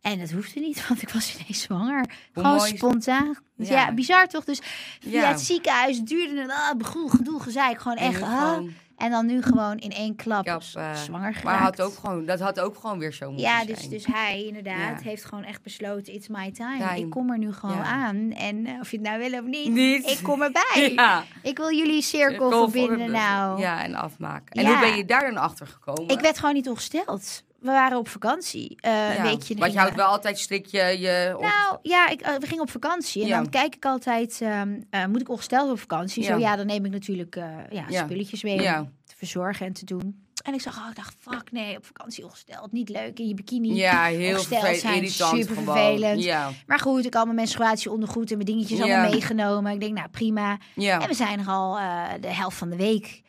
En 0.00 0.18
het 0.18 0.32
hoefde 0.32 0.60
niet, 0.60 0.84
want 0.88 1.02
ik 1.02 1.08
was 1.10 1.34
ineens 1.38 1.60
zwanger. 1.62 1.98
Hoe 2.32 2.42
Gewoon 2.42 2.56
mooi 2.56 2.76
spontaan. 2.76 3.36
Dus 3.56 3.68
Ja. 3.68 3.74
ja. 3.86 3.92
bizar 3.92 4.26
toch? 4.28 4.44
Dus 4.44 4.60
via 5.00 5.20
Ja. 5.20 5.28
het 5.28 5.40
ziekenhuis 5.40 6.00
duurde 6.00 6.40
het 6.40 6.50
ah, 6.50 7.10
gedoe, 7.10 7.40
gezeik. 7.40 7.80
Gewoon 7.80 7.96
En 7.96 8.08
echt. 8.08 8.22
ah. 8.22 8.58
En 9.00 9.10
dan 9.10 9.26
nu 9.26 9.42
gewoon 9.42 9.76
in 9.78 9.90
één 9.90 10.16
klap 10.16 10.44
Kap, 10.44 10.62
zwanger 10.62 10.94
geraakt. 11.34 11.42
Maar 11.44 11.58
had 11.58 11.80
ook 11.82 11.94
gewoon, 11.94 12.24
dat 12.24 12.40
had 12.40 12.60
ook 12.60 12.76
gewoon 12.76 12.98
weer 12.98 13.12
zo 13.12 13.26
moeten 13.30 13.46
Ja, 13.46 13.54
zijn. 13.54 13.66
dus, 13.66 13.88
dus 13.88 14.06
hij 14.06 14.44
inderdaad 14.46 15.02
Ja. 15.02 15.08
heeft 15.08 15.24
gewoon 15.24 15.44
echt 15.44 15.62
besloten, 15.62 16.14
it's 16.14 16.28
my 16.28 16.50
time. 16.52 16.78
Time. 16.78 16.98
Ik 16.98 17.10
kom 17.10 17.30
er 17.30 17.38
nu 17.38 17.52
gewoon 17.52 17.76
Ja. 17.76 17.82
aan. 17.84 18.32
En 18.32 18.66
eh, 18.66 18.74
of 18.80 18.90
je 18.90 18.96
het 18.96 19.06
nou 19.06 19.18
wil 19.30 19.38
of 19.40 19.44
niet, 19.46 19.68
Niet. 19.72 20.06
ik 20.10 20.18
kom 20.22 20.42
erbij. 20.42 20.92
Ja. 21.00 21.24
Ik 21.42 21.56
wil 21.56 21.72
jullie 21.74 22.02
cirkel 22.02 22.50
Cirkel 22.50 22.70
verbinden 22.70 23.10
nou. 23.10 23.60
Ja, 23.60 23.82
en 23.84 23.94
afmaken. 23.94 24.54
En 24.64 24.66
hoe 24.66 24.78
ben 24.78 24.96
je 24.96 25.04
daar 25.04 25.20
dan 25.32 25.36
achter 25.42 25.66
gekomen? 25.66 26.08
Ik 26.14 26.20
werd 26.20 26.38
gewoon 26.38 26.54
niet 26.54 26.68
ongesteld. 26.68 27.42
We 27.60 27.66
waren 27.70 27.98
op 27.98 28.08
vakantie. 28.08 28.76
eh 28.80 28.90
ja. 28.92 29.16
een 29.16 29.22
weekje. 29.22 29.70
Je 29.70 29.78
houdt 29.78 29.94
wel 29.94 30.06
altijd 30.06 30.38
strikt 30.38 30.70
je... 30.70 30.78
je 30.98 31.36
Nou 31.40 31.78
ja, 31.82 32.08
ik, 32.08 32.20
eh, 32.20 32.34
we 32.34 32.46
gingen 32.46 32.62
op 32.62 32.70
vakantie. 32.70 33.22
En 33.22 33.28
Ja. 33.28 33.36
dan 33.36 33.48
kijk 33.50 33.74
ik 33.74 33.84
altijd, 33.84 34.38
ehm, 34.40 34.80
eh, 34.90 35.06
moet 35.06 35.20
ik 35.20 35.28
ongesteld 35.28 35.70
op 35.70 35.78
vakantie? 35.80 36.22
Zo 36.24 36.38
Ja. 36.38 36.56
dan 36.56 36.66
neem 36.66 36.84
ik 36.84 36.90
natuurlijk 36.92 37.34
ja, 37.70 37.84
spulletjes 37.90 38.42
mee 38.42 38.60
Ja. 38.62 38.80
om 38.80 38.92
te 39.04 39.14
verzorgen 39.16 39.66
en 39.66 39.72
te 39.72 39.84
doen. 39.84 40.28
En 40.44 40.54
ik 40.54 40.60
zag, 40.60 40.76
oh, 40.78 40.88
ik 40.90 40.96
dacht, 40.96 41.14
fuck 41.18 41.52
nee, 41.52 41.76
op 41.76 41.84
vakantie 41.86 42.24
ongesteld. 42.24 42.72
Niet 42.72 42.88
leuk 42.88 43.18
in 43.18 43.28
je 43.28 43.34
bikini. 43.34 43.74
ja, 43.74 44.04
heel 44.04 44.30
Ongesteld 44.30 44.76
zijn, 44.76 45.08
super 45.10 45.54
vervelend. 45.54 46.22
Ja, 46.24 46.50
Maar 46.66 46.78
goed, 46.78 47.04
ik 47.04 47.14
had 47.14 47.24
mijn 47.24 47.36
menstruatie 47.36 47.90
ondergoed 47.90 48.30
en 48.30 48.36
mijn 48.36 48.48
dingetjes 48.48 48.80
allemaal 48.80 49.10
meegenomen. 49.10 49.72
Ik 49.72 49.80
denk, 49.80 49.94
nou 49.94 50.08
prima. 50.08 50.58
ja. 50.74 51.00
En 51.00 51.08
we 51.08 51.14
zijn 51.14 51.40
er 51.40 51.46
al 51.46 51.74
de 52.20 52.28
helft 52.34 52.56
van 52.56 52.70
de 52.70 52.76
week. 52.76 53.22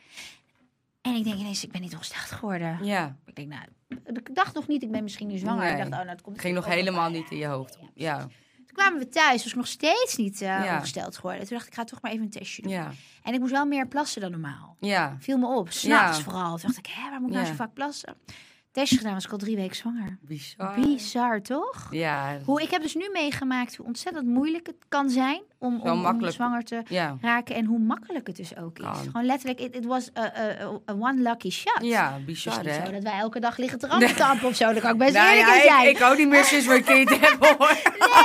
En 1.02 1.16
ik 1.16 1.24
denk 1.24 1.36
ineens, 1.40 1.64
ik 1.64 1.72
ben 1.72 1.82
niet 1.82 1.94
ongesteld 1.94 2.26
geworden. 2.40 2.78
ja. 2.86 3.16
Ik 3.26 3.36
denk, 3.36 3.48
nou, 3.50 3.64
ik 4.06 4.36
dacht 4.36 4.54
nog 4.56 4.68
niet, 4.68 4.84
ik 4.84 4.92
ben 4.92 5.04
misschien 5.04 5.28
nu 5.28 5.38
zwanger. 5.38 5.64
Nee. 5.64 5.72
Ik 5.72 5.78
dacht, 5.78 5.90
oh, 5.90 5.96
nou, 5.96 6.08
dat 6.08 6.22
komt 6.22 6.36
Het 6.36 6.46
ging 6.46 6.56
nog 6.58 6.66
helemaal 6.66 7.10
bij. 7.12 7.20
niet 7.20 7.32
in 7.32 7.38
je 7.38 7.46
hoofd. 7.46 7.80
Ja, 7.94 8.18
Toen 8.56 8.66
kwamen 8.74 9.00
we 9.00 9.08
thuis, 9.10 9.44
was 9.44 9.54
nog 9.54 9.68
steeds 9.68 10.16
niet 10.18 10.42
eh, 10.42 10.48
Ja. 10.48 10.76
ongesteld 10.76 11.16
geworden. 11.16 11.40
Toen 11.48 11.50
dacht 11.58 11.64
ik, 11.68 11.72
ik 11.74 11.78
ga 11.80 11.84
toch 11.86 12.02
maar 12.02 12.12
even 12.12 12.24
een 12.24 12.30
testje 12.32 12.62
doen. 12.62 12.72
ja, 12.72 12.92
En 13.24 13.34
ik 13.34 13.40
moest 13.40 13.52
wel 13.52 13.66
meer 13.66 13.88
plassen 13.88 14.22
dan 14.22 14.32
normaal. 14.32 14.76
ja. 14.80 15.16
Viel 15.20 15.38
me 15.38 15.48
op, 15.48 15.72
s'nachts 15.72 16.22
vooral. 16.22 16.58
Toen 16.58 16.72
dacht 16.74 16.78
ik, 16.78 16.88
hè, 16.88 17.10
waar 17.10 17.20
moet 17.22 17.30
ik 17.30 17.36
nou 17.36 17.48
zo 17.48 17.54
vaak 17.54 17.74
plassen? 17.74 18.16
Testje 18.72 18.98
gedaan, 18.98 19.14
was 19.14 19.26
ik 19.26 19.32
al 19.32 19.38
drie 19.38 19.56
weken 19.56 19.76
zwanger. 19.76 20.18
Bizar. 20.22 20.80
Bizar, 20.80 21.42
toch? 21.42 21.88
Ja, 21.90 22.40
Hoe, 22.46 22.62
ik 22.62 22.72
heb 22.72 22.82
dus 22.82 22.96
nu 22.96 23.10
meegemaakt 23.14 23.76
hoe 23.76 23.86
ontzettend 23.86 24.28
moeilijk 24.28 24.68
het 24.68 24.76
kan 24.90 25.10
zijn 25.10 25.42
om, 25.58 25.82
om, 25.82 26.32
zwanger 26.32 26.64
te 26.64 26.82
ja. 26.88 27.18
raken. 27.22 27.56
En 27.56 27.66
hoe 27.66 27.80
makkelijk 27.80 28.28
het 28.28 28.36
dus 28.36 28.58
ook 28.58 28.80
is. 28.80 28.86
Gewoon 29.06 29.26
letterlijk, 29.26 29.60
it, 29.60 29.76
it 29.76 29.86
was 29.86 30.10
a, 30.18 30.22
a, 30.22 30.66
a 30.90 30.94
one 31.00 31.22
lucky 31.22 31.50
shot. 31.50 31.80
Ja, 31.82 32.20
bizar 32.26 32.64
hè? 32.64 32.86
zo 32.86 32.92
dat 32.92 33.04
wij 33.04 33.20
elke 33.20 33.40
dag 33.40 33.58
liggen 33.58 33.80
te 33.80 33.88
rampen 33.88 34.48
of 34.48 34.56
zo. 34.56 34.74
Dat 34.74 34.82
kan 34.82 34.92
ik 34.92 34.98
best 34.98 35.14
Nou 35.14 35.30
eerlijk 35.30 35.48
ja, 35.48 35.62
zijn. 35.62 35.88
ik, 35.88 35.96
ik 35.96 35.98
hou 35.98 36.18
niet 36.18 36.28
meer 36.28 36.44
sinds 36.44 36.68
een 36.68 36.84
kind 36.84 37.10
hebben 37.20 37.56
hoor. 37.58 37.78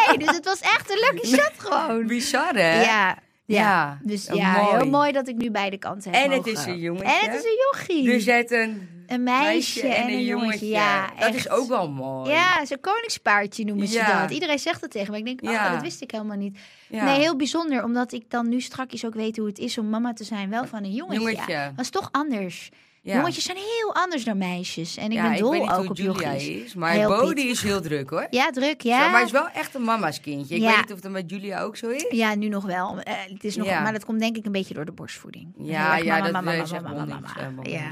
Nee, 0.09 0.19
dus 0.19 0.37
het 0.37 0.45
was 0.45 0.61
echt 0.61 0.91
een 0.91 0.99
lucky 1.11 1.27
shot 1.27 1.53
gewoon. 1.57 2.07
Bizar 2.07 2.55
hè? 2.55 2.83
Ja, 2.83 3.19
ja. 3.45 3.61
Ja, 3.61 3.99
Dus 4.03 4.27
ja, 4.33 4.53
mooi. 4.53 4.77
heel 4.77 4.91
mooi 4.91 5.13
dat 5.13 5.29
ik 5.29 5.37
nu 5.37 5.51
beide 5.51 5.79
kanten 5.79 6.13
heb 6.13 6.25
En 6.25 6.31
het 6.31 6.47
is 6.47 6.65
een 6.65 6.79
jongetje. 6.79 7.07
En 7.07 7.31
het 7.31 7.35
is 7.35 7.45
een 7.45 7.59
jochie. 7.73 8.13
Er 8.13 8.21
zit 8.21 8.51
een 8.51 8.96
een 9.07 9.23
meisje, 9.23 9.87
en 9.89 10.09
een 10.09 10.25
jongetje. 10.25 10.67
Ja, 10.67 11.07
dat 11.19 11.29
echt. 11.29 11.35
is 11.37 11.49
ook 11.49 11.69
wel 11.69 11.91
mooi. 11.91 12.31
Ja, 12.31 12.65
zo'n 12.65 12.81
koningspaardje 12.81 13.65
noemen 13.65 13.87
ze 13.89 13.95
Ja. 13.99 14.21
dat. 14.21 14.31
Iedereen 14.31 14.59
zegt 14.59 14.81
het 14.81 14.91
tegen 14.91 15.13
me. 15.13 15.19
Ik 15.19 15.25
denk, 15.25 15.43
oh, 15.43 15.51
Ja. 15.51 15.73
dat 15.73 15.83
wist 15.83 16.03
ik 16.03 16.11
helemaal 16.11 16.37
niet. 16.37 16.59
Ja. 16.89 17.05
Nee, 17.05 17.19
heel 17.19 17.37
bijzonder. 17.37 17.85
Omdat 17.85 18.13
ik 18.13 18.31
dan 18.31 18.49
nu 18.49 18.61
strakjes 18.61 19.05
ook 19.07 19.15
weet 19.15 19.37
hoe 19.37 19.47
het 19.47 19.59
is 19.59 19.79
om 19.79 19.89
mama 19.91 20.13
te 20.13 20.25
zijn. 20.25 20.51
Wel 20.51 20.67
van 20.67 20.85
een 20.85 20.93
jongetje. 20.93 21.21
Jongetje. 21.21 21.73
Dat 21.77 21.85
is 21.85 21.91
toch 21.91 22.09
anders. 22.13 22.69
Jongetjes 23.03 23.45
zijn 23.45 23.57
heel 23.57 23.95
anders 23.95 24.25
dan 24.25 24.39
meisjes. 24.39 24.97
En 24.97 25.11
ik 25.13 25.23
ben 25.23 25.37
dol 25.37 25.55
ik 25.55 25.61
weet 25.61 25.69
niet 25.69 25.79
ook 25.79 25.81
hoe 25.81 25.89
op 25.91 25.97
Julia 25.97 26.33
jochies. 26.33 26.65
is, 26.65 26.75
maar 26.75 26.91
Heel 26.93 27.09
Bodie 27.09 27.35
pittig. 27.35 27.51
is 27.51 27.63
heel 27.63 27.81
druk 27.81 28.11
hoor. 28.11 28.27
Ja, 28.31 28.51
druk, 28.51 28.83
Zo, 28.83 28.89
ja. 28.89 28.99
maar 28.99 29.11
hij 29.11 29.23
is 29.23 29.31
wel 29.31 29.49
echt 29.49 29.75
een 29.75 29.83
mama's 29.83 30.21
kindje. 30.21 30.55
Ik 30.55 30.61
Ja. 30.61 30.69
weet 30.69 30.77
niet 30.81 30.93
of 30.93 31.01
dat 31.01 31.11
met 31.13 31.31
Julia 31.31 31.61
ook 31.61 31.77
zo 31.77 31.89
is. 31.89 32.07
Ja, 32.11 32.35
nu 32.35 32.49
nog 32.49 32.65
wel. 32.65 33.01
Eh, 33.01 33.15
het 33.33 33.45
is 33.45 33.57
nog. 33.57 33.67
Maar 33.67 33.93
dat 33.93 34.05
komt 34.05 34.21
denk 34.21 34.37
ik 34.37 34.47
een 34.47 34.53
beetje 34.53 34.75
door 34.75 34.85
de 34.85 34.93
borstvoeding. 34.93 35.53
Ja, 35.59 35.97
ja, 35.97 36.05
mama, 36.05 36.23
dat 36.25 36.33
mama, 36.33 36.51
weet 36.51 36.57
mama, 36.57 36.67
zegt 36.69 36.83
mama, 36.83 36.97
Bonnie, 36.97 37.15
mama. 37.15 37.29
zegt 37.37 37.55
Bonnie. 37.55 37.73
Ja. 37.73 37.91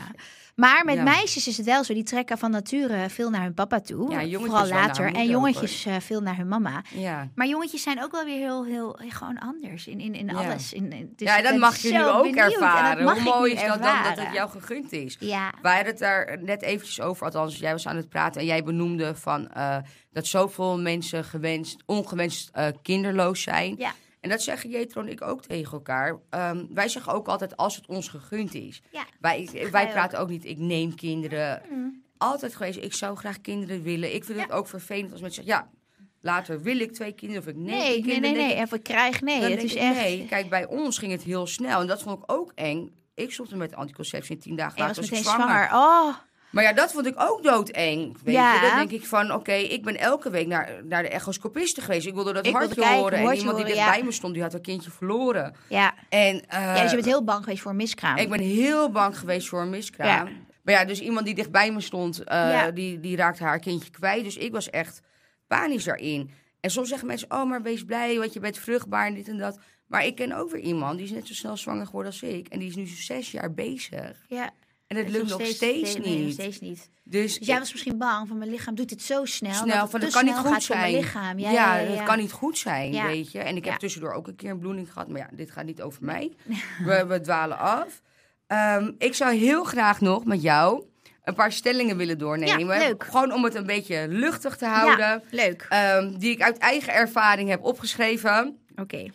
Maar 0.55 0.84
met 0.84 0.94
Ja. 0.94 1.02
meisjes 1.02 1.48
is 1.48 1.57
het 1.57 1.66
wel 1.66 1.84
zo. 1.84 1.94
Die 1.94 2.02
trekken 2.02 2.38
van 2.38 2.50
nature 2.50 3.09
veel 3.09 3.30
naar 3.30 3.42
hun 3.42 3.55
papa 3.55 3.80
toe. 3.80 4.11
Ja, 4.26 4.38
vooral 4.38 4.66
later. 4.66 5.07
En 5.07 5.16
ook, 5.22 5.28
jongetjes 5.28 5.84
eh, 5.86 5.94
veel 6.00 6.20
naar 6.20 6.36
hun 6.36 6.48
mama. 6.48 6.82
Ja. 6.94 7.28
Maar 7.34 7.46
jongetjes 7.46 7.82
zijn 7.82 8.02
ook 8.02 8.12
wel 8.12 8.24
weer 8.24 8.38
heel, 8.38 8.64
heel, 8.64 8.96
heel 9.00 9.11
gewoon 9.11 9.38
anders 9.38 9.86
in, 9.86 10.00
in, 10.00 10.14
in 10.14 10.36
alles. 10.36 10.72
In, 10.72 10.92
in- 10.92 11.12
dus 11.16 11.28
ja, 11.28 11.42
dat 11.42 11.57
mag 11.57 11.76
je 11.76 11.92
nu 11.92 12.05
ook 12.05 12.22
benieuwd. 12.22 12.52
Ervaren. 12.52 13.12
Hoe 13.12 13.22
mooi 13.22 13.52
is 13.52 13.61
dat 13.66 13.82
dan 13.82 14.02
dat 14.02 14.18
het 14.18 14.32
jou 14.34 14.50
gegund 14.50 14.92
is? 14.92 15.16
Ja, 15.20 15.52
Wij 15.62 15.74
hadden 15.74 15.90
het 15.92 16.00
daar 16.00 16.38
net 16.42 16.62
eventjes 16.62 17.00
over, 17.00 17.24
althans 17.24 17.59
jij 17.59 17.72
was 17.72 17.86
aan 17.86 17.96
het 17.96 18.09
praten 18.09 18.40
en 18.40 18.46
jij 18.46 18.62
benoemde 18.64 19.14
van 19.14 19.48
eh, 19.52 19.76
dat 20.12 20.26
zoveel 20.26 20.78
mensen 20.80 21.24
gewenst, 21.24 21.82
ongewenst 21.86 22.48
eh, 22.52 22.66
kinderloos 22.82 23.42
zijn. 23.42 23.74
Ja. 23.78 23.92
En 24.25 24.31
dat 24.31 24.43
zeggen 24.43 24.70
Jetro 24.70 25.01
en 25.01 25.09
ik 25.09 25.22
ook 25.22 25.43
tegen 25.43 25.72
elkaar. 25.72 26.18
Ehm, 26.31 26.64
wij 26.70 26.89
zeggen 26.89 27.12
ook 27.12 27.29
altijd 27.29 27.57
als 27.57 27.77
het 27.77 27.87
ons 27.87 28.09
gegund 28.09 28.55
is. 28.55 28.83
Ja, 28.91 29.05
Wij, 29.20 29.49
ga 29.53 29.70
wij 29.70 29.89
praten 29.89 30.18
ook 30.18 30.29
niet, 30.29 30.45
ik 30.45 30.59
neem 30.59 30.95
kinderen. 30.95 31.62
Mm. 31.70 32.03
Altijd 32.18 32.55
geweest, 32.55 32.79
ik 32.79 32.95
zou 32.95 33.16
graag 33.16 33.41
kinderen 33.41 33.83
willen. 33.83 34.14
Ik 34.14 34.25
vind 34.25 34.41
het 34.41 34.51
ook 34.51 34.68
vervelend 34.68 35.12
als 35.12 35.20
mensen 35.20 35.45
zeggen, 35.45 35.64
ja, 35.64 36.05
later 36.20 36.62
wil 36.62 36.79
ik 36.81 36.93
twee 36.93 37.12
kinderen 37.12 37.43
of 37.43 37.49
ik 37.49 37.57
neem 37.57 37.64
nee, 37.66 37.79
nee, 37.89 38.03
kinderen. 38.03 38.20
nee, 38.37 38.47
nee. 38.47 38.55
ik- 38.57 38.62
Even 38.64 38.83
krijg, 38.83 39.20
nee. 39.20 39.41
Het 39.43 39.62
is 39.62 39.75
ik, 39.75 39.81
echt... 39.81 39.95
Nee, 39.95 40.27
kijk, 40.29 40.49
bij 40.49 40.66
ons 40.66 40.99
ging 40.99 41.12
het 41.12 41.22
heel 41.22 41.47
snel. 41.47 41.81
En 41.81 41.87
dat 41.87 42.03
vond 42.03 42.18
ik 42.18 42.33
ook 42.33 42.53
eng. 42.55 42.91
Ik 43.14 43.33
stopte 43.33 43.57
met 43.57 43.75
anticonceptie 43.75 44.35
en 44.35 44.41
tien 44.43 44.57
dagen 44.57 44.79
later 44.79 44.97
was 44.97 45.11
ik 45.11 45.16
zwanger. 45.16 45.47
zwanger. 45.47 45.68
Oh, 45.72 46.14
Maar 46.55 46.64
ja, 46.64 46.72
dat 46.72 46.92
vond 46.92 47.07
ik 47.07 47.14
ook 47.16 47.42
doodeng. 47.42 48.16
Weet 48.22 48.34
Ja. 48.34 48.55
je? 48.55 48.61
Dan 48.61 48.76
denk 48.76 48.90
ik 48.90 49.07
van, 49.07 49.32
oké, 49.32 49.52
ik 49.52 49.82
ben 49.84 49.96
elke 49.98 50.30
week 50.30 50.46
naar, 50.46 50.70
naar 50.84 51.02
de 51.02 51.09
echoscopiste 51.09 51.80
geweest. 51.80 52.07
Ik 52.07 52.14
wilde 52.14 52.32
dat 52.32 52.46
Ik 52.46 52.52
wilde 52.52 52.66
hartje 52.66 52.80
kijken, 52.82 52.98
horen. 53.00 53.18
En 53.18 53.36
iemand 53.36 53.57
die 53.57 53.64
dichtbij 53.64 53.98
ja. 53.98 54.05
me 54.05 54.12
stond, 54.12 54.32
die 54.34 54.42
had 54.42 54.52
haar 54.52 54.61
kindje 54.61 54.90
verloren. 54.90 55.55
ja. 55.68 55.94
En, 56.09 56.48
eh, 56.48 56.61
ja. 56.61 56.80
Dus 56.80 56.90
je 56.90 56.96
bent 56.96 57.09
heel 57.09 57.24
bang 57.24 57.44
geweest 57.44 57.62
voor 57.62 57.70
een 57.70 57.76
miskraam. 57.76 58.16
Ik 58.16 58.28
ben 58.28 58.40
heel 58.40 58.90
bang 58.90 59.18
geweest 59.18 59.48
voor 59.48 59.61
een 59.61 59.70
miskraam. 59.70 60.26
Ja. 60.26 60.32
Maar 60.62 60.74
ja, 60.74 60.84
dus 60.84 61.00
iemand 61.00 61.26
die 61.26 61.34
dichtbij 61.34 61.72
me 61.72 61.80
stond, 61.80 62.24
eh, 62.24 62.64
die, 62.74 63.00
die 63.00 63.16
raakte 63.16 63.44
haar 63.44 63.59
kindje 63.59 63.90
kwijt. 63.90 64.24
Dus 64.24 64.36
ik 64.36 64.52
was 64.52 64.70
echt 64.70 65.00
panisch 65.46 65.84
daarin. 65.84 66.30
En 66.61 66.70
soms 66.70 66.88
zeggen 66.88 67.07
mensen, 67.07 67.30
oh, 67.30 67.44
maar 67.48 67.62
wees 67.62 67.84
blij, 67.84 68.18
want 68.18 68.32
je 68.32 68.40
bent 68.40 68.59
vruchtbaar 68.59 69.07
en 69.07 69.14
dit 69.14 69.28
en 69.28 69.38
dat. 69.38 69.59
Maar 69.86 70.05
ik 70.07 70.14
ken 70.14 70.32
ook 70.32 70.50
weer 70.50 70.61
iemand, 70.61 70.96
die 70.96 71.07
is 71.07 71.12
net 71.12 71.26
zo 71.26 71.34
snel 71.34 71.57
zwanger 71.57 71.86
geworden 71.86 72.11
als 72.12 72.22
ik. 72.22 72.48
En 72.48 72.59
die 72.59 72.68
is 72.68 72.74
nu 72.76 72.86
zes 72.86 73.30
jaar 73.30 73.52
bezig. 73.55 74.16
Ja. 74.28 74.50
En 74.87 74.97
het 74.97 75.11
lukt 75.11 75.28
nog 75.28 75.47
steeds, 75.47 75.95
nee, 75.95 76.05
nee, 76.05 76.16
nog 76.16 76.24
niet. 76.24 76.32
steeds 76.32 76.61
niet. 76.61 76.89
Dus, 77.05 77.39
Dus 77.39 77.47
jij 77.47 77.59
was 77.59 77.72
misschien 77.72 77.99
bang 77.99 78.28
van 78.28 78.39
mijn 78.39 78.51
lichaam 78.51 78.74
doet 78.74 78.89
dit 78.89 79.03
zo 79.03 79.24
snel. 79.24 79.55
snel 79.55 79.80
het 79.80 79.91
van 79.91 80.01
dat 80.01 80.11
kan 80.11 80.24
niet 80.24 80.35
goed 80.35 80.62
zijn. 80.62 80.80
mijn 80.80 80.95
lichaam. 80.95 81.39
Ja, 81.39 81.51
ja, 81.51 81.76
ja, 81.76 81.80
ja, 81.80 81.89
dat 81.89 81.97
ja. 81.97 82.05
kan 82.05 82.18
niet 82.18 82.32
goed 82.32 82.59
zijn, 82.59 83.03
weet 83.07 83.32
je. 83.32 83.39
En 83.39 83.57
ik 83.57 83.64
heb 83.64 83.78
tussendoor 83.78 84.12
ook 84.12 84.26
een 84.26 84.37
keer 84.37 84.51
een 84.51 84.59
bloeding 84.59 84.93
gehad. 84.93 85.09
Maar 85.09 85.20
ja, 85.20 85.28
dit 85.32 85.51
gaat 85.51 85.64
niet 85.64 85.82
over 85.82 86.05
mij. 86.05 86.32
we, 86.87 87.07
we 87.07 87.20
dwalen 87.20 87.59
af. 87.59 88.03
Ehm, 88.47 88.93
ik 88.99 89.14
zou 89.14 89.35
heel 89.35 89.64
graag 89.64 90.01
nog 90.01 90.24
met 90.24 90.43
jou 90.43 90.85
een 91.24 91.35
paar 91.35 91.53
stellingen 91.53 91.97
willen 91.97 92.18
doornemen. 92.18 92.78
Ja, 92.78 92.87
leuk. 92.89 93.05
Gewoon 93.05 93.32
om 93.32 93.45
het 93.45 93.55
een 93.55 93.66
beetje 93.66 94.07
luchtig 94.09 94.57
te 94.57 94.66
houden. 94.66 95.07
Ja, 95.07 95.22
leuk. 95.30 95.66
Ehm, 95.68 96.18
die 96.18 96.30
ik 96.30 96.43
uit 96.43 96.59
eigen 96.59 96.93
ervaring 96.93 97.49
heb 97.49 97.64
opgeschreven. 97.64 98.59
Oké. 98.76 99.11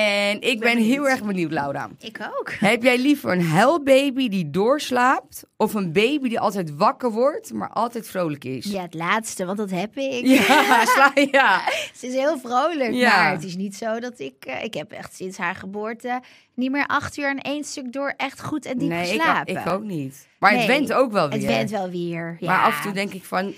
En 0.00 0.40
ik 0.40 0.60
ben, 0.60 0.78
heel 0.78 1.08
erg 1.08 1.24
benieuwd, 1.24 1.50
Laura. 1.50 1.90
Ik 2.00 2.18
ook. 2.38 2.50
Heb 2.52 2.82
jij 2.82 2.98
liever 2.98 3.32
een 3.32 3.42
huilbaby 3.46 4.28
die 4.28 4.50
doorslaapt... 4.50 5.44
of 5.56 5.74
een 5.74 5.92
baby 5.92 6.28
die 6.28 6.40
altijd 6.40 6.74
wakker 6.76 7.10
wordt, 7.10 7.52
maar 7.52 7.68
altijd 7.68 8.08
vrolijk 8.08 8.44
is? 8.44 8.64
Ja, 8.64 8.82
het 8.82 8.94
laatste, 8.94 9.44
want 9.44 9.58
dat 9.58 9.70
heb 9.70 9.96
ik. 9.96 10.26
Ja, 10.26 10.84
sla, 10.94 11.12
ja. 11.30 11.60
Ze 11.94 12.06
is 12.06 12.14
heel 12.14 12.38
vrolijk, 12.38 12.92
Ja. 12.92 13.22
maar 13.22 13.30
het 13.32 13.44
is 13.44 13.56
niet 13.56 13.76
zo 13.76 14.00
dat 14.00 14.18
ik... 14.18 14.44
eh, 14.44 14.64
ik 14.64 14.74
heb 14.74 14.92
echt 14.92 15.14
sinds 15.16 15.36
haar 15.38 15.54
geboorte 15.54 16.20
niet 16.54 16.70
meer 16.70 16.86
acht 16.86 17.16
uur 17.16 17.28
aan 17.28 17.38
één 17.38 17.64
stuk 17.64 17.92
door 17.92 18.14
echt 18.16 18.42
goed 18.42 18.66
en 18.66 18.78
diep 18.78 18.88
nee, 18.88 19.02
ik, 19.02 19.20
geslapen. 19.20 19.56
ik 19.56 19.66
ook 19.66 19.82
niet. 19.82 20.28
Maar 20.38 20.50
het 20.50 20.58
Nee, 20.58 20.68
went 20.78 20.92
ook 20.92 21.12
wel 21.12 21.28
weer. 21.28 21.38
Het 21.38 21.46
went 21.46 21.70
wel 21.70 21.90
weer, 21.90 22.36
ja. 22.40 22.46
Maar 22.46 22.64
af 22.64 22.76
en 22.76 22.82
toe 22.82 22.92
denk 22.92 23.12
ik 23.12 23.24
van... 23.24 23.52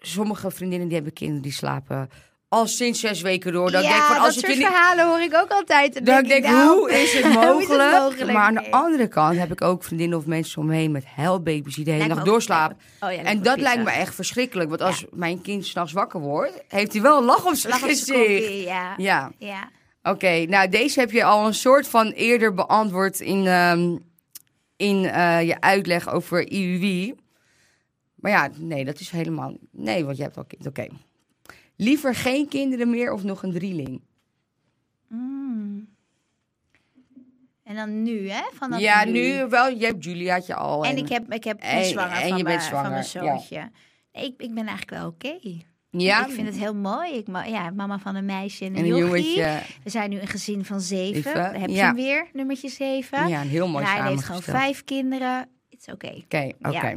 Sommige 0.00 0.50
vriendinnen 0.50 0.86
die 0.86 0.96
hebben 0.96 1.14
kinderen 1.14 1.42
die 1.42 1.52
slapen 1.52 2.10
al 2.54 2.66
sinds 2.66 3.00
zes 3.00 3.20
weken 3.20 3.52
door. 3.52 3.70
Dan 3.70 3.82
ja, 3.82 3.88
denk 3.88 4.00
ik 4.00 4.06
van, 4.06 4.16
als 4.16 4.34
dat 4.34 4.34
soort 4.34 4.52
je 4.52 4.58
niet... 4.58 4.66
verhalen 4.66 5.06
hoor 5.06 5.20
ik 5.20 5.34
ook 5.34 5.50
altijd. 5.50 5.94
Dan 5.94 6.04
Dan 6.04 6.14
denk 6.14 6.28
denk 6.28 6.44
ik, 6.44 6.50
nou, 6.50 6.78
hoe 6.78 6.92
is 6.92 7.12
het 7.12 7.24
hoe 7.34 7.62
is 7.62 7.68
het 7.68 7.90
mogelijk? 7.90 8.32
Maar 8.32 8.42
aan 8.42 8.54
de 8.54 8.70
andere 8.70 9.08
kant 9.08 9.38
heb 9.38 9.52
ik 9.52 9.62
ook 9.62 9.84
vriendinnen 9.84 10.18
of 10.18 10.26
mensen 10.26 10.60
om 10.60 10.66
me 10.66 10.74
heen 10.74 10.90
met 10.90 11.04
huilbaby's 11.04 11.74
die 11.74 11.84
de 11.84 11.90
hele 11.90 12.06
nacht 12.06 12.24
doorslapen. 12.24 12.76
Oh 13.00 13.12
ja, 13.12 13.22
en 13.22 13.42
dat 13.42 13.60
lijkt 13.60 13.84
me 13.84 13.90
echt 13.90 14.14
verschrikkelijk. 14.14 14.68
Want 14.68 14.82
als 14.82 15.04
mijn 15.10 15.40
kind 15.40 15.66
s'nachts 15.66 15.92
wakker 15.92 16.20
wordt, 16.20 16.64
heeft 16.68 16.92
hij 16.92 17.02
wel 17.02 17.18
een 17.18 17.24
lach 17.24 17.44
op 17.44 17.54
zijn 17.54 17.72
gezicht. 17.72 18.62
ja. 18.62 18.94
Ja, 18.96 19.32
ja. 19.38 19.70
oké. 20.02 20.44
Nou, 20.48 20.68
deze 20.68 21.00
heb 21.00 21.10
je 21.10 21.24
al 21.24 21.46
een 21.46 21.54
soort 21.54 21.88
van 21.88 22.10
eerder 22.10 22.54
beantwoord 22.54 23.20
in, 23.20 23.46
ehm, 23.46 23.96
in 24.76 25.04
eh, 25.04 25.42
je 25.42 25.60
uitleg 25.60 26.08
over 26.08 26.48
IUI. 26.52 27.14
Maar 28.14 28.32
ja, 28.32 28.50
nee, 28.58 28.84
dat 28.84 29.00
is 29.00 29.10
helemaal... 29.10 29.56
Nee, 29.70 30.04
want 30.04 30.16
je 30.16 30.22
hebt 30.22 30.36
al 30.36 30.44
kind. 30.44 30.66
Oké. 30.66 30.86
Liever 31.76 32.14
geen 32.14 32.48
kinderen 32.48 32.90
meer 32.90 33.12
of 33.12 33.22
nog 33.24 33.42
een 33.42 33.52
drieling? 33.52 34.00
Mm. 35.08 35.88
En 37.62 37.74
dan 37.74 38.02
nu, 38.02 38.28
hè? 38.30 38.42
Vanaf 38.52 38.80
ja, 38.80 39.04
nu 39.04 39.46
wel. 39.48 39.68
Je 39.68 39.86
hebt 39.86 40.04
Juliaatje 40.04 40.54
al. 40.54 40.84
En 40.84 40.96
ik 40.96 41.08
heb, 41.08 41.32
ik 41.32 41.44
heb 41.44 41.60
en- 41.60 41.84
zwanger 41.84 42.16
en 42.16 42.28
van, 42.28 42.36
je 42.36 42.42
mijn, 42.44 42.56
bent 42.56 42.68
van 42.68 42.90
mijn 42.90 43.04
zwanger, 43.04 43.30
ja. 43.32 43.36
zoontje. 43.38 43.70
Nee, 44.12 44.24
ik, 44.24 44.34
ik 44.42 44.54
ben 44.54 44.66
eigenlijk 44.66 44.90
wel 44.90 45.06
oké. 45.06 45.38
Ja, 45.90 46.26
Ik 46.26 46.32
vind 46.32 46.46
het 46.46 46.56
heel 46.56 46.74
mooi. 46.74 47.12
Ik, 47.12 47.26
ma- 47.28 47.44
ja, 47.44 47.70
mama 47.70 47.98
van 47.98 48.14
een 48.14 48.24
meisje 48.24 48.64
en 48.64 48.70
een, 48.76 48.84
en 48.84 48.86
jongetje. 48.86 49.60
We 49.82 49.90
zijn 49.90 50.10
nu 50.10 50.20
een 50.20 50.26
gezin 50.26 50.64
van 50.64 50.80
zeven. 50.80 51.60
Heb 51.60 51.68
je 51.68 51.74
ja. 51.76 51.86
hem 51.86 51.94
weer, 51.94 52.26
nummertje 52.32 52.68
zeven. 52.68 53.28
Ja, 53.28 53.40
een 53.40 53.48
heel 53.48 53.68
mooi 53.68 53.84
en 53.84 53.90
hij 53.90 54.10
heeft 54.10 54.24
gewoon 54.24 54.42
vijf 54.42 54.84
kinderen. 54.84 55.48
Oké. 55.92 56.12
Oké, 56.24 56.50
oké. 56.62 56.70
Ja. 56.70 56.94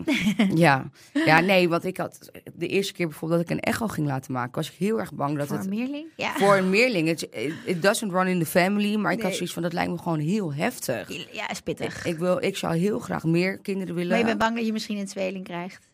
Ja. 0.56 0.90
ja, 1.26 1.40
nee, 1.40 1.70
want 1.70 1.86
ik 1.86 1.98
had 1.98 2.30
de 2.54 2.68
eerste 2.68 2.94
keer 2.94 3.08
bijvoorbeeld 3.08 3.42
dat 3.42 3.50
ik 3.50 3.56
een 3.56 3.72
echo 3.72 3.88
ging 3.88 4.08
laten 4.08 4.34
maken, 4.34 4.56
was 4.56 4.68
ik 4.72 4.76
heel 4.78 5.00
erg 5.00 5.14
bang 5.14 5.38
dat 5.38 5.48
Voor 5.48 5.58
het 5.58 5.66
een 5.66 5.72
meerling? 5.72 6.08
Ja. 6.16 6.34
voor 6.34 6.56
een 6.58 6.70
meerling, 6.70 7.10
it, 7.10 7.28
it 7.66 7.82
doesn't 7.82 8.12
run 8.12 8.28
in 8.28 8.40
the 8.40 8.46
family, 8.46 8.96
maar 8.96 9.12
ik 9.12 9.22
had 9.22 9.34
zoiets 9.34 9.54
van 9.54 9.62
dat 9.64 9.74
lijkt 9.74 9.92
me 9.92 9.98
gewoon 9.98 10.20
heel 10.20 10.54
heftig. 10.54 11.28
Ja, 11.32 11.50
is 11.50 11.62
pittig. 11.62 12.06
Ik, 12.06 12.18
wil, 12.18 12.44
ik 12.44 12.58
zou 12.58 12.76
heel 12.78 13.00
graag 13.00 13.24
meer 13.24 13.58
kinderen 13.60 13.96
willen. 13.96 14.10
maar 14.10 14.20
je 14.20 14.26
bent 14.26 14.38
bang 14.40 14.56
dat 14.56 14.66
je 14.66 14.72
misschien 14.74 14.98
een 14.98 15.06
tweeling 15.08 15.44
krijgt. 15.44 15.90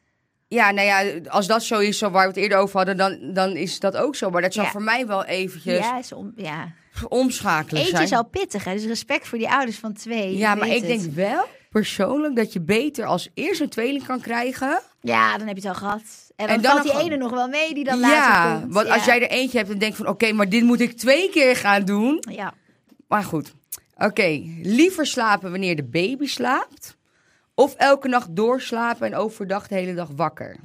Ja, 0.47 0.71
nou 0.71 0.87
ja, 0.87 1.19
als 1.29 1.47
dat 1.47 1.63
zo 1.63 1.79
is, 1.79 1.97
zo 1.97 2.09
waar 2.09 2.21
we 2.21 2.27
het 2.33 2.37
eerder 2.43 2.57
over 2.57 2.75
hadden, 2.77 2.97
dan, 2.97 3.33
dan 3.33 3.55
is 3.55 3.79
dat 3.79 3.97
ook 3.97 4.15
zo. 4.15 4.29
Maar 4.29 4.41
dat 4.41 4.53
zou 4.53 4.65
Ja. 4.65 4.71
voor 4.71 4.81
mij 4.83 5.07
wel 5.07 5.25
eventjes 5.25 5.77
Ja, 5.79 5.97
is 5.99 6.11
om, 6.11 6.33
ja. 6.35 6.71
omschakelen 7.09 7.75
Eentje 7.81 7.95
zijn. 7.95 8.07
is 8.07 8.13
al 8.13 8.25
pittig, 8.25 8.63
hè? 8.63 8.73
Dus 8.73 8.85
respect 8.85 9.27
voor 9.27 9.37
die 9.37 9.49
ouders 9.49 9.77
van 9.77 9.93
twee. 9.93 10.37
ja, 10.37 10.55
maar 10.55 10.67
ik 10.67 10.81
denk 10.81 11.01
wel 11.01 11.45
persoonlijk 11.73 12.35
dat 12.35 12.53
je 12.53 12.61
beter 12.61 13.05
als 13.05 13.29
eerst 13.33 13.61
een 13.61 13.69
tweeling 13.69 14.05
kan 14.05 14.21
krijgen. 14.21 14.81
Ja, 15.01 15.37
dan 15.37 15.47
heb 15.47 15.57
je 15.57 15.67
het 15.67 15.71
al 15.81 15.87
gehad. 15.87 16.31
En 16.35 16.47
dan, 16.47 16.55
En 16.55 16.61
dan 16.61 16.71
valt 16.71 16.83
nog- 16.85 16.95
die 16.95 17.03
ene 17.05 17.17
nog 17.17 17.31
wel 17.31 17.47
mee 17.47 17.73
die 17.73 17.83
dan 17.83 17.99
ja, 17.99 18.07
later 18.09 18.59
komt. 18.61 18.73
want 18.73 18.87
ja. 18.87 18.93
als 18.93 19.05
jij 19.05 19.21
er 19.21 19.29
eentje 19.29 19.57
hebt 19.57 19.69
en 19.69 19.77
denkt 19.77 19.97
van 19.97 20.07
oké, 20.07 20.31
maar 20.31 20.49
dit 20.49 20.63
moet 20.63 20.79
ik 20.79 20.97
twee 20.97 21.29
keer 21.29 21.55
gaan 21.55 21.85
doen. 21.85 22.23
Ja. 22.29 22.53
Maar 23.07 23.23
goed, 23.23 23.53
oké. 23.97 24.41
Liever 24.61 25.05
slapen 25.05 25.51
wanneer 25.51 25.75
de 25.75 25.83
baby 25.83 26.25
slaapt. 26.25 26.97
Of 27.55 27.73
elke 27.75 28.07
nacht 28.07 28.35
doorslapen 28.35 29.07
en 29.07 29.15
overdag 29.15 29.67
de 29.67 29.75
hele 29.75 29.93
dag 29.93 30.09
wakker. 30.15 30.57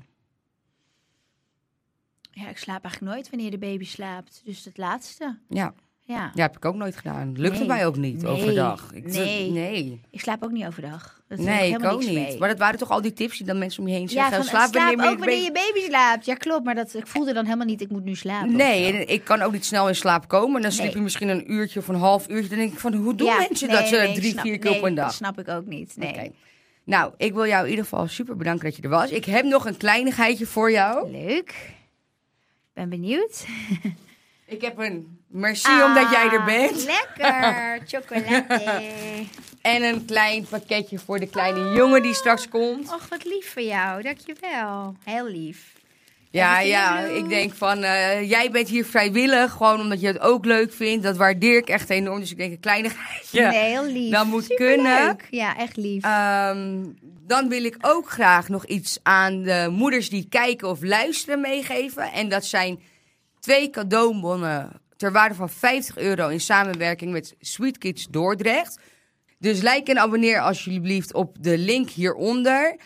ja, 2.30 2.48
ik 2.48 2.58
slaap 2.58 2.84
eigenlijk 2.84 3.14
nooit 3.14 3.30
wanneer 3.30 3.50
de 3.50 3.58
baby 3.58 3.84
slaapt. 3.84 4.40
Dus 4.44 4.64
het 4.64 4.76
laatste. 4.76 5.38
Ja, 5.48 5.74
Ja. 6.08 6.30
ja 6.34 6.42
heb 6.42 6.56
ik 6.56 6.64
ook 6.64 6.74
nooit 6.74 6.96
gedaan. 6.96 7.32
Lukte 7.36 7.58
Nee. 7.58 7.68
mij 7.68 7.86
ook 7.86 7.96
niet 7.96 8.22
Nee. 8.22 8.32
overdag. 8.32 8.90
Ik, 8.92 9.06
Nee. 9.06 9.50
nee. 9.50 10.00
Ik 10.10 10.20
slaap 10.20 10.42
ook 10.44 10.50
niet 10.50 10.66
overdag. 10.66 11.20
Dat 11.28 11.38
Nee, 11.38 11.70
ik 11.72 11.84
ook 11.84 12.00
niet. 12.00 12.12
mee. 12.12 12.38
Maar 12.38 12.48
dat 12.48 12.58
waren 12.58 12.78
toch 12.78 12.90
al 12.90 13.00
die 13.00 13.12
tips 13.12 13.36
die 13.38 13.46
dan 13.46 13.58
mensen 13.58 13.82
om 13.82 13.88
je 13.88 13.94
heen 13.94 14.02
ja, 14.02 14.08
zeggen. 14.08 14.34
van, 14.34 14.44
slaap 14.44 14.70
slaap, 14.72 14.86
wanneer 14.94 15.10
ook 15.10 15.18
wanneer 15.18 15.42
je 15.42 15.52
baby 15.52 15.80
slaapt. 15.86 16.24
Ja, 16.24 16.34
klopt. 16.34 16.64
Maar 16.64 16.74
dat, 16.74 16.94
ik 16.94 17.06
voelde 17.06 17.32
dan 17.32 17.44
helemaal 17.44 17.66
niet, 17.66 17.80
ik 17.80 17.90
moet 17.90 18.04
nu 18.04 18.14
slapen. 18.14 18.56
Nee, 18.56 18.92
en 18.92 19.08
ik 19.08 19.24
kan 19.24 19.42
ook 19.42 19.52
niet 19.52 19.64
snel 19.64 19.88
in 19.88 19.96
slaap 19.96 20.28
komen. 20.28 20.56
En 20.56 20.62
dan 20.62 20.72
sliep 20.72 20.92
je 20.94 21.00
misschien 21.00 21.28
een 21.28 21.52
uurtje 21.52 21.80
of 21.80 21.88
een 21.88 21.94
half 21.94 22.28
uurtje. 22.28 22.48
Dan 22.48 22.58
denk 22.58 22.72
ik 22.72 22.78
van, 22.78 22.94
hoe 22.94 23.14
doen 23.14 23.26
Ja, 23.26 23.38
mensen 23.38 23.68
dat 23.68 23.88
ze 23.88 24.10
drie, 24.14 24.30
snap- 24.30 24.44
vier 24.44 24.58
keer 24.58 24.76
op 24.76 24.82
een 24.82 24.94
dag? 24.94 25.04
Dat 25.06 25.14
snap 25.14 25.38
ik 25.38 25.48
ook 25.48 25.66
niet. 25.66 25.96
Nee. 25.96 26.32
Nou, 26.84 27.12
ik 27.16 27.32
wil 27.34 27.46
jou 27.46 27.64
in 27.64 27.70
ieder 27.70 27.84
geval 27.84 28.06
super 28.08 28.36
bedanken 28.36 28.64
dat 28.64 28.76
je 28.76 28.82
er 28.82 28.88
was. 28.88 29.10
Ik 29.10 29.24
heb 29.24 29.44
nog 29.44 29.66
een 29.66 29.76
kleinigheidje 29.76 30.46
voor 30.46 30.70
jou. 30.70 31.10
Leuk. 31.10 31.54
Ben 32.74 32.88
benieuwd. 32.88 33.46
Ik 34.48 34.60
heb 34.60 34.78
een 34.78 35.18
merci 35.28 35.82
omdat 35.82 36.10
jij 36.10 36.28
er 36.28 36.38
Ah, 36.38 36.44
bent. 36.46 36.84
Lekker. 36.84 37.80
Chocolade. 38.00 38.82
En 39.62 39.82
een 39.82 40.04
klein 40.04 40.46
pakketje 40.48 40.98
voor 40.98 41.18
de 41.18 41.28
kleine 41.28 41.72
jongen 41.74 42.02
die 42.02 42.14
straks 42.14 42.48
komt. 42.48 42.92
Och, 42.92 43.08
wat 43.08 43.24
lief 43.24 43.52
van 43.52 43.64
jou. 43.64 44.02
Dankjewel. 44.02 44.94
Heel 45.04 45.26
lief. 45.26 45.76
Ja, 46.30 46.60
ja, 46.60 46.98
ik 46.98 47.28
denk 47.28 47.54
van, 47.54 47.82
eh, 47.82 48.28
jij 48.30 48.50
bent 48.50 48.68
hier 48.68 48.84
vrijwillig, 48.84 49.52
gewoon 49.52 49.80
omdat 49.80 50.00
je 50.00 50.06
het 50.06 50.20
ook 50.20 50.44
leuk 50.44 50.72
vindt. 50.72 51.02
Dat 51.04 51.16
waardeer 51.16 51.56
ik 51.56 51.68
echt 51.68 51.90
enorm. 51.90 52.20
Dus 52.20 52.30
ik 52.30 52.36
denk 52.36 52.52
een 52.52 52.60
kleinigheidje. 52.60 53.40
Nee, 53.46 53.70
heel 53.70 53.84
lief. 53.86 54.12
dat 54.12 54.26
moet 54.26 54.42
Superleuk. 54.44 54.74
kunnen. 54.76 55.16
Ja, 55.30 55.56
echt 55.56 55.76
lief. 55.76 56.02
Ehm, 56.04 56.84
dan 57.26 57.48
wil 57.48 57.64
ik 57.64 57.76
ook 57.80 58.10
graag 58.10 58.48
nog 58.48 58.66
iets 58.66 58.98
aan 59.02 59.42
de 59.42 59.68
moeders 59.70 60.08
die 60.10 60.26
kijken 60.28 60.68
of 60.68 60.82
luisteren 60.82 61.40
meegeven. 61.40 62.12
En 62.12 62.28
dat 62.28 62.44
zijn 62.44 62.80
twee 63.48 63.70
cadeaubonnen 63.70 64.80
ter 64.96 65.12
waarde 65.12 65.34
van 65.34 65.50
50 65.50 65.96
euro 65.96 66.28
in 66.28 66.40
samenwerking 66.40 67.12
met 67.12 67.34
Sweet 67.40 67.78
Kids 67.78 68.06
Dordrecht. 68.06 68.80
Dus 69.38 69.60
like 69.60 69.90
en 69.90 69.98
abonneer 69.98 70.40
alsjeblieft 70.40 71.14
op 71.14 71.36
de 71.40 71.58
link 71.58 71.90
hieronder. 71.90 72.76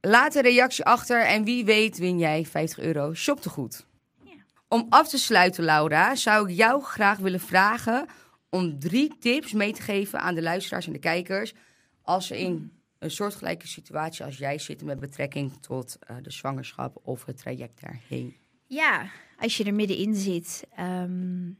Laat 0.00 0.34
een 0.34 0.42
reactie 0.42 0.84
achter 0.84 1.24
en 1.24 1.44
wie 1.44 1.64
weet 1.64 1.98
win 1.98 2.18
jij 2.18 2.44
50 2.44 2.78
euro 2.78 3.14
shoptegoed. 3.14 3.86
Ja. 4.24 4.30
Om 4.68 4.86
af 4.88 5.08
te 5.08 5.18
sluiten, 5.18 5.64
Laura, 5.64 6.14
zou 6.14 6.50
ik 6.50 6.56
jou 6.56 6.82
graag 6.82 7.18
willen 7.18 7.40
vragen 7.40 8.06
om 8.50 8.78
drie 8.78 9.18
tips 9.18 9.52
mee 9.52 9.72
te 9.72 9.82
geven 9.82 10.20
aan 10.20 10.34
de 10.34 10.42
luisteraars 10.42 10.86
en 10.86 10.92
de 10.92 10.98
kijkers. 10.98 11.54
Als 12.02 12.26
ze 12.26 12.38
in 12.38 12.72
een 12.98 13.10
soortgelijke 13.10 13.68
situatie 13.68 14.24
als 14.24 14.38
jij 14.38 14.58
zitten 14.58 14.86
met 14.86 15.00
betrekking 15.00 15.52
tot 15.60 15.96
eh, 16.00 16.16
de 16.22 16.32
zwangerschap 16.32 17.00
of 17.02 17.24
het 17.24 17.38
traject 17.38 17.80
daarheen. 17.80 18.36
Ja, 18.66 19.10
als 19.42 19.56
je 19.56 19.64
er 19.64 19.74
middenin 19.74 20.14
zit 20.14 20.66
ehm, 20.76 21.50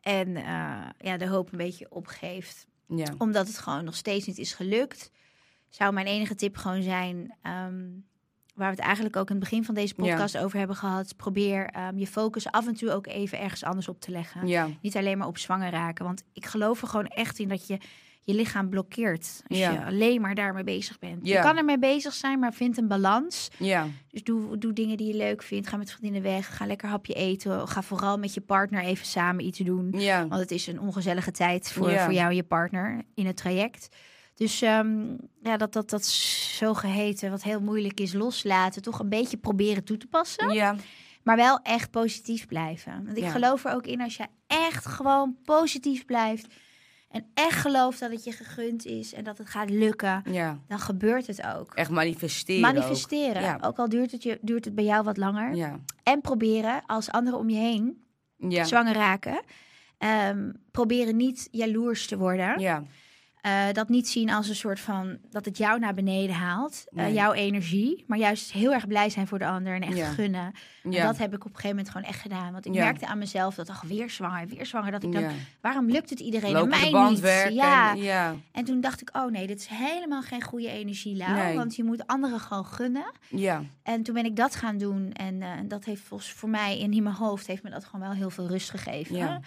en 0.00 0.36
eh, 0.36 0.88
ja, 0.98 1.16
de 1.16 1.26
hoop 1.28 1.52
een 1.52 1.58
beetje 1.58 1.86
opgeeft, 1.90 2.66
Ja. 2.86 3.14
omdat 3.18 3.46
het 3.46 3.58
gewoon 3.58 3.84
nog 3.84 3.96
steeds 3.96 4.26
niet 4.26 4.38
is 4.38 4.52
gelukt, 4.54 5.10
zou 5.68 5.92
mijn 5.92 6.06
enige 6.06 6.34
tip 6.34 6.56
gewoon 6.56 6.82
zijn, 6.82 7.34
ehm, 7.42 7.86
waar 8.54 8.70
we 8.70 8.76
het 8.76 8.84
eigenlijk 8.84 9.16
ook 9.16 9.28
in 9.30 9.34
het 9.34 9.44
begin 9.44 9.64
van 9.64 9.74
deze 9.74 9.94
Ja. 9.96 10.02
podcast 10.02 10.38
over 10.38 10.58
hebben 10.58 10.76
gehad, 10.76 11.16
probeer 11.16 11.66
ehm, 11.66 11.98
je 11.98 12.06
focus 12.06 12.46
af 12.50 12.66
en 12.66 12.74
toe 12.74 12.90
ook 12.92 13.06
even 13.06 13.40
ergens 13.40 13.64
anders 13.64 13.88
op 13.88 14.00
te 14.00 14.10
leggen. 14.10 14.46
Ja. 14.46 14.68
Niet 14.82 14.96
alleen 14.96 15.18
maar 15.18 15.26
op 15.26 15.38
zwanger 15.38 15.70
raken, 15.70 16.04
want 16.04 16.24
ik 16.32 16.46
geloof 16.46 16.82
er 16.82 16.88
gewoon 16.88 17.06
echt 17.06 17.38
in 17.38 17.48
dat 17.48 17.66
je 17.66 17.78
je 18.28 18.34
lichaam 18.34 18.68
blokkeert 18.68 19.42
als 19.48 19.58
Ja. 19.58 19.70
je 19.72 19.84
alleen 19.84 20.20
maar 20.20 20.34
daarmee 20.34 20.64
bezig 20.64 20.98
bent. 20.98 21.26
Ja. 21.26 21.36
Je 21.36 21.42
kan 21.42 21.56
ermee 21.56 21.78
bezig 21.78 22.12
zijn, 22.14 22.38
maar 22.38 22.52
vind 22.52 22.76
een 22.78 22.88
balans. 22.88 23.48
Ja. 23.58 23.86
Dus 24.10 24.22
doe, 24.24 24.58
doe 24.58 24.72
dingen 24.72 24.96
die 24.96 25.06
je 25.06 25.14
leuk 25.14 25.42
vindt. 25.42 25.68
Ga 25.68 25.76
met 25.76 25.90
vriendinnen 25.90 26.22
weg. 26.22 26.56
Ga 26.56 26.66
lekker 26.66 26.88
hapje 26.88 27.14
eten. 27.14 27.68
Ga 27.68 27.82
vooral 27.82 28.18
met 28.18 28.34
je 28.34 28.40
partner 28.40 28.82
even 28.82 29.06
samen 29.06 29.44
iets 29.44 29.58
doen. 29.58 29.92
Ja. 29.96 30.28
Want 30.28 30.40
het 30.40 30.50
is 30.50 30.66
een 30.66 30.80
ongezellige 30.80 31.30
tijd 31.30 31.72
voor, 31.72 31.90
voor 31.90 32.12
jou 32.12 32.28
en 32.30 32.36
je 32.36 32.42
partner 32.42 33.02
in 33.14 33.26
het 33.26 33.36
traject. 33.36 33.88
Dus 34.34 34.62
ehm, 34.62 35.04
ja, 35.42 35.56
dat, 35.56 35.72
dat, 35.72 35.90
dat 35.90 36.04
zogeheten, 36.06 37.30
wat 37.30 37.42
heel 37.42 37.60
moeilijk 37.60 38.00
is, 38.00 38.12
loslaten. 38.12 38.82
Toch 38.82 38.98
een 38.98 39.08
beetje 39.08 39.36
proberen 39.36 39.84
toe 39.84 39.96
te 39.96 40.06
passen. 40.06 40.52
Ja. 40.52 40.76
Maar 41.22 41.36
wel 41.36 41.60
echt 41.62 41.90
positief 41.90 42.46
blijven. 42.46 43.04
Want 43.04 43.16
ik 43.16 43.26
geloof 43.26 43.64
er 43.64 43.74
ook 43.74 43.86
in 43.86 44.00
als 44.00 44.16
je 44.16 44.26
echt 44.46 44.86
gewoon 44.86 45.36
positief 45.44 46.04
blijft. 46.04 46.46
En 47.08 47.24
echt 47.34 47.60
gelooft 47.60 48.00
dat 48.00 48.10
het 48.10 48.24
je 48.24 48.32
gegund 48.32 48.86
is 48.86 49.12
en 49.12 49.24
dat 49.24 49.38
het 49.38 49.48
gaat 49.48 49.70
lukken. 49.70 50.22
Ja. 50.30 50.58
Dan 50.66 50.78
gebeurt 50.78 51.26
het 51.26 51.46
ook. 51.46 51.74
Echt 51.74 51.90
manifesteren. 51.90 52.68
ook. 52.68 52.74
Manifesteren. 52.74 53.42
Ja. 53.42 53.58
Ook 53.60 53.78
al 53.78 53.88
duurt 53.88 54.12
het, 54.12 54.22
je, 54.22 54.38
duurt 54.40 54.64
het 54.64 54.74
bij 54.74 54.84
jou 54.84 55.04
wat 55.04 55.16
langer. 55.16 55.54
Ja. 55.54 55.78
En 56.02 56.20
proberen 56.20 56.82
als 56.86 57.10
anderen 57.10 57.38
om 57.38 57.48
je 57.50 57.58
heen 57.58 58.04
Ja. 58.36 58.64
zwanger 58.64 58.94
raken. 58.94 59.40
ehm, 59.98 60.52
proberen 60.70 61.16
niet 61.16 61.48
jaloers 61.50 62.06
te 62.06 62.18
worden. 62.18 62.60
Ja. 62.60 62.82
Eh, 63.48 63.72
dat 63.72 63.88
niet 63.88 64.08
zien 64.08 64.30
als 64.30 64.48
een 64.48 64.54
soort 64.56 64.80
van 64.80 65.18
dat 65.30 65.44
het 65.44 65.58
jou 65.58 65.78
naar 65.78 65.94
beneden 65.94 66.34
haalt. 66.34 66.84
eh, 66.94 67.14
jouw 67.14 67.32
energie. 67.32 68.04
Maar 68.06 68.18
juist 68.18 68.52
heel 68.52 68.72
erg 68.72 68.86
blij 68.86 69.10
zijn 69.10 69.26
voor 69.26 69.38
de 69.38 69.46
ander 69.46 69.74
en 69.74 69.82
echt 69.82 69.96
Ja. 69.96 70.08
gunnen. 70.10 70.52
En 70.82 70.90
Ja. 70.92 71.06
dat 71.06 71.18
heb 71.18 71.28
ik 71.34 71.40
op 71.44 71.44
een 71.44 71.54
gegeven 71.56 71.68
moment 71.76 71.90
gewoon 71.90 72.06
echt 72.08 72.20
gedaan. 72.20 72.52
Want 72.52 72.66
ik 72.66 72.74
Ja. 72.74 72.84
merkte 72.84 73.06
aan 73.06 73.18
mezelf 73.18 73.54
dat, 73.54 73.68
ach, 73.68 73.82
weer 73.82 74.10
zwanger, 74.10 74.46
weer 74.46 74.66
zwanger. 74.66 74.90
Dat 74.90 75.02
ik 75.02 75.12
dan, 75.12 75.24
waarom 75.60 75.90
lukt 75.90 76.10
het 76.10 76.20
iedereen 76.20 76.48
en 76.48 76.52
Lopende 76.60 76.76
mij 76.78 76.90
band 76.90 77.10
niet? 77.10 77.20
werken. 77.20 77.54
Ja. 77.54 77.92
Ja. 77.92 78.34
En 78.52 78.64
toen 78.64 78.80
dacht 78.80 79.00
ik, 79.00 79.10
oh 79.16 79.30
nee, 79.30 79.46
dit 79.46 79.58
is 79.60 79.66
helemaal 79.66 80.22
geen 80.22 80.42
goede 80.42 80.68
energie, 80.70 81.16
Lau. 81.16 81.32
Nee. 81.34 81.56
Want 81.56 81.76
je 81.76 81.84
moet 81.84 82.06
anderen 82.06 82.40
gewoon 82.40 82.66
gunnen. 82.66 83.12
Ja. 83.28 83.62
En 83.82 84.02
toen 84.02 84.14
ben 84.14 84.24
ik 84.24 84.36
dat 84.36 84.54
gaan 84.54 84.78
doen. 84.78 85.12
En 85.12 85.42
eh, 85.42 85.50
dat 85.64 85.84
heeft 85.84 86.02
volgens 86.02 86.32
voor 86.32 86.48
mij 86.48 86.78
in 86.78 87.02
mijn 87.02 87.14
hoofd 87.14 87.46
heeft 87.46 87.62
me 87.62 87.70
dat 87.70 87.84
gewoon 87.84 88.00
wel 88.06 88.16
heel 88.16 88.30
veel 88.30 88.46
rust 88.48 88.70
gegeven. 88.70 89.42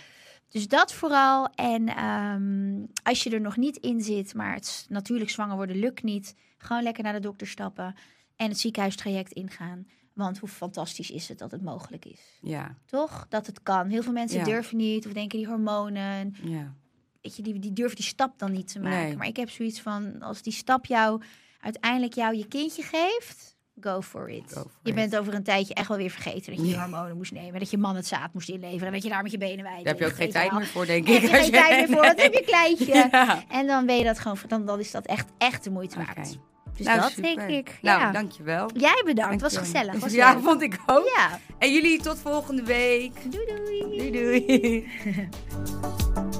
Dus 0.51 0.67
dat 0.67 0.93
vooral. 0.93 1.47
En 1.55 1.87
ehm, 1.87 2.85
als 3.03 3.23
je 3.23 3.29
er 3.29 3.41
nog 3.41 3.57
niet 3.57 3.77
in 3.77 4.01
zit, 4.01 4.33
maar 4.33 4.53
het 4.53 4.85
natuurlijk 4.89 5.29
zwanger 5.29 5.55
worden 5.55 5.79
lukt 5.79 6.03
niet. 6.03 6.35
Gewoon 6.57 6.83
lekker 6.83 7.03
naar 7.03 7.13
de 7.13 7.19
dokter 7.19 7.47
stappen 7.47 7.95
en 8.35 8.49
het 8.49 8.59
ziekenhuistraject 8.59 9.31
ingaan. 9.31 9.87
Want 10.13 10.37
hoe 10.37 10.49
fantastisch 10.49 11.11
is 11.11 11.27
het 11.27 11.37
dat 11.37 11.51
het 11.51 11.61
mogelijk 11.61 12.05
is. 12.05 12.21
Ja. 12.41 12.75
Toch? 12.85 13.25
Dat 13.29 13.45
het 13.45 13.63
kan. 13.63 13.89
Heel 13.89 14.03
veel 14.03 14.11
mensen 14.11 14.39
Ja. 14.39 14.43
durven 14.45 14.77
niet 14.77 15.05
of 15.05 15.13
denken 15.13 15.37
die 15.37 15.47
hormonen. 15.47 16.35
Ja. 16.43 16.73
Weet 17.21 17.35
je, 17.35 17.41
die, 17.41 17.59
die 17.59 17.73
durven 17.73 17.95
die 17.95 18.05
stap 18.05 18.39
dan 18.39 18.51
niet 18.51 18.71
te 18.71 18.79
maken. 18.79 19.07
Nee. 19.07 19.17
Maar 19.17 19.27
ik 19.27 19.35
heb 19.37 19.49
zoiets 19.49 19.81
van, 19.81 20.21
als 20.21 20.41
die 20.41 20.53
stap 20.53 20.85
jou 20.85 21.21
uiteindelijk 21.59 22.13
jou 22.13 22.35
je 22.35 22.47
kindje 22.47 22.83
geeft, 22.83 23.55
go 23.81 24.01
for 24.01 24.29
it. 24.29 24.43
Go 24.53 24.61
for 24.61 24.69
je 24.83 24.89
it. 24.89 24.95
bent 24.95 25.17
over 25.17 25.33
een 25.33 25.43
tijdje 25.43 25.73
echt 25.73 25.87
wel 25.87 25.97
weer 25.97 26.09
vergeten 26.09 26.55
dat 26.55 26.65
je 26.65 26.71
Ja. 26.71 26.79
hormonen 26.81 27.17
moest 27.17 27.31
nemen. 27.31 27.59
Dat 27.59 27.71
je 27.71 27.77
man 27.77 27.95
het 27.95 28.07
zaad 28.07 28.33
moest 28.33 28.49
inleveren. 28.49 28.87
En 28.87 28.93
dat 28.93 29.03
je 29.03 29.09
daar 29.09 29.23
met 29.23 29.31
je 29.31 29.37
benen 29.37 29.63
wijd 29.63 29.77
Daar 29.77 29.85
heb 29.93 29.99
je 29.99 30.05
ook 30.05 30.15
geen 30.15 30.31
tijd 30.31 30.51
meer 30.51 30.65
voor, 30.67 30.85
denk 30.85 31.07
ik. 31.07 31.21
heb 31.21 31.31
je 31.31 31.37
geen 31.37 31.51
tijd 31.51 31.77
meer 31.89 31.97
voor. 31.97 32.05
Wat 32.07 32.21
heb 32.21 32.33
je 32.33 32.43
kleintje? 32.53 33.07
Ja. 33.11 33.43
En 33.49 33.67
dan 33.67 33.85
weet 33.85 33.97
je 33.97 34.03
dat 34.03 34.19
gewoon, 34.19 34.37
dan, 34.47 34.65
dan 34.65 34.79
is 34.79 34.91
dat 34.91 35.05
echt, 35.05 35.27
echt 35.37 35.63
de 35.63 35.69
moeite 35.71 35.97
waard. 35.97 36.37
Dus 36.77 36.85
Nou, 36.85 36.99
dat 36.99 37.11
super. 37.11 37.35
denk 37.35 37.49
ik. 37.49 37.77
Nou, 37.81 37.99
ja. 37.99 38.11
dankjewel. 38.11 38.69
Jij 38.73 39.01
bedankt, 39.05 39.31
het 39.31 39.41
was 39.41 39.57
gezellig. 39.57 39.99
Was 39.99 40.13
ja, 40.13 40.33
leuk. 40.33 40.43
vond 40.43 40.61
ik 40.61 40.79
ook. 40.85 41.11
Ja, 41.15 41.39
En 41.57 41.73
jullie 41.73 42.01
tot 42.01 42.19
volgende 42.19 42.63
week. 42.63 43.13
doei 43.31 43.45
doei. 43.45 43.97
Doei 43.97 44.11
doei. 44.11 44.89